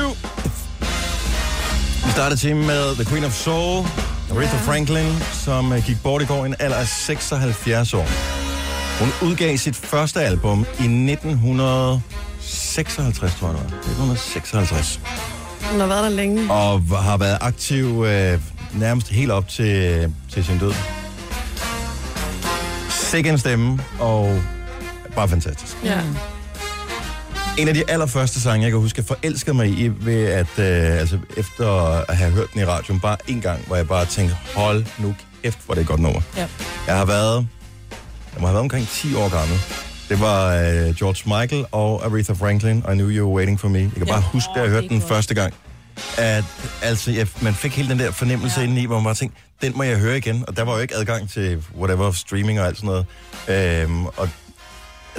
Vi 2.06 2.12
starter 2.12 2.36
timen 2.36 2.68
med 2.68 2.96
The 2.96 3.06
Queen 3.06 3.24
of 3.24 3.34
Soul, 3.34 3.86
Aretha 4.32 4.58
Franklin, 4.58 5.14
som 5.46 5.74
øh, 5.74 5.86
gik 5.86 5.98
bort 6.04 6.22
i 6.22 6.26
går 6.26 6.44
i 6.44 6.48
en 6.48 6.56
alder 6.60 6.78
af 6.78 6.88
76 6.88 7.94
år. 7.94 8.08
Hun 9.00 9.10
udgav 9.30 9.58
sit 9.58 9.76
første 9.76 10.22
album 10.22 10.60
i 10.60 11.12
1956, 11.12 13.36
tror 13.36 13.48
jeg 13.48 13.58
det 13.58 13.64
var. 13.64 13.70
1956. 13.78 15.00
Hun 15.72 15.80
har 15.80 15.88
været 15.88 16.04
der 16.04 16.10
længe. 16.10 16.54
Og 16.54 16.82
har 16.82 17.18
været 17.18 17.38
aktiv 17.42 18.06
øh, 18.08 18.40
nærmest 18.74 19.10
helt 19.10 19.32
op 19.32 19.48
til, 19.48 20.14
til 20.34 20.46
sin 20.46 20.58
død. 20.60 20.74
Sikke 22.90 23.30
en 23.30 23.38
stemme, 23.38 23.80
og 24.00 24.42
bare 25.16 25.30
fantastisk. 25.30 25.78
Ja. 25.84 26.00
En 27.58 27.68
af 27.68 27.74
de 27.74 27.84
allerførste 27.88 28.42
sange, 28.42 28.64
jeg 28.64 28.72
kan 28.72 28.80
huske, 28.80 28.98
jeg 29.00 29.06
forelskede 29.06 29.56
mig 29.56 29.68
i, 29.70 29.88
ved 29.88 30.26
at, 30.26 30.60
øh, 30.60 31.00
altså 31.00 31.18
efter 31.38 31.70
at 32.10 32.18
have 32.18 32.32
hørt 32.32 32.54
den 32.54 32.62
i 32.62 32.66
radioen 32.66 33.00
bare 33.00 33.18
en 33.28 33.42
gang, 33.42 33.60
hvor 33.68 33.76
jeg 33.76 33.88
bare 33.88 34.06
tænkte, 34.06 34.36
hold 34.56 34.86
nu 35.00 35.16
kæft, 35.44 35.60
hvor 35.66 35.74
det 35.74 35.80
er 35.80 35.84
et 35.84 35.88
godt 35.88 36.00
nummer. 36.00 36.22
Ja. 36.38 36.48
Jeg 36.88 36.98
har 36.98 37.06
været, 37.06 37.48
jeg 38.34 38.42
må 38.42 38.48
have 38.48 38.54
været 38.54 38.64
omkring 38.64 38.88
10 38.88 39.16
år 39.16 39.30
gammel. 39.40 39.58
Det 40.10 40.20
var 40.22 40.48
øh, 40.56 40.96
George 40.96 41.40
Michael 41.42 41.66
og 41.72 42.06
Aretha 42.06 42.34
Franklin, 42.34 42.78
I 42.78 42.94
Knew 42.94 43.10
You 43.10 43.26
Were 43.28 43.36
Waiting 43.36 43.60
For 43.60 43.68
Me. 43.68 43.80
Jeg 43.80 43.92
kan 43.98 44.08
Ja. 44.08 44.14
bare 44.14 44.22
huske, 44.22 44.50
da 44.56 44.62
jeg 44.62 44.70
hørte 44.70 44.88
den 44.90 45.02
første 45.02 45.34
gang, 45.34 45.54
at 46.18 46.44
altså, 46.82 47.12
jeg, 47.12 47.28
man 47.42 47.54
fik 47.54 47.76
hele 47.76 47.90
den 47.90 48.00
der 48.00 48.12
fornemmelse 48.12 48.60
ja. 48.60 48.64
indeni, 48.66 48.86
hvor 48.86 48.96
man 48.96 49.04
bare 49.04 49.16
tænkte, 49.16 49.40
den 49.62 49.74
må 49.76 49.84
jeg 49.84 49.98
høre 49.98 50.18
igen. 50.18 50.46
Og 50.48 50.58
der 50.58 50.64
var 50.64 50.74
jo 50.74 50.80
ikke 50.80 50.96
adgang 50.96 51.30
til 51.30 51.64
whatever, 51.78 52.12
streaming 52.12 52.60
og 52.60 52.68
alt 52.68 52.78
sådan 52.78 52.88
noget. 52.88 53.06
Øhm, 53.84 54.06
og 54.06 54.30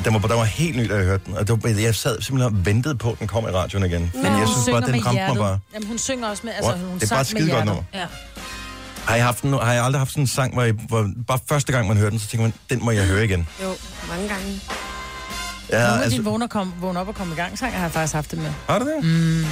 den 0.05 0.13
var, 0.15 0.19
den 0.19 0.31
var 0.37 0.45
helt 0.45 0.77
ny, 0.77 0.89
da 0.91 0.95
jeg 0.97 1.05
hørte 1.05 1.25
den. 1.27 1.37
Og 1.37 1.49
det 1.49 1.63
var, 1.63 1.71
jeg 1.81 1.95
sad 1.95 2.21
simpelthen 2.21 2.57
og 2.57 2.67
ventede 2.67 2.95
på, 2.95 3.11
at 3.13 3.19
den 3.19 3.27
kom 3.27 3.45
i 3.45 3.51
radioen 3.51 3.85
igen. 3.85 4.11
Men 4.15 4.25
jeg 4.25 4.49
synes 4.49 4.69
bare, 4.71 4.93
den 4.93 5.07
ramte 5.07 5.23
mig 5.29 5.37
bare. 5.37 5.59
Jamen, 5.75 5.89
hun 5.89 5.99
synger 5.99 6.29
også 6.29 6.43
med, 6.45 6.53
altså, 6.53 6.73
hun 6.73 6.95
Det 6.95 7.03
er 7.03 7.07
sang 7.07 7.17
bare 7.17 7.21
et 7.21 7.27
skidegodt 7.27 7.49
hjertet. 7.51 7.67
nummer. 7.67 7.83
Ja. 7.95 8.07
Har 9.07 9.15
jeg, 9.17 9.25
haft 9.25 9.43
en, 9.43 9.53
har 9.53 9.73
jeg 9.73 9.85
aldrig 9.85 10.01
haft 10.01 10.11
sådan 10.11 10.23
en 10.23 10.27
sang, 10.27 10.53
hvor, 10.53 10.63
jeg, 10.63 10.75
hvor 10.89 11.11
bare 11.27 11.39
første 11.49 11.73
gang, 11.73 11.89
man 11.89 11.97
hørte 11.97 12.11
den, 12.11 12.19
så 12.19 12.27
tænker 12.27 12.43
man, 12.43 12.53
den 12.71 12.85
må 12.85 12.91
jeg 12.91 13.07
høre 13.07 13.25
igen. 13.25 13.49
Jo, 13.63 13.69
mange 14.09 14.29
gange. 14.29 14.61
Ja, 15.71 15.79
Nogle 15.83 15.93
af 15.99 16.03
altså, 16.03 16.11
dine 16.11 16.25
vågner, 16.25 16.47
kom, 16.47 16.73
vågner 16.81 17.01
op 17.01 17.09
og 17.09 17.15
komme 17.15 17.33
i 17.35 17.37
gang, 17.37 17.59
sang 17.59 17.73
har 17.75 17.83
jeg 17.83 17.93
faktisk 17.93 18.15
haft 18.15 18.31
det 18.31 18.39
med. 18.39 18.51
har 18.69 18.79
du 18.79 18.85
det? 18.85 19.05
Mm. 19.05 19.45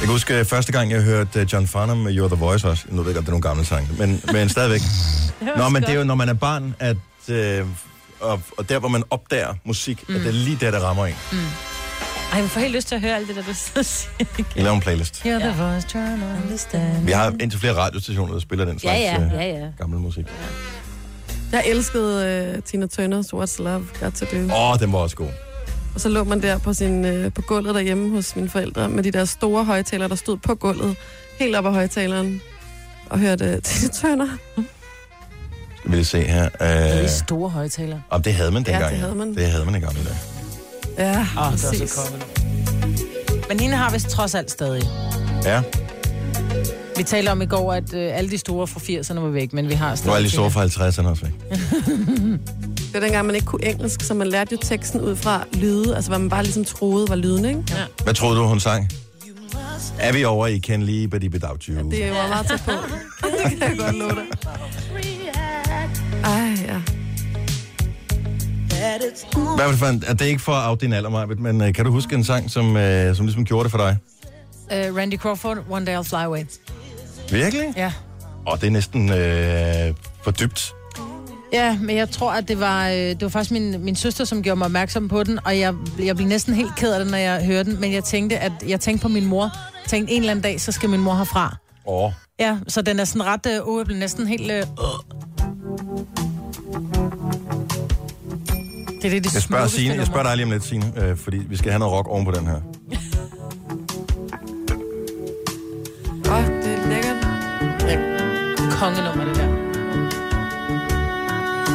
Jeg 0.00 0.06
kan 0.06 0.08
huske 0.08 0.38
øh, 0.38 0.44
første 0.44 0.72
gang, 0.72 0.90
jeg 0.90 1.02
hørte 1.02 1.40
øh, 1.40 1.46
John 1.52 1.66
Farnham 1.66 1.96
med 1.96 2.12
You're 2.12 2.26
the 2.34 2.44
Voice 2.44 2.68
også. 2.68 2.84
Nu 2.88 3.02
ved 3.02 3.10
jeg 3.10 3.14
godt, 3.14 3.26
det 3.26 3.28
er 3.28 3.32
nogle 3.32 3.42
gamle 3.42 3.64
sange, 3.64 3.88
men, 3.98 4.22
men 4.32 4.48
stadigvæk. 4.48 4.80
Nå, 5.58 5.68
men 5.68 5.82
det 5.82 5.90
er 5.90 5.94
jo, 5.94 6.04
når 6.04 6.14
man 6.14 6.28
er 6.28 6.34
barn, 6.34 6.74
at, 6.78 6.96
øh, 7.28 7.66
og, 8.20 8.40
og 8.58 8.68
der, 8.68 8.78
hvor 8.78 8.88
man 8.88 9.02
opdager 9.10 9.54
musik, 9.64 10.08
mm. 10.08 10.14
at 10.14 10.20
det 10.20 10.28
er 10.28 10.32
lige 10.32 10.56
der, 10.60 10.70
der 10.70 10.78
rammer 10.78 11.06
en. 11.06 11.14
Ej, 12.32 12.40
jeg 12.40 12.50
får 12.50 12.60
helt 12.60 12.74
lyst 12.74 12.88
til 12.88 12.94
at 12.94 13.00
høre 13.00 13.16
alt 13.16 13.28
det, 13.28 13.36
der 13.36 13.42
du 13.42 13.54
siger. 13.64 14.26
Vi 14.54 14.60
laver 14.60 14.74
en 14.74 14.80
playlist. 14.80 15.22
Hear 15.22 15.38
the 15.38 15.62
voice, 15.62 15.88
try 15.88 15.98
to 15.98 16.42
understand. 16.44 17.04
Vi 17.04 17.12
har 17.12 17.34
indtil 17.40 17.60
flere 17.60 17.74
radiostationer, 17.74 18.32
der 18.32 18.40
spiller 18.40 18.64
den 18.64 18.74
Ja, 18.84 19.10
slags 19.10 19.32
ja, 19.32 19.36
øh, 19.36 19.48
ja, 19.48 19.58
ja. 19.64 19.66
gamle 19.78 19.98
musik. 19.98 20.24
Jeg 21.52 21.62
elskede 21.66 22.52
uh, 22.56 22.62
Tina 22.64 22.86
Turners 22.86 23.26
What's 23.26 23.62
Love 23.62 23.86
Got 24.00 24.12
To 24.12 24.26
Do. 24.32 24.54
Åh, 24.54 24.70
oh, 24.72 24.78
den 24.78 24.92
var 24.92 24.98
også 24.98 25.16
god. 25.16 25.28
Og 25.94 26.00
så 26.00 26.08
lå 26.08 26.24
man 26.24 26.42
der 26.42 26.58
på, 26.58 26.72
sin, 26.72 27.04
øh, 27.04 27.32
på 27.32 27.42
gulvet 27.42 27.74
derhjemme 27.74 28.10
hos 28.10 28.36
mine 28.36 28.48
forældre, 28.48 28.88
med 28.88 29.02
de 29.02 29.10
der 29.10 29.24
store 29.24 29.64
højtalere, 29.64 30.08
der 30.08 30.14
stod 30.14 30.36
på 30.36 30.54
gulvet, 30.54 30.96
helt 31.38 31.56
op 31.56 31.66
ad 31.66 31.70
højtaleren, 31.72 32.40
og 33.10 33.18
hørte 33.18 33.44
øh, 33.44 33.62
Tina 33.62 33.92
Turner. 33.92 34.28
Skal 35.78 35.90
vi 35.90 35.96
lige 35.96 36.04
se 36.04 36.20
her. 36.22 36.42
Det 36.48 36.56
er 36.60 37.02
Øh, 37.02 37.08
store 37.08 37.50
højtaler. 37.50 38.00
om 38.10 38.22
det 38.22 38.34
havde 38.34 38.50
man 38.50 38.64
Ja, 38.66 38.72
dengang. 38.72 38.92
det 38.92 39.00
havde 39.00 39.14
man. 39.14 39.34
Det 39.34 39.46
havde 39.46 39.64
man 39.64 39.74
i 39.74 39.78
gamle 39.80 40.00
dage. 40.04 40.16
Ja, 40.98 41.20
Åh, 41.20 41.52
det 41.52 41.64
er 41.64 41.68
præcis. 41.70 41.90
så. 41.90 42.00
Men 43.48 43.60
hende 43.60 43.76
har 43.76 43.90
vist 43.92 44.08
trods 44.08 44.34
alt 44.34 44.50
stadig. 44.50 44.82
Ja. 45.44 45.62
Vi 46.96 47.02
talte 47.02 47.30
om 47.30 47.42
i 47.42 47.46
går, 47.46 47.72
at 47.72 47.94
øh, 47.94 48.16
alle 48.18 48.30
de 48.30 48.38
store 48.38 48.66
fra 48.66 48.80
80'erne 48.80 49.20
var 49.20 49.28
væk, 49.28 49.52
men 49.52 49.68
vi 49.68 49.74
har 49.74 49.86
Nu 49.86 49.92
er 49.92 49.96
stadig... 49.96 50.16
alle 50.16 50.26
de 50.28 50.32
store 50.32 50.50
fra 50.50 50.64
50'erne 50.66 51.06
også 51.08 51.22
væk. 51.24 51.34
Det 52.98 53.02
var 53.02 53.08
dengang, 53.08 53.26
man 53.26 53.34
ikke 53.34 53.46
kunne 53.46 53.64
engelsk, 53.64 54.02
så 54.02 54.14
man 54.14 54.26
lærte 54.26 54.52
jo 54.52 54.58
teksten 54.62 55.00
ud 55.00 55.16
fra 55.16 55.44
lyde, 55.52 55.96
altså 55.96 56.10
hvad 56.10 56.18
man 56.18 56.28
bare 56.28 56.42
ligesom 56.42 56.64
troede 56.64 57.08
var 57.08 57.16
lyden, 57.16 57.44
ikke? 57.44 57.62
Ja. 57.70 57.84
Hvad 58.04 58.14
troede 58.14 58.38
du, 58.38 58.44
hun 58.44 58.60
sang? 58.60 58.88
Er 59.98 60.12
vi 60.12 60.24
over 60.24 60.46
i 60.46 60.58
Ken 60.58 60.82
Lee, 60.82 61.08
Badi 61.08 61.28
Without 61.28 61.62
You? 61.62 61.90
Det 61.90 62.10
var 62.10 62.28
meget 62.28 62.46
tæt 62.46 62.62
på. 62.64 62.70
det 63.50 63.58
kan 63.58 63.68
jeg 63.68 63.78
godt 63.78 63.96
love 63.96 64.10
dig. 64.10 64.24
Ej, 66.24 66.56
ja. 66.66 66.80
Hvad 69.56 69.64
var 69.64 69.70
det 69.70 69.78
for 69.78 69.86
en, 69.86 70.04
er 70.06 70.14
det 70.14 70.24
ikke 70.24 70.42
for 70.42 70.52
at 70.52 70.70
af 70.70 70.78
din 70.78 70.92
alder, 70.92 71.10
Majbet, 71.10 71.40
men 71.40 71.60
uh, 71.60 71.72
kan 71.72 71.84
du 71.84 71.90
huske 71.90 72.14
en 72.14 72.24
sang, 72.24 72.50
som, 72.50 72.66
uh, 72.66 72.82
som 73.16 73.26
ligesom 73.26 73.44
gjorde 73.44 73.64
det 73.64 73.70
for 73.70 73.78
dig? 73.78 73.96
Uh, 74.90 74.96
Randy 74.96 75.18
Crawford, 75.18 75.58
One 75.70 75.86
Day 75.86 75.98
I'll 75.98 76.08
Fly 76.08 76.24
Away. 76.24 76.44
Virkelig? 77.30 77.72
Ja. 77.76 77.92
Og 78.46 78.60
det 78.60 78.66
er 78.66 78.70
næsten 78.70 79.08
uh, 79.08 79.96
for 80.22 80.30
dybt. 80.30 80.74
Ja, 81.52 81.78
men 81.80 81.96
jeg 81.96 82.10
tror, 82.10 82.32
at 82.32 82.48
det 82.48 82.60
var, 82.60 82.88
øh, 82.88 82.94
det 82.94 83.22
var 83.22 83.28
faktisk 83.28 83.50
min, 83.50 83.84
min 83.84 83.96
søster, 83.96 84.24
som 84.24 84.42
gjorde 84.42 84.58
mig 84.58 84.64
opmærksom 84.64 85.08
på 85.08 85.24
den, 85.24 85.38
og 85.44 85.58
jeg, 85.58 85.74
jeg 85.98 86.16
blev 86.16 86.28
næsten 86.28 86.54
helt 86.54 86.76
ked 86.76 86.92
af 86.92 87.00
det, 87.04 87.10
når 87.10 87.18
jeg 87.18 87.46
hørte 87.46 87.70
den, 87.70 87.80
men 87.80 87.92
jeg 87.92 88.04
tænkte, 88.04 88.38
at 88.38 88.52
jeg 88.68 88.80
tænkte 88.80 89.02
på 89.02 89.08
min 89.08 89.24
mor. 89.24 89.42
Jeg 89.42 89.88
tænkte, 89.88 90.12
en 90.12 90.20
eller 90.20 90.30
anden 90.30 90.42
dag, 90.42 90.60
så 90.60 90.72
skal 90.72 90.90
min 90.90 91.00
mor 91.00 91.14
herfra. 91.14 91.56
Åh. 91.86 92.04
Oh. 92.04 92.12
Ja, 92.40 92.58
så 92.68 92.82
den 92.82 93.00
er 93.00 93.04
sådan 93.04 93.24
ret, 93.26 93.46
øh, 93.46 93.68
uh, 93.68 93.78
jeg 93.78 93.86
blev 93.86 93.98
næsten 93.98 94.26
helt... 94.26 94.50
Øh. 94.52 94.62
Det 99.02 99.04
er 99.04 99.10
det, 99.10 99.24
det 99.24 99.34
Jeg 99.34 99.42
spørger, 99.42 99.66
Signe, 99.66 99.94
jeg 99.94 100.06
spørger 100.06 100.22
dig 100.22 100.36
lige 100.36 100.44
om 100.44 100.50
lidt, 100.50 100.64
Signe, 100.64 100.92
øh, 100.96 101.16
fordi 101.16 101.36
vi 101.48 101.56
skal 101.56 101.70
have 101.70 101.78
noget 101.78 101.94
rock 101.94 102.08
oven 102.08 102.24
på 102.24 102.30
den 102.30 102.46
her. 102.46 102.60
Åh, 106.30 106.38
oh, 106.38 106.44
det 106.44 106.72
er 106.72 106.88
lækkert. 106.88 107.16
Det 107.80 109.02
der. 109.02 109.07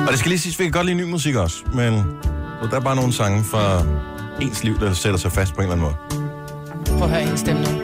Og 0.06 0.12
det 0.12 0.20
skal 0.20 0.30
lige 0.30 0.40
siges, 0.40 0.60
vi 0.60 0.64
kan 0.64 0.72
godt 0.72 0.86
lide 0.86 0.98
ny 0.98 1.04
musik 1.04 1.36
også, 1.36 1.64
men 1.74 1.94
der 2.72 2.76
er 2.76 2.80
bare 2.80 2.96
nogle 2.96 3.14
sange 3.14 3.44
fra 3.44 3.86
ens 4.42 4.64
liv, 4.64 4.80
der 4.80 4.94
sætter 4.94 5.20
sig 5.20 5.32
fast 5.32 5.54
på 5.56 5.62
en 5.62 5.72
eller 5.72 5.86
anden 5.86 5.86
måde. 5.86 5.96
Prøv 6.98 7.04
at 7.04 7.10
høre 7.10 7.22
hendes 7.22 7.40
stemme 7.40 7.62
nu. 7.62 7.70
Ja. 7.70 7.80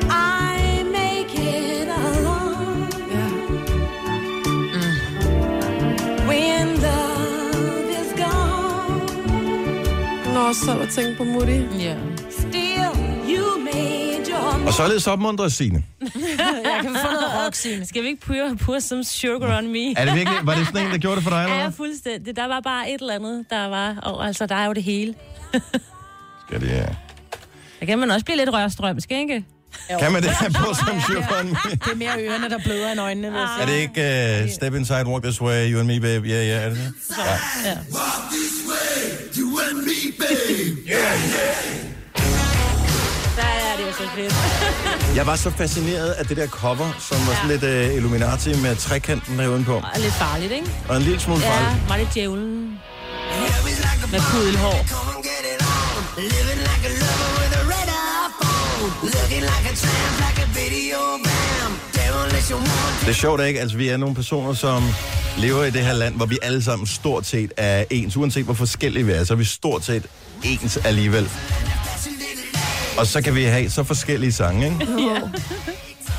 Nå, 10.33 10.53
så 10.53 10.71
har 10.71 10.77
du 10.79 10.91
tænkt 10.91 11.17
på 11.17 11.23
Moody. 11.23 11.79
Ja. 11.79 11.95
Og 14.67 14.73
således 14.73 15.07
opmuntrer 15.07 15.47
Signe. 15.47 15.83
Jeg 16.73 16.79
kan 16.81 16.95
få 16.95 17.11
noget 17.11 17.31
rock, 17.45 17.55
Signe. 17.55 17.85
Skal 17.85 18.03
vi 18.03 18.07
ikke 18.07 18.21
pure, 18.21 18.55
pure 18.61 18.81
some 18.81 19.03
sugar 19.03 19.57
on 19.57 19.67
me? 19.67 19.91
Er 19.97 20.05
det 20.05 20.15
virkelig, 20.15 20.39
var 20.43 20.55
det 20.55 20.65
sådan 20.67 20.85
en, 20.85 20.91
der 20.91 20.97
gjorde 20.97 21.15
det 21.15 21.23
for 21.23 21.29
dig, 21.31 21.43
eller 21.43 21.55
Ja, 21.55 21.69
fuldstændig. 21.69 22.35
Der 22.35 22.47
var 22.47 22.59
bare 22.59 22.91
et 22.91 23.01
eller 23.01 23.15
andet, 23.15 23.45
der 23.49 23.65
var... 23.67 23.95
Og 24.03 24.27
altså, 24.27 24.45
der 24.45 24.55
er 24.55 24.65
jo 24.65 24.73
det 24.73 24.83
hele. 24.83 25.15
Skal 26.47 26.61
det, 26.61 26.67
ja. 26.69 26.85
Der 27.79 27.85
kan 27.85 27.99
man 27.99 28.11
også 28.11 28.25
blive 28.25 28.37
lidt 28.37 28.53
rørstrømsk, 28.53 29.11
ikke? 29.11 29.45
Kan 29.99 30.11
man 30.11 30.23
det 30.23 30.31
her 30.39 30.49
på 30.49 30.73
som 30.73 31.01
Sjøfren? 31.07 31.47
Det 31.47 31.91
er 31.91 31.95
mere 31.95 32.11
ørerne, 32.19 32.49
der 32.49 32.59
bløder 32.63 32.91
end 32.91 32.99
øjnene, 33.01 33.27
sige. 33.27 33.61
Er 33.61 33.65
det 33.65 33.75
ikke 33.75 34.43
uh, 34.43 34.49
Step 34.51 34.75
Inside, 34.75 35.05
Walk 35.07 35.23
This 35.23 35.41
Way, 35.41 35.71
You 35.71 35.79
and 35.79 35.87
Me, 35.87 35.99
Babe? 35.99 36.27
Ja, 36.27 36.33
yeah, 36.35 36.47
ja, 36.47 36.55
yeah, 36.55 36.65
er 36.65 36.69
det 36.69 36.77
det? 36.77 36.93
Ja. 37.17 37.69
Ja. 37.69 37.77
Der 40.89 40.95
er 40.95 41.15
det 41.15 41.88
jo 43.89 43.93
så 43.93 44.09
fedt. 44.15 44.33
Jeg 45.17 45.27
var 45.27 45.35
så 45.35 45.49
fascineret 45.49 46.09
af 46.09 46.25
det 46.25 46.37
der 46.37 46.47
cover, 46.47 46.89
som 46.99 47.17
var 47.27 47.33
sådan 47.35 47.49
lidt 47.49 47.89
uh, 47.89 47.95
Illuminati 47.95 48.49
med 48.61 48.75
trekanten 48.75 49.39
der 49.39 49.47
udenpå. 49.47 49.75
Og 49.75 49.99
lidt 49.99 50.13
farligt, 50.13 50.51
ikke? 50.51 50.67
Og 50.89 50.97
en 50.97 51.03
lille 51.03 51.19
smule 51.19 51.41
Ja, 51.41 51.51
farligt. 51.51 51.89
var 51.89 51.97
det 51.97 52.07
djævlen. 52.13 52.79
Med 54.11 54.19
pudelhår. 54.19 54.85
Det 63.01 63.09
er 63.09 63.13
sjovt, 63.13 63.41
ikke? 63.41 63.59
Altså, 63.59 63.77
vi 63.77 63.87
er 63.89 63.97
nogle 63.97 64.15
personer, 64.15 64.53
som 64.53 64.83
lever 65.37 65.63
i 65.63 65.71
det 65.71 65.81
her 65.81 65.93
land, 65.93 66.15
hvor 66.15 66.25
vi 66.25 66.37
alle 66.41 66.63
sammen 66.63 66.87
stort 66.87 67.25
set 67.25 67.53
er 67.57 67.83
ens. 67.89 68.17
Uanset 68.17 68.45
hvor 68.45 68.53
forskellige 68.53 69.05
vi 69.05 69.11
er, 69.11 69.23
så 69.23 69.33
er 69.33 69.37
vi 69.37 69.43
stort 69.45 69.85
set 69.85 70.03
ens 70.43 70.77
alligevel. 70.77 71.29
Og 72.97 73.07
så 73.07 73.21
kan 73.21 73.35
vi 73.35 73.43
have 73.43 73.69
så 73.69 73.83
forskellige 73.83 74.31
sange, 74.31 74.65
ikke? 74.65 74.77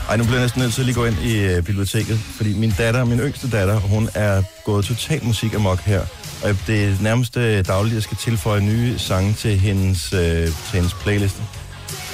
Ej, 0.09 0.17
nu 0.17 0.25
bliver 0.25 0.37
jeg 0.37 0.45
næsten 0.45 0.63
nødt 0.63 0.75
til 0.75 0.81
at 0.81 0.87
lige 0.87 0.95
gå 0.95 1.05
ind 1.05 1.17
i 1.23 1.39
øh, 1.39 1.63
biblioteket, 1.63 2.19
fordi 2.37 2.55
min 2.55 2.75
datter, 2.79 3.05
min 3.05 3.19
yngste 3.21 3.51
datter, 3.51 3.77
hun 3.77 4.09
er 4.15 4.43
gået 4.65 4.85
totalt 4.85 5.27
musik 5.27 5.55
amok 5.55 5.81
her. 5.81 6.01
Og 6.45 6.57
det 6.67 6.85
er 6.85 6.95
nærmest 7.01 7.37
øh, 7.37 7.65
dagligt, 7.67 7.95
jeg 7.95 8.03
skal 8.03 8.17
tilføje 8.17 8.61
nye 8.61 8.99
sange 8.99 9.33
til 9.33 9.59
hendes, 9.59 10.13
øh, 10.13 10.21
til 10.47 10.53
hendes 10.73 10.95
playliste. 10.95 11.43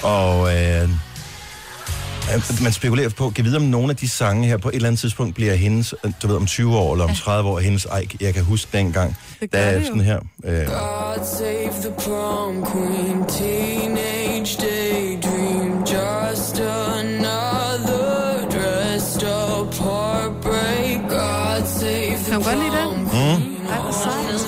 Og 0.03 0.57
øh, 0.57 0.83
øh, 0.83 2.63
man 2.63 2.73
spekulerer 2.73 3.09
på, 3.09 3.31
kan 3.31 3.45
vide 3.45 3.57
om 3.57 3.63
nogle 3.63 3.91
af 3.91 3.97
de 3.97 4.09
sange 4.09 4.49
her 4.49 4.57
på 4.57 4.69
et 4.69 4.75
eller 4.75 4.89
andet 4.89 5.01
tidspunkt 5.01 5.35
bliver 5.35 5.55
hendes, 5.55 5.95
øh, 6.05 6.13
du 6.23 6.27
ved, 6.27 6.37
om 6.37 6.47
20 6.47 6.77
år 6.77 6.93
eller 6.93 7.05
om 7.05 7.15
30 7.15 7.49
år, 7.51 7.59
hendes, 7.59 7.85
ej, 7.85 8.07
jeg 8.21 8.35
kan 8.35 8.45
huske 8.45 8.69
dengang, 8.73 9.17
Det 9.41 9.53
der 9.53 9.59
er 9.59 9.73
det 9.75 9.81
jo. 9.81 9.87
sådan 9.87 10.01
her. 10.01 10.19
Øh, 10.45 10.67
God 10.67 11.27
save 11.39 11.73
the 11.83 11.93
prom 11.99 12.67
queen, 12.73 13.25
teenage 13.29 14.16
daydream, 14.55 15.73
just 15.85 16.59
another 16.61 18.47
dressed 18.51 19.23
up 19.25 19.75
heartbreak. 19.75 20.99
God 21.09 21.67
save 21.67 22.19
the 22.25 22.31
Kan 22.45 22.59
du 22.59 22.69
den? 22.77 22.91
mm, 23.01 23.67
Ej, 23.69 23.79
hvor 23.83 23.93
sejt. 23.93 24.41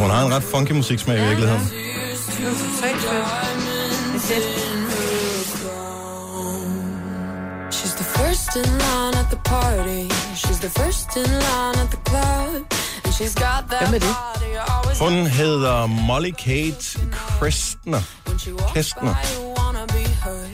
hun 0.00 0.10
har 0.10 0.26
en 0.26 0.34
ret 0.34 0.42
funky 0.42 0.72
musiksmag 0.72 1.16
i 1.18 1.20
virkeligheden. 1.28 1.62
Det 1.66 2.46
er 2.46 2.50
totalt 2.50 3.00
fedt. 4.20 4.76
She's 7.70 7.94
the 7.94 8.04
first 8.18 8.56
in 8.56 8.62
line 8.84 9.14
at 9.22 9.28
the 9.30 9.40
party. 9.44 10.02
She's 10.34 10.58
the 10.60 10.70
first 10.80 11.16
in 11.16 11.30
line 11.46 11.76
at 11.84 11.90
the 11.90 12.00
club. 12.10 12.62
And 13.18 13.28
she's 13.28 13.34
got 13.34 13.70
that 13.70 13.88
Hvem 13.88 13.94
er 13.94 13.98
det? 13.98 14.98
Hun 15.00 15.26
hedder 15.26 15.86
Molly 15.86 16.30
Kate 16.30 16.98
Kristner. 17.12 18.02
when 18.28 18.38
she 18.38 18.52
walks 18.52 18.72
Kestner. 18.72 19.14
by, 19.14 19.40
you 19.40 19.58
wanna 19.58 19.86
be 19.86 19.98
her. 20.24 20.44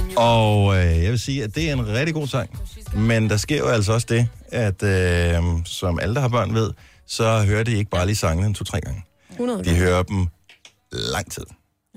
And 0.00 0.12
you 0.12 0.18
Og 0.20 0.76
øh, 0.76 1.02
jeg 1.02 1.10
vil 1.10 1.20
sige, 1.20 1.44
at 1.44 1.54
det 1.54 1.68
er 1.68 1.72
en 1.72 1.86
rigtig 1.86 2.14
god 2.14 2.26
sang. 2.26 2.50
Men 2.94 3.30
der 3.30 3.36
sker 3.36 3.58
jo 3.58 3.66
altså 3.66 3.92
også 3.92 4.06
det, 4.10 4.28
at 4.48 4.82
øh, 4.82 5.42
som 5.64 5.98
alle, 6.00 6.14
der 6.14 6.20
har 6.20 6.28
børn 6.28 6.54
ved, 6.54 6.70
så 7.06 7.42
hører 7.46 7.62
de 7.64 7.72
ikke 7.72 7.90
bare 7.90 8.06
lige 8.06 8.16
sangene 8.16 8.46
en 8.46 8.54
to-tre 8.54 8.80
gange. 8.80 9.04
100 9.30 9.64
De 9.64 9.74
hører 9.76 10.02
dem 10.02 10.26
lang 10.92 11.32
tid. 11.32 11.44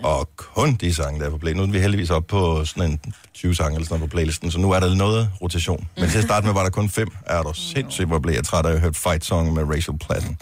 Og 0.03 0.29
kun 0.35 0.75
de 0.75 0.93
sange, 0.93 1.19
der 1.19 1.25
er 1.25 1.29
på 1.29 1.37
play. 1.37 1.51
Nu 1.53 1.63
er 1.63 1.67
vi 1.67 1.79
heldigvis 1.79 2.09
oppe 2.09 2.27
på 2.27 2.65
sådan 2.65 2.91
en 2.91 3.13
20 3.33 3.55
sange 3.55 3.75
eller 3.75 3.85
sådan 3.85 3.99
noget 3.99 4.11
på 4.11 4.15
playlisten, 4.15 4.51
så 4.51 4.59
nu 4.59 4.71
er 4.71 4.79
der 4.79 4.95
noget 4.95 5.29
rotation. 5.41 5.87
Men 5.97 6.09
til 6.09 6.17
at 6.17 6.23
starte 6.23 6.45
med 6.45 6.53
var 6.53 6.63
der 6.63 6.69
kun 6.69 6.89
fem. 6.89 7.07
Er 7.25 7.41
der 7.43 7.53
sindssygt, 7.53 8.07
hvor 8.07 8.19
blev 8.19 8.33
jeg 8.33 8.43
træt 8.45 8.65
af 8.65 8.71
at 8.71 8.79
høre 8.79 8.93
Fight 8.93 9.25
Song 9.25 9.53
med 9.53 9.63
Rachel 9.63 9.99
Platten. 9.99 10.37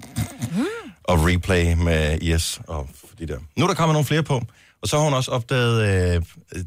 Og 1.03 1.25
Replay 1.27 1.73
med 1.73 2.19
Yes 2.21 2.61
og 2.67 2.89
de 3.19 3.27
der. 3.27 3.39
Nu 3.55 3.63
er 3.63 3.67
der 3.67 3.75
kommet 3.75 3.93
nogle 3.93 4.05
flere 4.05 4.23
på. 4.23 4.41
Og 4.81 4.87
så 4.87 4.97
har 4.97 5.03
hun 5.03 5.13
også 5.13 5.31
opdaget, 5.31 5.81
øh, 6.15 6.21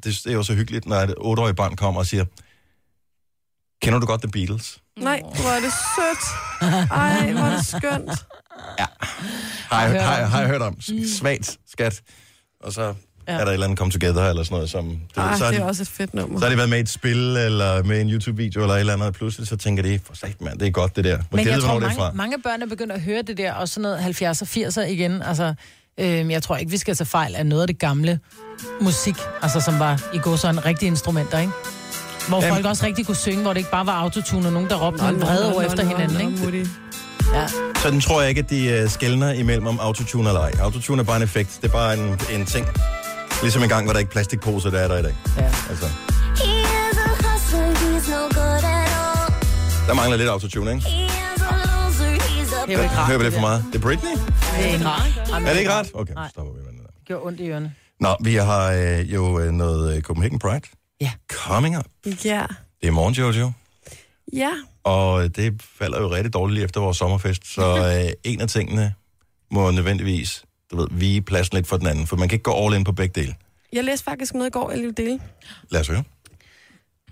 det, 0.05 0.27
er 0.27 0.33
jo 0.33 0.42
så 0.42 0.55
hyggeligt, 0.55 0.87
når 0.87 0.96
et 0.96 1.14
otteårigt 1.18 1.57
barn 1.57 1.77
kommer 1.77 2.01
og 2.01 2.07
siger, 2.07 2.25
kender 3.83 3.99
du 3.99 4.07
godt 4.07 4.22
The 4.22 4.31
Beatles? 4.31 4.79
Nej, 4.99 5.20
hvor 5.22 5.51
er 5.51 5.61
det 5.61 5.72
sødt. 5.96 6.25
Ej, 6.90 7.33
hvor 7.33 7.40
er 7.42 7.57
det 7.57 7.66
skønt. 7.66 8.25
Har 9.70 9.83
jeg, 9.87 10.05
har, 10.05 10.18
jeg- 10.18 10.31
har 10.31 10.40
jeg 10.40 10.49
hørt 10.49 10.62
om. 10.62 10.77
Svagt 11.18 11.59
skat. 11.72 12.03
Og 12.66 12.72
så 12.72 12.94
Ja. 13.29 13.33
er 13.33 13.38
der 13.38 13.46
et 13.46 13.52
eller 13.52 13.64
andet 13.66 13.79
Come 13.79 13.90
Together 13.92 14.22
eller 14.29 14.42
sådan 14.42 14.55
noget, 14.55 14.70
som... 14.70 14.85
Du 15.16 15.20
Ej, 15.20 15.29
ved, 15.29 15.38
så, 15.38 15.44
har 15.44 15.50
det 15.50 15.61
de, 15.61 15.64
er 15.64 15.68
også 15.68 15.83
et 15.83 15.88
fedt 15.88 16.14
nummer. 16.14 16.38
så 16.38 16.44
har 16.44 16.50
de 16.50 16.57
været 16.57 16.68
med 16.70 16.79
i 16.79 16.81
et 16.81 16.88
spil, 16.88 17.37
eller 17.37 17.83
med 17.83 18.00
en 18.00 18.11
YouTube-video, 18.11 18.61
eller 18.62 18.74
et 18.74 18.81
eller 18.81 18.92
andet, 18.92 19.09
og 19.09 19.14
pludselig 19.14 19.48
så 19.48 19.57
tænker 19.57 19.83
de, 19.83 20.00
for 20.05 20.14
sagt 20.14 20.40
mand, 20.40 20.59
det 20.59 20.66
er 20.66 20.70
godt 20.70 20.96
det 20.96 21.05
der. 21.05 21.18
Hvor 21.29 21.37
Men 21.37 21.46
jeg 21.46 21.61
tror, 21.61 21.81
det 21.81 21.87
er 21.87 21.90
fra. 21.90 21.98
mange, 22.02 22.16
mange 22.16 22.38
børn 22.42 22.62
er 22.62 22.66
begyndt 22.66 22.92
at 22.92 23.00
høre 23.00 23.22
det 23.22 23.38
der, 23.38 23.52
og 23.52 23.68
sådan 23.68 23.83
noget 23.83 23.98
70'er, 24.22 24.44
80'er 24.44 24.81
igen. 24.81 25.22
Altså, 25.22 25.55
øhm, 25.98 26.31
jeg 26.31 26.42
tror 26.42 26.57
ikke, 26.57 26.70
vi 26.70 26.76
skal 26.79 26.94
tage 26.96 27.07
fejl 27.07 27.35
af 27.37 27.46
noget 27.46 27.62
af 27.62 27.66
det 27.66 27.79
gamle 27.79 28.18
musik, 28.81 29.16
altså 29.42 29.61
som 29.61 29.79
var 29.79 30.02
i 30.14 30.18
går 30.18 30.37
sådan 30.37 30.64
rigtige 30.66 30.87
instrumenter, 30.88 31.38
ikke? 31.38 31.52
Hvor 32.29 32.42
Jamen- 32.42 32.55
folk 32.55 32.66
også 32.66 32.87
rigtig 32.87 33.07
kunne 33.07 33.16
synge, 33.16 33.42
hvor 33.42 33.52
det 33.52 33.59
ikke 33.61 33.70
bare 33.70 33.87
var 33.87 33.92
autotune, 33.92 34.46
og 34.48 34.52
nogen, 34.52 34.68
der 34.68 34.76
råbte 34.76 35.02
nogle 35.02 35.18
vrede 35.20 35.55
ord 35.55 35.64
efter 35.64 35.85
hinanden, 35.85 36.20
ikke? 36.52 36.68
Ja. 37.34 37.46
Så 37.76 37.90
den 37.90 38.00
tror 38.00 38.20
jeg 38.20 38.28
ikke, 38.28 38.38
at 38.40 38.50
de 38.50 38.82
uh, 38.84 38.90
skældner 38.90 39.32
imellem 39.32 39.66
om 39.66 39.80
autotune 39.80 40.28
eller 40.28 40.40
ej. 40.40 40.52
Autotune 40.60 41.00
er 41.02 41.04
bare 41.06 41.16
en 41.16 41.22
effekt. 41.22 41.58
Det 41.62 41.68
er 41.68 41.72
bare 41.72 41.94
en, 41.98 42.18
en 42.40 42.46
ting. 42.46 42.66
Ligesom 43.42 43.62
en 43.62 43.68
gang, 43.68 43.86
var 43.86 43.92
der 43.92 44.00
ikke 44.00 44.10
plastikposer, 44.12 44.70
der 44.70 44.78
er 44.78 44.88
der 44.88 44.98
i 44.98 45.02
dag. 45.02 45.14
Ja. 45.36 45.44
Altså, 45.44 45.86
der 49.88 49.94
mangler 49.94 50.16
lidt 50.16 50.28
autotune, 50.28 50.70
ikke? 50.72 50.82
Det 50.86 52.72
er 52.72 52.76
jo 52.78 52.82
ikke. 52.82 52.94
Hører 52.94 53.18
vi 53.18 53.24
det 53.24 53.32
for 53.32 53.40
meget? 53.40 53.64
Det 53.72 53.78
er 53.78 53.82
Britney? 53.82 54.10
Det 54.10 54.20
er 54.58 54.72
ikke 54.72 54.84
rart. 54.86 55.42
Er 55.46 55.52
det 55.52 55.58
ikke 55.58 55.72
ret? 55.72 55.90
Okay, 55.94 56.12
så 56.14 56.20
stopper 56.30 56.52
vi 56.52 56.58
med 56.58 56.72
det 56.72 56.80
der. 56.80 56.86
Det 56.98 57.06
gjorde 57.06 57.22
ondt 57.26 57.40
i 57.40 57.48
ørerne. 57.48 57.74
Nå, 58.00 58.16
vi 58.24 58.34
har 58.34 58.72
øh, 58.72 59.14
jo 59.14 59.38
øh, 59.40 59.50
noget 59.52 59.96
øh, 59.96 60.02
Copenhagen 60.02 60.38
Pride 60.38 60.60
Ja. 61.00 61.10
coming 61.32 61.78
up. 61.78 61.84
Ja. 62.24 62.42
Det 62.80 62.88
er 62.88 62.90
morgen, 62.90 63.14
Jojo. 63.14 63.52
Ja, 64.32 64.50
Og 64.84 65.36
det 65.36 65.62
falder 65.78 66.00
jo 66.00 66.08
rigtig 66.14 66.32
dårligt 66.32 66.54
lige 66.54 66.64
efter 66.64 66.80
vores 66.80 66.96
sommerfest. 66.96 67.54
Så 67.54 67.76
øh, 68.06 68.12
en 68.24 68.40
af 68.40 68.48
tingene 68.48 68.94
må 69.50 69.70
nødvendigvis, 69.70 70.44
du 70.70 70.76
ved, 70.76 70.86
vige 70.90 71.22
pladsen 71.22 71.56
lidt 71.56 71.66
for 71.66 71.76
den 71.76 71.86
anden. 71.86 72.06
For 72.06 72.16
man 72.16 72.28
kan 72.28 72.36
ikke 72.36 72.42
gå 72.42 72.66
all 72.66 72.74
in 72.74 72.84
på 72.84 72.92
begge 72.92 73.20
dele. 73.20 73.34
jeg 73.72 73.84
læste 73.84 74.04
faktisk 74.04 74.34
noget 74.34 74.46
i 74.46 74.50
går, 74.50 74.70
jeg 74.70 74.78
lige 74.78 74.86
vil 74.86 74.96
dele. 74.96 75.20
Lad 75.70 75.80
os 75.80 75.88
høre. 75.88 76.02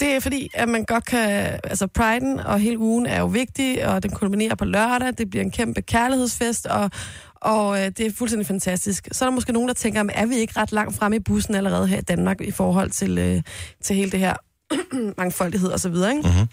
Det 0.00 0.09
er 0.09 0.20
fordi, 0.20 0.48
at 0.55 0.68
man 0.68 0.85
godt 0.85 1.05
kan... 1.05 1.59
Altså, 1.64 1.87
priden 1.87 2.40
og 2.40 2.61
hele 2.61 2.79
ugen 2.79 3.07
er 3.07 3.20
jo 3.20 3.27
vigtig, 3.27 3.88
og 3.88 4.03
den 4.03 4.11
kulminerer 4.11 4.55
på 4.55 4.64
lørdag. 4.64 5.12
Det 5.18 5.31
bliver 5.31 5.44
en 5.44 5.50
kæmpe 5.50 5.83
kærlighedsfest, 5.83 6.66
og, 6.66 6.90
og 7.35 7.79
øh, 7.81 7.87
det 7.87 8.00
er 8.00 8.11
fuldstændig 8.18 8.46
fantastisk. 8.46 9.09
Så 9.12 9.24
er 9.24 9.29
der 9.29 9.35
måske 9.35 9.53
nogen, 9.53 9.68
der 9.68 9.74
tænker, 9.74 10.05
er 10.14 10.27
vi 10.27 10.37
ikke 10.37 10.53
ret 10.61 10.72
langt 10.72 10.96
fremme 10.96 11.16
i 11.16 11.20
bussen 11.20 11.55
allerede 11.55 11.87
her 11.87 11.98
i 11.98 12.03
Danmark 12.03 12.40
i 12.40 12.50
forhold 12.50 12.90
til, 12.90 13.18
øh, 13.18 13.42
til 13.83 13.96
hele 13.96 14.11
det 14.11 14.20
her 14.20 14.35
mangfoldighed 15.20 15.68
og 15.70 15.81
så 15.81 15.88
videre, 15.88 16.11
ikke? 16.16 16.29
Mhm. 16.29 16.48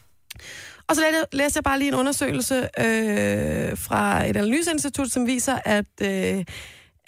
Og 0.91 0.95
så 0.95 1.01
læste- 1.01 1.37
læste 1.37 1.57
jeg 1.57 1.63
bare 1.63 1.79
lige 1.79 1.87
en 1.87 1.93
undersøgelse 1.95 2.55
øh, 2.79 3.77
fra 3.77 4.25
et 4.27 4.37
analyseinstitut, 4.37 5.11
som 5.11 5.27
viser, 5.27 5.59
at, 5.65 5.85
øh, 6.01 6.45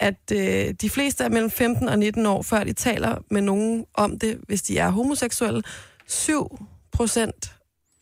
at 0.00 0.14
øh, 0.32 0.74
de 0.80 0.90
fleste 0.90 1.24
er 1.24 1.28
mellem 1.28 1.50
15 1.50 1.88
og 1.88 1.98
19 1.98 2.26
år, 2.26 2.42
før 2.42 2.64
de 2.64 2.72
taler 2.72 3.18
med 3.30 3.40
nogen 3.42 3.84
om 3.94 4.18
det, 4.18 4.38
hvis 4.48 4.62
de 4.62 4.78
er 4.78 4.90
homoseksuelle. 4.90 5.62
7 6.08 6.66
procent 6.92 7.54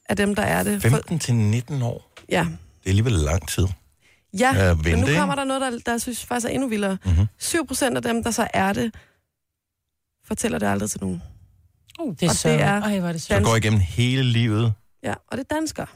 af 0.08 0.16
dem, 0.16 0.34
der 0.34 0.42
er 0.42 0.62
det. 0.62 0.82
For, 0.82 0.88
15 0.88 1.18
til 1.18 1.34
19 1.34 1.82
år. 1.82 2.12
ja, 2.28 2.46
Det 2.50 2.86
er 2.86 2.90
alligevel 2.90 3.12
lang 3.12 3.48
tid. 3.48 3.66
ja 4.38 4.74
men 4.74 4.98
nu 4.98 5.06
kommer 5.16 5.34
der 5.34 5.44
noget, 5.44 5.62
der, 5.62 5.78
der 5.92 5.98
synes 5.98 6.24
faktisk 6.24 6.46
er 6.46 6.50
endnu 6.50 6.68
vildere. 6.68 6.98
Mhm. 7.04 7.26
7 7.38 7.66
procent 7.66 7.96
af 7.96 8.02
dem, 8.02 8.22
der 8.24 8.30
så 8.30 8.48
er 8.54 8.72
det, 8.72 8.94
fortæller 10.26 10.58
det 10.58 10.66
aldrig 10.66 10.90
til 10.90 11.00
nogen. 11.00 11.22
Uh, 12.00 12.14
det 12.20 12.22
er 12.22 12.28
Og 12.30 12.34
det 12.42 12.60
er- 12.60 12.80
Ej, 12.82 12.96
er 12.96 13.12
det 13.12 13.22
Så 13.22 13.26
sørgeligt. 13.26 13.48
går 13.48 13.56
igennem 13.56 13.80
hele 13.80 14.22
livet. 14.22 14.72
Ja, 15.02 15.14
og 15.26 15.38
det 15.38 15.46
er 15.50 15.54
danskere. 15.54 15.86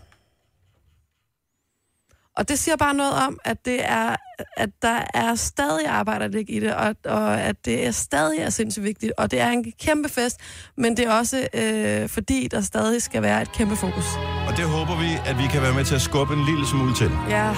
Og 2.37 2.49
det 2.49 2.59
siger 2.59 2.77
bare 2.77 2.95
noget 2.95 3.13
om, 3.13 3.39
at 3.45 3.65
det 3.65 3.85
er, 3.85 4.17
at 4.57 4.71
der 4.83 5.01
er 5.15 5.35
stadig 5.35 5.87
arbejder 5.87 6.45
i 6.49 6.61
det, 6.61 6.75
og, 6.75 6.95
og 7.05 7.41
at 7.41 7.65
det 7.65 7.87
er 7.87 7.91
stadig 7.91 8.39
er 8.39 8.51
sindssygt 8.51 8.85
vigtigt. 8.85 9.13
Og 9.19 9.31
det 9.31 9.41
er 9.41 9.51
en 9.51 9.73
kæmpe 9.81 10.09
fest, 10.09 10.41
men 10.77 10.97
det 10.97 11.07
er 11.07 11.13
også 11.13 11.49
øh, 11.55 12.09
fordi, 12.09 12.49
der 12.51 12.61
stadig 12.61 13.03
skal 13.03 13.23
være 13.23 13.43
et 13.43 13.53
kæmpe 13.53 13.77
fokus. 13.77 14.05
Og 14.49 14.57
det 14.57 14.65
håber 14.65 14.99
vi, 15.01 15.09
at 15.27 15.39
vi 15.39 15.47
kan 15.51 15.63
være 15.63 15.75
med 15.75 15.85
til 15.85 15.95
at 15.95 16.03
skubbe 16.03 16.35
en 16.35 16.45
lille 16.45 16.67
smule 16.67 16.95
til. 16.95 17.11
Ja, 17.29 17.53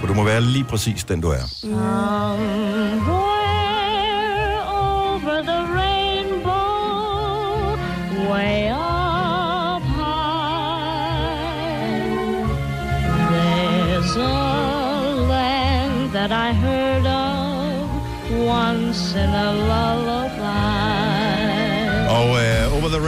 For 0.00 0.06
du 0.06 0.14
må 0.14 0.24
være 0.24 0.40
lige 0.40 0.64
præcis 0.64 1.04
den, 1.04 1.20
du 1.20 1.28
er. 1.28 1.44
over 3.08 3.33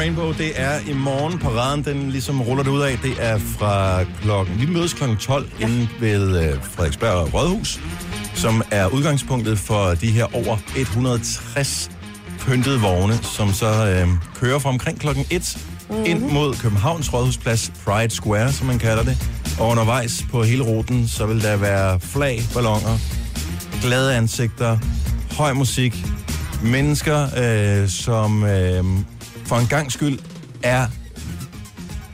Rainbow, 0.06 0.32
det 0.32 0.60
er 0.60 0.78
i 0.88 0.92
morgen. 0.92 1.38
Paraden, 1.38 1.84
den 1.84 2.10
ligesom 2.10 2.42
ruller 2.42 2.62
det 2.62 2.70
ud 2.70 2.80
af. 2.80 2.98
Det 3.02 3.14
er 3.18 3.38
fra 3.38 4.04
klokken... 4.04 4.60
Vi 4.60 4.66
mødes 4.66 4.94
klokken 4.94 5.18
12 5.18 5.48
ja. 5.60 5.66
inde 5.66 5.88
ved 6.00 6.28
uh, 6.28 6.62
Frederiksberg 6.62 7.34
Rådhus, 7.34 7.80
som 8.34 8.62
er 8.70 8.86
udgangspunktet 8.86 9.58
for 9.58 9.84
de 9.94 10.10
her 10.10 10.24
over 10.34 10.56
160 10.76 11.90
pyntede 12.38 12.80
vogne, 12.80 13.18
som 13.22 13.52
så 13.52 14.02
uh, 14.04 14.10
kører 14.40 14.58
fra 14.58 14.68
omkring 14.68 15.00
klokken 15.00 15.24
1 15.30 15.58
mm-hmm. 15.90 16.04
ind 16.04 16.20
mod 16.20 16.54
Københavns 16.54 17.12
Rådhusplads, 17.12 17.72
Pride 17.84 18.10
Square, 18.10 18.52
som 18.52 18.66
man 18.66 18.78
kalder 18.78 19.02
det. 19.02 19.18
Og 19.60 19.68
undervejs 19.68 20.24
på 20.30 20.42
hele 20.42 20.62
ruten, 20.62 21.08
så 21.08 21.26
vil 21.26 21.42
der 21.42 21.56
være 21.56 22.00
flag, 22.00 22.40
ballonger, 22.54 22.98
glade 23.82 24.16
ansigter, 24.16 24.78
høj 25.36 25.52
musik, 25.52 26.06
mennesker, 26.62 27.28
øh, 27.36 27.88
som 27.88 28.44
øh, 28.44 28.84
for 29.46 29.56
en 29.56 29.66
gang 29.66 29.92
skyld 29.92 30.18
er 30.62 30.86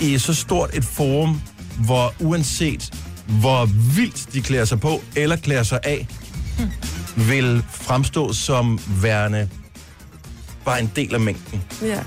i 0.00 0.18
så 0.18 0.34
stort 0.34 0.70
et 0.74 0.84
forum, 0.84 1.42
hvor 1.78 2.14
uanset 2.20 2.94
hvor 3.26 3.66
vildt 3.96 4.32
de 4.32 4.42
klæder 4.42 4.64
sig 4.64 4.80
på 4.80 5.02
eller 5.16 5.36
klæder 5.36 5.62
sig 5.62 5.80
af, 5.82 6.08
vil 7.16 7.64
fremstå 7.70 8.32
som 8.32 8.80
værende 9.02 9.48
bare 10.64 10.80
en 10.80 10.92
del 10.96 11.14
af 11.14 11.20
mængden. 11.20 11.62
ja. 11.82 12.00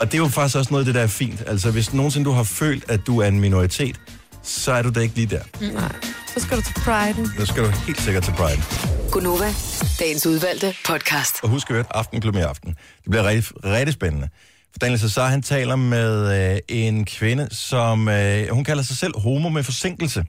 Og 0.00 0.06
det 0.06 0.14
er 0.14 0.18
jo 0.18 0.28
faktisk 0.28 0.56
også 0.56 0.70
noget 0.70 0.82
af 0.82 0.86
det, 0.86 0.94
der 0.94 1.00
er 1.00 1.06
fint. 1.06 1.42
Altså, 1.46 1.70
hvis 1.70 1.92
nogensinde 1.92 2.24
du 2.24 2.32
har 2.32 2.42
følt, 2.42 2.84
at 2.90 3.00
du 3.06 3.18
er 3.20 3.26
en 3.28 3.40
minoritet, 3.40 4.00
så 4.42 4.72
er 4.72 4.82
du 4.82 4.90
da 4.90 5.00
ikke 5.00 5.14
lige 5.14 5.26
der. 5.26 5.70
Nej. 5.72 5.92
Så 6.34 6.40
skal 6.40 6.56
du 6.56 6.62
til 6.62 6.74
priden. 6.74 7.28
Så 7.38 7.46
skal 7.46 7.64
du 7.64 7.68
helt 7.68 8.00
sikkert 8.00 8.22
til 8.24 8.32
Pride. 8.32 8.62
Gunova, 9.10 9.54
dagens 9.98 10.26
udvalgte 10.26 10.74
podcast. 10.86 11.36
Og 11.42 11.48
husk 11.48 11.70
at 11.70 11.86
Aftenklub 11.90 12.36
i 12.36 12.38
aften. 12.38 12.70
Det 12.70 13.10
bliver 13.10 13.24
rigtig, 13.24 13.64
rigtig 13.64 13.92
spændende. 13.94 14.28
For 14.72 14.78
Daniel 14.78 14.98
Cesar, 14.98 15.28
han 15.28 15.42
taler 15.42 15.76
med 15.76 16.52
øh, 16.54 16.60
en 16.68 17.04
kvinde, 17.04 17.48
som 17.50 18.08
øh, 18.08 18.48
hun 18.48 18.64
kalder 18.64 18.82
sig 18.82 18.96
selv 18.96 19.18
homo 19.18 19.48
med 19.48 19.62
forsinkelse. 19.62 20.24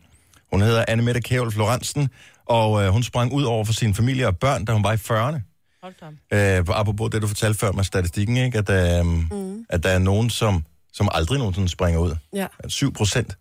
Hun 0.52 0.62
hedder 0.62 0.86
Annemette 0.88 1.22
Kævel 1.22 1.52
Florensen, 1.52 2.10
og 2.46 2.84
øh, 2.84 2.90
hun 2.90 3.04
sprang 3.04 3.34
ud 3.34 3.44
over 3.44 3.66
for 3.66 3.74
sin 3.74 3.94
familie 3.94 4.28
og 4.28 4.38
børn, 4.38 4.66
da 4.66 4.74
hun 4.74 4.84
var 4.84 4.94
i 4.94 4.96
40'erne. 4.96 5.40
Hold 5.84 5.94
da. 6.32 6.60
Øh, 6.60 6.66
apropos 6.68 7.10
det, 7.12 7.22
du 7.22 7.28
fortalte 7.28 7.60
før 7.60 7.72
med 7.72 7.84
statistikken, 7.84 8.38
ikke? 8.38 8.58
At, 8.58 9.00
øh, 9.00 9.06
mm. 9.06 9.66
at 9.70 9.84
der 9.84 9.90
er 9.90 10.00
nogen, 10.00 10.30
som, 10.30 10.64
som 10.94 11.10
aldrig 11.12 11.40
nogensinde 11.40 11.70
springer 11.70 12.00
ud. 12.00 12.16
Ja. 12.36 12.48
At 12.60 12.72
7 12.72 12.94
procent 12.94 13.38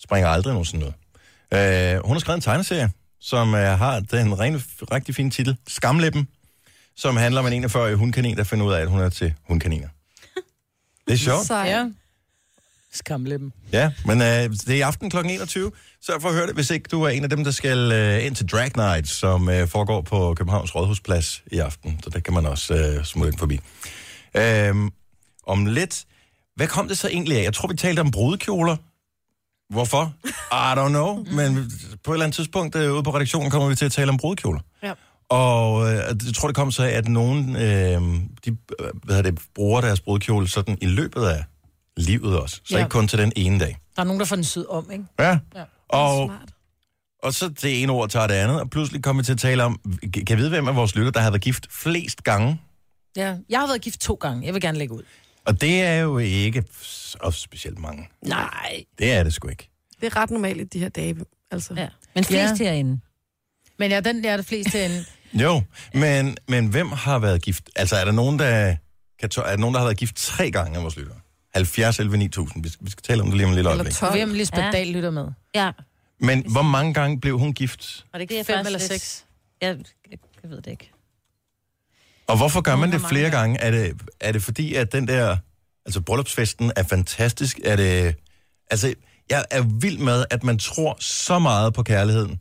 springer 0.00 0.28
aldrig 0.28 0.52
nogensinde 0.52 0.86
ud. 0.86 0.92
Øh, 1.54 2.04
hun 2.04 2.14
har 2.14 2.18
skrevet 2.18 2.36
en 2.36 2.42
tegneserie, 2.42 2.90
som 3.20 3.54
øh, 3.54 3.78
har 3.78 4.00
den 4.00 4.38
rene, 4.38 4.60
rigtig 4.92 5.14
fine 5.14 5.30
titel, 5.30 5.56
Skamlippen, 5.68 6.28
som 6.96 7.16
handler 7.16 7.40
om 7.40 7.46
en 7.46 7.64
41-årig 7.64 7.94
hundkanin, 7.94 8.36
der 8.36 8.44
finder 8.44 8.66
ud 8.66 8.72
af, 8.72 8.80
at 8.80 8.88
hun 8.88 9.00
er 9.00 9.08
til 9.08 9.34
hundkaniner. 9.48 9.88
Det 11.08 11.14
er 11.14 11.18
sjovt. 11.18 11.46
Så, 11.46 11.56
Ja. 11.56 11.90
Skamlippen. 12.92 13.52
Ja, 13.72 13.92
men 14.04 14.22
øh, 14.22 14.26
det 14.26 14.68
er 14.68 14.74
i 14.74 14.80
aften 14.80 15.10
kl. 15.10 15.16
21, 15.16 15.72
så 16.00 16.12
for 16.20 16.28
at 16.28 16.34
høre 16.34 16.46
det, 16.46 16.54
hvis 16.54 16.70
ikke 16.70 16.88
du 16.90 17.02
er 17.02 17.08
en 17.08 17.24
af 17.24 17.30
dem, 17.30 17.44
der 17.44 17.50
skal 17.50 17.92
øh, 17.92 18.26
ind 18.26 18.34
til 18.36 18.46
Drag 18.48 18.70
Night, 18.76 19.08
som 19.08 19.48
øh, 19.48 19.68
foregår 19.68 20.00
på 20.00 20.34
Københavns 20.34 20.74
Rådhusplads 20.74 21.42
i 21.52 21.58
aften. 21.58 22.00
Så 22.04 22.10
der 22.10 22.20
kan 22.20 22.34
man 22.34 22.46
også 22.46 22.74
øh, 22.74 23.04
smutte 23.04 23.28
ind 23.30 23.38
forbi. 23.38 23.60
Øh, 24.36 24.74
om 25.46 25.66
lidt, 25.66 26.04
hvad 26.56 26.66
kom 26.66 26.88
det 26.88 26.98
så 26.98 27.08
egentlig 27.08 27.38
af? 27.38 27.42
Jeg 27.44 27.54
tror, 27.54 27.68
vi 27.68 27.74
talte 27.76 28.00
om 28.00 28.10
brudekjoler. 28.10 28.76
Hvorfor? 29.70 30.14
I 30.52 30.72
don't 30.80 30.88
know, 30.88 31.24
men 31.32 31.70
på 32.04 32.10
et 32.12 32.14
eller 32.14 32.24
andet 32.24 32.36
tidspunkt 32.36 32.76
øh, 32.76 32.92
ude 32.94 33.02
på 33.02 33.14
redaktionen 33.14 33.50
kommer 33.50 33.68
vi 33.68 33.74
til 33.74 33.84
at 33.84 33.92
tale 33.92 34.08
om 34.10 34.16
brudekjoler. 34.16 34.60
Ja. 34.82 34.92
Og 35.28 35.88
øh, 35.88 35.94
jeg 35.96 36.34
tror, 36.34 36.48
det 36.48 36.56
kom 36.56 36.70
så 36.72 36.82
af, 36.82 36.88
at 36.90 37.08
nogen 37.08 37.56
øh, 37.56 38.02
de, 38.44 38.56
hvad 39.04 39.16
hedder 39.16 39.30
det, 39.30 39.38
bruger 39.54 39.80
deres 39.80 40.00
brudekjole 40.00 40.48
sådan 40.48 40.78
i 40.80 40.86
løbet 40.86 41.24
af 41.24 41.44
livet 41.96 42.38
også. 42.40 42.60
Så 42.64 42.74
Ja. 42.74 42.78
ikke 42.78 42.90
kun 42.90 43.08
til 43.08 43.18
den 43.18 43.32
ene 43.36 43.60
dag. 43.60 43.78
Der 43.96 44.02
er 44.02 44.06
nogen, 44.06 44.20
der 44.20 44.26
får 44.26 44.36
den 44.36 44.44
syd 44.44 44.64
om, 44.68 44.90
ikke? 44.90 45.04
Ja. 45.18 45.38
Ja. 45.56 45.64
Og, 45.88 46.26
Smart. 46.28 46.48
og 47.22 47.34
så 47.34 47.48
det 47.48 47.82
ene 47.82 47.92
ord 47.92 48.08
tager 48.08 48.26
det 48.26 48.34
andet, 48.34 48.60
og 48.60 48.70
pludselig 48.70 49.02
kommer 49.02 49.22
vi 49.22 49.24
til 49.26 49.32
at 49.32 49.38
tale 49.38 49.64
om, 49.64 49.80
kan 50.12 50.24
jeg 50.28 50.38
vide, 50.38 50.48
hvem 50.50 50.68
af 50.68 50.76
vores 50.76 50.94
lytter, 50.96 51.10
der 51.12 51.20
har 51.20 51.30
været 51.30 51.42
gift 51.42 51.66
flest 51.70 52.24
gange? 52.24 52.60
Ja. 53.16 53.36
Jeg 53.48 53.60
har 53.60 53.66
været 53.66 53.80
gift 53.80 54.00
to 54.00 54.14
gange. 54.14 54.46
Jeg 54.46 54.54
vil 54.54 54.62
gerne 54.62 54.78
lægge 54.78 54.94
ud. 54.94 55.02
Og 55.44 55.60
det 55.60 55.82
er 55.82 55.94
jo 55.96 56.18
ikke 56.18 56.64
så 56.82 57.30
specielt 57.30 57.78
mange. 57.78 58.08
Nej. 58.22 58.84
Det 58.98 59.12
er 59.12 59.22
det 59.22 59.34
sgu 59.34 59.48
ikke. 59.48 59.68
Det 60.00 60.06
er 60.06 60.16
ret 60.16 60.30
normalt 60.30 60.60
i 60.60 60.64
de 60.64 60.78
her 60.78 60.88
dage. 60.88 61.16
Altså. 61.50 61.74
Ja. 61.76 61.88
Men 62.14 62.24
flest 62.24 62.60
Ja. 62.60 62.64
herinde. 62.64 63.00
Men 63.78 63.90
ja, 63.90 64.00
den 64.00 64.24
der 64.24 64.30
er 64.32 64.36
det 64.36 64.46
fleste 64.46 64.84
ende. 64.84 65.04
Jo, 65.32 65.62
men, 65.94 66.36
men 66.48 66.66
hvem 66.66 66.88
har 66.92 67.18
været 67.18 67.42
gift? 67.42 67.70
Altså, 67.76 67.96
er 67.96 68.04
der 68.04 68.12
nogen, 68.12 68.38
der, 68.38 68.76
kan 69.20 69.28
tå- 69.30 69.42
er 69.42 69.50
der, 69.50 69.56
nogen, 69.56 69.74
der 69.74 69.80
har 69.80 69.86
været 69.86 69.96
gift 69.98 70.16
tre 70.16 70.50
gange 70.50 70.76
af 70.76 70.82
vores 70.82 70.96
lyttere? 70.96 71.16
70 71.54 71.98
11 71.98 72.16
9000. 72.16 72.62
Vi 72.62 72.68
skal, 72.68 72.86
vi 72.86 72.90
skal 72.90 73.02
tale 73.02 73.22
om 73.22 73.28
det 73.28 73.36
lige 73.36 73.46
om 73.46 73.52
Eller 73.58 73.70
øjeblik. 73.72 73.94
12. 73.94 74.12
Hvem 74.12 74.34
Lisbeth 74.34 74.64
Ja. 74.64 74.70
Dahl 74.70 74.88
lytter 74.92 75.10
med? 75.10 75.26
Ja, 75.54 75.70
Men 76.20 76.44
hvor 76.52 76.62
mange 76.62 76.94
gange 76.94 77.20
blev 77.20 77.38
hun 77.38 77.52
gift? 77.52 78.04
Var 78.12 78.18
det 78.18 78.28
Det 78.28 78.34
er 78.34 78.38
ikke 78.38 78.52
fem 78.52 78.58
eller 78.66 78.70
lidt- 78.78 78.82
seks? 78.82 79.24
jeg, 79.62 79.76
jeg, 80.10 80.18
jeg 80.42 80.50
ved 80.50 80.56
det 80.62 80.70
ikke. 80.70 80.90
Og 82.26 82.36
hvorfor 82.36 82.60
gør 82.60 82.76
man 82.76 82.92
det 82.92 83.00
flere 83.08 83.30
gange? 83.30 83.58
Er 83.60 83.70
det, 83.70 83.92
er 84.20 84.32
det 84.32 84.42
fordi, 84.42 84.74
at 84.74 84.92
den 84.92 85.08
der... 85.08 85.36
Altså, 85.86 86.00
bryllupsfesten 86.00 86.72
er 86.76 86.82
fantastisk? 86.82 87.60
Er 87.64 87.76
det... 87.76 88.14
Altså, 88.70 88.94
jeg 89.30 89.44
er 89.50 89.62
vild 89.80 89.98
med, 89.98 90.24
at 90.30 90.44
man 90.44 90.58
tror 90.58 90.96
så 91.00 91.38
meget 91.38 91.74
på 91.74 91.82
kærligheden, 91.82 92.40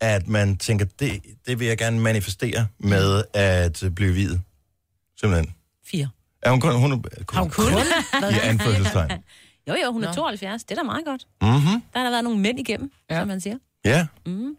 at 0.00 0.28
man 0.28 0.56
tænker, 0.56 0.86
det, 1.00 1.20
det 1.46 1.60
vil 1.60 1.66
jeg 1.66 1.78
gerne 1.78 2.00
manifestere 2.00 2.66
med 2.78 3.22
at 3.34 3.82
blive 3.96 4.12
videt. 4.14 4.40
Simpelthen. 5.20 5.54
Fire. 5.86 6.08
Er 6.42 6.50
hun 6.50 6.60
kun... 6.60 6.74
Hun, 6.74 6.92
er- 6.92 7.32
Har 7.32 7.40
hun 7.40 7.50
kun? 7.50 7.72
I 8.34 8.38
anførselstegn. 8.42 9.10
Jo, 9.68 9.74
jo, 9.84 9.92
hun 9.92 10.04
er 10.04 10.08
Nå. 10.08 10.14
72. 10.14 10.64
Det 10.64 10.70
er 10.70 10.74
da 10.82 10.82
meget 10.82 11.04
godt. 11.04 11.26
Mhm. 11.42 11.50
Der 11.92 11.98
har 11.98 12.02
der 12.04 12.10
været 12.10 12.24
nogle 12.24 12.38
mænd 12.40 12.58
igennem, 12.60 12.90
Ja. 13.10 13.18
som 13.20 13.28
man 13.28 13.40
siger. 13.40 13.56
Ja. 13.84 14.06
Mm. 14.26 14.56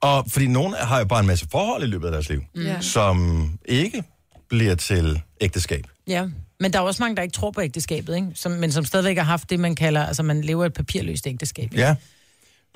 Og 0.00 0.24
fordi 0.30 0.46
nogen 0.46 0.74
har 0.74 0.98
jo 0.98 1.04
bare 1.04 1.20
en 1.20 1.26
masse 1.26 1.46
forhold 1.50 1.82
i 1.82 1.86
løbet 1.86 2.06
af 2.06 2.12
deres 2.12 2.28
liv, 2.28 2.42
Ja. 2.56 2.80
som 2.80 3.48
ikke 3.64 4.04
bliver 4.48 4.74
til 4.74 5.22
ægteskab. 5.40 5.86
Ja. 6.06 6.28
Men 6.60 6.72
der 6.72 6.78
er 6.78 6.82
også 6.82 7.02
mange, 7.02 7.16
der 7.16 7.22
ikke 7.22 7.32
tror 7.32 7.50
på 7.50 7.60
ægteskabet, 7.62 8.14
ikke? 8.16 8.28
Som, 8.34 8.52
men 8.52 8.72
som 8.72 8.84
stadigvæk 8.84 9.16
har 9.16 9.24
haft 9.24 9.50
det, 9.50 9.60
man 9.60 9.74
kalder, 9.74 10.06
altså 10.06 10.22
man 10.22 10.40
lever 10.40 10.66
et 10.66 10.72
papirløst 10.72 11.26
ægteskab. 11.26 11.64
Ikke? 11.64 11.76
Ja. 11.76 11.94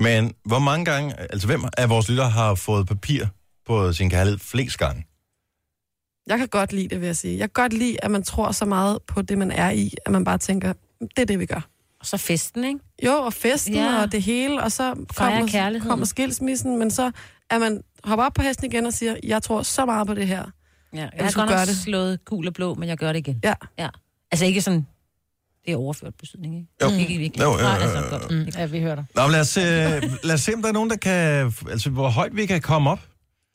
Men 0.03 0.33
hvor 0.45 0.59
mange 0.59 0.85
gange, 0.85 1.21
altså 1.21 1.47
hvem 1.47 1.65
af 1.79 1.89
vores 1.89 2.09
lyttere 2.09 2.31
har 2.31 2.55
fået 2.55 2.87
papir 2.87 3.25
på 3.67 3.93
sin 3.93 4.11
kærlighed 4.11 4.39
flest 4.39 4.79
gange? 4.79 5.07
Jeg 6.27 6.39
kan 6.39 6.49
godt 6.49 6.73
lide 6.73 6.89
det, 6.89 7.01
vil 7.01 7.07
jeg 7.07 7.17
sige. 7.17 7.39
Jeg 7.39 7.53
kan 7.55 7.63
godt 7.63 7.73
lide, 7.73 8.05
at 8.05 8.11
man 8.11 8.23
tror 8.23 8.53
så 8.53 8.65
meget 8.65 8.99
på 9.07 9.23
det, 9.23 9.39
man 9.39 9.51
er 9.51 9.71
i, 9.71 9.95
at 10.07 10.13
man 10.13 10.25
bare 10.25 10.39
tænker, 10.39 10.73
det 11.01 11.19
er 11.19 11.25
det, 11.25 11.39
vi 11.39 11.47
gør. 11.47 11.69
Og 12.01 12.07
så 12.07 12.17
festen, 12.17 12.65
ikke? 12.65 12.81
Jo, 13.07 13.13
og 13.13 13.33
festen 13.33 13.75
Ja. 13.75 14.03
og 14.03 14.13
det 14.13 14.23
hele, 14.23 14.63
og 14.63 14.73
så 14.73 14.95
kommer, 15.17 15.79
kommer 15.83 16.07
skilsmissen, 16.07 16.79
men 16.79 16.91
så 16.91 17.11
er 17.51 17.59
man 17.59 17.83
hopper 18.05 18.25
op 18.25 18.33
på 18.35 18.43
hesten 18.43 18.67
igen 18.67 18.87
og 18.87 18.93
siger, 18.93 19.17
jeg 19.25 19.43
tror 19.43 19.63
så 19.63 19.85
meget 19.87 20.07
på 20.07 20.15
det 20.15 20.27
her. 20.27 20.45
Ja, 20.95 20.99
jeg 20.99 21.11
har 21.19 21.31
skulle 21.31 21.43
godt 21.43 21.51
nok 21.51 21.59
gøre 21.59 21.67
det. 21.67 21.77
slået 21.77 22.25
gul 22.25 22.47
og 22.47 22.55
blå, 22.55 22.75
men 22.75 22.89
jeg 22.89 22.99
gør 22.99 23.13
det 23.13 23.19
igen. 23.19 23.41
Ja. 23.45 23.55
ja. 23.79 23.89
Altså 24.33 24.47
ikke 24.47 24.61
sådan, 24.61 24.87
det 25.67 25.73
er 25.73 25.77
overført 25.77 26.15
betydning, 26.21 26.55
ikke? 26.57 26.69
Jo. 26.83 27.01
Ikke 27.01 27.15
i 27.15 27.17
virkeligheden. 27.19 27.59
Jo, 27.59 27.67
jo, 27.67 27.69
jo, 27.69 27.75
Nej, 27.75 27.77
jo, 27.77 27.83
altså, 27.83 28.15
jo. 28.15 28.19
godt. 28.21 28.31
Mm, 28.31 28.49
ja, 28.59 28.67
vi 28.67 28.81
hører 28.81 28.95
dig. 28.95 29.05
Nå, 29.15 29.23
men 29.23 29.31
lad 29.33 29.41
os, 29.41 29.57
øh, 29.57 29.65
lad 30.23 30.35
os 30.35 30.41
se, 30.41 30.55
om 30.55 30.63
der 30.63 30.69
er 30.69 30.73
nogen, 30.73 30.91
der 30.91 30.97
kan... 30.97 31.53
Altså, 31.71 31.91
hvor 31.91 32.09
højt 32.09 32.37
vi 32.37 32.47
kan 32.47 32.61
komme 32.61 32.91
op 32.91 33.01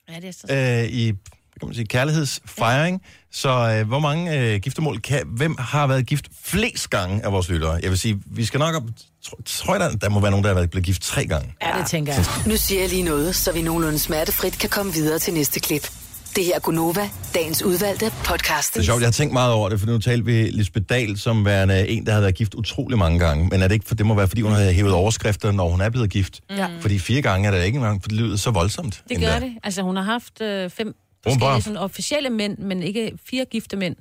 Ja, 0.10 0.16
det 0.16 0.28
er 0.28 0.32
så... 0.32 0.84
øh, 0.84 0.92
i 1.00 1.14
kan 1.60 1.68
man 1.68 1.76
sige, 1.76 1.86
kærlighedsfejring. 1.86 3.02
Så 3.32 3.50
øh, 3.50 3.88
hvor 3.88 4.00
mange 4.00 4.40
øh, 4.40 4.60
giftermål 4.60 5.00
kan... 5.02 5.24
Hvem 5.28 5.56
har 5.60 5.88
været 5.88 6.06
gift 6.06 6.26
flest 6.44 6.90
gange 6.90 7.26
af 7.26 7.32
vores 7.32 7.50
lyttere? 7.50 7.80
Jeg 7.84 7.90
vil 7.90 8.00
sige, 8.00 8.22
vi 8.26 8.46
skal 8.46 8.60
nok 8.60 8.76
op... 8.76 8.84
Tror, 9.24 9.40
tror 9.46 9.74
jeg, 9.74 9.80
der, 9.80 9.98
der 9.98 10.10
må 10.10 10.20
være 10.20 10.32
nogen, 10.32 10.44
der 10.44 10.50
har 10.50 10.56
været 10.56 10.70
blevet 10.70 10.86
gift 10.86 11.02
tre 11.02 11.26
gange. 11.26 11.54
Ja, 11.62 11.80
det 11.80 11.88
tænker 11.88 12.14
jeg. 12.14 12.26
Nu 12.46 12.58
siger 12.58 12.82
jeg 12.82 12.90
lige 12.90 13.04
noget, 13.04 13.36
så 13.36 13.52
vi 13.52 13.62
nogenlunde 13.62 14.00
smertefrit 14.00 14.60
kan 14.60 14.70
komme 14.70 14.94
videre 14.94 15.20
til 15.20 15.34
næste 15.34 15.60
klip. 15.60 15.90
Det 16.36 16.46
her 16.46 16.56
er 16.56 16.60
Gunova, 16.60 17.10
dagens 17.34 17.64
udvalgte 17.64 18.06
podcast. 18.26 18.74
Det 18.74 18.80
er 18.80 18.84
sjovt, 18.84 19.00
jeg 19.02 19.08
har 19.08 19.12
tænkt 19.12 19.34
meget 19.34 19.54
over 19.54 19.70
det, 19.70 19.80
for 19.80 19.88
nu 19.88 19.98
talte 20.00 20.26
vi 20.26 20.32
Lisbeth 20.44 20.86
Dahl 20.90 21.18
som 21.18 21.46
værende 21.46 21.88
en, 21.88 22.06
der 22.06 22.14
har 22.14 22.20
været 22.22 22.36
gift 22.36 22.54
utrolig 22.54 22.98
mange 22.98 23.20
gange. 23.20 23.48
Men 23.52 23.62
er 23.62 23.68
det 23.68 23.74
ikke, 23.76 23.88
for 23.88 23.96
det 23.96 24.06
må 24.06 24.14
være, 24.16 24.28
fordi 24.28 24.42
hun 24.42 24.52
har 24.52 24.72
hævet 24.72 24.94
overskrifter, 24.94 25.52
når 25.52 25.70
hun 25.70 25.82
er 25.82 25.90
blevet 25.90 26.10
gift? 26.10 26.42
Ja. 26.50 26.68
Fordi 26.82 27.00
fire 27.00 27.22
gange 27.22 27.48
er 27.48 27.52
det 27.52 27.64
ikke 27.66 27.76
engang, 27.76 28.02
for 28.04 28.08
det 28.10 28.18
lyder 28.18 28.38
så 28.38 28.52
voldsomt. 28.52 29.04
Det 29.10 29.16
endda. 29.18 29.32
gør 29.34 29.40
det. 29.40 29.54
Altså, 29.64 29.82
hun 29.82 29.96
har 29.96 30.04
haft 30.04 30.42
øh, 30.42 30.70
fem 30.70 30.88
bare- 31.24 31.34
forskellige 31.34 31.62
sådan, 31.62 31.78
officielle 31.78 32.30
mænd, 32.30 32.58
men 32.58 32.84
ikke 32.84 33.12
fire 33.30 33.46
gifte 33.46 33.78
mænd. 33.78 33.96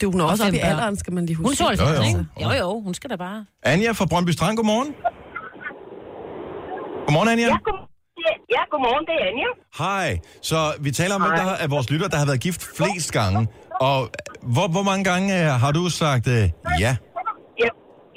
Det, 0.00 0.08
hun 0.12 0.20
er 0.20 0.24
Og 0.24 0.30
også 0.30 0.44
oppe 0.44 0.56
i 0.56 0.60
alderen, 0.60 0.96
skal 0.96 1.12
man 1.12 1.26
lige 1.26 1.36
Hun 1.36 1.44
er 1.46 1.48
huske. 1.48 1.58
92, 1.64 1.98
Jo, 1.98 2.02
jo. 2.12 2.18
ikke? 2.18 2.58
Jo, 2.60 2.66
jo, 2.68 2.80
hun 2.80 2.94
skal 2.94 3.10
da 3.10 3.16
bare. 3.16 3.44
Anja 3.62 3.92
fra 3.92 4.04
Brøndby 4.06 4.30
Strand, 4.30 4.56
godmorgen. 4.56 4.88
Godmorgen, 7.06 7.28
Anja. 7.28 7.44
Ja, 7.46 7.56
god, 7.64 7.88
ja, 8.24 8.32
ja, 8.54 8.62
godmorgen, 8.72 9.04
det 9.08 9.14
er 9.20 9.24
Anja. 9.30 9.50
Hej. 9.82 10.08
Så 10.50 10.58
vi 10.84 10.90
taler 10.90 11.14
om, 11.14 11.20
hvem 11.24 11.34
der 11.40 11.46
af 11.64 11.70
vores 11.74 11.90
lytter, 11.92 12.08
der 12.08 12.18
har 12.22 12.26
været 12.30 12.40
gift 12.40 12.62
flest 12.78 13.12
gange. 13.12 13.40
Og 13.88 13.98
hvor, 14.54 14.66
hvor 14.74 14.82
mange 14.90 15.04
gange 15.10 15.26
øh, 15.40 15.46
har 15.62 15.72
du 15.78 15.82
sagt 16.02 16.26
øh, 16.36 16.44
ja? 16.84 16.92
Ja, 17.62 17.68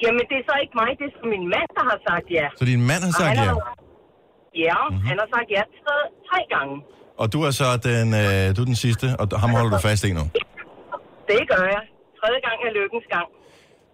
jamen, 0.04 0.24
det 0.30 0.36
er 0.42 0.46
så 0.50 0.56
ikke 0.64 0.76
mig, 0.82 0.90
det 1.00 1.06
er 1.10 1.14
så 1.20 1.24
min 1.36 1.46
mand, 1.56 1.70
der 1.78 1.84
har 1.92 1.98
sagt 2.10 2.26
ja. 2.40 2.46
Så 2.60 2.64
din 2.74 2.82
mand 2.90 3.02
har 3.08 3.14
Og 3.16 3.20
sagt 3.22 3.38
han 3.38 3.48
ja. 3.48 3.54
har- 3.54 3.76
Ja, 4.68 4.78
mm-hmm. 4.90 5.08
han 5.10 5.16
har 5.22 5.28
sagt 5.36 5.48
ja 5.58 5.62
tre, 5.86 5.96
tre 6.30 6.40
gange. 6.56 6.76
Og 7.22 7.34
du 7.34 7.40
er 7.48 7.52
så 7.52 7.68
den, 7.90 8.08
øh, 8.22 8.56
du 8.56 8.62
er 8.62 8.68
den 8.74 8.76
sidste, 8.86 9.06
og 9.20 9.40
ham 9.40 9.50
holder 9.58 9.72
du 9.78 9.82
fast 9.88 10.04
i 10.10 10.12
nu. 10.20 10.24
Det 11.32 11.42
gør 11.52 11.64
jeg. 11.76 11.84
Tredje 12.20 12.40
gang 12.48 12.58
er 12.68 12.72
lykkens 12.80 13.08
gang. 13.16 13.28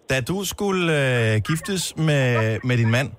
Da 0.09 0.21
du 0.21 0.37
skulle 0.53 0.83
øh, 1.01 1.41
giftes 1.49 1.83
med, 1.97 2.59
med 2.63 2.77
din 2.77 2.91
mand, 2.91 3.09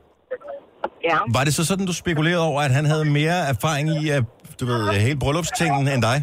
Ja. 1.08 1.18
var 1.36 1.42
det 1.46 1.52
så 1.58 1.62
sådan, 1.70 1.86
du 1.90 1.96
spekulerede 2.04 2.44
over, 2.50 2.60
at 2.68 2.72
han 2.78 2.84
havde 2.92 3.04
mere 3.20 3.38
erfaring 3.52 3.86
i, 4.00 4.02
at, 4.16 4.24
du 4.60 4.64
ved, 4.70 4.80
hele 5.06 5.18
bryllupstingen 5.24 5.84
end 5.94 6.02
dig? 6.10 6.18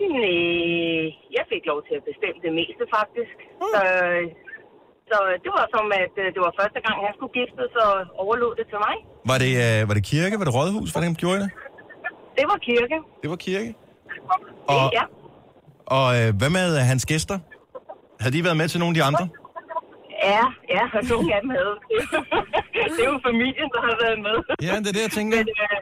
Nej, 0.00 1.04
jeg 1.36 1.44
fik 1.52 1.62
lov 1.70 1.80
til 1.88 1.94
at 2.00 2.04
bestemme 2.10 2.38
det 2.46 2.52
meste, 2.60 2.82
faktisk. 2.98 3.36
Så, 3.72 3.82
så 5.10 5.16
det 5.44 5.50
var 5.56 5.64
som, 5.74 5.84
at 6.04 6.14
øh, 6.22 6.26
det 6.34 6.40
var 6.46 6.52
første 6.60 6.78
gang, 6.84 6.96
han 7.06 7.12
skulle 7.16 7.34
giftes, 7.40 7.70
og 7.86 7.92
overlod 8.24 8.52
det 8.60 8.66
til 8.72 8.78
mig. 8.86 8.94
Var 9.30 9.38
det, 9.44 9.52
øh, 9.64 9.78
var 9.88 9.94
det 9.98 10.04
kirke? 10.12 10.34
Var 10.40 10.46
det 10.48 10.54
rådhus? 10.58 10.88
Hvordan 10.94 11.14
gjorde 11.22 11.36
I 11.38 11.42
det? 11.44 11.50
Det 12.38 12.44
var 12.52 12.58
kirke. 12.68 12.96
Det 13.22 13.28
var 13.32 13.38
kirke. 13.48 13.70
Og... 14.74 14.84
Ja. 14.98 15.04
Og 15.96 16.06
øh, 16.18 16.28
hvad 16.38 16.50
med 16.58 16.66
hans 16.92 17.06
gæster? 17.12 17.38
Havde 18.20 18.36
de 18.36 18.44
været 18.44 18.56
med 18.56 18.68
til 18.68 18.78
nogle 18.80 18.92
af 18.92 18.96
de 19.00 19.04
andre? 19.10 19.24
Ja, 19.32 19.45
ja, 20.74 20.82
og 20.98 21.02
nogle 21.12 21.28
af 21.34 21.40
dem 21.42 21.50
havde. 21.58 21.74
det 22.94 23.00
er 23.06 23.10
jo 23.14 23.18
familien, 23.30 23.68
der 23.74 23.80
har 23.88 23.96
været 24.04 24.18
med. 24.26 24.36
Ja, 24.66 24.74
det 24.82 24.88
er 24.92 24.96
det, 24.98 25.02
jeg 25.08 25.14
tænker. 25.18 25.36
Men, 25.38 25.48
øh, 25.64 25.78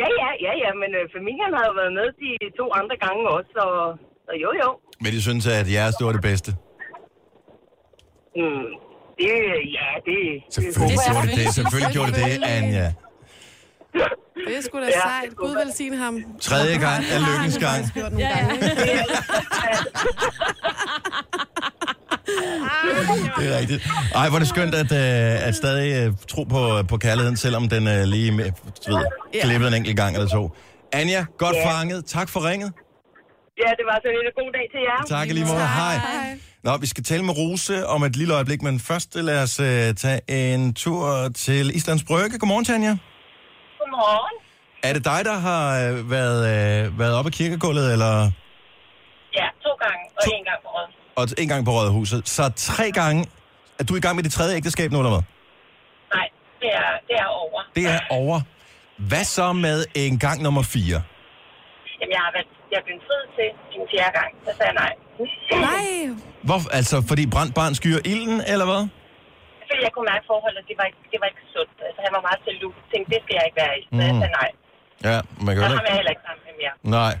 ja, 0.00 0.06
ja, 0.20 0.28
ja, 0.46 0.52
ja, 0.64 0.70
men 0.82 0.90
øh, 0.98 1.04
familien 1.16 1.50
har 1.58 1.64
jo 1.68 1.72
været 1.80 1.92
med 1.98 2.06
de 2.22 2.30
to 2.58 2.66
andre 2.80 2.96
gange 3.04 3.22
også, 3.36 3.54
og, 3.68 3.82
og 4.30 4.34
jo, 4.44 4.50
jo. 4.62 4.68
Men 5.02 5.10
de 5.14 5.20
synes, 5.28 5.44
at 5.46 5.66
jeres 5.76 5.94
det 5.98 6.04
var 6.08 6.14
det 6.18 6.24
bedste. 6.30 6.50
Mm, 8.40 8.68
det, 9.18 9.32
ja, 9.78 9.88
det... 10.08 10.18
Selvfølgelig 10.50 10.98
det, 10.98 11.06
gjorde 11.10 11.26
det 11.28 11.36
det. 11.40 11.46
Selvfølgelig 11.58 11.92
gjorde 11.96 12.12
det 12.18 12.24
det, 12.30 12.38
Anja. 12.56 12.88
Det 14.46 14.56
er 14.56 14.62
sgu 14.62 14.78
da 14.78 14.84
Ja, 14.84 14.90
sejt. 14.90 15.36
Gud 15.36 15.54
velsigne 15.64 15.96
ham. 15.96 16.14
Tredje 16.40 16.76
gang 16.86 17.00
er 17.14 17.18
lykkens 17.28 17.58
gang. 17.58 17.80
Gange, 17.94 18.70
ikke? 18.92 19.16
Det 23.38 23.54
er 23.54 23.58
rigtigt. 23.58 23.82
Ej, 24.14 24.28
hvor 24.28 24.36
er 24.36 24.42
det 24.44 24.48
skønt 24.48 24.74
at, 24.74 24.92
øh, 24.92 25.48
at 25.48 25.54
stadig 25.54 26.06
øh, 26.06 26.12
tro 26.28 26.42
på, 26.44 26.82
på 26.88 26.96
kærligheden, 26.96 27.36
selvom 27.36 27.68
den 27.68 27.86
er 27.86 28.04
lige 28.04 28.32
med, 28.32 28.44
du 28.86 28.96
ved, 28.96 29.04
glippet 29.42 29.68
en 29.68 29.74
enkelt 29.74 29.96
gang 29.96 30.14
eller 30.16 30.28
to. 30.28 30.50
Anja, 30.92 31.24
godt 31.38 31.56
Ja. 31.56 31.70
fanget. 31.70 32.04
Tak 32.06 32.28
for 32.28 32.40
ringet. 32.50 32.72
Ja, 33.62 33.70
det 33.78 33.84
var 33.90 33.96
så 34.04 34.08
lidt 34.26 34.34
god 34.40 34.50
dag 34.58 34.66
til 34.74 34.80
jer. 34.88 35.16
Tak 35.18 35.28
lige 35.28 35.46
måde. 35.46 35.58
Hej. 35.82 35.96
Nå, 36.64 36.76
vi 36.76 36.86
skal 36.86 37.04
tale 37.04 37.22
med 37.24 37.34
Rose 37.38 37.86
om 37.86 38.02
et 38.04 38.16
lille 38.16 38.34
øjeblik, 38.34 38.62
men 38.62 38.80
først 38.80 39.14
lad 39.14 39.42
os 39.42 39.60
øh, 39.60 39.94
tage 39.94 40.20
en 40.54 40.74
tur 40.74 41.28
til 41.36 41.76
Islands 41.76 42.04
Brygge. 42.04 42.38
Godmorgen, 42.38 42.64
Tanja. 42.64 42.96
Godmorgen. 43.78 44.34
Er 44.82 44.92
det 44.92 45.04
dig, 45.04 45.20
der 45.24 45.32
har 45.48 45.64
øh, 45.88 46.10
været, 46.10 46.40
øh, 46.54 46.98
været 46.98 47.14
oppe 47.18 47.28
i 47.28 47.32
kirkegulvet, 47.32 47.92
eller 47.92 48.14
Ja, 49.38 49.46
to 49.64 49.70
gange 49.84 50.02
og 50.16 50.22
en 50.38 50.44
gang 50.48 50.58
på 50.64 50.68
råd. 50.76 50.88
Og 51.18 51.24
en 51.42 51.48
gang 51.52 51.64
på 51.64 51.70
Rådhuset? 51.76 52.28
Så 52.36 52.42
tre 52.56 52.86
gange. 53.00 53.20
Er 53.80 53.84
du 53.84 53.94
i 53.96 54.00
gang 54.04 54.14
med 54.16 54.24
dit 54.26 54.32
tredje 54.38 54.56
ægteskab 54.56 54.88
nu, 54.92 54.98
eller 55.02 55.10
hvad? 55.16 55.24
Nej, 56.16 56.26
det 56.62 56.70
er, 56.82 56.90
det 57.08 57.16
er 57.24 57.28
over. 57.42 57.60
Det 57.76 57.84
er 57.96 58.00
over. 58.20 58.38
Hvad 59.10 59.24
så 59.36 59.46
med 59.66 59.78
en 59.94 60.14
gang 60.26 60.38
nummer 60.46 60.62
fire? 60.74 60.98
Jamen, 62.00 62.12
jeg 62.16 62.22
har 62.26 62.32
været, 62.36 62.48
jeg 62.70 62.78
er 62.82 62.84
blevet 62.88 63.02
til 63.36 63.48
en 63.76 63.84
fjerde 63.92 64.12
gang. 64.20 64.30
Så 64.44 64.50
sagde 64.58 64.70
jeg 64.72 64.78
nej. 64.84 64.92
Nej. 65.68 65.86
Hvor, 66.48 66.58
altså, 66.78 66.96
fordi 67.10 67.22
brændt 67.34 67.54
barn 67.58 67.74
skyer 67.80 68.00
ilden, 68.12 68.38
eller 68.52 68.66
hvad? 68.70 68.82
Fordi 69.68 69.80
jeg 69.86 69.92
kunne 69.94 70.08
mærke 70.12 70.24
forholdet, 70.32 70.62
det 70.70 70.76
var 70.80 70.86
ikke, 70.90 71.00
det 71.12 71.18
var 71.22 71.28
ikke 71.32 71.44
sundt. 71.56 71.76
Altså, 71.88 72.00
han 72.06 72.12
var 72.16 72.22
meget 72.28 72.40
til. 72.46 72.54
Jeg 72.62 72.70
tænkte, 72.92 73.08
det 73.14 73.20
skal 73.24 73.34
jeg 73.38 73.44
ikke 73.48 73.58
være 73.64 73.74
i. 73.80 73.82
Så 73.96 74.02
jeg 74.08 74.14
Mm. 74.14 74.20
sagde 74.22 74.34
nej. 74.42 74.50
Ja, 75.08 75.16
man 75.46 75.52
kan 75.54 75.60
Og 75.64 75.68
er 75.68 75.72
ikke... 75.74 75.88
jeg 75.90 75.96
heller 76.00 76.12
ikke 76.14 76.24
sammen 76.28 76.42
med 76.48 76.54
mere. 76.62 76.74
Nej. 76.98 77.14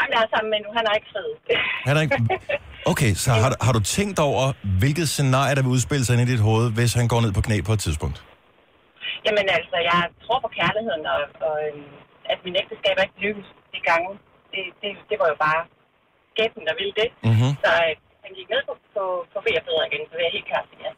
Ham 0.00 0.08
jeg 0.14 0.20
er 0.26 0.30
sammen 0.34 0.50
med 0.54 0.58
nu, 0.64 0.68
han 0.78 0.84
er 0.90 0.94
ikke 0.98 1.10
fed. 1.16 1.28
Han 1.88 1.94
er 1.96 2.02
ikke... 2.06 2.16
Okay, 2.92 3.12
så 3.24 3.28
har, 3.42 3.48
du- 3.52 3.60
har 3.66 3.72
du 3.78 3.82
tænkt 3.96 4.18
over, 4.28 4.44
hvilket 4.82 5.06
scenarie, 5.14 5.54
der 5.56 5.62
vil 5.64 5.72
udspille 5.76 6.04
sig 6.06 6.12
ind 6.14 6.22
i 6.26 6.32
dit 6.32 6.42
hoved, 6.48 6.66
hvis 6.78 6.92
han 7.00 7.06
går 7.12 7.20
ned 7.24 7.32
på 7.38 7.42
knæ 7.46 7.56
på 7.68 7.72
et 7.76 7.80
tidspunkt? 7.86 8.18
Jamen 9.26 9.46
altså, 9.58 9.76
jeg 9.90 10.00
tror 10.24 10.38
på 10.46 10.50
kærligheden, 10.58 11.04
og, 11.14 11.20
og 11.48 11.54
øhm, 11.66 11.88
at 12.32 12.38
min 12.46 12.54
ægteskab 12.62 12.94
ikke 13.04 13.16
lykkes 13.24 13.48
de 13.74 13.80
gange. 13.90 14.10
Det, 14.52 14.62
det, 14.82 14.90
det 15.10 15.16
var 15.22 15.28
jo 15.32 15.36
bare 15.46 15.60
skæbnen, 16.32 16.64
der 16.68 16.74
ville 16.80 16.94
det. 17.00 17.08
Mhm. 17.30 17.50
Så 17.64 17.70
øh, 17.86 17.92
han 18.24 18.30
gik 18.38 18.48
ned 18.54 18.62
på, 18.68 18.72
på, 18.94 19.02
på 19.32 19.38
B-bedre 19.44 19.82
igen, 19.88 20.02
så 20.08 20.14
det 20.18 20.24
er 20.28 20.32
helt 20.38 20.48
klart, 20.52 20.66
ja. 20.86 20.90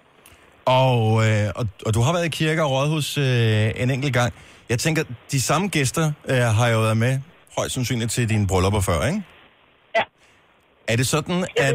Og, 0.83 1.01
øh, 1.27 1.47
og, 1.59 1.65
og 1.87 1.91
du 1.97 2.01
har 2.07 2.13
været 2.17 2.27
i 2.31 2.35
kirke 2.41 2.61
og 2.65 2.71
rådhus 2.77 3.09
øh, 3.27 3.83
en 3.83 3.91
enkelt 3.97 4.15
gang. 4.21 4.31
Jeg 4.73 4.79
tænker, 4.85 5.03
de 5.33 5.41
samme 5.49 5.67
gæster 5.77 6.07
øh, 6.33 6.37
har 6.59 6.69
jo 6.75 6.79
været 6.87 6.97
med, 7.07 7.15
højst 7.59 7.75
sandsynligt 7.75 8.11
til 8.17 8.29
dine 8.33 8.47
bryllupper 8.51 8.81
før, 8.81 8.99
ikke? 9.11 9.23
Ja. 9.97 10.05
Er 10.93 10.97
det 11.01 11.07
sådan, 11.15 11.39
at 11.67 11.75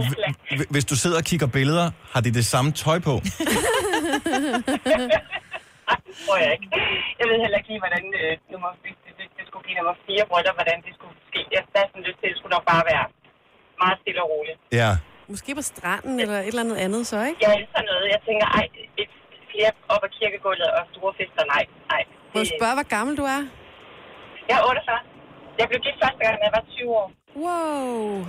hv- 0.57 0.69
hvis 0.73 0.85
du 0.91 0.95
sidder 1.03 1.17
og 1.21 1.25
kigger 1.31 1.47
billeder, 1.57 1.87
har 2.13 2.21
de 2.25 2.31
det 2.39 2.45
samme 2.53 2.69
tøj 2.71 2.99
på? 2.99 3.13
det 6.07 6.15
tror 6.23 6.37
jeg 6.43 6.49
ikke. 6.55 6.67
Jeg 7.19 7.25
ved 7.29 7.37
heller 7.43 7.57
ikke 7.59 7.69
lige, 7.73 7.81
hvordan 7.85 8.03
øh, 8.21 8.31
nummer, 8.53 8.69
det, 8.83 8.91
det, 9.05 9.11
det, 9.19 9.25
det 9.37 9.43
skulle 9.49 9.63
give 9.67 9.77
nummer 9.79 9.95
fire 10.07 10.23
bryllup, 10.31 10.55
hvordan 10.59 10.77
det 10.85 10.91
skulle 10.97 11.15
ske. 11.29 11.41
Jeg 11.55 11.61
har 11.75 11.85
sådan 11.91 12.05
lyst 12.09 12.17
til, 12.19 12.25
at 12.27 12.31
det 12.33 12.37
skulle 12.41 12.55
nok 12.57 12.65
bare 12.73 12.83
være 12.91 13.05
meget 13.83 13.97
stille 14.03 14.19
og 14.25 14.29
roligt. 14.35 14.57
Ja. 14.81 14.91
Måske 15.33 15.51
på 15.59 15.63
stranden 15.71 16.15
eller 16.23 16.37
et 16.39 16.47
eller 16.51 16.63
andet 16.65 16.77
andet, 16.85 17.01
så 17.11 17.17
ikke? 17.29 17.39
Jeg 17.45 17.51
elsker 17.59 17.81
noget. 17.91 18.03
Jeg 18.15 18.19
tænker, 18.27 18.45
ej, 18.59 18.65
et 19.01 19.09
flere 19.51 19.71
op 19.93 20.01
ad 20.07 20.11
kirkegulvet 20.19 20.69
og 20.77 20.81
store 20.93 21.11
fester, 21.19 21.43
nej, 21.55 21.63
nej. 21.91 22.01
Må 22.33 22.37
jeg 22.43 22.49
spørge, 22.57 22.75
hvor 22.79 22.87
gammel 22.97 23.13
du 23.21 23.25
er? 23.35 23.41
Jeg 24.49 24.55
er 24.59 24.63
48. 24.63 24.99
Jeg 25.59 25.65
blev 25.69 25.79
gift 25.85 25.97
første 26.03 26.19
gang, 26.25 26.33
da 26.39 26.43
jeg 26.47 26.53
var 26.57 26.63
20 26.69 26.89
år. 26.89 27.11
Wow. 27.35 28.21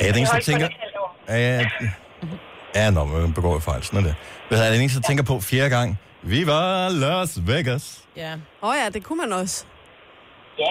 Er 0.00 0.04
jeg 0.04 0.14
den 0.14 0.18
eneste, 0.18 0.36
der 0.36 0.42
tænker... 0.42 0.68
Ja, 1.28 1.36
ja, 1.36 1.68
ja 2.74 2.90
nå, 2.90 3.04
man 3.04 3.34
begår 3.34 3.52
jo 3.52 3.58
fejl, 3.58 3.82
sådan 3.82 3.98
er 3.98 4.04
det. 4.04 4.14
Hvad 4.48 4.66
er 4.66 4.70
det 4.70 4.80
eneste, 4.80 5.00
der 5.00 5.06
tænker 5.06 5.24
på 5.24 5.40
fjerde 5.40 5.70
gang? 5.70 5.98
Vi 6.22 6.46
var 6.46 6.88
Las 6.88 7.38
Vegas. 7.46 8.04
Ja. 8.16 8.32
Åh 8.62 8.68
oh 8.68 8.74
ja, 8.84 8.88
det 8.88 9.04
kunne 9.04 9.20
man 9.26 9.32
også. 9.32 9.64
Ja, 10.62 10.70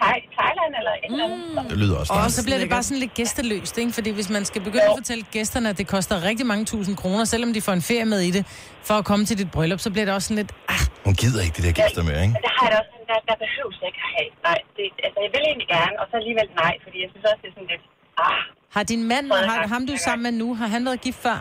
Thai- 0.00 0.26
Thailand 0.38 0.72
eller 0.80 0.92
et 1.04 1.10
eller 1.12 1.24
andet. 1.24 1.70
Det 1.70 1.78
lyder 1.82 1.96
også 2.00 2.12
Og 2.12 2.30
så 2.36 2.40
bliver 2.46 2.58
det 2.62 2.68
bare 2.76 2.82
sådan 2.88 3.00
lidt 3.04 3.14
gæsteløst, 3.20 3.74
ikke? 3.78 3.92
Fordi 3.98 4.10
hvis 4.18 4.28
man 4.36 4.42
skal 4.50 4.60
begynde 4.68 4.84
at 4.92 4.96
fortælle 5.00 5.24
gæsterne, 5.36 5.66
at 5.72 5.76
det 5.80 5.86
koster 5.96 6.14
rigtig 6.30 6.46
mange 6.52 6.64
tusind 6.72 6.94
kroner, 7.02 7.24
selvom 7.34 7.50
de 7.56 7.60
får 7.66 7.72
en 7.80 7.84
ferie 7.90 8.04
med 8.14 8.20
i 8.28 8.30
det, 8.36 8.42
for 8.88 8.94
at 9.00 9.04
komme 9.10 9.24
til 9.28 9.36
dit 9.38 9.50
bryllup, 9.50 9.80
så 9.86 9.90
bliver 9.94 10.04
det 10.08 10.14
også 10.14 10.26
sådan 10.28 10.40
lidt, 10.42 10.52
ah, 10.74 10.82
Hun 11.06 11.14
gider 11.22 11.40
ikke 11.46 11.54
de 11.58 11.62
der 11.66 11.72
gæster 11.82 12.02
mere, 12.08 12.20
ikke? 12.26 12.34
Det 12.46 12.52
har 12.58 12.66
jeg 12.70 12.76
også 12.80 12.90
der, 13.12 13.18
der 13.30 13.36
behøves 13.44 13.74
jeg 13.80 13.86
ikke 13.90 14.00
at 14.06 14.10
have. 14.16 14.28
Nej, 14.48 14.58
det, 14.76 14.84
altså 15.06 15.18
jeg 15.24 15.30
vil 15.34 15.42
egentlig 15.50 15.68
gerne, 15.76 15.94
og 16.00 16.04
så 16.10 16.14
alligevel 16.22 16.48
nej, 16.64 16.72
fordi 16.84 16.96
jeg 17.04 17.08
synes 17.12 17.24
også, 17.30 17.40
det 17.42 17.48
er 17.50 17.54
sådan 17.58 17.70
lidt, 17.74 17.84
ah, 18.26 18.40
har 18.76 18.82
din 18.92 19.02
mand, 19.12 19.26
Tredje 19.30 19.48
har, 19.48 19.66
ham 19.74 19.82
du 19.88 19.92
er 19.98 20.02
sammen 20.08 20.22
med 20.26 20.32
nu, 20.42 20.48
har 20.60 20.66
han 20.74 20.82
været 20.88 21.00
gift 21.06 21.20
før? 21.26 21.38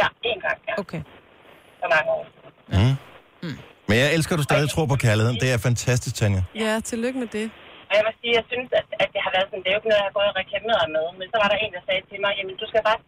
ja, 0.00 0.06
en 0.30 0.40
gang, 0.46 0.58
ja, 0.68 0.74
Okay. 0.82 1.00
for 1.80 1.88
mange 1.94 2.08
år. 2.16 2.22
siden. 2.70 2.96
Mm. 3.44 3.58
Men 3.88 3.96
jeg 4.02 4.08
elsker, 4.16 4.32
at 4.34 4.40
du 4.42 4.46
stadig 4.50 4.68
tror 4.74 4.86
på 4.92 4.96
kærligheden. 5.06 5.36
Det 5.44 5.48
er 5.54 5.58
fantastisk, 5.68 6.14
Tanja. 6.20 6.42
Ja, 6.64 6.72
tillykke 6.90 7.18
med 7.22 7.28
det. 7.38 7.46
Og 7.90 7.92
jeg 7.98 8.04
må 8.08 8.12
sige, 8.20 8.32
jeg 8.40 8.44
synes, 8.52 8.68
at, 8.80 8.86
at 9.02 9.08
det 9.14 9.20
har 9.26 9.30
været 9.36 9.46
sådan, 9.50 9.62
det 9.64 9.68
er 9.70 9.74
jo 9.76 9.80
ikke 9.80 9.90
noget, 9.92 10.00
jeg 10.02 10.08
har 10.10 10.16
gået 10.18 10.28
og 10.32 10.36
reklameret 10.42 10.86
med, 10.96 11.06
men 11.20 11.26
så 11.32 11.36
var 11.42 11.48
der 11.52 11.58
en, 11.64 11.70
der 11.76 11.82
sagde 11.88 12.02
til 12.10 12.18
mig, 12.24 12.32
jamen 12.38 12.54
du 12.62 12.66
skal 12.70 12.82
bare 12.88 13.00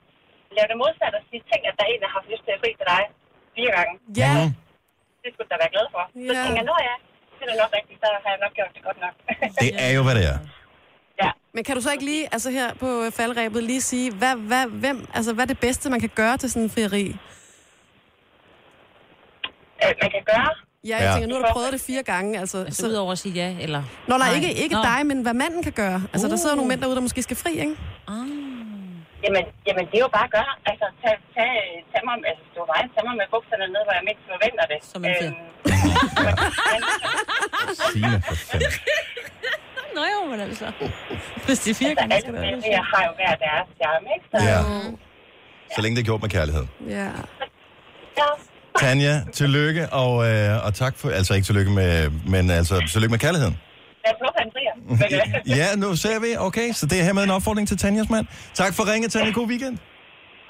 lave 0.56 0.68
det 0.72 0.76
modsatte 0.82 1.16
og 1.20 1.24
sige, 1.28 1.40
tænk, 1.50 1.62
at 1.70 1.74
der 1.78 1.84
er 1.86 1.90
en, 1.94 2.00
der 2.02 2.08
har 2.10 2.16
haft 2.18 2.28
lyst 2.32 2.42
til 2.46 2.52
at 2.56 2.60
fri 2.62 2.70
til 2.80 2.86
dig 2.92 3.02
fire 3.56 3.70
gange. 3.76 3.92
Ja, 4.22 4.32
Mhm. 4.38 4.50
Det 5.22 5.28
skulle 5.32 5.46
du 5.48 5.52
da 5.54 5.58
være 5.64 5.72
glad 5.76 5.86
for. 5.94 6.02
Så 6.28 6.32
Ja. 6.36 6.42
tænker 6.44 6.60
jeg, 6.62 6.68
nå 6.72 6.76
ja, 6.88 6.94
det 7.38 7.44
er 7.54 7.58
nok 7.64 7.72
rigtigt, 7.78 7.98
så 8.02 8.06
har 8.24 8.30
jeg 8.34 8.40
nok 8.44 8.52
gjort 8.58 8.72
det 8.76 8.82
godt 8.88 8.98
nok. 9.04 9.14
Det 9.62 9.70
er 9.86 9.90
jo, 9.96 10.02
hvad 10.06 10.16
det 10.20 10.26
er. 10.32 10.38
men 11.54 11.64
kan 11.64 11.74
du 11.76 11.82
så 11.86 11.90
ikke 11.96 12.04
lige, 12.12 12.24
altså 12.34 12.48
her 12.58 12.68
på 12.82 12.88
faldrebet, 13.18 13.62
lige 13.70 13.80
sige, 13.92 14.06
hvad, 14.20 14.34
hvad, 14.50 14.64
hvem, 14.82 14.98
altså, 15.16 15.30
hvad 15.34 15.44
er 15.44 15.52
det 15.54 15.60
bedste, 15.66 15.90
man 15.94 16.00
kan 16.00 16.12
gøre 16.20 16.36
til 16.36 16.48
sådan 16.50 16.62
en 16.62 16.70
frieri? 16.76 17.06
Øh, 19.84 19.92
man 20.02 20.10
kan 20.16 20.22
gøre, 20.32 20.50
Ja, 20.88 20.96
jeg 20.96 21.04
Ja. 21.06 21.12
tænker, 21.12 21.28
nu 21.28 21.34
har 21.34 21.42
du 21.42 21.48
prøvet 21.56 21.72
det 21.76 21.80
fire 21.90 22.02
gange, 22.12 22.30
altså. 22.42 22.58
Altså, 22.58 22.82
Så, 22.82 22.88
udover 22.88 23.12
at 23.12 23.18
sige 23.24 23.34
ja, 23.42 23.48
eller... 23.64 23.82
Nå, 24.08 24.14
nej, 24.16 24.28
Nej. 24.28 24.36
ikke, 24.36 24.50
ikke 24.64 24.74
Nå. 24.74 24.82
dig, 24.90 25.00
men 25.10 25.18
hvad 25.26 25.34
manden 25.42 25.62
kan 25.68 25.72
gøre. 25.82 25.98
Altså, 26.12 26.26
der 26.32 26.36
sidder 26.36 26.54
Uh. 26.54 26.58
nogle 26.60 26.68
mænd 26.70 26.80
derude, 26.82 26.96
der 26.98 27.04
måske 27.08 27.22
skal 27.28 27.36
fri, 27.44 27.52
ikke? 27.66 27.76
Ah. 28.14 28.26
Jamen, 29.24 29.44
jamen, 29.68 29.84
det 29.90 29.96
er 30.00 30.04
jo 30.08 30.12
bare 30.18 30.26
at 30.30 30.34
gøre. 30.38 30.52
Altså, 30.70 30.86
tag, 31.02 31.14
tag, 31.36 31.50
tag 31.92 32.00
mig, 32.08 32.14
altså, 32.30 32.42
det 32.52 32.58
var 32.72 32.78
tag 32.94 33.02
mig 33.08 33.14
med 33.20 33.26
bukserne 33.34 33.66
ned, 33.74 33.82
hvor 33.86 33.94
jeg 33.98 34.04
mindst 34.08 34.24
forventer 34.32 34.64
det. 34.72 34.78
Som 34.92 35.00
en 35.08 35.12
fed. 35.20 35.32
Signe, 37.92 38.18
for 38.28 38.34
fanden. 38.50 38.72
Nå 39.96 40.02
jo, 40.14 40.20
men 40.30 40.38
altså. 40.46 40.66
Hvis 41.46 41.58
er 41.70 41.74
fire 41.74 41.88
altså, 41.90 42.00
gange, 42.00 42.14
alle 42.14 42.22
skal 42.24 42.32
det 42.34 42.40
være 42.40 42.50
mennesker 42.50 42.82
har 42.92 43.02
jo 43.08 43.12
hver 43.20 43.34
deres 43.46 43.68
charme, 43.78 44.06
ikke? 44.16 44.26
Så, 44.32 44.36
Ja. 44.50 44.58
Så 45.74 45.78
længe 45.82 45.94
det 45.96 46.02
er 46.02 46.08
gjort 46.10 46.22
med 46.22 46.30
kærlighed. 46.38 46.64
Ja. 46.96 47.08
ja. 48.20 48.28
Tanja, 48.80 49.24
tillykke, 49.32 49.88
og, 49.92 50.28
øh, 50.30 50.64
og 50.66 50.74
tak 50.74 50.96
for... 50.98 51.10
Altså 51.10 51.34
ikke 51.34 51.46
tillykke 51.46 51.70
med... 51.70 52.10
Men 52.10 52.50
altså, 52.50 52.88
tillykke 52.92 53.10
med 53.10 53.18
kærligheden. 53.18 53.56
Frier. 54.52 54.74
Men, 54.88 55.46
øh, 55.48 55.56
Ja, 55.58 55.76
nu 55.76 55.96
ser 55.96 56.20
vi. 56.20 56.36
Okay, 56.38 56.72
så 56.72 56.86
det 56.86 57.00
er 57.00 57.04
hermed 57.04 57.24
en 57.24 57.30
opfordring 57.30 57.68
til 57.68 57.76
Tanjas 57.76 58.10
mand. 58.10 58.26
Tak 58.54 58.74
for 58.74 58.92
ringet, 58.92 59.12
Tanja. 59.12 59.30
God 59.32 59.48
weekend. 59.48 59.78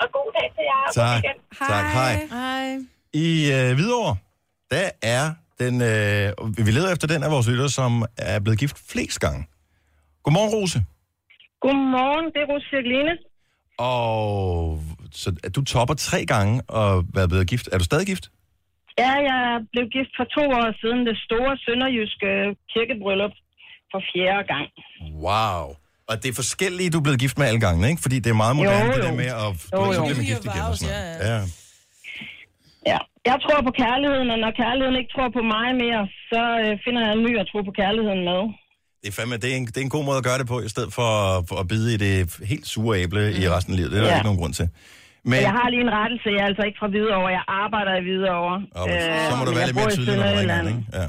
og 0.01 0.09
god 0.13 0.33
dag 0.39 0.49
til 0.57 0.65
jer. 0.71 0.93
Tak. 0.95 1.23
weekend. 1.23 1.41
Tak, 1.69 1.87
hej. 1.93 2.27
hej. 2.31 2.79
I 3.13 3.53
øh, 3.53 3.75
Hvidovre, 3.75 4.17
der 4.71 4.91
er 5.03 5.31
den... 5.59 5.83
Øh, 5.83 6.67
vi 6.67 6.71
leder 6.71 6.93
efter 6.93 7.07
den 7.09 7.23
af 7.23 7.31
vores 7.31 7.49
lytter, 7.49 7.69
som 7.69 8.05
er 8.19 8.41
blevet 8.41 8.59
gift 8.59 8.77
flest 8.91 9.21
gange. 9.21 9.47
Godmorgen, 10.25 10.55
Rose. 10.55 10.85
Godmorgen, 11.61 12.25
det 12.27 12.41
er 12.45 12.47
Rose 12.53 12.67
Cirkeline. 12.71 13.13
Og 13.79 14.81
så 15.13 15.29
at 15.45 15.57
du 15.57 15.65
topper 15.65 15.95
tre 15.95 16.27
gange 16.27 16.63
og 16.69 17.05
været 17.15 17.29
blevet 17.29 17.47
gift. 17.53 17.69
Er 17.73 17.79
du 17.79 17.85
stadig 17.85 18.07
gift? 18.07 18.25
Ja, 19.03 19.13
jeg 19.31 19.43
blev 19.73 19.85
gift 19.97 20.13
for 20.19 20.27
to 20.37 20.43
år 20.61 20.69
siden 20.83 21.01
det 21.11 21.17
store 21.27 21.53
sønderjyske 21.65 22.31
kirkebryllup 22.73 23.35
for 23.93 24.01
fjerde 24.11 24.43
gang. 24.55 24.69
Wow. 25.27 25.63
Og 26.09 26.15
det 26.23 26.29
er 26.33 26.37
forskellige, 26.43 26.91
du 26.91 26.99
er 26.99 27.07
blevet 27.07 27.21
gift 27.25 27.37
med 27.39 27.47
alle 27.51 27.63
gange, 27.67 27.83
ikke? 27.91 28.03
Fordi 28.05 28.17
det 28.25 28.31
er 28.35 28.39
meget 28.45 28.57
moderne, 28.57 28.85
Jo, 28.87 28.93
det 28.97 29.03
der 29.09 29.15
med 29.23 29.31
at 29.45 29.51
Jo, 29.75 29.81
jo. 29.97 30.03
man 30.21 30.27
gift 30.33 30.45
igen 30.51 30.65
og 30.71 30.77
sådan 30.77 30.95
noget. 30.95 31.31
Ja. 31.31 31.39
Ja. 32.91 32.99
Jeg 33.31 33.37
tror 33.45 33.59
på 33.69 33.73
kærligheden, 33.83 34.29
og 34.35 34.39
når 34.45 34.53
kærligheden 34.63 34.97
ikke 35.01 35.13
tror 35.15 35.29
på 35.39 35.43
mig 35.55 35.69
mere, 35.85 36.03
så 36.31 36.43
øh, 36.63 36.73
finder 36.85 37.01
jeg 37.07 37.13
en 37.19 37.23
ny 37.27 37.33
at 37.43 37.47
tro 37.51 37.59
på 37.69 37.75
kærligheden 37.83 38.23
med. 38.31 38.41
Det 39.03 39.09
er, 39.09 39.13
fandme, 39.13 39.37
det, 39.37 39.53
er 39.53 39.57
en, 39.57 39.67
det 39.67 39.77
er 39.77 39.81
en 39.81 39.95
god 39.97 40.05
måde 40.05 40.19
at 40.23 40.25
gøre 40.25 40.39
det 40.39 40.47
på, 40.47 40.57
i 40.61 40.69
stedet 40.69 40.93
for 40.99 41.09
at, 41.29 41.45
for 41.49 41.57
at 41.63 41.69
bide 41.69 41.95
i 41.95 41.97
det 42.05 42.17
helt 42.53 42.67
sure 42.67 42.95
æble 43.03 43.25
mm. 43.31 43.43
i 43.43 43.49
resten 43.55 43.73
af 43.73 43.77
livet. 43.79 43.91
Det 43.93 43.99
er 43.99 44.03
der 44.03 44.11
Ja. 44.11 44.17
ikke 44.17 44.25
nogen 44.31 44.41
grund 44.43 44.55
til. 44.61 44.69
Men... 45.31 45.41
Jeg 45.49 45.51
har 45.59 45.67
lige 45.73 45.83
en 45.89 45.93
rettelse, 46.01 46.27
jeg 46.37 46.43
er 46.45 46.49
altså 46.53 46.63
ikke 46.69 46.79
fra 46.83 46.89
Hvidovre, 46.93 47.29
jeg 47.39 47.45
arbejder 47.65 47.93
i 48.01 48.03
Hvidovre. 48.07 48.57
og, 48.81 48.87
så 49.31 49.33
må 49.39 49.45
du 49.49 49.53
være 49.59 49.67
lidt 49.69 49.77
mere 49.81 49.91
tydelig, 49.99 50.17
når 50.17 50.27
du 50.33 50.39
ringer, 50.41 50.69
ikke? 50.73 50.85
Ja. 50.99 51.07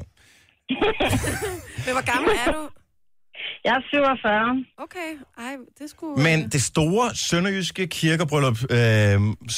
Men 1.85 1.91
hvor 1.97 2.05
gammel 2.13 2.31
er 2.45 2.51
du? 2.57 2.63
Jeg 3.65 3.73
er 3.79 3.81
47. 3.89 4.65
Okay, 4.85 5.09
ej, 5.45 5.53
det 5.79 5.89
skulle... 5.89 6.15
Men 6.27 6.37
det 6.55 6.61
store 6.71 7.05
sønderjyske 7.29 7.87
kirkebryllup, 7.87 8.57
øh, 8.77 9.15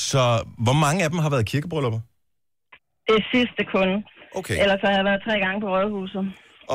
så 0.07 0.23
hvor 0.65 0.77
mange 0.85 0.99
af 1.03 1.09
dem 1.09 1.19
har 1.25 1.29
været 1.29 1.45
kirkebryllupper? 1.45 1.99
Det 3.11 3.21
sidste 3.33 3.61
kun. 3.75 3.89
Okay. 4.39 4.55
Ellers 4.63 4.81
har 4.85 4.91
jeg 4.97 5.03
været 5.09 5.21
tre 5.27 5.35
gange 5.45 5.57
på 5.63 5.67
Rådhuset. 5.75 6.25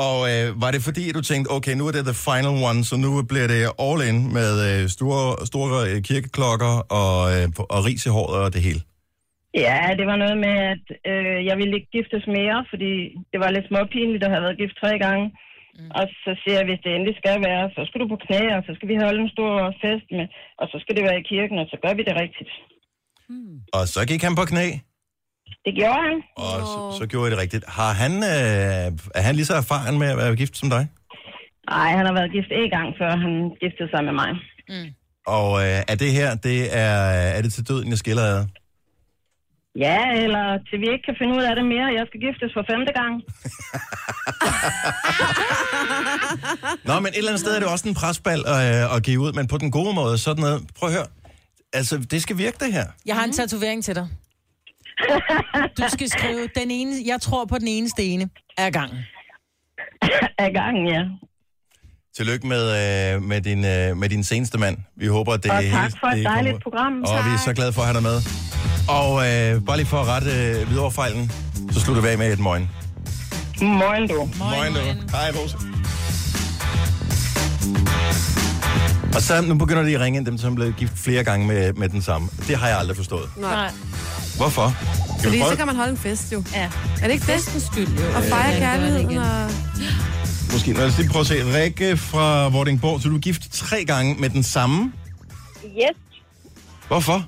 Og 0.04 0.18
øh, 0.32 0.46
var 0.62 0.70
det 0.74 0.82
fordi, 0.88 1.04
at 1.08 1.14
du 1.18 1.22
tænkte, 1.30 1.48
okay, 1.56 1.74
nu 1.76 1.84
er 1.88 1.94
det 1.96 2.04
the 2.10 2.18
final 2.28 2.56
one, 2.70 2.80
så 2.88 2.94
nu 3.04 3.10
bliver 3.30 3.48
det 3.54 3.60
all 3.86 4.00
in 4.08 4.18
med 4.38 4.50
øh, 4.68 4.80
store, 4.96 5.46
store 5.50 5.74
øh, 5.88 5.96
kirkeklokker 6.08 6.74
og, 7.00 7.18
øh, 7.34 7.46
og 7.74 7.80
ris 7.88 8.06
i 8.08 8.10
håret 8.16 8.40
og 8.46 8.50
det 8.54 8.62
hele? 8.68 8.80
Ja, 9.66 9.80
det 9.98 10.06
var 10.10 10.18
noget 10.24 10.38
med, 10.46 10.54
at 10.72 10.84
øh, 11.10 11.38
jeg 11.48 11.56
ville 11.60 11.74
ikke 11.78 11.94
giftes 11.96 12.24
mere, 12.38 12.58
fordi 12.72 12.92
det 13.32 13.38
var 13.42 13.50
lidt 13.50 13.68
småpinligt 13.70 14.24
at 14.24 14.32
have 14.34 14.44
været 14.46 14.60
gift 14.62 14.76
tre 14.82 14.92
gange. 15.06 15.24
Mm. 15.78 15.90
Og 15.98 16.04
så 16.24 16.30
siger 16.40 16.56
jeg, 16.58 16.66
hvis 16.68 16.82
det 16.84 16.90
endelig 16.92 17.16
skal 17.22 17.36
være, 17.48 17.64
så 17.76 17.80
skal 17.86 18.00
du 18.00 18.06
på 18.12 18.18
knæ, 18.24 18.42
og 18.58 18.62
så 18.66 18.72
skal 18.76 18.88
vi 18.90 18.96
holde 19.04 19.20
en 19.24 19.34
stor 19.36 19.52
fest 19.82 20.08
med, 20.16 20.26
og 20.60 20.66
så 20.72 20.76
skal 20.82 20.94
det 20.96 21.04
være 21.08 21.20
i 21.20 21.28
kirken, 21.32 21.56
og 21.62 21.66
så 21.72 21.76
gør 21.84 21.94
vi 21.98 22.02
det 22.08 22.16
rigtigt. 22.24 22.52
Og 23.78 23.84
så 23.94 24.00
gik 24.10 24.22
han 24.26 24.34
på 24.40 24.44
knæ, 24.50 24.66
Det 25.64 25.72
gjorde 25.80 26.00
han. 26.08 26.16
og 26.36 26.60
så, 26.72 26.98
så 26.98 27.06
gjorde 27.06 27.28
I 27.28 27.30
det 27.30 27.38
rigtigt. 27.38 27.64
Har 27.68 27.92
han, 27.92 28.12
øh, 28.16 28.86
er 29.18 29.22
han 29.26 29.34
lige 29.34 29.44
så 29.50 29.54
erfaren 29.54 29.98
med 29.98 30.08
at 30.08 30.16
være 30.16 30.36
gift 30.36 30.56
som 30.56 30.70
dig? 30.70 30.88
Nej, 31.70 31.90
han 31.98 32.06
har 32.06 32.12
været 32.18 32.30
gift 32.32 32.50
en 32.62 32.70
gang, 32.76 32.88
før 33.00 33.10
han 33.24 33.32
giftede 33.62 33.88
sig 33.94 34.04
med 34.04 34.12
mig. 34.22 34.30
Og 35.26 35.48
øh, 35.64 35.80
er 35.92 35.94
det 36.02 36.10
her, 36.12 36.34
det 36.34 36.58
er, 36.76 36.94
er 37.36 37.42
det 37.42 37.52
til 37.52 37.68
døden, 37.68 37.88
jeg 37.90 37.98
skiller 37.98 38.22
ad? 38.22 38.46
Ja, 39.86 39.98
eller 40.24 40.44
til 40.70 40.80
vi 40.80 40.86
ikke 40.92 41.04
kan 41.08 41.16
finde 41.20 41.32
ud 41.38 41.42
af 41.42 41.54
det 41.56 41.64
mere. 41.74 41.86
Jeg 41.98 42.04
skal 42.08 42.20
giftes 42.26 42.50
for 42.56 42.64
femte 42.72 42.92
gang. 43.00 43.14
Nå, 46.88 46.94
men 47.00 47.06
et 47.06 47.16
eller 47.18 47.30
andet 47.30 47.40
sted 47.40 47.54
er 47.56 47.60
det 47.60 47.68
også 47.68 47.88
en 47.88 47.94
presbal 47.94 48.40
øh, 48.48 48.96
at 48.96 49.02
give 49.02 49.20
ud, 49.20 49.32
men 49.32 49.46
på 49.46 49.58
den 49.58 49.70
gode 49.70 49.94
måde, 49.94 50.18
sådan 50.18 50.40
noget. 50.40 50.62
Prøv 50.78 50.88
at 50.88 50.94
høre. 50.94 51.06
Altså, 51.72 51.98
det 51.98 52.22
skal 52.22 52.38
virke 52.38 52.56
det 52.60 52.72
her. 52.72 52.86
Jeg 53.06 53.16
har 53.16 53.24
en 53.24 53.32
tatovering 53.32 53.84
til 53.84 53.94
dig. 53.94 54.08
Du 55.78 55.82
skal 55.88 56.08
skrive, 56.10 56.48
den 56.56 56.70
ene, 56.70 56.92
jeg 57.06 57.20
tror 57.20 57.44
på 57.44 57.58
den 57.58 57.68
eneste 57.68 58.02
ene 58.04 58.28
er 58.58 58.70
gangen. 58.70 58.98
Af 60.38 60.52
gangen, 60.52 60.86
ja. 60.88 61.02
Tillykke 62.16 62.46
med, 62.46 62.64
øh, 63.14 63.22
med, 63.22 63.40
din, 63.40 63.64
øh, 63.64 63.96
med 63.96 64.08
din 64.08 64.24
seneste 64.24 64.58
mand. 64.58 64.76
Vi 64.96 65.06
håber, 65.06 65.32
at 65.32 65.42
det 65.42 65.50
Og 65.50 65.56
hele... 65.58 65.72
tak 65.72 65.92
for 66.00 66.06
et 66.06 66.16
det 66.16 66.24
dejligt 66.24 66.52
kommer- 66.52 66.60
program. 66.60 66.92
Og 67.18 67.24
vi 67.24 67.30
er 67.34 67.38
så 67.44 67.52
glade 67.54 67.72
for 67.72 67.80
at 67.82 67.86
have 67.86 67.94
dig 67.94 68.02
med. 68.02 68.16
Og 68.88 69.10
øh, 69.26 69.64
bare 69.66 69.76
lige 69.76 69.86
for 69.86 70.00
at 70.00 70.06
rette 70.08 70.30
øh, 70.30 70.70
videre 70.70 70.90
fejlen, 70.92 71.30
så 71.72 71.80
slutter 71.80 72.02
vi 72.02 72.08
af 72.08 72.18
med 72.18 72.32
et 72.32 72.38
morgen. 72.38 72.70
Morgen, 73.62 74.08
du. 74.08 74.14
Morgen, 74.38 74.72
du. 74.74 74.80
Hej, 75.16 75.30
Rose. 75.42 75.56
Og 79.14 79.22
så 79.22 79.40
nu 79.42 79.54
begynder 79.54 79.82
de 79.82 79.94
at 79.94 80.00
ringe 80.00 80.16
ind, 80.18 80.26
dem 80.26 80.38
som 80.38 80.50
er 80.52 80.54
blevet 80.54 80.76
gift 80.76 80.98
flere 80.98 81.24
gange 81.24 81.46
med, 81.46 81.72
med 81.72 81.88
den 81.88 82.02
samme. 82.02 82.28
Det 82.48 82.56
har 82.56 82.68
jeg 82.68 82.78
aldrig 82.78 82.96
forstået. 82.96 83.30
Nej. 83.36 83.70
Hvorfor? 84.36 84.76
Skal 85.18 85.30
Fordi 85.30 85.42
så 85.50 85.56
kan 85.56 85.66
man 85.66 85.76
holde 85.76 85.90
en 85.90 85.96
fest 85.96 86.32
jo. 86.32 86.44
Ja. 86.54 86.70
Er 87.02 87.06
det 87.06 87.12
ikke 87.12 87.24
festens 87.24 87.62
skyld 87.62 87.88
jo? 87.88 88.16
Og 88.16 88.22
fejre 88.22 88.58
kærligheden 88.58 89.16
og... 89.16 89.50
Måske. 90.52 90.72
Lad 90.72 90.86
os 90.86 90.98
lige 90.98 91.08
prøve 91.08 91.20
at 91.20 91.26
se. 91.26 91.58
Rikke 91.58 91.96
fra 91.96 92.48
Vordingborg, 92.48 93.00
så 93.00 93.08
du 93.08 93.16
er 93.16 93.20
gift 93.20 93.52
tre 93.52 93.84
gange 93.84 94.14
med 94.14 94.30
den 94.30 94.42
samme. 94.42 94.92
Yes. 95.64 95.96
Hvorfor? 96.88 97.26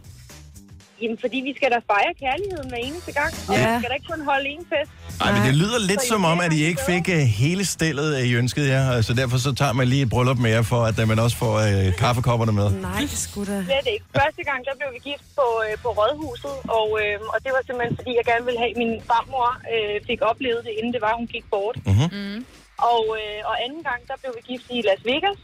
Jamen, 1.02 1.18
fordi 1.24 1.38
vi 1.48 1.52
skal 1.58 1.68
da 1.74 1.78
fejre 1.92 2.12
kærligheden 2.24 2.68
hver 2.72 2.82
eneste 2.88 3.12
gang. 3.20 3.32
Og 3.48 3.54
Ja. 3.54 3.62
vi 3.68 3.74
skal 3.80 3.88
da 3.90 3.94
ikke 3.98 4.10
kun 4.14 4.22
holde 4.30 4.46
en 4.56 4.64
fest. 4.72 4.90
Nej, 5.22 5.30
men 5.34 5.40
det 5.48 5.54
lyder 5.62 5.78
lidt 5.90 6.02
som 6.12 6.20
om, 6.32 6.38
at 6.46 6.52
I 6.58 6.60
ikke 6.70 6.82
fik 6.92 7.04
uh, 7.16 7.22
hele 7.42 7.64
stillet, 7.76 8.08
uh, 8.18 8.28
I 8.30 8.32
ønskede 8.42 8.68
jer. 8.74 8.84
Altså 8.98 9.12
derfor 9.20 9.36
så 9.46 9.50
tager 9.60 9.72
man 9.80 9.86
lige 9.92 10.02
et 10.06 10.10
bryllup 10.14 10.38
mere, 10.48 10.62
for 10.72 10.80
at 10.90 10.96
uh, 11.02 11.08
man 11.12 11.18
også 11.24 11.36
får 11.42 11.54
uh, 11.66 11.94
kaffekopperne 12.02 12.52
med. 12.60 12.68
Nej, 12.90 13.00
det 13.14 13.18
skulle 13.26 13.48
da... 13.52 13.58
Slet 13.70 13.86
ikke. 13.94 14.04
Første 14.20 14.42
gang, 14.48 14.60
der 14.68 14.74
blev 14.80 14.88
vi 14.96 15.00
gift 15.10 15.24
på, 15.38 15.46
øh, 15.66 15.72
på 15.84 15.88
Rådhuset, 15.98 16.54
og, 16.78 16.88
øh, 17.02 17.14
og 17.34 17.38
det 17.44 17.50
var 17.56 17.62
simpelthen, 17.68 17.94
fordi 18.00 18.10
jeg 18.18 18.24
gerne 18.32 18.44
ville 18.48 18.60
have, 18.62 18.72
at 18.74 18.78
min 18.84 18.92
farmor 19.10 19.48
øh, 19.74 19.96
fik 20.08 20.20
oplevet 20.30 20.60
det, 20.66 20.72
inden 20.78 20.92
det 20.96 21.02
var, 21.06 21.12
hun 21.20 21.26
gik 21.34 21.44
bort. 21.54 21.76
Mhm. 21.92 22.08
Mm. 22.18 22.38
Og, 22.92 23.02
øh, 23.20 23.38
og 23.50 23.54
anden 23.64 23.82
gang, 23.88 24.00
der 24.10 24.16
blev 24.22 24.32
vi 24.38 24.42
gift 24.52 24.66
i 24.76 24.78
Las 24.88 25.02
Vegas, 25.10 25.40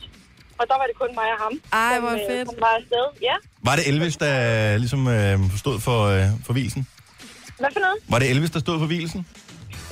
og 0.62 0.66
der 0.70 0.76
var 0.80 0.86
det 0.90 0.96
kun 1.02 1.10
mig 1.20 1.28
og 1.34 1.38
ham, 1.44 1.54
Ej, 1.72 1.94
som, 1.94 2.02
hvor 2.04 2.14
øh, 2.18 2.20
fedt. 2.30 2.46
som 2.50 2.56
var 2.66 2.72
afsted. 2.80 3.04
Ja, 3.28 3.36
Var 3.68 3.74
det 3.78 3.84
Elvis, 3.90 4.16
der 4.24 4.32
ligesom 4.82 5.00
uh, 5.16 5.58
stod 5.62 5.76
for, 5.86 5.98
uh, 6.16 6.26
for 6.46 6.52
hvilsen? 6.56 6.82
hvad 7.62 7.70
for 7.76 7.80
noget? 7.86 7.98
Var 8.12 8.18
det 8.22 8.26
Elvis, 8.32 8.50
der 8.56 8.60
stod 8.66 8.76
for 8.82 8.86
hvilsen? 8.92 9.20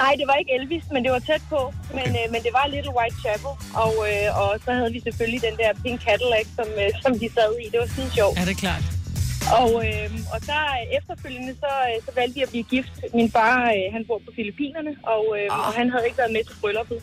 Nej, 0.05 0.13
det 0.21 0.27
var 0.31 0.37
ikke 0.43 0.53
Elvis, 0.59 0.85
men 0.95 1.01
det 1.05 1.13
var 1.17 1.23
tæt 1.31 1.43
på. 1.55 1.61
Men, 1.99 2.09
øh, 2.21 2.25
men 2.33 2.41
det 2.47 2.53
var 2.59 2.65
Little 2.75 2.95
White 2.99 3.17
Chapel. 3.25 3.53
Og, 3.85 3.93
øh, 4.11 4.29
og 4.43 4.51
så 4.65 4.71
havde 4.79 4.93
vi 4.97 5.01
selvfølgelig 5.09 5.41
den 5.49 5.55
der 5.63 5.71
Pink 5.85 5.99
Cadillac, 6.09 6.47
som, 6.59 6.69
øh, 6.83 6.91
som 7.05 7.13
de 7.23 7.27
sad 7.37 7.51
i. 7.63 7.65
Det 7.73 7.79
var 7.83 7.89
skide 7.95 8.11
sjovt. 8.19 8.35
Ja, 8.39 8.43
det 8.49 8.55
er 8.59 8.63
klart. 8.67 8.85
Og, 9.63 9.71
øh, 9.87 10.09
og 10.35 10.39
så 10.49 10.57
øh, 10.77 10.83
efterfølgende, 10.99 11.53
så, 11.65 11.71
øh, 11.91 11.97
så 12.07 12.11
valgte 12.19 12.35
vi 12.39 12.43
at 12.47 12.51
blive 12.55 12.67
gift. 12.75 12.93
Min 13.19 13.29
far, 13.37 13.55
øh, 13.77 13.85
han 13.95 14.03
bor 14.09 14.19
på 14.27 14.31
Filippinerne, 14.39 14.93
og, 15.15 15.25
øh, 15.39 15.47
Ah. 15.55 15.67
og 15.67 15.71
han 15.81 15.87
havde 15.93 16.05
ikke 16.09 16.19
været 16.23 16.33
med 16.37 16.43
til 16.49 16.57
brylluppet. 16.61 16.99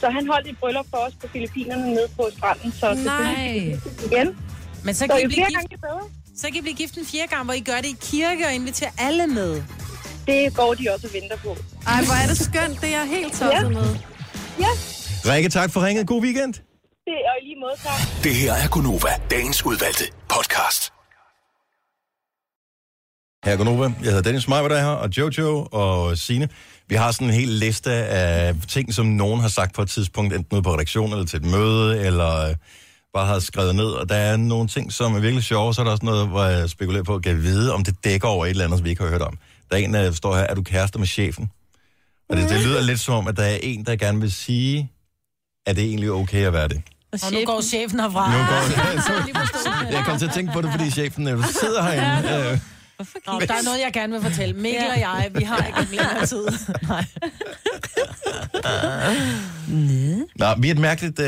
Så 0.00 0.08
han 0.10 0.26
holdt 0.26 0.48
et 0.48 0.58
bryllup 0.60 0.86
for 0.90 0.96
os 0.98 1.12
på 1.20 1.28
Filippinerne 1.28 1.94
nede 1.94 2.08
på 2.16 2.28
stranden. 2.36 2.72
Så 2.80 2.86
giftes 2.94 4.04
igen. 4.12 4.28
Men 4.84 4.94
så 4.94 4.98
Så 4.98 5.06
kan, 5.06 5.18
I 5.18 5.22
jo 5.22 5.28
blive 5.28 5.46
gift, 5.46 5.80
gange, 5.82 6.10
så 6.36 6.46
kan 6.46 6.56
I 6.56 6.60
blive 6.60 6.74
gift 6.74 6.94
en 6.98 7.06
fjerde 7.06 7.28
gang, 7.28 7.44
hvor 7.44 7.54
I 7.54 7.60
gør 7.60 7.76
det 7.76 7.86
i 7.88 7.96
kirke 8.00 8.46
og 8.46 8.52
inviterer 8.54 8.90
alle 8.98 9.26
med. 9.26 9.62
Det 10.26 10.54
går 10.56 10.74
de 10.74 10.84
også 10.94 11.06
og 11.06 11.12
venter 11.12 11.36
på. 11.36 11.56
Ej, 11.86 12.04
hvor 12.04 12.14
er 12.22 12.26
det 12.26 12.38
skønt. 12.38 12.80
Det 12.80 12.88
er 12.94 12.98
jeg 12.98 13.06
helt 13.08 13.32
tosset 13.32 13.50
Ja. 13.52 13.68
med. 13.68 13.96
Ja, 14.60 14.72
Rikke, 15.32 15.48
tak 15.48 15.70
for 15.72 15.86
ringet. 15.86 16.06
God 16.06 16.22
weekend. 16.22 16.54
det 17.08 17.18
er 17.28 17.34
i 17.42 17.44
lige 17.44 17.60
måde, 17.60 17.76
tak. 17.82 18.24
Det 18.24 18.34
her 18.34 18.52
er 18.52 18.68
Gunova, 18.68 19.08
dagens 19.30 19.66
udvalgte 19.66 20.04
podcast. 20.28 20.92
Her 23.44 23.52
er 23.52 23.56
Gunova. 23.56 23.84
Jeg 23.84 24.08
hedder 24.08 24.22
Dennis 24.22 24.48
Meiber, 24.48 24.68
der 24.68 24.76
er 24.76 24.80
her, 24.82 24.90
og 24.90 25.08
Jojo 25.18 25.68
og 25.72 26.18
Sine. 26.18 26.48
Vi 26.88 26.94
har 26.94 27.12
sådan 27.12 27.26
en 27.26 27.34
hel 27.34 27.48
liste 27.48 27.92
af 27.92 28.54
ting, 28.68 28.94
som 28.94 29.06
nogen 29.06 29.40
har 29.40 29.48
sagt 29.48 29.74
på 29.74 29.82
et 29.82 29.88
tidspunkt, 29.88 30.34
enten 30.34 30.54
ude 30.54 30.62
på 30.62 30.72
redaktionen 30.72 31.12
eller 31.12 31.26
til 31.26 31.36
et 31.36 31.44
møde, 31.44 32.06
eller 32.06 32.48
øh, 32.48 32.54
bare 33.14 33.26
har 33.26 33.38
skrevet 33.38 33.74
ned. 33.74 33.86
Og 33.86 34.08
der 34.08 34.14
er 34.14 34.36
nogle 34.36 34.68
ting, 34.68 34.92
som 34.92 35.14
er 35.14 35.20
virkelig 35.20 35.44
sjove, 35.44 35.74
så 35.74 35.80
er 35.80 35.84
der 35.84 35.92
også 35.92 36.04
noget, 36.04 36.28
hvor 36.28 36.44
jeg 36.44 36.70
spekulerer 36.70 37.02
på 37.02 37.14
at 37.14 37.22
kan 37.22 37.42
vide, 37.42 37.72
om 37.72 37.84
det 37.84 37.94
dækker 38.04 38.28
over 38.28 38.46
et 38.46 38.50
eller 38.50 38.64
andet, 38.64 38.78
som 38.78 38.84
vi 38.84 38.90
ikke 38.90 39.02
har 39.02 39.10
hørt 39.10 39.22
om. 39.22 39.38
Der 39.70 39.76
er 39.76 39.80
en, 39.80 39.94
der 39.94 40.12
står 40.12 40.36
her, 40.36 40.42
er 40.42 40.54
du 40.54 40.62
kærester 40.62 40.98
med 40.98 41.06
chefen? 41.06 41.50
Og 42.28 42.36
det, 42.36 42.48
det 42.50 42.60
lyder 42.60 42.82
lidt 42.82 43.00
som 43.00 43.14
om, 43.14 43.28
at 43.28 43.36
der 43.36 43.44
er 43.44 43.58
en, 43.62 43.84
der 43.84 43.96
gerne 43.96 44.20
vil 44.20 44.32
sige, 44.32 44.90
at 45.66 45.76
det 45.76 45.84
er 45.84 45.88
egentlig 45.88 46.10
okay 46.12 46.46
at 46.46 46.52
være 46.52 46.68
det. 46.68 46.82
Og 47.12 47.32
nu 47.32 47.38
går 47.46 47.60
chefen 47.62 48.00
herfra. 48.00 48.30
Nu 48.30 48.38
går 48.38 49.92
Jeg 49.96 50.04
kom 50.04 50.18
til 50.18 50.26
at 50.26 50.32
tænke 50.34 50.52
på 50.52 50.60
det, 50.62 50.70
fordi 50.70 50.90
chefen 50.90 51.28
øh, 51.28 51.44
sidder 51.60 51.82
herinde. 51.82 52.60
Øh, 53.00 53.06
Nå, 53.26 53.40
der 53.40 53.54
er 53.54 53.64
noget, 53.64 53.78
jeg 53.84 53.90
gerne 53.92 54.12
vil 54.12 54.22
fortælle. 54.22 54.54
Mikkel 54.54 54.84
og 54.94 55.00
jeg, 55.00 55.30
vi 55.34 55.44
har 55.44 55.66
ikke 55.66 55.90
længere 55.90 56.26
tid. 56.32 56.46
Nej. 56.88 57.04
Nå, 60.36 60.46
vi 60.58 60.68
er 60.68 60.72
et 60.72 60.78
mærkeligt, 60.78 61.20
øh, 61.20 61.26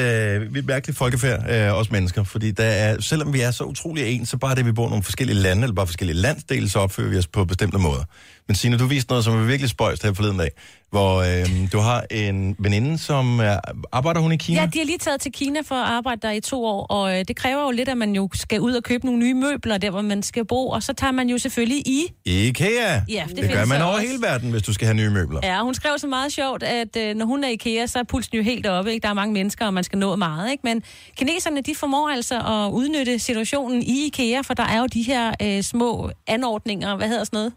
vi 0.54 0.58
er 0.58 0.62
et 0.62 0.66
mærkeligt 0.66 0.98
folkefærd, 0.98 1.50
øh, 1.50 1.72
os 1.78 1.90
mennesker, 1.90 2.24
fordi 2.24 2.50
der 2.50 2.64
er, 2.64 3.00
selvom 3.00 3.32
vi 3.32 3.40
er 3.40 3.50
så 3.50 3.64
utrolig 3.64 4.06
ens, 4.06 4.28
så 4.28 4.36
bare 4.36 4.54
det, 4.54 4.66
vi 4.66 4.72
bor 4.72 4.86
i 4.86 4.88
nogle 4.88 5.02
forskellige 5.04 5.36
lande, 5.36 5.62
eller 5.62 5.74
bare 5.74 5.86
forskellige 5.86 6.16
landsdele, 6.16 6.68
så 6.70 6.78
opfører 6.78 7.08
vi 7.08 7.18
os 7.18 7.26
på 7.26 7.44
bestemte 7.44 7.78
måder. 7.78 8.04
Men 8.48 8.54
Signe, 8.54 8.78
du 8.78 8.86
viste 8.86 9.10
noget, 9.10 9.24
som 9.24 9.34
er 9.34 9.44
virkelig 9.44 9.70
spøjst 9.70 10.02
her 10.02 10.12
forleden 10.12 10.38
dag, 10.38 10.50
hvor 10.90 11.16
øh, 11.16 11.72
du 11.72 11.78
har 11.78 12.04
en 12.10 12.56
veninde, 12.58 12.98
som 12.98 13.40
er, 13.40 13.58
arbejder 13.92 14.20
hun 14.20 14.32
i 14.32 14.36
Kina? 14.36 14.60
Ja, 14.60 14.66
de 14.66 14.78
har 14.78 14.86
lige 14.86 14.98
taget 14.98 15.20
til 15.20 15.32
Kina 15.32 15.60
for 15.64 15.74
at 15.74 15.88
arbejde 15.92 16.20
der 16.22 16.30
i 16.30 16.40
to 16.40 16.64
år, 16.64 16.86
og 16.86 17.18
øh, 17.18 17.24
det 17.28 17.36
kræver 17.36 17.62
jo 17.62 17.70
lidt, 17.70 17.88
at 17.88 17.98
man 17.98 18.14
jo 18.14 18.28
skal 18.34 18.60
ud 18.60 18.72
og 18.72 18.82
købe 18.82 19.06
nogle 19.06 19.20
nye 19.20 19.34
møbler 19.34 19.78
der, 19.78 19.90
hvor 19.90 20.02
man 20.02 20.22
skal 20.22 20.44
bo, 20.44 20.68
og 20.68 20.82
så 20.82 20.92
tager 20.92 21.10
man 21.10 21.28
jo 21.28 21.38
selvfølgelig 21.38 21.88
i. 21.88 22.02
IKEA. 22.24 23.00
Ja, 23.08 23.24
det 23.28 23.36
det 23.36 23.52
gør 23.52 23.64
man 23.64 23.82
over 23.82 23.92
også. 23.92 24.06
hele 24.06 24.22
verden, 24.22 24.50
hvis 24.50 24.62
du 24.62 24.72
skal 24.72 24.86
have 24.86 24.96
nye 24.96 25.10
møbler. 25.10 25.40
Ja, 25.42 25.62
hun 25.62 25.74
skrev 25.74 25.98
så 25.98 26.06
meget 26.06 26.32
sjovt, 26.32 26.62
at 26.62 26.96
øh, 26.96 27.14
når 27.16 27.26
hun 27.26 27.44
er 27.44 27.48
i 27.48 27.52
IKEA, 27.52 27.86
så 27.86 27.98
er 27.98 28.02
pulsen 28.02 28.36
jo 28.36 28.42
helt 28.42 28.66
oppe. 28.66 28.92
Ikke? 28.92 29.02
Der 29.02 29.08
er 29.08 29.14
mange 29.14 29.32
mennesker, 29.32 29.66
og 29.66 29.74
man 29.74 29.84
skal 29.84 29.98
nå 29.98 30.16
meget. 30.16 30.50
Ikke? 30.50 30.60
Men 30.64 30.82
kineserne, 31.16 31.60
de 31.60 31.74
formår 31.74 32.10
altså 32.10 32.34
at 32.34 32.72
udnytte 32.72 33.18
situationen 33.18 33.82
i 33.82 34.06
IKEA, 34.06 34.40
for 34.40 34.54
der 34.54 34.64
er 34.64 34.78
jo 34.78 34.86
de 34.86 35.02
her 35.02 35.34
øh, 35.42 35.62
små 35.62 36.10
anordninger, 36.26 36.96
hvad 36.96 37.08
hedder 37.08 37.24
sådan 37.24 37.36
noget? 37.36 37.52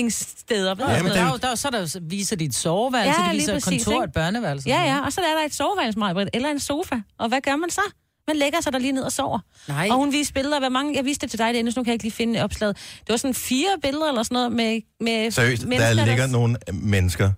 Indretningssteder. 0.00 0.74
Hvad 0.74 0.86
Ja, 0.86 1.02
men 1.02 1.12
der, 1.12 1.20
er 1.20 1.30
jo- 1.30 1.36
der, 1.42 1.54
så 1.54 1.70
der 1.70 1.98
viser 2.02 2.36
de 2.36 2.44
et 2.44 2.54
soveværelse, 2.54 3.20
Ja, 3.20 3.26
de 3.26 3.32
lige 3.32 3.40
viser 3.40 3.52
præcis, 3.52 3.84
kontor, 3.84 4.02
et 4.02 4.12
børneværelse. 4.12 4.68
Ja, 4.68 4.82
ja, 4.82 5.04
og 5.04 5.12
så 5.12 5.20
er 5.20 5.38
der 5.38 5.46
et 5.46 5.54
soveværelse, 5.54 6.30
eller 6.34 6.48
en 6.48 6.60
sofa. 6.60 6.94
Og 7.18 7.28
hvad 7.28 7.40
gør 7.40 7.56
man 7.56 7.70
så? 7.70 7.80
Man 8.28 8.36
lægger 8.36 8.60
sig 8.60 8.72
der 8.72 8.78
lige 8.78 8.92
ned 8.92 9.02
og 9.02 9.12
sover. 9.12 9.38
Nej. 9.68 9.88
Og 9.90 9.96
hun 9.96 10.12
viste 10.12 10.34
billeder 10.34 10.58
hvad 10.58 10.70
mange... 10.70 10.96
Jeg 10.96 11.04
viste 11.04 11.22
det 11.22 11.30
til 11.30 11.38
dig, 11.38 11.54
Dennis, 11.54 11.76
nu 11.76 11.82
kan 11.82 11.88
jeg 11.88 11.94
ikke 11.94 12.04
lige 12.04 12.12
finde 12.12 12.42
opslaget. 12.42 12.76
Det 13.00 13.08
var 13.08 13.16
sådan 13.16 13.34
fire 13.34 13.68
billeder 13.82 14.08
eller 14.08 14.22
sådan 14.22 14.34
noget 14.34 14.52
med, 14.52 14.80
med 15.00 15.30
Seriøst, 15.30 15.62
mennesker, 15.66 15.94
der 15.94 16.04
ligger 16.04 16.26
der... 16.26 16.32
nogle 16.32 16.56
mennesker 16.72 17.30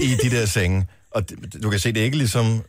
i 0.00 0.14
de 0.22 0.30
der 0.36 0.46
senge, 0.46 0.86
og 1.10 1.30
det, 1.30 1.62
du 1.62 1.70
kan 1.70 1.78
se, 1.80 1.92
det 1.92 2.00
er 2.00 2.04
ikke 2.04 2.16
ligesom, 2.16 2.62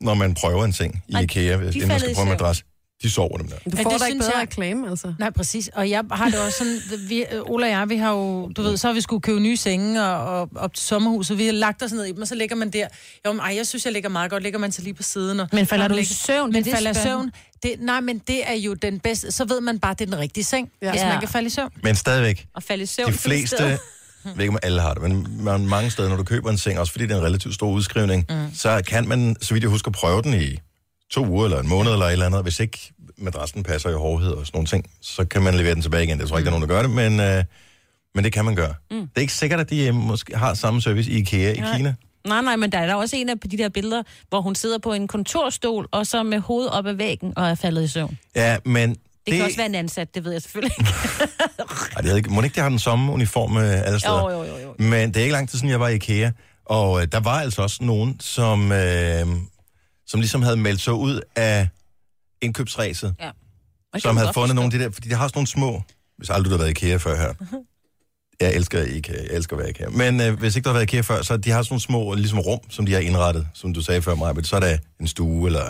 når 0.00 0.14
man 0.14 0.34
prøver 0.34 0.64
en 0.64 0.72
seng 0.72 1.02
i 1.08 1.14
IKEA, 1.22 1.56
hvis 1.56 1.74
inden 1.74 1.88
man 1.88 2.00
skal 2.00 2.14
prøve 2.14 2.22
en 2.24 2.28
madras. 2.28 2.64
De 3.02 3.10
sover 3.10 3.36
dem 3.38 3.48
der. 3.48 3.56
Du 3.70 3.76
Ja, 3.76 3.82
får 3.82 3.90
det 3.90 4.00
da 4.00 4.04
ikke 4.06 4.18
bedre 4.18 4.32
jeg- 4.34 4.40
reklame, 4.42 4.90
altså. 4.90 5.14
Nej, 5.18 5.30
præcis. 5.30 5.70
Og 5.74 5.90
jeg 5.90 6.02
har 6.12 6.28
det 6.30 6.40
også 6.40 6.58
sådan, 6.58 6.80
vi, 7.08 7.24
Ola 7.46 7.66
og 7.66 7.70
jeg, 7.72 7.88
vi 7.88 7.96
har 7.96 8.12
jo, 8.12 8.48
du 8.48 8.62
ved, 8.62 8.76
så 8.76 8.86
har 8.86 8.94
vi 8.94 9.00
skulle 9.00 9.22
købe 9.22 9.40
nye 9.40 9.56
senge 9.56 10.04
og, 10.04 10.40
og 10.40 10.48
op 10.56 10.74
til 10.74 10.84
sommerhuset. 10.86 11.38
Vi 11.38 11.44
har 11.46 11.52
lagt 11.52 11.82
os 11.82 11.92
ned 11.92 12.04
i 12.04 12.12
dem, 12.12 12.20
og 12.22 12.28
så 12.28 12.34
ligger 12.34 12.56
man 12.56 12.70
der. 12.70 12.86
Jo, 13.26 13.32
men, 13.32 13.40
ej, 13.40 13.54
jeg 13.56 13.66
synes, 13.66 13.84
jeg 13.84 13.92
ligger 13.92 14.08
meget 14.08 14.30
godt. 14.30 14.42
Ligger 14.42 14.58
man 14.58 14.72
så 14.72 14.82
lige 14.82 14.94
på 14.94 15.02
siden. 15.02 15.40
Og, 15.40 15.48
Men 15.52 15.66
falder 15.66 15.84
og 15.84 15.90
du 15.90 15.94
i 15.94 15.98
ligger- 15.98 16.14
søvn? 16.14 16.52
Men 16.52 16.64
Det 16.64 16.70
er 16.70 16.74
falder 16.74 16.92
spændende. 16.92 17.10
søvn. 17.22 17.32
Det, 17.62 17.74
nej, 17.80 18.00
men 18.00 18.18
det 18.18 18.50
er 18.50 18.54
jo 18.54 18.74
den 18.74 19.00
bedste. 19.00 19.30
Så 19.32 19.44
ved 19.44 19.60
man 19.60 19.78
bare, 19.78 19.94
det 19.94 20.00
er 20.00 20.06
den 20.06 20.18
rigtige 20.18 20.44
seng, 20.44 20.70
ja. 20.82 20.90
hvis 20.90 21.00
Ja. 21.00 21.08
man 21.08 21.20
kan 21.20 21.28
falde 21.28 21.46
i 21.46 21.50
søvn. 21.50 21.70
Men 21.82 21.96
stadigvæk, 21.96 22.46
Og 22.54 22.62
falde 22.62 22.82
i 22.82 22.86
søvn. 22.86 23.06
de 23.06 23.12
på 23.12 23.12
det 23.12 23.20
fleste, 23.20 23.64
jeg 23.64 23.78
ved 24.34 24.40
ikke 24.40 24.52
om 24.52 24.58
alle 24.62 24.80
har 24.80 24.94
det, 24.94 25.02
men 25.02 25.26
man, 25.44 25.66
mange 25.66 25.90
steder, 25.90 26.08
når 26.08 26.16
du 26.16 26.24
køber 26.24 26.50
en 26.50 26.58
seng, 26.58 26.78
også 26.78 26.92
fordi 26.92 27.06
det 27.06 27.12
er 27.12 27.18
en 27.18 27.24
relativt 27.24 27.54
stor 27.54 27.70
udskrivning, 27.70 28.26
mm. 28.30 28.54
så 28.54 28.82
kan 28.86 29.08
man, 29.08 29.36
så 29.40 29.54
vidt 29.54 29.62
jeg 29.62 29.70
husker, 29.70 29.90
prøve 29.90 30.22
den 30.22 30.34
i 30.42 30.58
to 31.10 31.26
uger 31.26 31.44
eller 31.44 31.60
en 31.60 31.68
måned 31.68 31.92
eller 31.92 32.06
et 32.06 32.12
eller 32.12 32.26
andet. 32.26 32.42
Hvis 32.42 32.60
ikke 32.60 32.92
madrassen 33.18 33.62
passer 33.62 33.90
i 33.90 33.92
hårdhed 33.92 34.30
og 34.30 34.46
sådan 34.46 34.56
nogle 34.56 34.66
ting, 34.66 34.90
så 35.00 35.24
kan 35.24 35.42
man 35.42 35.54
levere 35.54 35.74
den 35.74 35.82
tilbage 35.82 36.04
igen. 36.04 36.20
Jeg 36.20 36.28
tror 36.28 36.38
ikke, 36.38 36.50
der 36.50 36.56
er 36.56 36.58
nogen, 36.58 36.68
der 36.68 36.74
gør 36.76 36.82
det, 36.82 36.90
men, 36.90 37.20
øh, 37.20 37.44
men 38.14 38.24
det 38.24 38.32
kan 38.32 38.44
man 38.44 38.54
gøre. 38.54 38.74
Mm. 38.90 39.00
Det 39.00 39.10
er 39.16 39.20
ikke 39.20 39.32
sikkert, 39.32 39.60
at 39.60 39.70
de 39.70 39.86
øh, 39.86 39.94
måske 39.94 40.36
har 40.36 40.54
samme 40.54 40.82
service 40.82 41.10
i 41.10 41.18
IKEA 41.18 41.52
i 41.52 41.60
Nej. 41.60 41.76
Kina. 41.76 41.94
Nej, 42.26 42.42
nej, 42.42 42.56
men 42.56 42.72
der 42.72 42.78
er 42.78 42.86
der 42.86 42.94
også 42.94 43.16
en 43.16 43.28
af 43.28 43.38
de 43.38 43.58
der 43.58 43.68
billeder, 43.68 44.02
hvor 44.28 44.40
hun 44.40 44.54
sidder 44.54 44.78
på 44.78 44.92
en 44.92 45.08
kontorstol, 45.08 45.88
og 45.90 46.06
så 46.06 46.22
med 46.22 46.38
hovedet 46.40 46.72
op 46.72 46.86
ad 46.86 46.92
væggen 46.92 47.32
og 47.36 47.48
er 47.48 47.54
faldet 47.54 47.84
i 47.84 47.88
søvn. 47.88 48.18
Ja, 48.36 48.56
men 48.64 48.90
Det, 48.90 48.98
det 49.26 49.34
kan 49.34 49.44
også 49.44 49.56
være 49.56 49.66
en 49.66 49.74
ansat, 49.74 50.14
det 50.14 50.24
ved 50.24 50.32
jeg 50.32 50.42
selvfølgelig 50.42 50.74
ikke. 50.78 50.92
Ej, 51.96 52.02
det 52.02 52.16
ikke. 52.16 52.30
Må 52.30 52.42
ikke, 52.42 52.54
de 52.54 52.60
har 52.60 52.68
den 52.68 52.78
samme 52.78 53.12
uniform 53.12 53.56
øh, 53.56 53.86
alle 53.86 54.00
steder? 54.00 54.20
Jo, 54.20 54.30
jo, 54.30 54.44
jo, 54.44 54.56
jo. 54.58 54.74
Men 54.78 55.08
det 55.08 55.16
er 55.16 55.20
ikke 55.20 55.32
lang 55.32 55.48
tid 55.48 55.58
siden, 55.58 55.70
jeg 55.70 55.80
var 55.80 55.88
i 55.88 55.94
IKEA, 55.94 56.30
og 56.64 57.02
øh, 57.02 57.08
der 57.12 57.20
var 57.20 57.40
altså 57.40 57.62
også 57.62 57.84
nogen, 57.84 58.16
som, 58.20 58.72
øh, 58.72 59.26
som 60.10 60.20
ligesom 60.20 60.42
havde 60.42 60.56
meldt 60.56 60.80
sig 60.80 60.92
ud 60.92 61.20
af 61.36 61.68
indkøbsræset, 62.42 63.14
Ja. 63.20 63.30
som 63.98 64.16
havde 64.16 64.30
fundet 64.34 64.54
nogle 64.54 64.66
af 64.74 64.78
de 64.78 64.84
der, 64.84 64.90
fordi 64.90 65.08
de 65.08 65.14
har 65.14 65.28
sådan 65.28 65.38
nogle 65.38 65.46
små, 65.46 65.82
hvis 66.16 66.30
aldrig 66.30 66.50
du 66.50 66.56
har 66.56 66.58
været 66.64 66.68
i 66.82 66.86
IKEA 66.86 66.96
før 66.96 67.16
her. 67.16 67.32
Jeg 68.40 68.54
elsker 68.54 68.82
IKEA, 68.82 69.22
jeg 69.22 69.36
elsker 69.36 69.56
at 69.56 69.58
være 69.58 69.68
i 69.68 69.70
IKEA. 69.70 69.88
Men 69.88 70.20
øh, 70.20 70.38
hvis 70.38 70.56
ikke 70.56 70.64
du 70.64 70.68
har 70.68 70.74
været 70.74 70.82
i 70.82 70.96
IKEA 70.96 71.00
før, 71.00 71.22
så 71.22 71.36
de 71.36 71.50
har 71.50 71.62
sådan 71.62 71.72
nogle 71.72 71.80
små 71.82 72.14
ligesom 72.14 72.38
rum, 72.38 72.58
som 72.70 72.86
de 72.86 72.92
har 72.92 73.00
indrettet, 73.00 73.48
som 73.54 73.74
du 73.74 73.80
sagde 73.82 74.02
før 74.02 74.14
mig, 74.14 74.46
så 74.46 74.56
er 74.56 74.60
der 74.60 74.78
en 75.00 75.06
stue, 75.08 75.46
eller 75.46 75.64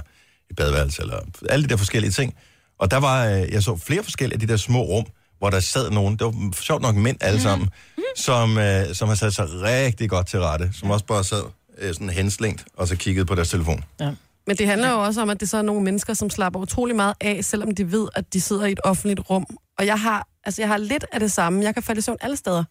et 0.51 0.57
badeværelse, 0.57 1.03
eller 1.03 1.21
alle 1.49 1.63
de 1.65 1.69
der 1.69 1.77
forskellige 1.77 2.11
ting. 2.13 2.35
Og 2.79 2.91
der 2.91 2.97
var, 2.97 3.27
øh, 3.27 3.53
jeg 3.53 3.63
så 3.63 3.77
flere 3.77 4.03
forskellige 4.03 4.35
af 4.37 4.41
de 4.41 4.47
der 4.47 4.57
små 4.57 4.83
rum, 4.83 5.05
hvor 5.39 5.51
der 5.51 5.61
sad 5.61 5.91
nogen, 5.91 6.17
det 6.17 6.27
var 6.27 6.63
sjovt 6.63 6.83
nok 6.83 6.95
mænd 6.97 7.17
alle 7.21 7.41
sammen, 7.41 7.69
som, 8.17 8.59
øh, 8.59 8.95
som 8.95 9.09
har 9.09 9.15
sat 9.15 9.35
sig 9.35 9.47
rigtig 9.63 10.11
godt 10.11 10.27
til 10.27 10.41
rette, 10.41 10.71
som 10.73 10.91
også 10.91 11.05
bare 11.07 11.25
sad 11.25 11.43
øh, 11.79 11.95
sådan 11.95 12.11
henslængt, 12.11 12.65
og 12.77 12.89
så 12.89 12.97
kiggede 12.97 13.27
på 13.27 13.35
deres 13.35 13.49
telefon. 13.51 13.85
Ja. 14.01 14.11
Men 14.47 14.57
det 14.57 14.67
handler 14.67 14.91
jo 14.91 15.03
også 15.05 15.23
om, 15.23 15.31
at 15.31 15.41
det 15.41 15.49
så 15.49 15.57
er 15.57 15.63
nogle 15.63 15.83
mennesker, 15.83 16.15
som 16.15 16.31
slapper 16.31 16.61
utrolig 16.61 16.97
meget 16.97 17.15
af, 17.21 17.45
selvom 17.45 17.75
de 17.75 17.93
ved, 17.93 18.09
at 18.15 18.33
de 18.33 18.41
sidder 18.41 18.67
i 18.67 18.73
et 18.73 18.81
offentligt 18.85 19.21
rum. 19.31 19.47
Og 19.79 19.87
jeg 19.87 20.01
har, 20.01 20.29
altså 20.45 20.63
jeg 20.63 20.69
har 20.69 20.77
lidt 20.77 21.05
af 21.13 21.21
det 21.21 21.33
samme. 21.33 21.63
Jeg 21.63 21.75
kan 21.75 21.83
falde 21.83 21.99
i 21.99 22.03
søvn 22.03 22.19
alle 22.21 22.37
steder. 22.37 22.65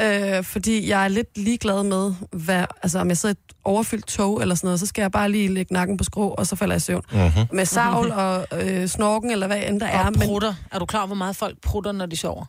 Øh, 0.00 0.44
fordi 0.44 0.88
jeg 0.88 1.04
er 1.04 1.08
lidt 1.08 1.38
ligeglad 1.38 1.82
med, 1.82 2.14
hvad, 2.32 2.64
altså 2.82 2.98
om 2.98 3.08
jeg 3.08 3.16
sidder 3.16 3.34
i 3.34 3.38
et 3.48 3.56
overfyldt 3.64 4.06
tog 4.06 4.42
eller 4.42 4.54
sådan 4.54 4.66
noget, 4.66 4.80
så 4.80 4.86
skal 4.86 5.02
jeg 5.02 5.10
bare 5.12 5.30
lige 5.30 5.48
lægge 5.48 5.74
nakken 5.74 5.96
på 5.96 6.04
skrå, 6.04 6.28
og 6.28 6.46
så 6.46 6.56
falder 6.56 6.74
jeg 6.74 6.76
i 6.76 6.80
søvn. 6.80 7.02
Mhm. 7.12 7.46
Med 7.52 7.64
savl 7.64 8.10
og 8.10 8.46
øh, 8.52 8.88
snorken, 8.88 9.30
eller 9.30 9.46
hvad 9.46 9.62
end 9.66 9.80
der 9.80 9.86
er. 9.86 10.06
Og 10.06 10.12
prutter. 10.12 10.54
Er 10.72 10.78
du 10.78 10.86
klar, 10.86 11.00
over, 11.00 11.06
hvor 11.06 11.16
meget 11.16 11.36
folk 11.36 11.60
prutter, 11.62 11.92
når 11.92 12.06
de 12.06 12.16
sover? 12.16 12.44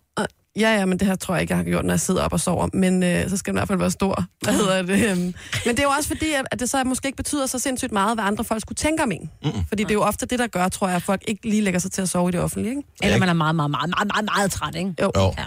Ja, 0.60 0.76
ja, 0.80 0.86
men 0.86 1.00
det 1.00 1.08
her 1.08 1.16
tror 1.16 1.34
jeg 1.36 1.42
ikke, 1.42 1.52
jeg 1.52 1.58
har 1.58 1.64
gjort, 1.64 1.86
når 1.86 1.94
jeg 1.94 2.00
sidder 2.00 2.22
op 2.24 2.34
og 2.34 2.40
sover. 2.40 2.68
Men 2.74 3.04
øh, 3.04 3.30
så 3.30 3.38
skal 3.38 3.52
den 3.54 3.58
i 3.58 3.60
hvert 3.60 3.68
fald 3.68 3.80
være 3.80 3.92
stor. 3.92 4.24
Hvad 4.44 4.54
hedder 4.54 4.82
det? 4.82 5.10
øhm. 5.12 5.18
Men 5.22 5.34
det 5.66 5.80
er 5.80 5.84
jo 5.84 5.90
også 5.90 6.08
fordi, 6.08 6.26
at- 6.52 6.60
det 6.60 6.70
så 6.70 6.84
måske 6.84 7.06
ikke 7.08 7.16
betyder 7.18 7.46
så 7.46 7.60
sindssygt 7.60 7.92
meget, 7.92 8.16
hvad 8.18 8.26
andre 8.26 8.44
folk 8.44 8.62
skulle 8.62 8.76
tænke 8.76 9.04
om 9.04 9.12
en. 9.12 9.30
Mm-mm. 9.44 9.66
Fordi 9.68 9.84
det 9.84 9.90
er 9.90 9.94
jo 9.94 10.02
ofte 10.02 10.26
det, 10.26 10.40
der 10.40 10.48
gør, 10.48 10.68
tror 10.68 10.88
jeg, 10.88 10.96
at 10.96 11.04
folk 11.04 11.22
ikke 11.28 11.50
lige 11.50 11.62
lægger 11.62 11.80
sig 11.80 11.92
til 11.92 12.02
at 12.02 12.10
sove 12.10 12.30
i 12.30 12.32
det 12.32 12.40
offentlige. 12.42 12.70
Ikke? 12.72 12.84
Eller 13.04 13.18
man 13.18 13.30
er 13.30 13.34
meget, 13.34 13.56
meget, 13.56 13.72
meget, 13.72 13.90
meget, 13.90 14.08
meget, 14.14 14.26
meget 14.36 14.52
træt, 14.52 14.76
ikke? 14.76 14.94
Jo. 15.02 15.12
Jo. 15.18 15.34
Ja. 15.38 15.44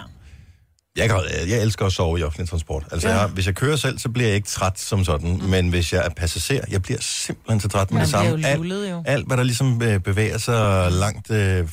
Jeg, 0.97 1.09
kan, 1.09 1.19
jeg 1.49 1.61
elsker 1.61 1.85
at 1.85 1.91
sove 1.91 2.19
i 2.19 2.23
offentlig 2.23 2.49
transport. 2.49 2.83
Altså, 2.91 3.07
Ja. 3.07 3.13
ja. 3.15 3.21
jeg, 3.21 3.29
hvis 3.29 3.45
jeg 3.45 3.55
kører 3.55 3.75
selv, 3.75 3.99
så 3.99 4.09
bliver 4.09 4.27
jeg 4.27 4.35
ikke 4.35 4.47
træt 4.47 4.79
som 4.79 5.03
sådan. 5.05 5.31
Mm. 5.41 5.43
Men 5.49 5.69
hvis 5.69 5.93
jeg 5.93 6.05
er 6.05 6.09
passager, 6.09 6.61
jeg 6.71 6.81
bliver 6.81 6.99
simpelthen 7.01 7.59
så 7.59 7.67
træt 7.67 7.91
med 7.91 7.95
Man 7.95 8.01
det 8.01 8.11
samme. 8.11 8.29
jo 8.49 8.55
lullet, 8.57 8.91
jo. 8.91 9.03
alt, 9.05 9.27
hvad 9.27 9.37
der 9.37 9.43
ligesom 9.43 9.81
øh, 9.83 9.99
bevæger 9.99 10.37
sig 10.37 10.91
langt, 10.91 11.31
øh, 11.31 11.67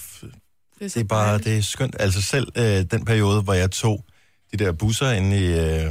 f- 0.80 0.84
det 0.84 0.96
er 0.96 1.04
bare 1.04 1.38
det 1.38 1.58
er 1.58 1.62
skønt. 1.62 1.96
Altså 1.98 2.22
selv 2.22 2.48
øh, 2.56 2.84
den 2.90 3.04
periode, 3.04 3.42
hvor 3.42 3.52
jeg 3.52 3.70
tog 3.70 4.04
de 4.52 4.56
der 4.64 4.72
busser 4.72 5.10
inde 5.10 5.36
i, 5.38 5.58
øh, 5.84 5.90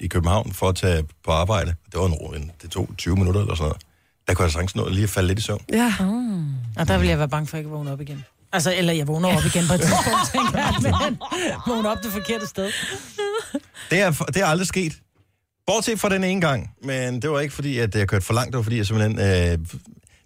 i 0.00 0.06
København 0.06 0.52
for 0.52 0.68
at 0.68 0.76
tage 0.76 1.04
på 1.24 1.30
arbejde, 1.30 1.74
det 1.92 2.00
var 2.00 2.06
en, 2.06 2.12
ro- 2.12 2.32
en 2.32 2.50
det 2.62 2.70
tog 2.70 2.88
20 2.98 3.16
minutter 3.16 3.40
eller 3.40 3.54
sådan 3.54 3.68
noget. 3.68 3.82
Der 4.28 4.34
kunne 4.34 4.44
jeg 4.44 4.52
sagtens 4.52 4.76
nå 4.76 4.88
lige 4.88 5.02
at 5.02 5.10
falde 5.10 5.28
lidt 5.28 5.38
i 5.38 5.42
søvn. 5.42 5.60
Ja. 5.72 5.94
Mm. 6.00 6.54
Og 6.76 6.88
der 6.88 6.98
vil 6.98 7.08
jeg 7.08 7.18
være 7.18 7.28
bange 7.28 7.46
for, 7.46 7.56
at 7.56 7.58
jeg 7.58 7.60
ikke 7.60 7.70
vågne 7.70 7.92
op 7.92 8.00
igen. 8.00 8.24
Altså, 8.52 8.74
eller 8.76 8.92
jeg 8.92 9.08
vågner 9.08 9.28
op 9.36 9.44
igen 9.54 9.64
på 9.68 9.74
et 9.74 9.80
tidspunkt, 9.80 10.18
tænker 10.32 10.58
jeg, 10.58 10.74
men 10.82 11.18
vågner 11.66 11.90
op 11.90 12.02
det 12.02 12.12
forkerte 12.12 12.46
sted. 12.46 12.70
Det 13.90 14.00
er, 14.00 14.10
det 14.10 14.36
er 14.36 14.46
aldrig 14.46 14.66
sket. 14.66 14.92
Bortset 15.66 16.00
fra 16.00 16.08
den 16.08 16.24
ene 16.24 16.40
gang, 16.40 16.70
men 16.84 17.22
det 17.22 17.30
var 17.30 17.40
ikke 17.40 17.54
fordi, 17.54 17.78
at 17.78 17.94
jeg 17.94 18.08
kørte 18.08 18.24
for 18.26 18.34
langt, 18.34 18.52
det 18.52 18.56
var 18.56 18.62
fordi, 18.62 18.76
jeg 18.76 18.86
simpelthen... 18.86 19.18
Øh, 19.52 19.58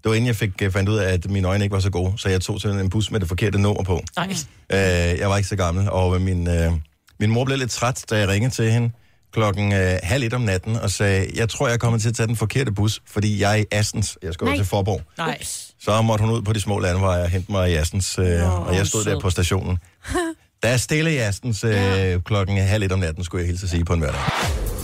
det 0.05 0.11
var 0.11 0.15
inden 0.15 0.27
jeg 0.27 0.37
fik 0.37 0.63
øh, 0.63 0.71
fandt 0.71 0.89
ud 0.89 0.97
af, 0.97 1.13
at 1.13 1.31
mine 1.31 1.49
øjne 1.49 1.65
ikke 1.65 1.75
var 1.75 1.81
så 1.81 1.91
gode, 1.91 2.13
så 2.17 2.29
jeg 2.29 2.41
tog 2.41 2.61
simpelthen 2.61 2.87
en 2.87 2.91
bus 2.91 3.11
med 3.11 3.21
det 3.21 3.29
forkerte 3.29 3.59
nummer 3.59 3.83
på. 3.83 4.03
Nej. 4.17 4.29
Øh, 4.73 5.19
jeg 5.19 5.31
var 5.31 5.37
ikke 5.37 5.49
så 5.49 5.57
gammel, 5.57 5.91
og 5.91 6.21
min, 6.21 6.49
øh, 6.49 6.73
min 7.21 7.31
mor 7.31 7.45
blev 7.45 7.59
lidt 7.59 7.71
træt, 7.71 8.05
da 8.11 8.19
jeg 8.19 8.29
ringede 8.29 8.55
til 8.55 8.73
hende 8.73 8.91
klokken 9.33 9.73
øh, 9.73 9.99
halv 10.03 10.23
et 10.23 10.35
om 10.35 10.41
natten 10.41 10.77
og 10.77 10.91
sagde, 10.91 11.31
jeg 11.35 11.49
tror, 11.49 11.69
jeg 11.69 11.81
kommer 11.81 11.99
til 11.99 12.09
at 12.09 12.15
tage 12.15 12.27
den 12.27 12.37
forkerte 12.37 12.73
bus, 12.73 13.03
fordi 13.11 13.41
jeg 13.41 13.53
er 13.53 13.55
i 13.55 13.65
Assens. 13.71 14.19
Jeg 14.23 14.35
skal 14.35 14.45
over 14.45 14.51
Nej. 14.53 14.59
til 14.59 14.67
Forborg. 14.67 15.03
Nej. 15.19 15.39
Så 15.81 16.03
måtte 16.03 16.25
hun 16.25 16.35
ud 16.35 16.43
på 16.43 16.53
de 16.53 16.61
små 16.61 16.79
landeveje 16.79 17.23
og 17.23 17.29
hente 17.29 17.53
mig 17.53 17.71
i 17.71 17.75
Assens, 17.75 18.19
øh, 18.19 18.25
Nå, 18.27 18.45
og 18.45 18.75
jeg 18.75 18.87
stod 18.87 19.05
der 19.05 19.21
på 19.21 19.31
stationen. 19.31 19.79
Der 20.63 20.71
er 20.71 20.77
stille 20.77 21.15
i 21.15 21.17
Assens 21.17 21.65
øh, 21.65 22.23
klokken 22.23 22.59
halv 22.59 22.83
et 22.83 22.93
om 22.93 22.99
natten, 22.99 23.25
skulle 23.25 23.43
jeg 23.43 23.49
hilse 23.49 23.65
at 23.65 23.71
sige 23.71 23.85
på 23.85 23.93
en 23.93 24.01
hverdag. 24.01 24.21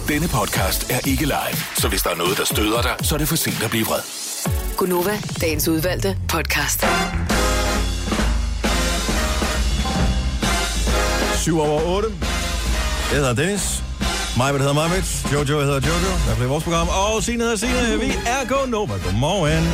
Denne 0.09 0.29
podcast 0.29 0.91
er 0.91 1.09
ikke 1.09 1.25
live, 1.25 1.57
så 1.77 1.89
hvis 1.89 2.03
der 2.03 2.11
er 2.11 2.17
noget, 2.17 2.39
der 2.39 2.45
støder 2.45 2.83
dig, 2.83 2.95
så 3.03 3.15
er 3.15 3.19
det 3.19 3.29
for 3.29 3.37
sent 3.37 3.63
at 3.63 3.71
blive 3.71 3.85
vred. 3.87 4.30
Gunova, 4.77 5.19
dagens 5.41 5.69
udvalgte 5.69 6.17
podcast. 6.29 6.87
7 11.37 11.61
over 11.61 11.83
8. 11.97 12.09
Jeg 13.11 13.19
hedder 13.19 13.35
Dennis. 13.35 13.83
Mig, 14.37 14.53
hedder 14.53 14.73
Majbet. 14.73 15.27
Jojo 15.33 15.61
hedder 15.61 15.75
Jojo. 15.75 16.13
Der 16.29 16.35
bliver 16.35 16.49
vores 16.49 16.65
program. 16.65 16.89
Og 16.89 17.23
Signe 17.23 17.43
hedder 17.43 17.57
Signe. 17.57 18.01
Vi 18.01 18.13
er 18.27 18.49
Go 18.49 18.67
Nova. 18.67 18.95
Godmorgen. 19.05 19.65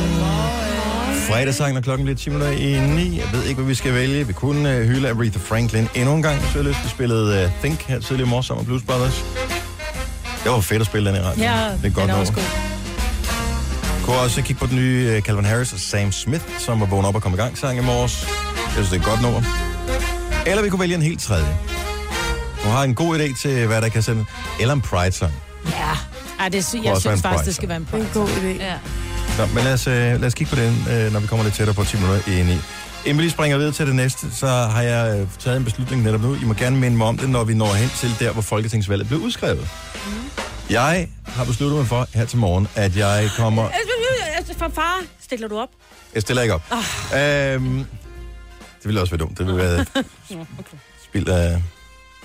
Fredagssangen 1.29 1.77
er 1.77 1.81
klokken 1.81 2.07
lidt 2.07 2.19
10 2.19 2.29
minutter 2.29 2.51
i 2.57 2.79
9. 2.95 3.17
Jeg 3.17 3.25
ved 3.33 3.43
ikke, 3.43 3.55
hvad 3.55 3.67
vi 3.67 3.75
skal 3.75 3.93
vælge. 3.93 4.27
Vi 4.27 4.33
kunne 4.33 4.77
uh, 4.79 4.83
hylde 4.83 5.09
Aretha 5.09 5.39
Franklin 5.39 5.87
endnu 5.95 6.15
en 6.15 6.21
gang. 6.21 6.41
Så 6.53 6.61
lyst. 6.61 6.83
Vi 6.83 6.89
spillede 6.89 7.45
uh, 7.45 7.51
Think 7.61 7.81
her 7.81 7.99
tidligere 7.99 8.27
i 8.27 8.29
morges 8.29 8.45
sammen 8.45 8.61
med 8.61 8.67
Blues 8.67 8.83
Brothers. 8.83 9.25
Det 10.43 10.51
var 10.51 10.59
fedt 10.61 10.81
at 10.81 10.85
spille 10.87 11.09
den 11.09 11.17
i 11.17 11.23
radio. 11.23 11.43
Ja, 11.43 11.51
det 11.51 11.59
er 11.59 11.77
den 11.81 11.91
godt 11.91 12.03
er 12.03 12.07
nummer. 12.07 12.19
også 12.19 12.33
god. 12.33 12.76
Kunne 14.07 14.19
også 14.19 14.41
kigge 14.41 14.59
på 14.59 14.65
den 14.65 14.75
nye 14.75 15.15
uh, 15.17 15.23
Calvin 15.23 15.45
Harris 15.45 15.73
og 15.73 15.79
Sam 15.79 16.11
Smith, 16.11 16.43
som 16.59 16.79
var 16.79 16.85
vågnet 16.85 17.07
op 17.07 17.15
og 17.15 17.21
kom 17.21 17.33
i 17.33 17.37
gang 17.37 17.57
sang 17.57 17.77
i 17.77 17.81
morges. 17.81 18.27
Jeg 18.55 18.71
synes, 18.73 18.89
det 18.89 18.95
er 18.95 18.99
et 18.99 19.05
godt 19.05 19.21
nummer. 19.21 19.41
Eller 20.45 20.63
vi 20.63 20.69
kunne 20.69 20.79
vælge 20.79 20.95
en 20.95 21.01
helt 21.01 21.21
tredje. 21.21 21.57
Du 22.63 22.69
har 22.69 22.83
en 22.83 22.95
god 22.95 23.19
idé 23.19 23.41
til, 23.41 23.67
hvad 23.67 23.81
der 23.81 23.89
kan 23.89 24.03
sende. 24.03 24.25
Eller 24.59 24.73
en 24.73 24.81
Pride-sang. 24.81 25.33
Ja. 25.65 25.93
Ej, 26.39 26.49
det, 26.49 26.59
også 26.59 26.77
jeg 26.83 26.97
synes 26.97 27.21
faktisk, 27.21 27.23
Pride 27.23 27.45
det 27.45 27.55
skal 27.55 27.69
være 27.69 27.77
en 27.77 27.87
Det 27.91 27.93
er 27.93 27.97
en 27.97 28.09
god 28.13 28.27
idé. 28.27 28.63
Ja. 28.63 28.73
Nå, 29.37 29.45
men 29.45 29.63
lad 29.63 29.73
os, 29.73 29.87
øh, 29.87 29.93
lad 29.93 30.23
os 30.23 30.33
kigge 30.33 30.55
på 30.55 30.61
den, 30.61 30.85
øh, 30.91 31.13
når 31.13 31.19
vi 31.19 31.27
kommer 31.27 31.43
lidt 31.43 31.55
tættere 31.55 31.75
på 31.75 31.83
10 31.83 31.97
minutter 31.97 32.31
i 32.31 32.43
9. 32.43 32.51
Inden 33.05 33.17
vi 33.17 33.21
lige 33.21 33.31
springer 33.31 33.57
videre 33.57 33.73
til 33.73 33.87
det 33.87 33.95
næste, 33.95 34.27
så 34.35 34.47
har 34.47 34.81
jeg 34.81 35.19
øh, 35.19 35.27
taget 35.39 35.57
en 35.57 35.63
beslutning 35.63 36.03
netop 36.03 36.21
nu. 36.21 36.35
I 36.35 36.43
må 36.45 36.53
gerne 36.53 36.77
minde 36.77 36.97
mig 36.97 37.07
om 37.07 37.17
det, 37.17 37.29
når 37.29 37.43
vi 37.43 37.53
når 37.53 37.73
hen 37.73 37.89
til 37.89 38.15
der, 38.19 38.31
hvor 38.31 38.41
Folketingsvalget 38.41 39.07
blev 39.07 39.19
udskrevet. 39.19 39.69
Jeg 40.69 41.07
har 41.25 41.45
besluttet 41.45 41.77
mig 41.77 41.87
for 41.87 42.07
her 42.13 42.25
til 42.25 42.37
morgen, 42.37 42.67
at 42.75 42.97
jeg 42.97 43.29
kommer... 43.37 43.69
For 44.57 44.69
far, 44.73 45.01
stiller 45.21 45.47
du 45.47 45.59
op? 45.59 45.69
Jeg 46.13 46.21
stiller 46.21 46.41
ikke 46.43 46.53
op. 46.53 46.63
Oh. 46.71 46.77
Øhm, 47.19 47.77
det 48.77 48.85
ville 48.85 49.01
også 49.01 49.11
være 49.11 49.19
dumt. 49.19 49.37
Det 49.37 49.45
ville 49.45 49.61
være 49.61 49.79
okay. 50.59 50.77
spild 51.03 51.27
af 51.27 51.63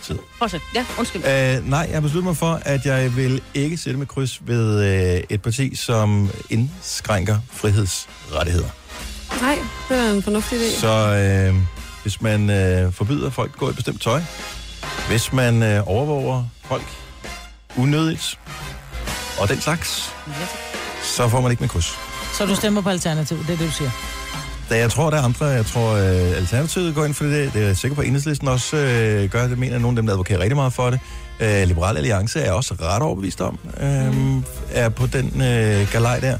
tid. 0.03 0.19
Fortsæt. 0.39 0.61
Ja, 0.75 0.87
undskyld. 0.99 1.25
Øh, 1.25 1.69
nej, 1.69 1.79
jeg 1.81 1.97
har 1.97 2.01
besluttet 2.01 2.25
mig 2.25 2.37
for, 2.37 2.61
at 2.65 2.87
jeg 2.87 3.17
vil 3.17 3.43
ikke 3.55 3.77
sætte 3.77 3.99
med 3.99 4.07
kryds 4.07 4.47
ved 4.47 4.85
øh, 5.17 5.23
et 5.31 5.43
parti, 5.43 5.77
som 5.77 6.31
indskrænker 6.51 7.39
frihedsrettigheder. 7.51 8.69
Nej, 9.41 9.59
det 9.89 9.99
er 9.99 10.11
en 10.11 10.23
fornuftig 10.23 10.59
idé. 10.59 10.81
Så 10.81 10.89
øh, 10.89 11.55
hvis 12.03 12.21
man 12.21 12.51
øh, 12.51 12.93
forbyder 12.93 13.31
folk 13.31 13.51
at 13.53 13.59
gå 13.59 13.71
i 13.71 13.73
bestemt 13.73 14.01
tøj, 14.03 14.23
hvis 15.09 15.33
man 15.33 15.63
øh, 15.63 15.89
overvåger 15.89 16.45
folk 16.65 16.85
unødigt, 17.77 18.39
og 19.41 19.49
den 19.49 19.61
slags, 19.61 20.15
så 21.03 21.29
får 21.29 21.41
man 21.41 21.51
ikke 21.51 21.61
med 21.63 21.69
kryds. 21.69 22.12
Så 22.33 22.47
du 22.47 22.55
stemmer 22.55 22.81
på 22.81 22.89
Alternativ, 22.89 23.39
det 23.39 23.51
er 23.51 23.57
det, 23.57 23.67
du 23.67 23.73
siger. 23.73 23.91
Da 24.71 24.79
jeg 24.79 24.91
tror, 24.91 25.11
der 25.11 25.17
er 25.17 25.23
andre, 25.23 25.47
jeg 25.47 25.67
tror, 25.67 25.93
øh, 25.93 26.37
Alternativet 26.37 26.95
går 26.95 27.05
ind 27.05 27.15
for 27.15 27.25
det, 27.25 27.53
det 27.53 27.63
er 27.63 27.67
jeg 27.67 27.77
sikker 27.77 27.95
på, 27.95 28.01
at 28.01 28.07
Enhedslisten 28.07 28.49
også 28.49 28.77
øh, 28.77 29.31
gør 29.31 29.47
det, 29.47 29.59
mener 29.59 29.79
nogle 29.79 29.89
af 29.89 29.97
dem, 29.97 30.07
der 30.07 30.13
advokerer 30.13 30.39
rigtig 30.39 30.57
meget 30.57 30.73
for 30.73 30.91
det. 30.91 31.01
Øh, 31.41 31.67
Liberal 31.69 31.97
Alliance 31.97 32.41
er 32.41 32.53
også 32.53 32.75
ret 32.81 33.03
overbevist 33.03 33.41
om, 33.41 33.59
øh, 33.81 34.43
er 34.73 34.89
på 34.89 35.07
den 35.07 35.43
øh, 35.43 35.93
galej 35.93 36.21
der. 36.21 36.39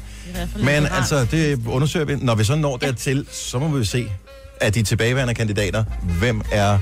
Men 0.59 0.85
altså, 0.91 1.25
det 1.31 1.59
undersøger 1.67 2.05
vi. 2.05 2.15
Når 2.15 2.35
vi 2.35 2.43
så 2.43 2.55
når 2.55 2.77
dertil, 2.77 3.25
så 3.31 3.59
må 3.59 3.67
vi 3.67 3.85
se, 3.85 4.07
at 4.61 4.75
de 4.75 4.83
tilbageværende 4.83 5.33
kandidater, 5.33 5.83
hvem 6.19 6.41
er 6.51 6.77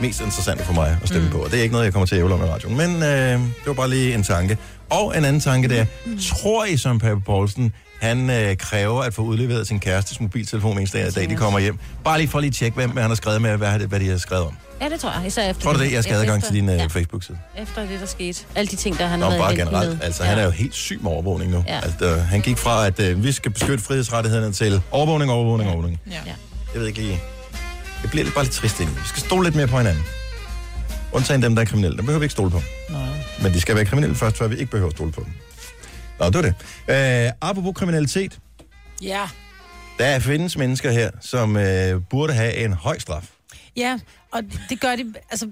mest 0.00 0.20
interessante 0.20 0.64
for 0.64 0.72
mig 0.72 0.98
at 1.02 1.08
stemme 1.08 1.26
mm. 1.26 1.32
på. 1.32 1.38
Og 1.38 1.50
det 1.50 1.58
er 1.58 1.62
ikke 1.62 1.72
noget, 1.72 1.84
jeg 1.84 1.92
kommer 1.92 2.06
til 2.06 2.14
at 2.14 2.18
ævle 2.18 2.34
om 2.34 2.40
i 2.40 2.44
radioen. 2.44 2.76
Men 2.76 3.02
øh, 3.02 3.40
det 3.40 3.66
var 3.66 3.72
bare 3.72 3.90
lige 3.90 4.14
en 4.14 4.22
tanke. 4.22 4.58
Og 4.90 5.18
en 5.18 5.24
anden 5.24 5.40
tanke 5.40 5.68
der. 5.68 5.84
Tror 6.28 6.64
I, 6.64 6.76
som 6.76 6.98
Pape 6.98 7.20
Poulsen, 7.20 7.72
han 8.00 8.30
øh, 8.30 8.56
kræver 8.56 9.02
at 9.02 9.14
få 9.14 9.22
udleveret 9.22 9.66
sin 9.66 9.80
kærestes 9.80 10.20
mobiltelefon 10.20 10.78
en 10.78 10.86
dag, 10.86 11.14
dag 11.14 11.30
de 11.30 11.36
kommer 11.36 11.58
hjem. 11.58 11.78
Bare 12.04 12.18
lige 12.18 12.28
for 12.28 12.38
at 12.38 12.42
lige 12.42 12.52
tjekke, 12.52 12.74
hvem 12.74 12.96
han 12.96 13.08
har 13.08 13.14
skrevet 13.14 13.42
med, 13.42 13.56
hvad, 13.56 13.78
hvad 13.78 14.00
de 14.00 14.08
har 14.08 14.18
skrevet 14.18 14.44
om. 14.46 14.56
Ja, 14.80 14.88
det 14.88 15.00
tror 15.00 15.18
jeg. 15.18 15.26
Især 15.26 15.50
efter 15.50 15.62
Tror 15.62 15.72
du 15.72 15.78
det? 15.78 15.92
Jeg 15.92 16.02
skal 16.02 16.14
have 16.14 16.22
adgang 16.26 16.44
til 16.44 16.54
din 16.54 16.68
øh, 16.68 16.76
ja, 16.76 16.86
Facebook-side. 16.86 17.38
Efter 17.58 17.86
det, 17.86 18.00
der 18.00 18.06
skete. 18.06 18.44
Alle 18.54 18.70
de 18.70 18.76
ting, 18.76 18.98
der 18.98 19.06
han 19.06 19.18
Nå, 19.18 19.24
har 19.24 19.30
været 19.30 19.40
bare 19.42 19.56
generelt. 19.56 19.90
med. 19.90 19.98
Altså, 20.02 20.24
han 20.24 20.38
er 20.38 20.44
jo 20.44 20.50
helt 20.50 20.74
syg 20.74 20.98
med 21.02 21.10
overvågning 21.10 21.50
nu. 21.50 21.64
Ja. 21.68 21.80
Altså, 21.80 22.06
øh, 22.06 22.22
han 22.22 22.40
gik 22.40 22.56
fra, 22.58 22.86
at 22.86 23.00
øh, 23.00 23.24
vi 23.24 23.32
skal 23.32 23.50
beskytte 23.50 23.84
frihedsrettighederne 23.84 24.52
til 24.52 24.82
overvågning, 24.90 25.30
overvågning, 25.30 25.70
overvågning. 25.70 26.00
Ja. 26.10 26.12
Jeg 26.74 26.80
ved 26.80 26.86
ikke 26.86 26.98
lige. 26.98 27.20
Det 28.02 28.10
bliver 28.10 28.24
lidt 28.24 28.34
bare 28.34 28.44
lidt 28.44 28.54
trist 28.54 28.80
egentlig. 28.80 29.02
Vi 29.02 29.08
skal 29.08 29.22
stole 29.22 29.44
lidt 29.44 29.54
mere 29.54 29.66
på 29.66 29.78
hinanden. 29.78 30.02
Undtagen 31.12 31.42
dem, 31.42 31.54
der 31.54 31.62
er 31.62 31.66
kriminelle. 31.66 31.96
Dem 31.96 32.04
behøver 32.06 32.18
vi 32.18 32.24
ikke 32.24 32.32
stole 32.32 32.50
på. 32.50 32.62
Nej. 32.90 33.00
Men 33.42 33.52
de 33.52 33.60
skal 33.60 33.74
være 33.74 33.84
kriminelle 33.84 34.16
først, 34.16 34.36
før 34.36 34.46
vi 34.46 34.56
ikke 34.56 34.70
behøver 34.70 34.90
at 34.90 34.96
stole 34.96 35.12
på 35.12 35.20
dem. 35.24 35.32
Nå, 36.20 36.26
det 36.26 36.34
var 36.34 36.42
det. 36.42 37.26
Øh, 37.26 37.32
apropos 37.40 37.72
kriminalitet. 37.76 38.38
Ja. 39.02 39.28
Der 39.98 40.18
findes 40.18 40.56
mennesker 40.56 40.90
her, 40.90 41.10
som 41.20 41.56
øh, 41.56 42.02
burde 42.10 42.32
have 42.32 42.54
en 42.54 42.72
høj 42.72 42.98
straf. 42.98 43.30
Ja, 43.76 43.98
og 44.32 44.42
det 44.68 44.80
gør 44.80 44.96
de, 44.96 45.14
altså... 45.30 45.48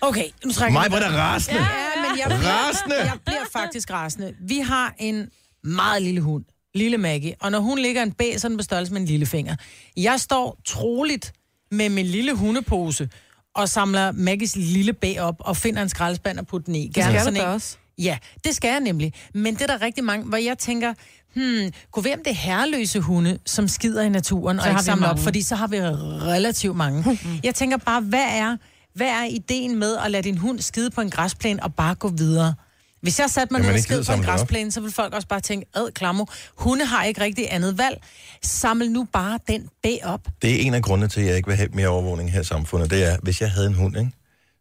Okay, 0.00 0.24
nu 0.44 0.52
trækker 0.52 0.72
Mig 0.72 0.82
jeg 0.84 0.92
var 0.92 0.98
da 1.00 1.16
rasende. 1.16 1.60
Ja, 1.60 1.66
men 1.96 2.18
jeg 2.18 2.24
bliver, 2.38 2.52
Rasende. 2.68 2.96
jeg 2.96 3.12
bliver 3.26 3.44
faktisk 3.52 3.90
rasende. 3.90 4.34
Vi 4.40 4.58
har 4.58 4.94
en 4.98 5.28
meget 5.64 6.02
lille 6.02 6.20
hund, 6.20 6.44
lille 6.74 6.98
Maggie, 6.98 7.34
og 7.40 7.50
når 7.50 7.58
hun 7.60 7.78
ligger 7.78 8.02
en 8.02 8.12
bæ, 8.12 8.36
så 8.36 8.46
er 8.46 8.48
den 8.48 8.58
på 8.58 8.64
størrelse 8.64 8.92
med 8.92 9.00
en 9.00 9.06
lille 9.06 9.26
finger. 9.26 9.56
Jeg 9.96 10.20
står 10.20 10.60
troligt 10.64 11.32
med 11.70 11.88
min 11.88 12.06
lille 12.06 12.34
hundepose 12.34 13.08
og 13.54 13.68
samler 13.68 14.12
Maggies 14.12 14.56
lille 14.56 14.92
bæ 14.92 15.14
op 15.20 15.34
og 15.38 15.56
finder 15.56 15.82
en 15.82 15.88
skraldespand 15.88 16.38
og 16.38 16.46
putter 16.46 16.64
den 16.66 16.74
i. 16.74 16.88
Det 16.94 17.04
skal 17.04 17.20
sådan 17.20 17.36
en- 17.36 17.42
også. 17.42 17.76
Ja, 17.98 18.18
det 18.44 18.56
skal 18.56 18.68
jeg 18.68 18.80
nemlig. 18.80 19.12
Men 19.34 19.54
det 19.54 19.62
er 19.62 19.66
der 19.66 19.82
rigtig 19.82 20.04
mange, 20.04 20.26
hvor 20.26 20.36
jeg 20.36 20.58
tænker, 20.58 20.94
hmm, 21.34 21.72
kunne 21.92 22.02
hvem 22.02 22.18
det 22.24 22.30
er 22.30 22.34
herreløse 22.34 23.00
hunde, 23.00 23.38
som 23.46 23.68
skider 23.68 24.02
i 24.02 24.08
naturen 24.08 24.58
Så 24.58 24.60
og 24.60 24.64
har 24.64 24.72
ikke 24.72 24.84
samler 24.84 25.08
op, 25.08 25.18
fordi 25.18 25.42
så 25.42 25.56
har 25.56 25.66
vi 25.66 25.80
relativt 25.80 26.76
mange. 26.76 27.18
jeg 27.44 27.54
tænker 27.54 27.76
bare, 27.76 28.00
hvad 28.00 28.26
er, 28.28 28.56
hvad 28.94 29.08
er 29.08 29.24
ideen 29.24 29.78
med 29.78 29.96
at 30.04 30.10
lade 30.10 30.22
din 30.22 30.38
hund 30.38 30.60
skide 30.60 30.90
på 30.90 31.00
en 31.00 31.10
græsplæne 31.10 31.62
og 31.62 31.74
bare 31.74 31.94
gå 31.94 32.08
videre? 32.08 32.54
Hvis 33.02 33.20
jeg 33.20 33.30
satte 33.30 33.54
mig 33.54 33.58
Jamen, 33.58 33.70
ned 33.70 33.78
og 33.78 33.84
skide 33.84 34.04
på 34.04 34.12
en 34.12 34.22
græsplæne, 34.22 34.72
så 34.72 34.80
vil 34.80 34.92
folk 34.92 35.14
også 35.14 35.28
bare 35.28 35.40
tænke, 35.40 35.66
ad 35.74 35.92
klammer, 35.92 36.24
hunde 36.56 36.84
har 36.84 37.04
ikke 37.04 37.20
rigtig 37.20 37.46
andet 37.50 37.78
valg. 37.78 38.02
Samle 38.42 38.88
nu 38.88 39.06
bare 39.12 39.38
den 39.48 39.68
bæ 39.82 39.96
op. 40.04 40.28
Det 40.42 40.50
er 40.50 40.60
en 40.60 40.74
af 40.74 40.82
grundene 40.82 41.08
til, 41.08 41.20
at 41.20 41.26
jeg 41.26 41.36
ikke 41.36 41.48
vil 41.48 41.56
have 41.56 41.68
mere 41.72 41.88
overvågning 41.88 42.32
her 42.32 42.40
i 42.40 42.44
samfundet. 42.44 42.90
Det 42.90 43.04
er, 43.04 43.16
hvis 43.22 43.40
jeg 43.40 43.50
havde 43.50 43.66
en 43.66 43.74
hund, 43.74 43.96
ikke, 43.96 44.10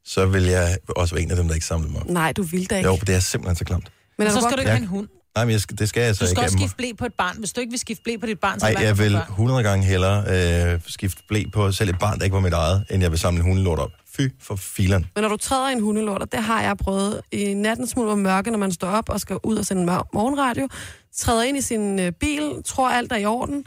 så 0.05 0.25
ville 0.25 0.51
jeg 0.51 0.77
også 0.89 1.15
være 1.15 1.23
en 1.23 1.31
af 1.31 1.37
dem, 1.37 1.47
der 1.47 1.53
ikke 1.53 1.65
samlede 1.65 1.91
mig 1.91 2.01
op. 2.01 2.09
Nej, 2.09 2.31
du 2.33 2.43
vil 2.43 2.69
da 2.69 2.77
ikke. 2.77 2.89
Jo, 2.89 2.95
for 2.95 3.05
det 3.05 3.15
er 3.15 3.19
simpelthen 3.19 3.55
så 3.55 3.65
klamt. 3.65 3.91
Men 4.17 4.29
så 4.31 4.35
du 4.35 4.41
skal 4.41 4.51
du 4.57 4.59
ikke 4.59 4.71
have 4.71 4.81
en 4.81 4.87
hund. 4.87 5.07
Nej, 5.35 5.45
men 5.45 5.51
jeg 5.51 5.61
skal, 5.61 5.77
det 5.77 5.89
skal 5.89 6.03
jeg 6.03 6.15
så 6.15 6.25
Du 6.25 6.29
skal 6.29 6.41
ikke. 6.41 6.45
også 6.45 6.57
skifte 6.57 6.75
blæ 6.77 6.91
på 6.97 7.05
et 7.05 7.13
barn. 7.13 7.37
Hvis 7.37 7.53
du 7.53 7.61
ikke 7.61 7.71
vil 7.71 7.79
skifte 7.79 8.03
blæ 8.03 8.17
på 8.17 8.25
dit 8.25 8.39
barn, 8.39 8.59
så 8.59 8.65
Nej, 8.73 8.83
jeg 8.83 8.97
vil 8.97 9.05
at 9.05 9.11
få 9.11 9.17
børn. 9.17 9.31
100 9.31 9.63
gange 9.63 9.85
hellere 9.85 10.73
øh, 10.73 10.79
skifte 10.87 11.23
blæ 11.27 11.43
på 11.53 11.71
selv 11.71 11.89
et 11.89 11.99
barn, 11.99 12.17
der 12.17 12.23
ikke 12.23 12.33
var 12.33 12.39
mit 12.39 12.53
eget, 12.53 12.85
end 12.89 13.01
jeg 13.01 13.11
vil 13.11 13.19
samle 13.19 13.39
en 13.39 13.45
hundelort 13.45 13.79
op. 13.79 13.89
Fy 14.17 14.21
for 14.41 14.55
filen. 14.55 15.05
Men 15.15 15.21
når 15.21 15.29
du 15.29 15.37
træder 15.37 15.69
i 15.69 15.73
en 15.73 15.79
hundelort, 15.79 16.21
og 16.21 16.31
det 16.31 16.43
har 16.43 16.61
jeg 16.61 16.77
prøvet 16.77 17.21
i 17.31 17.53
natten 17.53 17.87
smule 17.87 18.11
og 18.11 18.19
mørke, 18.19 18.51
når 18.51 18.57
man 18.57 18.71
står 18.71 18.87
op 18.87 19.09
og 19.09 19.19
skal 19.19 19.37
ud 19.43 19.57
og 19.57 19.65
sende 19.65 19.85
morgenradio, 20.13 20.67
træder 21.15 21.43
ind 21.43 21.57
i 21.57 21.61
sin 21.61 21.99
øh, 21.99 22.11
bil, 22.11 22.51
tror 22.65 22.89
alt 22.89 23.11
er 23.11 23.15
i 23.17 23.25
orden. 23.25 23.65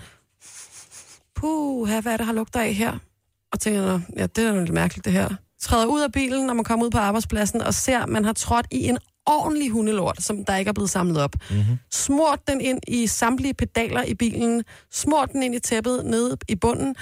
Puh, 1.37 1.89
hvad 1.89 2.13
er 2.13 2.17
det, 2.17 2.27
har 2.27 2.33
lugter 2.33 2.61
af 2.61 2.75
her? 2.75 2.99
Og 3.53 3.61
tænker, 3.61 3.83
"Nå, 3.83 4.01
ja, 4.17 4.27
det 4.27 4.39
er 4.47 4.53
da 4.53 4.59
lidt 4.61 4.73
mærkeligt, 4.73 5.05
det 5.05 5.13
her. 5.13 5.29
Træder 5.61 5.87
ud 5.87 6.01
af 6.01 6.13
bilen, 6.13 6.47
når 6.47 6.55
man 6.55 6.65
kommer 6.65 6.87
ud 6.87 6.91
på 6.91 6.99
arbejdspladsen, 6.99 7.63
og 7.63 7.75
ser, 7.75 7.99
at 8.01 8.09
man 8.09 8.25
har 8.25 8.33
trådt 8.33 8.67
i 8.71 8.89
en 8.89 8.99
ordentlig 9.27 9.71
hundelort, 9.71 10.23
som 10.23 10.45
der 10.45 10.57
ikke 10.57 10.69
er 10.69 10.73
blevet 10.73 10.91
samlet 10.91 11.23
op. 11.23 11.35
Mm-hmm. 11.51 11.79
Smurt 11.93 12.39
den 12.49 12.61
ind 12.61 12.81
i 12.89 13.07
samtlige 13.07 13.55
pedaler 13.55 14.03
i 14.03 14.15
bilen, 14.15 14.65
smurt 14.93 15.33
den 15.33 15.43
ind 15.43 15.55
i 15.55 15.59
tæppet 15.59 16.05
nede 16.05 16.37
i 16.49 16.55
bunden. 16.55 16.97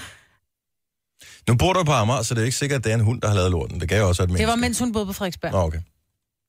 Nu 1.48 1.56
bor 1.56 1.72
du 1.72 1.84
på 1.84 1.92
Amager, 1.92 2.22
så 2.22 2.34
det 2.34 2.40
er 2.40 2.44
ikke 2.44 2.56
sikkert, 2.56 2.78
at 2.78 2.84
det 2.84 2.90
er 2.90 2.94
en 2.94 3.00
hund, 3.04 3.20
der 3.20 3.28
har 3.28 3.34
lavet 3.34 3.50
lorten. 3.50 3.80
Det 3.80 3.98
jo 3.98 4.08
også 4.08 4.22
et 4.22 4.26
Det 4.28 4.32
menneske. 4.32 4.46
var, 4.48 4.56
mens 4.56 4.78
hun 4.78 4.92
boede 4.92 5.06
på 5.06 5.12
Frederiksberg. 5.12 5.52
Nå, 5.52 5.58
okay. 5.58 5.78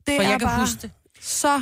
Det 0.08 0.16
For 0.18 0.24
er 0.24 0.30
jeg 0.30 0.40
kan 0.40 0.48
bare 0.48 0.60
huske 0.60 0.82
det. 0.82 0.92
så 1.22 1.62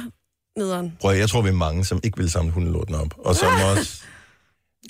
nederen. 0.57 0.97
Prøv, 1.01 1.15
jeg 1.15 1.29
tror, 1.29 1.41
vi 1.41 1.49
er 1.49 1.53
mange, 1.53 1.85
som 1.85 1.99
ikke 2.03 2.17
vil 2.17 2.31
samle 2.31 2.51
hundelorten 2.51 2.95
op. 2.95 3.13
Og 3.17 3.35
som 3.35 3.47
også... 3.77 4.03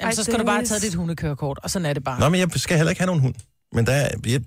Jamen, 0.02 0.16
så 0.16 0.24
skal 0.24 0.40
du 0.40 0.44
bare 0.44 0.56
have 0.56 0.66
taget 0.66 0.82
dit 0.82 0.94
hundekørekort, 0.94 1.60
og 1.64 1.70
sådan 1.70 1.86
er 1.86 1.94
det 1.94 2.04
bare. 2.04 2.20
Nå, 2.20 2.30
men 2.30 2.40
jeg 2.40 2.50
skal 2.56 2.78
heller 2.78 2.90
ikke 2.90 3.02
have 3.02 3.06
nogen 3.08 3.22
hund. 3.22 3.36
Men 3.74 3.86
der 3.86 3.92
er, 3.94 4.10
jeg, 4.26 4.42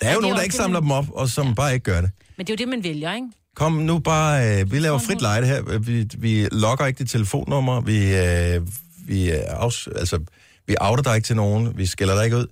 der 0.00 0.08
er 0.08 0.14
jo 0.14 0.20
nogen, 0.20 0.36
der 0.36 0.42
ikke 0.42 0.54
samler 0.54 0.80
dem 0.80 0.90
op, 0.90 1.06
og 1.10 1.28
som 1.28 1.54
bare 1.54 1.74
ikke 1.74 1.84
gør 1.84 2.00
det. 2.00 2.10
Men 2.36 2.46
det 2.46 2.52
er 2.52 2.54
jo 2.54 2.58
det, 2.66 2.68
man 2.68 2.84
vælger, 2.84 3.14
ikke? 3.14 3.28
Kom 3.56 3.72
nu 3.72 3.98
bare, 3.98 4.60
øh, 4.60 4.72
vi 4.72 4.78
laver 4.78 4.98
frit 4.98 5.20
lejde 5.20 5.46
her. 5.46 5.78
Vi, 5.78 6.06
vi 6.18 6.48
logger 6.52 6.86
ikke 6.86 6.98
dit 6.98 7.10
telefonnummer. 7.10 7.80
Vi, 7.80 8.14
øh, 8.16 8.66
vi, 9.08 9.30
øh, 9.32 9.38
afs, 9.48 9.88
altså, 9.96 10.18
vi 10.66 10.76
outer 10.80 11.02
dig 11.02 11.14
ikke 11.16 11.26
til 11.26 11.36
nogen. 11.36 11.78
Vi 11.78 11.86
skælder 11.86 12.14
dig 12.14 12.24
ikke 12.24 12.36
ud. 12.36 12.46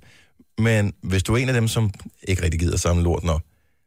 Men 0.58 0.92
hvis 1.02 1.22
du 1.22 1.34
er 1.34 1.38
en 1.38 1.48
af 1.48 1.54
dem, 1.54 1.68
som 1.68 1.90
ikke 2.28 2.42
rigtig 2.42 2.60
gider 2.60 2.76
samle 2.76 3.02
lorten 3.02 3.28
op, 3.28 3.40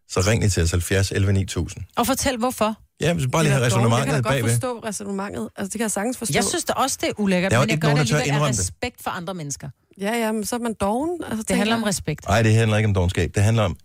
så 0.10 0.24
ring 0.28 0.42
lige 0.42 0.50
til 0.50 0.64
os 0.64 0.72
70 0.72 1.12
11 1.12 1.34
9000. 1.34 1.84
Og 1.98 2.08
fortæl, 2.08 2.38
hvorfor. 2.38 2.76
Ja, 3.02 3.14
hvis 3.14 3.24
vi 3.26 3.30
bare 3.30 3.44
lige 3.44 3.54
have 3.54 3.64
Det 3.64 3.72
kan 3.74 3.80
jeg 3.82 3.88
resonemanget 3.88 4.08
da 4.12 4.16
godt 4.18 4.26
bagved. 4.26 4.50
forstå 4.52 4.80
resonemanget. 4.86 5.50
Altså, 5.56 5.66
det 5.70 5.72
kan 5.72 5.82
jeg 5.82 5.92
sagtens 5.92 6.18
forstå. 6.18 6.32
Jeg 6.36 6.44
synes 6.44 6.64
da 6.64 6.74
også, 6.74 6.98
det 7.02 7.10
er 7.10 7.14
ulækkert, 7.18 7.52
Der 7.52 7.58
er 7.58 7.62
men 7.62 7.70
jeg 7.70 7.74
ikke 7.74 7.82
gør 7.82 7.88
nogen, 7.94 8.08
det 8.08 8.14
alligevel 8.16 8.44
af 8.44 8.50
respekt 8.50 9.04
for 9.04 9.10
andre 9.12 9.34
mennesker. 9.34 9.70
Ja, 10.02 10.18
ja, 10.18 10.32
men 10.32 10.46
så 10.46 10.56
er 10.56 10.60
man 10.60 10.74
doven. 10.82 11.20
Altså, 11.30 11.44
Det 11.48 11.58
handler 11.58 11.76
om 11.76 11.84
respekt. 11.84 12.28
Nej, 12.28 12.42
det 12.42 12.54
handler 12.54 12.78
ikke 12.78 12.88
om 12.88 12.94
dogenskab. 12.94 13.32
Det 13.36 13.44
handler 13.44 13.64
om, 13.64 13.78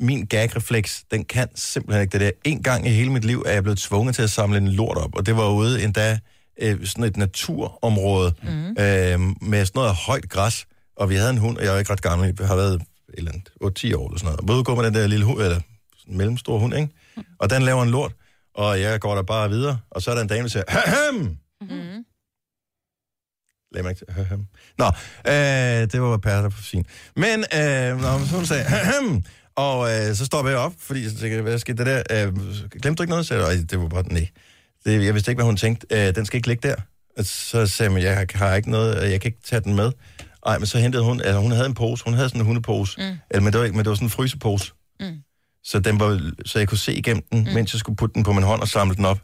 min 0.00 0.26
gag-refleks, 0.26 1.04
den 1.10 1.24
kan 1.24 1.48
simpelthen 1.54 2.02
ikke 2.02 2.12
det 2.12 2.20
der. 2.20 2.30
En 2.44 2.62
gang 2.62 2.86
i 2.86 2.90
hele 2.90 3.12
mit 3.12 3.24
liv 3.24 3.42
er 3.46 3.52
jeg 3.52 3.62
blevet 3.62 3.78
tvunget 3.78 4.14
til 4.14 4.22
at 4.22 4.30
samle 4.30 4.58
en 4.58 4.68
lort 4.68 4.96
op, 4.96 5.14
og 5.14 5.26
det 5.26 5.36
var 5.36 5.50
ude 5.50 5.84
endda 5.84 6.18
øh, 6.62 6.86
sådan 6.86 7.04
et 7.04 7.16
naturområde 7.16 8.32
mm. 8.42 8.48
øh, 8.68 9.20
med 9.50 9.66
sådan 9.66 9.70
noget 9.74 9.94
højt 9.94 10.28
græs, 10.28 10.66
og 10.96 11.10
vi 11.10 11.14
havde 11.14 11.30
en 11.30 11.38
hund, 11.38 11.56
og 11.56 11.64
jeg 11.64 11.74
er 11.74 11.78
ikke 11.78 11.92
ret 11.92 12.02
gammel, 12.02 12.34
jeg 12.38 12.48
har 12.48 12.56
været 12.56 12.74
et 12.74 12.82
eller 13.08 13.32
andet 13.32 13.48
8-10 13.48 13.96
år 13.96 14.06
eller 14.08 14.18
sådan 14.18 14.24
noget, 14.24 14.40
og 14.40 14.46
både 14.64 14.76
med 14.76 14.84
den 14.84 14.94
der 14.94 15.06
lille 15.06 15.24
hund, 15.24 15.40
eller 15.40 15.60
sådan 15.98 16.12
en 16.12 16.18
mellemstor 16.18 16.58
hund, 16.58 16.74
ikke? 16.74 16.88
Og 17.38 17.50
den 17.50 17.62
laver 17.62 17.82
en 17.82 17.90
lort, 17.90 18.12
og 18.54 18.80
jeg 18.80 19.00
går 19.00 19.14
der 19.14 19.22
bare 19.22 19.50
videre, 19.50 19.78
og 19.90 20.02
så 20.02 20.10
er 20.10 20.14
der 20.14 20.22
en 20.22 20.28
dame, 20.28 20.42
der 20.42 20.48
siger, 20.48 20.62
Ahem! 20.68 21.36
Mm. 21.60 22.04
Lad 23.72 23.82
mig 23.82 23.90
ikke 23.90 24.04
til. 24.14 24.38
Nå, 24.78 24.86
øh, 25.26 25.92
det 25.92 26.02
var 26.02 26.16
perser 26.16 26.48
for 26.50 26.62
sin. 26.62 26.84
Men, 27.16 27.38
øh, 27.54 28.00
nå, 28.02 28.18
så 28.26 28.36
hun 28.36 28.46
sagde, 28.46 28.64
og 29.56 29.90
øh, 29.90 30.14
så 30.14 30.24
stopper 30.24 30.50
jeg 30.50 30.60
op, 30.60 30.72
fordi 30.78 31.08
så 31.08 31.16
tænker 31.16 31.36
jeg, 31.36 31.42
hvad 31.42 31.58
skete 31.58 31.84
der 31.84 32.02
der? 32.10 32.26
Øh, 32.26 32.34
glemte 32.82 32.94
du 32.98 33.02
ikke 33.02 33.10
noget? 33.10 33.26
Så 33.26 33.34
jeg, 33.34 33.44
"Ej, 33.44 33.64
det 33.70 33.80
var 33.80 33.88
bare, 33.88 34.02
nej. 34.02 34.28
Det, 34.84 35.04
jeg 35.04 35.14
vidste 35.14 35.30
ikke, 35.30 35.38
hvad 35.38 35.46
hun 35.46 35.56
tænkte. 35.56 35.86
Øh, 36.08 36.14
den 36.14 36.26
skal 36.26 36.36
ikke 36.36 36.48
ligge 36.48 36.68
der. 36.68 36.74
Og 37.18 37.24
så 37.24 37.66
sagde 37.66 37.92
jeg, 37.94 38.02
jeg 38.02 38.26
har 38.34 38.54
ikke 38.54 38.70
noget, 38.70 39.04
øh, 39.04 39.10
jeg 39.10 39.20
kan 39.20 39.28
ikke 39.28 39.42
tage 39.44 39.60
den 39.60 39.76
med. 39.76 39.92
Nej, 40.46 40.58
men 40.58 40.66
så 40.66 40.78
hentede 40.78 41.02
hun, 41.04 41.20
altså 41.20 41.40
hun 41.40 41.52
havde 41.52 41.66
en 41.66 41.74
pose, 41.74 42.04
hun 42.04 42.14
havde 42.14 42.28
sådan 42.28 42.40
en 42.40 42.46
hundepose, 42.46 43.00
mm. 43.00 43.18
eller, 43.30 43.42
men, 43.42 43.52
det 43.52 43.58
var 43.58 43.64
ikke, 43.64 43.76
men 43.76 43.84
det 43.84 43.90
var 43.90 43.94
sådan 43.96 44.06
en 44.06 44.10
frysepose. 44.10 44.72
Mm. 45.00 45.06
Så, 45.64 45.78
den 45.78 46.00
var, 46.00 46.30
så 46.46 46.58
jeg 46.58 46.68
kunne 46.68 46.78
se 46.78 46.94
igennem 46.94 47.22
den, 47.32 47.38
mm. 47.44 47.54
mens 47.54 47.72
jeg 47.72 47.80
skulle 47.80 47.96
putte 47.96 48.14
den 48.14 48.22
på 48.22 48.32
min 48.32 48.42
hånd 48.44 48.60
og 48.62 48.68
samle 48.68 48.96
den 48.96 49.04
op. 49.04 49.18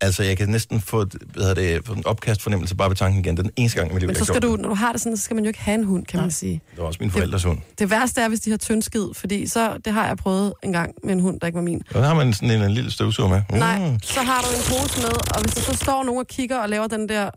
Altså, 0.00 0.22
jeg 0.22 0.36
kan 0.36 0.48
næsten 0.48 0.80
få, 0.80 1.00
et- 1.00 1.14
hvad 1.34 1.42
hedder 1.44 1.54
det, 1.74 1.86
få 1.86 1.92
en 1.92 2.06
opkast 2.06 2.42
fornemmelse 2.42 2.76
bare 2.76 2.88
ved 2.88 2.96
tanken 2.96 3.24
igen. 3.24 3.36
Det 3.36 3.42
er 3.42 3.42
den 3.42 3.52
eneste 3.56 3.78
gang 3.78 3.90
i 3.90 3.94
mit 3.94 4.02
liv, 4.02 4.06
Men 4.06 4.16
så 4.16 4.24
skal 4.24 4.42
du, 4.42 4.56
når 4.56 4.68
du 4.68 4.74
har 4.74 4.92
det 4.92 5.00
sådan, 5.00 5.16
så 5.16 5.22
skal 5.22 5.34
man 5.34 5.44
jo 5.44 5.48
ikke 5.48 5.60
have 5.60 5.74
en 5.74 5.84
hund, 5.84 6.06
kan 6.06 6.20
man 6.20 6.30
sige. 6.30 6.52
det. 6.52 6.60
Det 6.70 6.78
var 6.78 6.84
også 6.84 6.98
min 7.00 7.10
forældres 7.10 7.44
hund. 7.44 7.58
Det 7.78 7.90
værste 7.90 8.20
er, 8.20 8.28
hvis 8.28 8.40
de 8.40 8.50
har 8.50 8.56
tyndskid, 8.56 9.04
fordi 9.14 9.46
så, 9.46 9.78
det 9.84 9.92
har 9.92 10.06
jeg 10.06 10.16
prøvet 10.16 10.52
en 10.62 10.72
gang 10.72 10.94
med 11.04 11.12
en 11.12 11.20
hund, 11.20 11.40
der 11.40 11.46
ikke 11.46 11.56
var 11.56 11.62
min. 11.62 11.82
Og 11.94 11.94
der 12.02 12.06
har 12.08 12.14
man 12.14 12.32
sådan 12.32 12.50
en, 12.50 12.62
en 12.62 12.70
lille 12.70 12.90
støvsuger 12.90 13.28
med. 13.28 13.42
Mm. 13.50 13.56
Nej, 13.58 13.98
så 14.02 14.20
har 14.20 14.40
du 14.40 14.46
en 14.48 14.62
pose 14.82 15.00
med, 15.00 15.34
og 15.34 15.40
hvis 15.42 15.54
der 15.54 15.60
så 15.60 15.72
står 15.84 16.02
nogen 16.04 16.18
og 16.20 16.26
kigger 16.26 16.58
og 16.58 16.68
laver 16.68 16.86
den 16.86 17.08
der, 17.08 17.30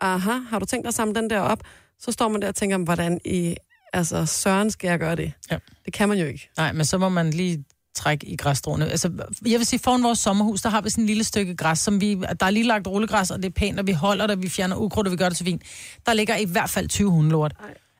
aha, 0.00 0.32
har 0.50 0.58
du 0.58 0.66
tænkt 0.66 0.84
dig 0.84 0.88
at 0.88 0.94
samle 0.94 1.14
den 1.14 1.30
der 1.30 1.40
op, 1.40 1.58
så 2.00 2.12
står 2.12 2.28
man 2.28 2.42
der 2.42 2.48
og 2.48 2.54
tænker, 2.54 2.78
hvordan 2.78 3.20
i, 3.24 3.56
altså, 3.92 4.26
søren 4.26 4.70
skal 4.70 4.88
jeg 4.88 4.98
gøre 4.98 5.16
det? 5.16 5.32
Ja. 5.50 5.58
Det 5.84 5.92
kan 5.92 6.08
man 6.08 6.18
jo 6.18 6.26
ikke. 6.26 6.50
Nej, 6.56 6.72
men 6.72 6.84
så 6.84 6.98
må 6.98 7.08
man 7.08 7.30
lige 7.30 7.64
trække 7.94 8.26
i 8.26 8.36
græsstråene. 8.36 8.90
Altså, 8.90 9.10
jeg 9.46 9.58
vil 9.58 9.66
sige, 9.66 9.80
foran 9.80 10.02
vores 10.02 10.18
sommerhus, 10.18 10.62
der 10.62 10.68
har 10.68 10.80
vi 10.80 10.90
sådan 10.90 11.02
en 11.04 11.06
lille 11.06 11.24
stykke 11.24 11.56
græs, 11.56 11.78
som 11.78 12.00
vi, 12.00 12.14
der 12.40 12.46
er 12.46 12.50
lige 12.50 12.66
lagt 12.66 12.86
rullegræs, 12.86 13.30
og 13.30 13.38
det 13.38 13.44
er 13.44 13.50
pænt, 13.50 13.80
og 13.80 13.86
vi 13.86 13.92
holder 13.92 14.26
det, 14.26 14.42
vi 14.42 14.48
fjerner 14.48 14.76
ukrudt, 14.76 15.06
og 15.06 15.10
vi 15.12 15.16
gør 15.16 15.28
det 15.28 15.36
til 15.36 15.46
vin. 15.46 15.62
Der 16.06 16.12
ligger 16.12 16.36
i 16.36 16.44
hvert 16.44 16.70
fald 16.70 16.88
20 16.88 17.10
hundelort. 17.10 17.52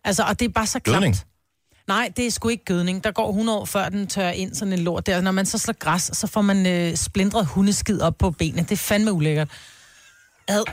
Altså, 0.05 0.23
og 0.23 0.41
det 0.41 0.49
er 0.49 0.53
bare 0.53 0.67
så 0.67 0.79
klamt. 0.79 0.97
Gødning? 0.97 1.17
Nej, 1.89 2.13
det 2.17 2.27
er 2.27 2.31
sgu 2.31 2.49
ikke 2.49 2.65
gødning. 2.65 3.05
Der 3.05 3.11
går 3.11 3.29
100 3.29 3.59
år, 3.59 3.65
før 3.65 3.89
den 3.89 4.07
tør 4.07 4.29
ind, 4.29 4.55
sådan 4.55 4.73
en 4.73 4.79
lort 4.79 5.07
der. 5.07 5.21
Når 5.21 5.31
man 5.31 5.47
så 5.47 5.59
slår 5.59 5.75
græs, 5.79 6.11
så 6.13 6.27
får 6.27 6.43
man 6.43 6.67
øh, 6.67 6.97
splindret 6.97 7.47
hundeskid 7.47 8.01
op 8.01 8.19
på 8.19 8.31
benene. 8.31 8.63
Det 8.63 8.73
er 8.73 8.77
fandme 8.77 9.13
ulækkert. 9.13 9.49
Ad. 10.49 10.65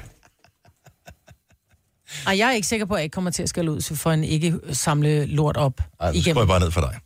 Og 2.28 2.38
jeg 2.38 2.48
er 2.50 2.52
ikke 2.52 2.68
sikker 2.68 2.86
på, 2.86 2.94
at 2.94 2.98
jeg 2.98 3.04
ikke 3.04 3.14
kommer 3.14 3.32
til 3.32 3.44
at 3.44 3.50
skælde 3.50 3.72
ud, 3.72 3.82
så 3.82 3.96
for 3.96 4.12
en 4.12 4.24
ikke 4.24 4.60
samle 4.72 5.26
lort 5.26 5.58
op 5.58 5.82
Ej, 6.00 6.14
nu 6.14 6.22
skruer 6.22 6.40
jeg 6.40 6.48
bare 6.48 6.60
ned 6.60 6.72
for 6.72 6.82
dig. 6.82 7.00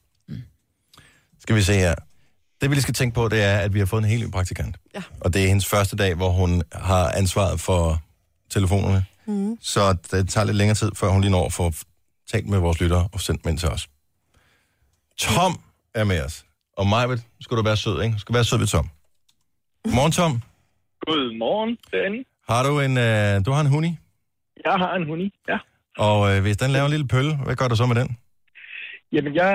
Skal 1.42 1.56
vi 1.56 1.62
se 1.62 1.74
her. 1.74 1.96
Det 2.62 2.70
vi 2.70 2.76
lige 2.76 2.82
skal 2.82 2.94
tænke 2.94 3.16
på, 3.16 3.28
det 3.28 3.44
er, 3.44 3.58
at 3.60 3.74
vi 3.74 3.80
har 3.80 3.86
fået 3.86 4.04
en 4.04 4.10
helt 4.10 4.28
ny 4.28 4.32
praktikant. 4.32 4.78
Ja. 4.96 5.04
Og 5.22 5.34
det 5.34 5.44
er 5.44 5.48
hendes 5.48 5.66
første 5.66 5.96
dag, 5.96 6.16
hvor 6.16 6.30
hun 6.30 6.64
har 6.72 7.12
ansvaret 7.12 7.60
for 7.60 8.02
telefonerne. 8.50 9.06
Mm. 9.28 9.58
Så 9.62 9.94
det 10.12 10.30
tager 10.30 10.46
lidt 10.46 10.58
længere 10.58 10.76
tid, 10.76 10.92
før 10.96 11.10
hun 11.10 11.22
lige 11.22 11.32
når 11.32 11.46
at 11.46 11.54
få 11.54 11.72
talt 12.32 12.50
med 12.50 12.60
vores 12.60 12.82
lyttere 12.82 13.10
og 13.14 13.22
sendt 13.22 13.44
dem 13.44 13.50
ind 13.50 13.58
til 13.58 13.70
os. 13.70 13.90
Tom 15.18 15.60
er 15.96 16.04
med 16.04 16.26
os. 16.26 16.46
Og 16.78 16.88
Majbet, 16.88 17.24
skal 17.42 17.58
du 17.58 17.64
være 17.64 17.78
sød, 17.78 18.02
ikke? 18.04 18.14
Du 18.14 18.20
skal 18.20 18.36
være 18.36 18.44
sød 18.44 18.58
ved 18.58 18.68
Tom. 18.68 18.90
Godmorgen, 19.84 20.12
Tom. 20.12 20.42
Godmorgen, 21.08 21.78
derinde. 21.92 22.24
Har 22.50 22.64
du 22.64 22.80
en, 22.80 22.98
øh, 22.98 23.46
du 23.46 23.52
har 23.52 23.62
en 23.62 23.68
huni, 23.68 23.98
Jeg 24.66 24.74
har 24.74 24.96
en 24.96 25.06
huni, 25.06 25.34
ja. 25.50 25.58
og 25.98 26.36
øh, 26.36 26.42
hvis 26.42 26.58
den 26.58 26.72
laver 26.72 26.86
en 26.86 26.92
lille 26.92 27.08
pølle, 27.08 27.36
hvad 27.38 27.56
gør 27.56 27.68
du 27.68 27.76
så 27.76 27.86
med 27.86 27.96
den? 27.96 28.18
Jamen, 29.16 29.34
jeg, 29.42 29.52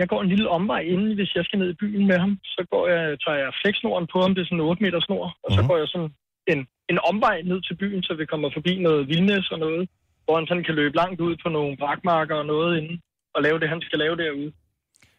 jeg 0.00 0.06
går 0.08 0.20
en 0.22 0.28
lille 0.28 0.48
omvej 0.58 0.80
inden, 0.94 1.14
hvis 1.14 1.34
jeg 1.36 1.44
skal 1.44 1.58
ned 1.58 1.70
i 1.70 1.80
byen 1.82 2.06
med 2.10 2.18
ham. 2.24 2.32
Så 2.44 2.60
går 2.72 2.84
jeg, 2.94 3.02
tager 3.24 3.38
jeg 3.44 3.50
flexsnoren 3.62 4.06
på 4.12 4.18
ham, 4.22 4.34
det 4.34 4.40
er 4.42 4.46
sådan 4.46 4.60
en 4.60 4.68
8 4.70 4.82
meter 4.82 5.00
snor, 5.00 5.26
og 5.44 5.50
så 5.56 5.60
Mhm. 5.60 5.68
går 5.68 5.76
jeg 5.82 5.88
sådan 5.88 6.10
en, 6.52 6.60
en 6.92 6.98
omvej 7.10 7.36
ned 7.50 7.60
til 7.68 7.74
byen, 7.82 8.02
så 8.02 8.12
vi 8.14 8.26
kommer 8.32 8.48
forbi 8.56 8.72
noget 8.88 9.08
vildnæs 9.08 9.46
og 9.54 9.58
noget, 9.58 9.88
hvor 10.24 10.34
han 10.38 10.46
sådan 10.46 10.64
kan 10.64 10.74
løbe 10.80 10.96
langt 10.96 11.20
ud 11.20 11.34
på 11.42 11.48
nogle 11.48 11.76
brakmarker 11.76 12.34
og 12.42 12.46
noget 12.46 12.78
inden, 12.78 12.96
og 13.34 13.42
lave 13.42 13.58
det, 13.60 13.68
han 13.68 13.80
skal 13.80 13.98
lave 13.98 14.16
derude. 14.16 14.52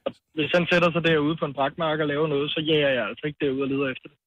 Og 0.06 0.12
hvis 0.36 0.52
han 0.58 0.68
sætter 0.72 0.92
sig 0.92 1.04
derude 1.04 1.36
på 1.40 1.46
en 1.46 1.54
brakmark 1.54 2.00
og 2.00 2.08
laver 2.08 2.28
noget, 2.28 2.52
så 2.52 2.60
jager 2.60 2.90
jeg 2.98 3.06
altså 3.10 3.24
ikke 3.28 3.40
derude 3.46 3.62
og 3.66 3.68
leder 3.74 3.88
efter 3.94 4.08
det. 4.12 4.18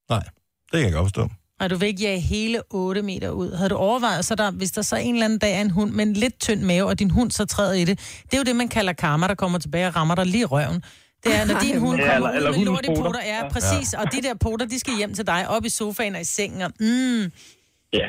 Det 0.71 0.77
kan 0.81 0.89
jeg 0.89 0.97
godt 0.99 1.09
forstå. 1.11 1.25
Og 1.63 1.71
du 1.71 1.77
vil 1.77 1.89
ikke 1.89 2.03
jage 2.03 2.21
hele 2.21 2.61
8 2.71 3.03
meter 3.03 3.31
ud. 3.31 3.57
Havde 3.57 3.71
du 3.71 3.75
overvejet, 3.77 4.25
så 4.25 4.35
der, 4.35 4.51
hvis 4.51 4.71
der 4.71 4.83
så 4.83 4.97
en 4.97 5.15
eller 5.15 5.25
anden 5.25 5.39
dag 5.39 5.57
er 5.57 5.61
en 5.61 5.71
hund 5.71 5.91
med 5.91 6.07
en 6.07 6.13
lidt 6.13 6.41
tynd 6.41 6.61
mave, 6.63 6.87
og 6.89 6.99
din 6.99 7.11
hund 7.11 7.31
så 7.31 7.45
træder 7.45 7.73
i 7.73 7.85
det, 7.85 7.99
det 8.25 8.35
er 8.35 8.39
jo 8.39 8.45
det, 8.45 8.57
man 8.57 8.69
kalder 8.69 8.93
karma, 8.93 9.27
der 9.27 9.35
kommer 9.35 9.59
tilbage 9.59 9.87
og 9.87 9.97
rammer 9.97 10.15
dig 10.15 10.27
lige 10.27 10.41
i 10.43 10.45
røven. 10.45 10.83
Det 11.25 11.35
er, 11.37 11.45
når 11.45 11.61
din 11.67 11.79
hund 11.79 12.01
Ja, 12.01 12.13
kommer 12.15 12.29
eller- 12.31 12.51
ud 12.51 12.55
eller 12.55 12.59
med 12.59 12.65
lort 12.67 12.85
i 12.85 12.89
poter. 12.97 13.21
Ja, 13.27 13.37
Ja. 13.45 13.49
præcis. 13.49 13.95
Og 13.95 14.13
de 14.13 14.23
der 14.23 14.35
poter, 14.41 14.67
de 14.67 14.79
skal 14.79 14.93
hjem 14.97 15.15
til 15.15 15.27
dig, 15.27 15.49
op 15.49 15.65
i 15.65 15.69
sofaen 15.69 16.15
og 16.15 16.21
i 16.21 16.25
sengen. 16.25 16.63
Og, 16.63 16.71
mm. 16.81 17.23
Ja. 17.93 18.09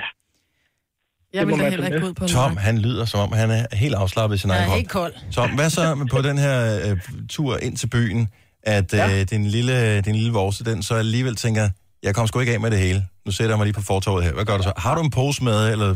Jeg 1.34 1.47
vil 1.47 1.60
da 1.60 1.70
heller 1.70 1.86
ikke 1.88 2.08
ud 2.08 2.14
på 2.14 2.28
Tom, 2.28 2.58
han 2.58 2.78
lyder 2.78 3.06
som 3.06 3.20
om, 3.20 3.32
han 3.32 3.51
er 3.51 3.66
helt 3.76 3.95
afslappet 3.95 4.36
i 4.36 4.39
sin 4.39 4.49
Jeg 4.49 4.58
egen 4.58 4.64
er 4.64 4.68
krop. 4.70 4.78
helt 4.78 4.89
kold. 4.89 5.14
Tom, 5.32 5.49
hvad 5.49 5.70
så 5.70 5.95
med 5.95 6.06
på 6.16 6.22
den 6.22 6.38
her 6.38 6.80
øh, 6.91 6.97
tur 7.30 7.58
ind 7.58 7.78
til 7.78 7.88
byen, 7.88 8.28
at 8.64 8.93
ja. 8.93 9.20
øh, 9.20 9.26
din 9.30 9.45
lille, 9.45 10.01
din 10.01 10.16
lille 10.16 10.32
vorse, 10.34 10.64
den 10.64 10.84
så 10.84 10.95
alligevel 10.95 11.36
tænker, 11.36 11.70
jeg 12.06 12.12
kommer 12.16 12.28
sgu 12.30 12.36
ikke 12.43 12.56
af 12.56 12.62
med 12.66 12.72
det 12.76 12.82
hele. 12.88 13.01
Nu 13.26 13.32
sætter 13.38 13.51
jeg 13.54 13.60
mig 13.60 13.68
lige 13.70 13.80
på 13.82 13.86
fortorvet 13.91 14.22
her. 14.26 14.34
Hvad 14.38 14.45
gør 14.49 14.58
du 14.60 14.64
så? 14.70 14.74
Har 14.86 14.93
du 14.97 15.01
en 15.08 15.14
pose 15.20 15.39
med, 15.49 15.60
eller, 15.74 15.89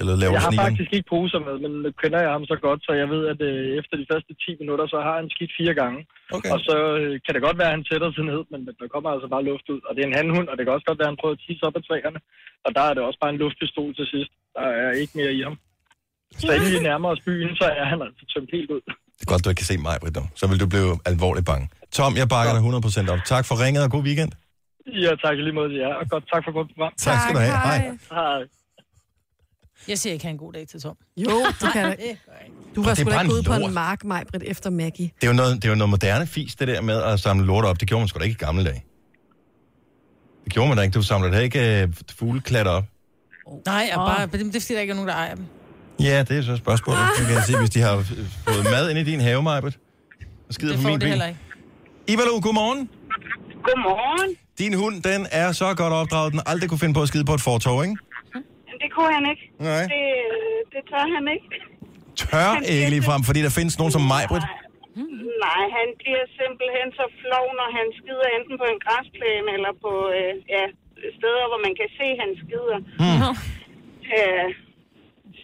eller 0.00 0.14
laver 0.22 0.34
Jeg 0.36 0.42
har 0.44 0.50
snigeren? 0.50 0.68
faktisk 0.68 0.90
ikke 0.96 1.08
poser 1.14 1.40
med, 1.46 1.54
men 1.64 1.70
nu 1.84 1.88
kender 2.02 2.20
jeg 2.24 2.30
ham 2.36 2.44
så 2.52 2.56
godt, 2.66 2.80
så 2.86 2.92
jeg 3.02 3.08
ved, 3.14 3.22
at 3.32 3.40
øh, 3.50 3.78
efter 3.80 3.94
de 4.00 4.06
første 4.12 4.32
10 4.44 4.62
minutter, 4.62 4.84
så 4.94 4.98
har 5.06 5.14
han 5.20 5.26
skidt 5.34 5.52
fire 5.60 5.74
gange. 5.80 5.98
Okay. 6.36 6.50
Og 6.54 6.58
så 6.68 6.76
øh, 7.00 7.12
kan 7.24 7.32
det 7.34 7.42
godt 7.46 7.58
være, 7.60 7.70
at 7.72 7.76
han 7.78 7.84
sætter 7.90 8.08
sig 8.16 8.24
ned, 8.30 8.40
men 8.52 8.60
der 8.80 8.88
kommer 8.94 9.08
altså 9.14 9.28
bare 9.34 9.44
luft 9.50 9.66
ud. 9.74 9.80
Og 9.86 9.90
det 9.94 10.00
er 10.02 10.08
en 10.12 10.18
handhund, 10.20 10.46
og 10.50 10.54
det 10.56 10.62
kan 10.64 10.72
også 10.76 10.88
godt 10.90 10.98
være, 11.00 11.08
at 11.08 11.12
han 11.14 11.20
prøver 11.22 11.34
at 11.38 11.42
tisse 11.46 11.62
op 11.68 11.76
ad 11.78 11.84
træerne. 11.88 12.20
Og 12.66 12.70
der 12.76 12.84
er 12.88 12.92
det 12.94 13.02
også 13.08 13.20
bare 13.22 13.32
en 13.34 13.40
luftpistol 13.42 13.90
til 13.98 14.06
sidst. 14.14 14.30
Der 14.56 14.66
er 14.82 14.90
ikke 15.02 15.14
mere 15.20 15.32
i 15.38 15.40
ham. 15.46 15.56
Så 16.40 16.50
inden 16.56 16.70
vi 16.76 16.80
nærmer 16.90 17.08
os 17.14 17.22
byen, 17.28 17.50
så 17.60 17.66
er 17.80 17.86
han 17.92 17.98
altså 18.06 18.22
tømt 18.32 18.50
helt 18.56 18.70
ud. 18.76 18.82
Det 19.16 19.22
er 19.26 19.30
godt, 19.32 19.40
du 19.44 19.48
ikke 19.50 19.62
kan 19.62 19.70
se 19.72 19.76
mig, 19.88 19.94
Britt. 20.02 20.18
Så 20.40 20.44
vil 20.50 20.58
du 20.62 20.66
blive 20.74 20.90
alvorligt 21.10 21.46
bange. 21.50 21.64
Tom, 21.98 22.12
jeg 22.22 22.28
bakker 22.34 22.52
dig 22.56 22.62
100% 23.08 23.12
op. 23.12 23.20
Tak 23.34 23.44
for 23.48 23.54
ringet, 23.64 23.82
og 23.86 23.90
god 23.96 24.04
weekend. 24.08 24.32
Ja, 25.04 25.10
tak 25.24 25.36
lige 25.36 25.52
måde 25.52 25.68
til 25.68 25.78
jer. 25.78 25.94
Og 25.94 26.08
godt, 26.10 26.24
tak 26.34 26.42
for 26.44 26.52
godt 26.52 26.68
program. 26.74 26.92
Tak 26.96 27.20
skal 27.22 27.34
du 27.34 27.40
have. 27.40 27.52
Hej. 27.52 27.90
Hej. 28.10 28.42
Jeg 29.88 29.98
siger 29.98 30.12
ikke, 30.12 30.24
have 30.24 30.30
en 30.32 30.38
god 30.38 30.52
dag 30.52 30.68
til 30.68 30.80
Tom. 30.82 30.96
Jo, 31.16 31.30
det 31.60 31.72
kan 31.72 31.84
jeg. 31.86 31.96
Du 32.74 32.80
Og 32.80 32.86
var 32.86 32.94
det 32.94 33.00
er 33.00 33.02
sgu 33.02 33.10
da 33.10 33.14
bare 33.16 33.24
ikke 33.24 33.34
ude 33.34 33.42
på 33.42 33.52
en 33.52 33.74
mark, 33.74 34.04
Majbrit, 34.04 34.42
efter 34.42 34.70
Maggie. 34.70 35.10
Det 35.20 35.26
er 35.26 35.30
jo 35.30 35.36
noget, 35.36 35.56
det 35.56 35.64
er 35.64 35.68
jo 35.68 35.74
noget 35.74 35.90
moderne 35.90 36.26
fis, 36.26 36.54
det 36.54 36.68
der 36.68 36.80
med 36.80 37.02
at 37.02 37.20
samle 37.20 37.46
lort 37.46 37.64
op. 37.64 37.80
Det 37.80 37.88
gjorde 37.88 38.00
man 38.00 38.08
sgu 38.08 38.18
da 38.18 38.24
ikke 38.24 38.34
i 38.42 38.44
gamle 38.44 38.64
dage. 38.64 38.84
Det 40.44 40.52
gjorde 40.52 40.68
man 40.68 40.76
da 40.76 40.82
ikke. 40.82 40.94
Du 40.94 41.02
samlede 41.02 41.32
da 41.32 41.38
ikke 41.40 41.82
øh, 41.82 41.88
fugleklatter 42.18 42.72
op. 42.72 42.84
Nej, 43.66 43.86
jeg 43.90 43.96
bare, 43.96 44.22
det 44.26 44.32
det 44.32 44.56
er 44.56 44.60
fordi, 44.60 44.74
der 44.74 44.80
ikke 44.80 44.90
er 44.90 44.94
nogen, 44.94 45.08
der 45.08 45.14
ejer 45.14 45.34
dem. 45.34 45.44
Ja, 46.00 46.22
det 46.28 46.38
er 46.38 46.42
så 46.42 46.56
spørgsmålet. 46.56 47.00
Det 47.18 47.26
kan 47.26 47.34
jeg 47.34 47.42
sige, 47.44 47.58
hvis 47.58 47.70
de 47.70 47.80
har 47.80 47.96
øh, 47.96 48.04
fået 48.48 48.64
mad 48.64 48.90
ind 48.90 48.98
i 48.98 49.04
din 49.04 49.20
have, 49.20 49.42
Majbet. 49.42 49.78
Og 50.48 50.54
skider 50.54 50.72
Det 50.72 50.78
på 50.78 50.82
får 50.82 50.88
min 50.88 50.94
det 50.94 51.00
bil. 51.00 51.08
heller 51.08 51.26
ikke. 51.26 51.40
Ivalu, 52.08 52.40
godmorgen. 52.40 52.88
Godmorgen. 53.66 54.36
Din 54.62 54.74
hund, 54.80 54.96
den 55.10 55.20
er 55.40 55.48
så 55.60 55.68
godt 55.80 55.94
opdraget, 56.00 56.28
den 56.34 56.42
aldrig 56.50 56.66
kunne 56.68 56.82
finde 56.84 56.96
på 56.98 57.02
at 57.04 57.10
skide 57.12 57.26
på 57.30 57.34
et 57.38 57.44
fortov, 57.50 57.76
ikke? 57.86 57.96
Det 58.82 58.88
kunne 58.94 59.12
han 59.18 59.24
ikke. 59.32 59.44
Nej. 59.68 59.84
Det, 59.92 60.04
det 60.72 60.82
tør 60.90 61.06
han 61.16 61.24
ikke. 61.34 61.46
Tør 62.20 62.50
ikke 62.74 62.90
lige 62.94 63.04
frem, 63.08 63.22
fordi 63.28 63.40
der 63.46 63.52
findes 63.58 63.74
nogen 63.80 63.92
som 63.96 64.04
Majbrit. 64.12 64.46
Nej, 65.46 65.62
han 65.78 65.88
bliver 66.00 66.24
simpelthen 66.40 66.88
så 66.98 67.04
flov, 67.22 67.46
når 67.60 67.68
han 67.78 67.86
skider 67.98 68.28
enten 68.36 68.54
på 68.62 68.66
en 68.72 68.80
græsplæne 68.84 69.48
eller 69.56 69.72
på 69.84 69.92
øh, 70.16 70.32
ja, 70.54 70.64
steder, 71.18 71.44
hvor 71.50 71.60
man 71.66 71.74
kan 71.80 71.88
se, 71.98 72.06
at 72.14 72.20
han 72.24 72.32
skider. 72.42 72.78
Hmm. 73.00 73.20
Øh, 74.16 74.48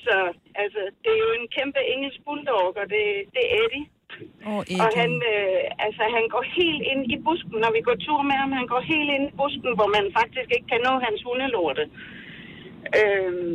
så 0.04 0.16
altså, 0.62 0.82
det 1.02 1.10
er 1.14 1.20
jo 1.26 1.30
en 1.40 1.48
kæmpe 1.56 1.80
engelsk 1.92 2.18
bulldog, 2.26 2.66
og 2.80 2.86
det, 2.94 3.04
det 3.34 3.42
er 3.46 3.52
Eddie. 3.62 3.84
Åh, 4.50 4.62
og 4.82 4.88
han, 5.00 5.10
øh, 5.32 5.62
altså, 5.86 6.02
han 6.16 6.24
går 6.34 6.44
helt 6.58 6.82
ind 6.92 7.02
i 7.14 7.16
busken, 7.26 7.56
når 7.64 7.70
vi 7.76 7.80
går 7.88 7.96
tur 8.06 8.20
med 8.30 8.36
ham. 8.42 8.50
Han 8.60 8.66
går 8.72 8.82
helt 8.92 9.10
ind 9.16 9.24
i 9.30 9.34
busken, 9.42 9.70
hvor 9.78 9.88
man 9.96 10.04
faktisk 10.18 10.48
ikke 10.56 10.68
kan 10.72 10.80
nå 10.88 10.92
hans 11.06 11.20
hundelorte. 11.26 11.84
Øhm, 12.98 13.54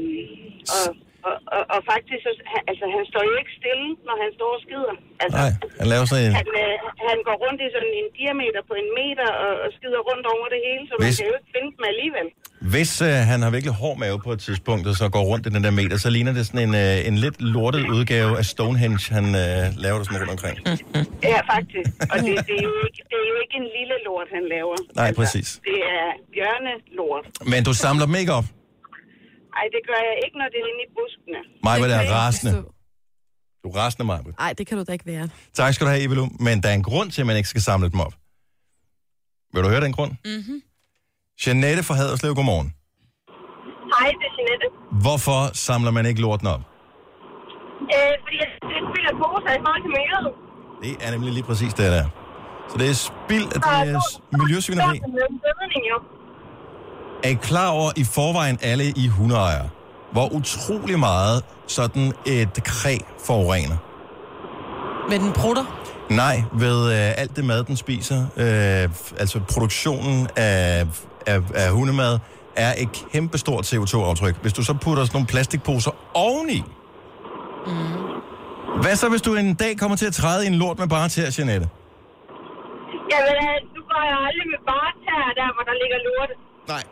og, 0.78 0.88
og, 1.28 1.36
og, 1.56 1.62
og 1.74 1.80
faktisk, 1.92 2.22
så, 2.26 2.32
han- 2.54 2.66
altså, 2.72 2.86
han 2.96 3.04
står 3.12 3.24
jo 3.30 3.34
ikke 3.42 3.54
stille, 3.60 3.88
når 4.08 4.16
han 4.24 4.30
står 4.38 4.52
og 4.58 4.62
skider. 4.66 4.96
Altså, 5.24 5.38
Nej, 5.42 5.52
han 5.80 5.88
laver 5.94 6.06
sådan 6.12 6.26
en... 6.28 6.34
han, 6.40 6.48
øh, 6.64 6.76
han 7.10 7.18
går 7.28 7.36
rundt 7.44 7.60
i 7.66 7.68
sådan 7.76 7.94
en 8.02 8.08
diameter 8.20 8.62
på 8.70 8.74
en 8.82 8.90
meter 9.00 9.28
og, 9.46 9.52
og 9.64 9.70
skider 9.78 10.02
rundt 10.10 10.26
over 10.36 10.46
det 10.54 10.60
hele, 10.68 10.84
så 10.90 10.94
man 10.96 11.06
Hvis- 11.08 11.18
kan 11.20 11.28
jo 11.32 11.36
ikke 11.40 11.52
finde 11.56 11.70
dem 11.78 11.86
alligevel. 11.94 12.28
Hvis 12.62 13.02
øh, 13.02 13.08
han 13.32 13.42
har 13.42 13.50
virkelig 13.50 13.74
hård 13.74 13.98
mave 13.98 14.20
på 14.20 14.32
et 14.32 14.40
tidspunkt, 14.40 14.88
og 14.88 14.96
så 14.96 15.10
går 15.10 15.24
rundt 15.24 15.46
i 15.48 15.50
den 15.50 15.64
der 15.64 15.72
meter, 15.72 15.98
så 15.98 16.10
ligner 16.10 16.34
det 16.34 16.46
sådan 16.48 16.70
en, 16.70 16.76
øh, 16.76 17.08
en 17.08 17.18
lidt 17.18 17.42
lortet 17.42 17.90
udgave 17.90 18.38
af 18.38 18.46
Stonehenge, 18.46 19.14
han 19.14 19.26
øh, 19.26 19.62
laver 19.84 19.98
der 19.98 20.04
sådan 20.04 20.20
rundt 20.20 20.32
omkring. 20.32 20.58
Ja, 21.32 21.40
faktisk. 21.56 21.90
Og 22.14 22.18
det, 22.26 22.32
det, 22.50 22.56
er 22.62 22.66
jo 22.72 22.76
ikke, 22.88 23.00
det 23.12 23.18
er 23.24 23.28
jo 23.34 23.38
ikke 23.44 23.56
en 23.62 23.68
lille 23.78 23.96
lort, 24.06 24.28
han 24.38 24.44
laver. 24.56 24.76
Nej, 24.96 25.14
præcis. 25.14 25.60
Det 25.64 25.80
er 25.98 26.08
bjørnelort. 26.34 27.26
Men 27.52 27.64
du 27.64 27.74
samler 27.74 28.06
dem 28.06 28.16
ikke 28.16 28.34
op. 28.40 28.46
Ej, 29.60 29.66
det 29.76 29.82
gør 29.90 30.00
jeg 30.10 30.16
ikke, 30.26 30.38
når 30.42 30.48
det 30.54 30.60
er 30.64 30.68
inde 30.72 30.82
i 30.88 30.90
buskene. 30.98 31.40
Mig 31.68 31.76
var 31.82 31.88
Det 31.88 32.02
ikke 32.02 32.14
rasende. 32.14 32.52
Du 33.64 33.68
er 33.70 33.76
rasende, 33.76 34.06
Maja. 34.06 34.20
Nej, 34.40 34.54
det 34.58 34.68
kan 34.68 34.78
du 34.78 34.84
da 34.88 34.92
ikke 34.92 35.06
være. 35.06 35.30
Tak 35.54 35.74
skal 35.74 35.86
du 35.88 35.92
have, 35.92 36.02
Evelyn. 36.04 36.30
Men 36.40 36.64
der 36.64 36.70
er 36.70 36.74
en 36.74 36.84
grund 36.84 37.12
til, 37.12 37.22
at 37.22 37.28
man 37.28 37.38
ikke 37.38 37.50
skal 37.50 37.62
samle 37.62 37.90
dem 37.92 38.00
op. 38.00 38.14
Vil 39.54 39.64
du 39.64 39.70
høre 39.70 39.82
den 39.82 39.92
grund? 39.92 40.12
Mm-hmm. 40.26 40.62
Jeanette 41.46 41.84
fra 41.84 41.94
Haderslev, 41.94 42.36
godmorgen. 42.36 42.74
Hej, 44.00 44.10
det 44.20 44.26
er 44.30 44.34
Jeanette. 44.38 44.68
Hvorfor 45.02 45.40
samler 45.54 45.92
man 45.92 46.06
ikke 46.06 46.22
lorten 46.22 46.48
op? 46.48 46.60
Øh, 47.96 48.14
fordi 48.24 48.38
jeg 48.42 48.48
det 48.72 48.80
spiller 48.90 49.12
poser 49.22 49.52
i 49.60 49.62
forhold 49.66 49.82
til 49.86 49.92
miljøet. 49.98 50.30
Det 50.84 51.08
er 51.08 51.12
nemlig 51.12 51.34
lige 51.34 51.44
præcis 51.44 51.74
det, 51.74 51.92
der. 51.92 52.06
Så 52.70 52.78
det 52.78 52.90
er 52.90 52.94
spild 52.94 53.46
af 53.56 53.62
det 53.62 53.94
er 53.96 54.00
s- 54.10 54.20
miljøsvineri. 54.42 55.02
Er 57.24 57.30
I 57.30 57.34
klar 57.34 57.70
over 57.70 57.92
i 57.98 58.04
forvejen 58.04 58.58
alle 58.62 58.84
i 58.96 59.08
hundeejere, 59.08 59.70
hvor 60.12 60.28
utrolig 60.34 61.00
meget 61.00 61.44
sådan 61.68 62.14
et 62.26 62.64
kræ 62.66 62.98
forurener? 63.26 63.78
Med 65.10 65.20
den 65.20 65.34
prutter? 65.34 65.66
Nej, 66.10 66.44
ved 66.54 66.80
øh, 66.94 67.14
alt 67.22 67.36
det 67.36 67.46
mad, 67.46 67.64
den 67.64 67.76
spiser. 67.78 68.20
Øh, 68.38 68.90
altså 69.20 69.40
produktionen 69.54 70.28
af, 70.36 70.86
af, 71.34 71.40
af 71.54 71.70
hundemad 71.72 72.20
er 72.56 72.74
et 72.84 72.90
kæmpestort 73.12 73.74
CO2-aftryk. 73.74 74.36
Hvis 74.42 74.54
du 74.54 74.64
så 74.64 74.74
putter 74.74 75.04
sådan 75.04 75.16
nogle 75.18 75.28
plastikposer 75.28 75.92
oveni. 76.14 76.60
Mm. 77.68 78.10
Hvad 78.82 78.96
så, 78.96 79.10
hvis 79.10 79.22
du 79.22 79.36
en 79.36 79.54
dag 79.54 79.78
kommer 79.78 79.98
til 79.98 80.06
at 80.06 80.14
træde 80.14 80.46
i 80.46 80.48
en 80.48 80.56
lort 80.56 80.80
med 80.80 80.88
bare 80.88 81.10
til 81.10 81.24
Jeanette? 81.38 81.68
Jamen, 83.12 83.36
øh, 83.48 83.56
nu 83.76 83.82
går 83.92 84.02
jeg 84.12 84.18
aldrig 84.28 84.48
med 84.54 84.62
bare 84.74 84.92
der, 85.40 85.50
hvor 85.56 85.64
der 85.70 85.76
ligger 85.82 85.98
lorte. 86.08 86.34
Nej. 86.68 86.84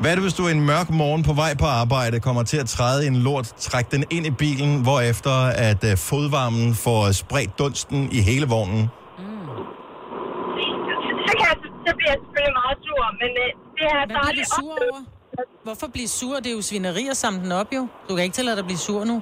Hvad 0.00 0.10
er 0.10 0.14
det, 0.14 0.24
hvis 0.24 0.34
du 0.34 0.48
en 0.48 0.66
mørk 0.66 0.90
morgen 0.90 1.22
på 1.22 1.32
vej 1.32 1.52
på 1.62 1.66
arbejde 1.66 2.20
kommer 2.20 2.42
til 2.42 2.56
at 2.56 2.68
træde 2.68 3.04
i 3.04 3.06
en 3.08 3.16
lort, 3.16 3.44
træk 3.44 3.90
den 3.90 4.04
ind 4.10 4.26
i 4.26 4.30
bilen, 4.30 4.82
hvorefter 4.82 5.36
at 5.68 5.84
uh, 5.84 5.98
fodvarmen 5.98 6.74
får 6.74 7.12
spredt 7.12 7.58
dunsten 7.58 8.08
i 8.12 8.20
hele 8.20 8.46
vognen? 8.46 8.88
Så, 11.28 11.32
kan 11.38 11.46
jeg, 11.50 11.56
så 11.88 11.92
bliver 11.98 12.10
jeg 12.14 12.20
selvfølgelig 12.24 12.56
meget 12.62 12.78
sur, 12.86 13.02
men 13.22 13.30
øh, 13.44 13.48
det 13.76 13.84
er 13.94 14.00
Hvad 14.10 14.18
bliver 14.26 14.44
du 14.44 14.56
sur 14.58 14.74
over? 14.86 15.00
Hvorfor 15.66 15.86
blive 15.96 16.08
sur? 16.20 16.34
Det 16.42 16.48
er 16.52 16.56
jo 16.60 16.64
svineri 16.70 17.04
at 17.14 17.18
samle 17.24 17.40
den 17.44 17.52
op, 17.60 17.68
jo. 17.76 17.82
Du 18.08 18.10
kan 18.14 18.22
ikke 18.26 18.36
tillade 18.38 18.56
dig 18.56 18.64
at 18.64 18.68
blive 18.70 18.82
sur 18.88 19.00
nu. 19.12 19.16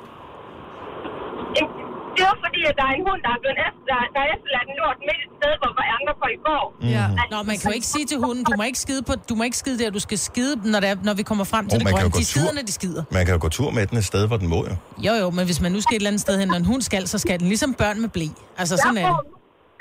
Det 2.18 2.24
var 2.30 2.38
fordi, 2.46 2.60
at 2.70 2.74
der 2.80 2.84
er 2.90 2.94
en 2.98 3.04
hund, 3.08 3.20
der 3.26 3.30
er 3.36 3.40
blevet 3.44 3.58
efter, 3.66 3.82
der, 3.90 3.98
der 4.14 4.20
er 4.24 4.28
efterladt 4.34 4.66
en 4.72 4.76
lort 4.82 4.98
midt 5.08 5.20
et 5.26 5.32
sted, 5.38 5.52
hvor 5.60 5.70
andre 5.98 6.12
går 6.20 6.30
i 6.38 6.40
går. 6.48 6.64
Ja. 6.96 7.04
Nå, 7.32 7.38
man 7.50 7.56
kan 7.58 7.66
jo 7.70 7.74
ikke 7.80 7.90
sige 7.94 8.06
til 8.12 8.18
hunden, 8.26 8.42
du 8.44 8.52
må 8.56 8.62
ikke 8.70 8.78
skide, 8.78 9.02
på, 9.08 9.12
du 9.30 9.34
må 9.38 9.42
ikke 9.48 9.58
skide 9.62 9.78
der, 9.82 9.90
du 9.90 10.02
skal 10.06 10.18
skide, 10.18 10.70
når, 10.72 10.80
det 10.80 10.88
er, 10.90 10.96
når 11.08 11.14
vi 11.14 11.22
kommer 11.30 11.44
frem 11.52 11.64
til 11.68 11.76
Åh, 11.76 11.80
det 11.80 11.92
grønne. 11.92 12.10
De 12.10 12.24
skider, 12.24 12.46
tur. 12.46 12.54
når 12.54 12.62
de 12.62 12.72
skider. 12.72 13.02
Man 13.10 13.22
kan 13.26 13.32
jo 13.34 13.40
gå 13.40 13.48
tur 13.48 13.70
med 13.70 13.86
den 13.86 13.98
et 13.98 14.04
sted, 14.04 14.26
hvor 14.26 14.36
den 14.36 14.48
må 14.54 14.60
jo. 14.70 14.74
Jo, 15.06 15.12
jo, 15.22 15.30
men 15.30 15.44
hvis 15.44 15.60
man 15.60 15.72
nu 15.72 15.80
skal 15.80 15.94
et 15.94 16.00
eller 16.00 16.10
andet 16.10 16.20
sted 16.26 16.38
hen, 16.38 16.48
når 16.48 16.56
en 16.64 16.64
hund 16.72 16.82
skal, 16.82 17.08
så 17.08 17.18
skal 17.18 17.38
den 17.40 17.48
ligesom 17.48 17.74
børn 17.74 18.00
med 18.00 18.08
blæ. 18.08 18.26
Altså, 18.58 18.76
sådan 18.76 18.96
er 18.98 19.00
jeg 19.00 19.14
det. 19.24 19.35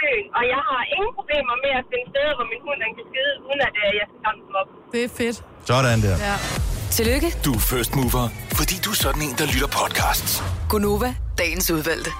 Byen, 0.05 0.25
og 0.37 0.43
jeg 0.53 0.61
har 0.69 0.81
ingen 0.95 1.11
problemer 1.19 1.55
med 1.65 1.71
at 1.79 1.85
finde 1.91 2.05
steder, 2.13 2.33
hvor 2.37 2.47
min 2.53 2.61
hund 2.65 2.77
den 2.83 2.91
kan 2.97 3.05
skide, 3.09 3.33
uden 3.47 3.61
at 3.67 3.73
øh, 3.83 3.89
jeg 3.99 4.05
skal 4.09 4.19
samle 4.25 4.41
dem 4.47 4.55
op. 4.61 4.67
Det 4.93 5.01
er 5.07 5.11
fedt. 5.21 5.37
Sådan 5.69 5.99
der. 6.05 6.15
Ja. 6.29 6.35
Tillykke, 6.97 7.29
Du 7.45 7.51
er 7.59 7.63
first 7.73 7.91
mover, 7.99 8.25
fordi 8.59 8.75
du 8.85 8.89
er 8.95 8.99
sådan 9.05 9.21
en, 9.27 9.33
der 9.39 9.45
lytter 9.53 9.69
podcasts. 9.81 10.31
Gunova, 10.71 11.09
dagens 11.41 11.67
udvalgte. 11.75 12.11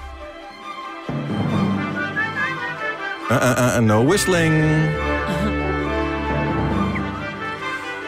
Uh, 3.30 3.36
uh, 3.36 3.78
uh, 3.78 3.84
no 3.90 3.98
whistling. 4.10 4.54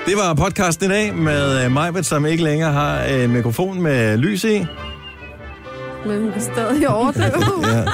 Det 0.07 0.17
var 0.17 0.35
podcasten 0.35 0.91
i 0.91 0.95
dag 0.95 1.15
med 1.15 1.67
uh, 1.67 1.73
Majbet, 1.73 2.07
som 2.07 2.27
ikke 2.27 2.45
længere 2.45 2.73
har 2.73 3.03
en 3.03 3.33
mikrofon 3.33 3.83
med 3.83 4.17
lys 4.17 4.45
i. 4.45 4.67
Men 6.07 6.23
hun 6.23 6.33
kan 6.33 6.43
stadig 6.43 6.89
overdøve. 6.89 7.43
Ja. 7.75 7.85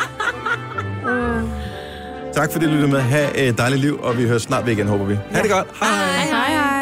Tak 2.34 2.52
fordi 2.52 2.64
du 2.64 2.70
lyttede 2.70 2.90
med. 2.92 3.00
Ha' 3.00 3.28
et 3.48 3.58
dejligt 3.58 3.80
liv, 3.80 4.00
og 4.02 4.18
vi 4.18 4.26
høres 4.26 4.42
snart 4.42 4.66
ved 4.66 4.72
igen, 4.72 4.86
håber 4.86 5.04
vi. 5.04 5.18
Ha' 5.30 5.42
det 5.42 5.50
godt. 5.50 5.66
Hej. 5.80 5.88
Hej 6.30 6.52
hej. 6.54 6.73